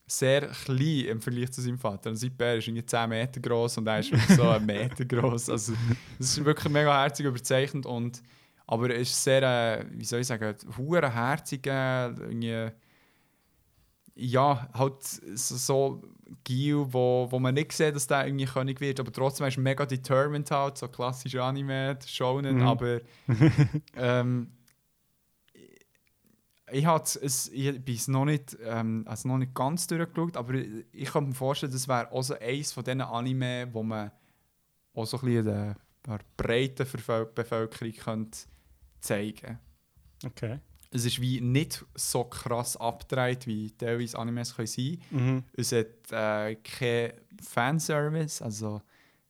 sehr 0.06 0.48
klein 0.48 1.06
im 1.06 1.22
Vergleich 1.22 1.52
zu 1.52 1.62
seinem 1.62 1.80
Vater. 1.80 2.12
Und 2.12 2.16
sein 2.16 2.32
Bär 2.38 2.58
ist 2.58 2.68
irgendwie 2.68 2.86
10 2.86 3.10
Meter 3.10 3.42
groß 3.42 3.80
und 3.80 3.88
er 3.88 4.00
ist 4.00 4.12
wirklich 4.12 4.38
so 4.38 4.48
einen 4.48 4.66
Meter 4.66 5.04
groß. 5.04 5.50
Also, 5.50 5.74
das 6.18 6.30
ist 6.38 6.46
wirklich 6.46 6.72
mega 6.72 7.02
herzig 7.02 7.26
überzeichnet. 7.26 7.86
Und, 7.86 8.22
aber 8.68 8.92
er 8.92 8.98
ist 9.00 9.22
sehr, 9.22 9.42
äh, 9.44 9.86
wie 9.92 10.06
soll 10.06 10.22
ich 10.22 10.28
sagen, 10.28 10.56
hure 10.78 11.14
herzig. 11.14 11.66
Äh, 11.68 12.06
irgendwie, 12.10 12.70
ja, 14.16 14.70
halt 14.74 15.04
so 15.04 16.02
Gil, 16.44 16.86
wo, 16.90 17.28
wo 17.30 17.40
man 17.40 17.54
nicht 17.54 17.72
sieht, 17.72 17.96
dass 17.96 18.08
der 18.08 18.26
irgendwie 18.26 18.46
König 18.46 18.82
wird, 18.82 19.00
aber 19.00 19.12
trotzdem 19.12 19.48
ist 19.48 19.58
mega 19.58 19.86
determined 19.86 20.50
halt, 20.52 20.78
so 20.78 20.88
klassische 20.88 21.42
Anime, 21.44 21.98
Shonen, 22.06 22.58
Mhm. 22.58 22.62
aber 22.64 23.00
ähm, 23.96 24.52
ich, 26.72 26.86
es, 26.86 27.50
ich 27.50 27.82
bin 27.84 27.96
es 27.96 28.08
noch 28.08 28.26
nicht, 28.26 28.58
ähm, 28.62 29.06
also 29.08 29.28
noch 29.30 29.38
nicht 29.38 29.54
ganz 29.54 29.88
durchgeschaut, 29.88 30.36
aber 30.36 30.56
ich, 30.56 30.86
ich 30.92 31.12
kann 31.12 31.30
mir 31.30 31.36
vorstellen, 31.36 31.72
das 31.72 31.88
wäre 31.88 32.12
auch 32.12 32.24
so 32.24 32.38
eines 32.38 32.74
von 32.74 32.84
diesen 32.84 33.02
Anime, 33.02 33.70
wo 33.72 33.84
man 33.84 34.12
auch 34.94 35.06
so 35.06 35.18
ein 35.18 35.26
bisschen 35.26 35.46
der, 35.46 35.76
der 36.06 36.20
breiten 36.36 36.88
Bevölkerung 37.34 37.94
könnte 37.94 38.40
zeigen 39.00 39.60
Okay. 40.26 40.60
Es 40.98 41.06
ist 41.06 41.22
wie 41.22 41.40
nicht 41.42 41.86
so 41.96 42.24
krass 42.24 42.76
abgedreht, 42.78 43.46
wie 43.46 43.70
teilweise 43.72 44.18
Animes 44.18 44.56
können 44.56 44.68
sein 44.68 44.98
Mhm. 45.12 45.44
Es 45.54 45.72
hat 45.72 46.12
äh, 46.12 46.56
kein 46.56 47.14
Fanservice, 47.42 48.42
also 48.42 48.82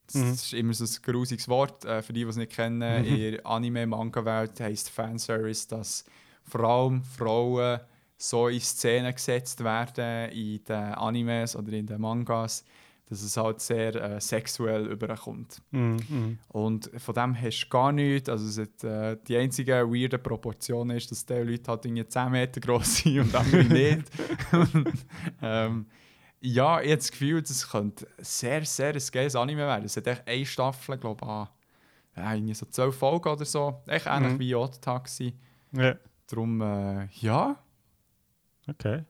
das 0.06 0.16
Mhm. 0.16 0.32
ist 0.34 0.54
immer 0.54 0.74
so 0.74 0.86
ein 0.86 1.02
grusiges 1.04 1.48
Wort. 1.50 1.84
Äh, 1.84 2.02
für 2.02 2.14
die, 2.14 2.24
die 2.24 2.30
es 2.30 2.38
nicht 2.38 2.54
kennen, 2.54 2.78
Mhm. 3.04 3.06
in 3.14 3.32
der 3.34 3.46
Anime-Manga-Welt 3.46 4.60
heisst 4.62 4.90
Fanservice, 4.90 5.68
dass 5.68 6.06
vor 6.44 6.62
allem 6.64 7.04
Frauen 7.04 7.82
so 8.18 8.48
in 8.48 8.62
Szene 8.62 9.14
gesetzt 9.14 9.62
werden 9.64 10.32
in 10.32 10.64
den 10.64 10.94
Animes 10.94 11.56
oder 11.56 11.74
in 11.74 11.86
den 11.86 12.00
Mangas, 12.00 12.64
dass 13.10 13.22
es 13.22 13.38
halt 13.38 13.62
sehr 13.62 13.96
äh, 13.96 14.20
sexuell 14.22 14.88
überkommt. 14.88 15.62
Mhm. 15.72 15.98
Mhm. 16.10 16.40
Und 16.50 16.92
von 16.98 17.16
dem 17.16 17.42
hast 17.42 17.62
du 17.64 17.70
gar 17.70 17.92
nichts. 17.92 18.28
Also 18.30 18.46
es 18.48 18.58
hat, 18.68 18.84
äh, 18.84 19.18
die 19.28 19.38
einzige 19.38 19.74
weirde 19.90 20.18
Proportion 20.18 20.90
ist, 20.90 21.10
dass 21.12 21.26
die 21.26 21.34
Leute 21.34 21.72
halt 21.72 21.86
irgendwie 21.86 22.06
10 22.08 22.32
Meter 22.32 22.60
groß 22.60 22.98
sind 22.98 23.20
und 23.20 23.36
andere 23.36 23.64
nicht. 23.74 24.04
ähm, 25.42 25.86
ja, 26.42 26.80
ich 26.82 26.88
habe 26.88 26.98
das 26.98 27.12
Gefühl, 27.12 27.42
das 27.42 27.70
könnte 27.70 28.08
sehr, 28.20 28.64
sehr 28.66 28.94
ein 28.94 29.02
geiles 29.12 29.36
Anime 29.36 29.62
werden. 29.62 29.86
Es 29.86 29.98
hat 29.98 30.08
echt 30.08 30.28
eine 30.28 30.46
Staffel, 30.46 30.98
glaube 30.98 31.26
ich, 31.26 31.28
an 31.30 31.48
ja, 32.16 32.34
irgendwie 32.34 32.54
so 32.54 32.66
12 32.66 32.96
Folgen 32.96 33.30
oder 33.30 33.46
so. 33.46 33.82
Echt 33.88 34.06
ähnlich 34.08 34.34
Mhm. 34.34 34.40
wie 34.40 34.56
Odd 34.56 34.82
Taxi. 34.82 35.34
Ja, 35.72 35.96
Darum, 36.28 36.60
äh, 36.62 37.08
ja, 37.22 37.56
okay. 38.68 39.04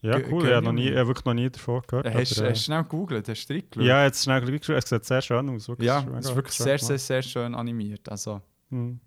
Ja, 0.00 0.16
cool. 0.30 0.46
Ich 0.46 0.52
habe 0.52 0.64
noch 0.64 0.72
nie, 0.72 0.88
ich 0.90 0.96
habe 0.96 1.08
wirklich 1.08 1.24
noch 1.24 1.34
nie 1.34 1.50
davon 1.50 1.82
gehört. 1.86 2.06
hast, 2.06 2.30
hast 2.30 2.38
aber, 2.38 2.48
du 2.50 2.56
schnell 2.56 2.82
gegoogelt, 2.84 3.28
hast 3.28 3.46
du 3.48 3.54
reingeschaut? 3.54 3.82
äh, 3.82 3.86
ja, 3.86 4.04
jetzt 4.04 4.22
schnell 4.22 4.40
gleich 4.40 4.60
geschaut. 4.60 4.76
Es 4.76 4.88
sieht 4.88 5.04
sehr 5.04 5.22
schön 5.22 5.48
aus. 5.50 5.68
Wirklich. 5.68 5.86
ja, 5.88 6.06
es 6.18 6.26
ist 6.26 6.34
wirklich 6.36 6.54
sehr, 6.54 6.78
sehr, 6.78 6.98
sehr 6.98 7.22
schön 7.22 7.54
animiert. 7.54 8.08
Also, 8.08 8.40
Mhm. 8.70 9.00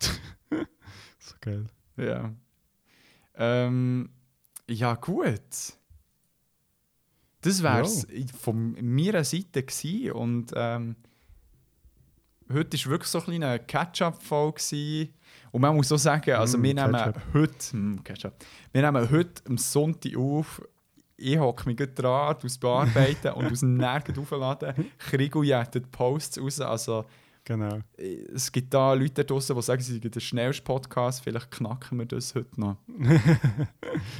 so 0.00 1.34
geil. 1.40 1.66
Ja. 1.96 2.32
Ähm, 3.34 4.10
ja, 4.68 4.94
gut. 4.94 5.40
Das 7.42 7.62
wäre 7.62 7.82
es 7.82 8.06
von 8.40 8.72
meiner 8.80 9.24
Seite 9.24 9.62
gewesen. 9.62 10.12
Und 10.12 10.52
ähm, 10.54 10.96
heute 12.52 12.78
war 12.84 12.90
wirklich 12.92 13.08
so 13.10 13.18
ein 13.18 13.24
kleiner 13.24 13.58
Catch-up-Folge. 13.58 15.08
Und 15.52 15.60
man 15.60 15.76
muss 15.76 15.88
so 15.88 15.96
sagen, 15.96 16.32
also 16.32 16.58
Mm, 16.58 16.62
wir 16.64 16.74
nehmen 16.74 16.92
Ketchup. 16.94 17.22
heute, 17.34 17.76
mm, 17.76 18.04
Ketchup. 18.04 18.32
wir 18.72 18.82
nehmen 18.82 19.10
heute 19.10 19.42
am 19.48 19.58
Sonntag 19.58 20.16
auf. 20.16 20.60
Ich 21.16 21.38
hocke 21.38 21.68
mich 21.68 21.76
gerade 21.76 21.92
dran, 21.92 22.36
aus 22.42 22.58
Bearbeiten 22.58 23.32
und 23.34 23.52
aus 23.52 23.60
dem 23.60 23.76
Nerven 23.76 24.18
aufladen. 24.18 24.90
Krieg 24.98 25.36
und 25.36 25.44
jettet 25.44 25.90
Posts 25.92 26.40
raus. 26.40 26.60
Also 26.60 27.04
Genau. 27.44 27.80
Es 27.96 28.52
gibt 28.52 28.72
da 28.72 28.92
Leute 28.92 29.24
draußen, 29.24 29.54
die 29.56 29.62
sagen, 29.62 29.82
sie 29.82 29.98
sind 29.98 30.14
der 30.14 30.20
schnellste 30.20 30.62
Podcast. 30.62 31.22
Vielleicht 31.24 31.50
knacken 31.50 31.98
wir 31.98 32.06
das 32.06 32.34
heute 32.36 32.58
noch. 32.60 32.76
wir 32.86 33.20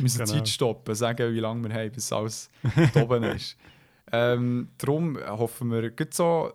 müssen 0.00 0.18
Genau. 0.18 0.32
Zeit 0.32 0.48
stoppen, 0.48 0.94
sagen, 0.96 1.32
wie 1.32 1.38
lange 1.38 1.68
wir 1.68 1.74
haben, 1.74 1.92
bis 1.92 2.12
alles 2.12 2.50
oben 2.94 3.22
ist. 3.24 3.56
Ähm, 4.14 4.68
darum 4.76 5.16
hoffen 5.24 5.70
wir, 5.70 5.90
gut 5.90 6.12
so, 6.12 6.52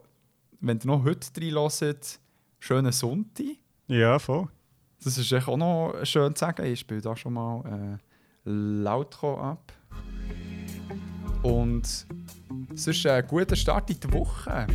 wenn 0.59 0.77
ihr 0.79 0.85
noch 0.85 1.03
heute 1.05 1.27
reinhört, 1.41 2.19
schönen 2.59 2.91
Sonntag. 2.91 3.45
Ja, 3.87 4.19
voll. 4.19 4.47
Das 5.03 5.17
ist 5.17 5.31
echt 5.31 5.47
auch 5.47 5.57
noch 5.57 5.93
schön 6.03 6.35
zu 6.35 6.39
sagen. 6.39 6.65
Ich 6.65 6.79
spiele 6.79 7.01
da 7.01 7.15
schon 7.15 7.33
mal 7.33 7.97
äh, 8.45 8.49
Lautro 8.49 9.39
ab. 9.39 9.71
Und 11.43 12.07
es 12.73 12.87
ist 12.87 13.05
ein 13.05 13.25
guter 13.27 13.55
Start 13.55 13.89
in 13.89 13.99
die 13.99 14.13
Woche. 14.13 14.67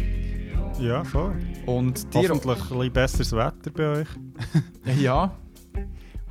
Ja, 0.79 1.05
voll. 1.05 1.35
Und 1.67 2.13
dir, 2.15 2.29
Hoffentlich 2.31 2.61
ein 2.61 2.69
bisschen 2.69 2.93
besseres 2.93 3.33
Wetter 3.33 3.71
bei 3.71 4.01
euch. 4.01 4.09
ja, 5.01 5.37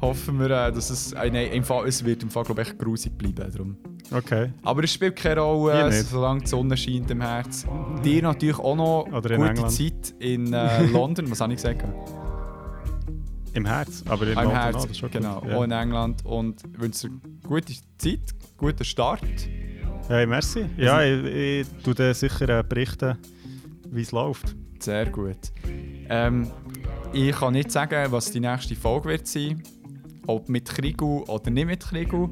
hoffen 0.01 0.39
wir, 0.39 0.49
äh, 0.49 0.71
dass 0.71 0.89
es, 0.89 1.13
äh, 1.13 1.29
nein, 1.29 1.51
im 1.51 1.63
Fall, 1.63 1.87
es 1.87 2.03
wird 2.03 2.23
im 2.23 2.29
Fall, 2.29 2.43
glaube 2.43 2.61
ich, 2.61 2.69
echt 2.69 2.79
grusig 2.79 3.17
bleiben. 3.17 3.35
Darum. 3.35 3.77
Okay. 4.11 4.51
Aber 4.63 4.83
es 4.83 4.93
spielt 4.93 5.15
keine 5.15 5.41
Rolle, 5.41 5.87
äh, 5.87 5.91
solange 6.03 6.41
die 6.41 6.47
Sonne 6.47 6.75
scheint 6.75 7.09
im 7.11 7.21
Herz. 7.21 7.65
Dir 8.03 8.23
natürlich 8.23 8.59
auch 8.59 8.75
noch 8.75 9.07
Oder 9.11 9.37
gute 9.37 9.49
England. 9.49 9.71
Zeit 9.71 10.13
in 10.19 10.51
äh, 10.53 10.85
London. 10.91 11.29
Was 11.31 11.39
habe 11.39 11.53
ich 11.53 11.57
gesagt? 11.61 11.85
Im 13.53 13.65
Herz, 13.65 14.03
aber 14.07 14.27
im 14.27 14.37
Ah, 14.37 14.43
Im 14.43 14.49
auch, 14.49 14.53
Herz, 14.53 14.85
ist 14.85 14.97
schon 14.99 15.11
genau. 15.11 15.41
gut. 15.41 15.49
Auch 15.51 15.59
Ja. 15.59 15.63
in 15.65 15.71
England. 15.71 16.25
Und 16.25 16.61
wünsche 16.79 17.09
dir 17.09 17.19
gute 17.47 17.73
Zeit, 17.97 18.19
guten 18.57 18.83
Start. 18.85 19.21
Hey, 20.07 20.25
merci. 20.25 20.65
Ja, 20.77 21.03
ich, 21.03 21.25
ich 21.25 21.83
tue 21.83 21.93
dir 21.95 22.13
sicher 22.13 22.47
äh, 22.59 22.63
berichten, 22.63 23.17
wie 23.89 24.01
es 24.01 24.11
läuft. 24.11 24.55
Sehr 24.79 25.05
gut. 25.07 25.37
Ähm, 26.09 26.49
ich 27.13 27.31
kann 27.35 27.53
nicht 27.53 27.71
sagen, 27.71 28.11
was 28.11 28.31
die 28.31 28.39
nächste 28.39 28.75
Folge 28.75 29.09
wird 29.09 29.27
sein. 29.27 29.61
Ob 30.27 30.47
mit 30.49 30.69
Krigu 30.69 31.23
oder 31.27 31.49
nicht 31.51 31.65
mit 31.67 31.79
Krigu. 31.81 32.29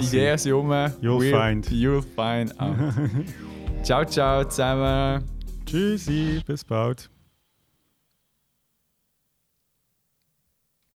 Die. 0.00 0.06
Ideen 0.06 0.38
sind 0.38 0.52
rum. 0.52 0.70
You'll 0.70 1.18
We'll- 1.20 1.48
find. 1.48 1.68
You'll 1.70 2.02
find 2.02 2.58
out. 2.60 2.76
ciao, 3.82 4.04
ciao 4.04 4.44
zusammen. 4.44 5.22
Tschüssi, 5.66 6.40
bis 6.46 6.64
bald. 6.64 7.11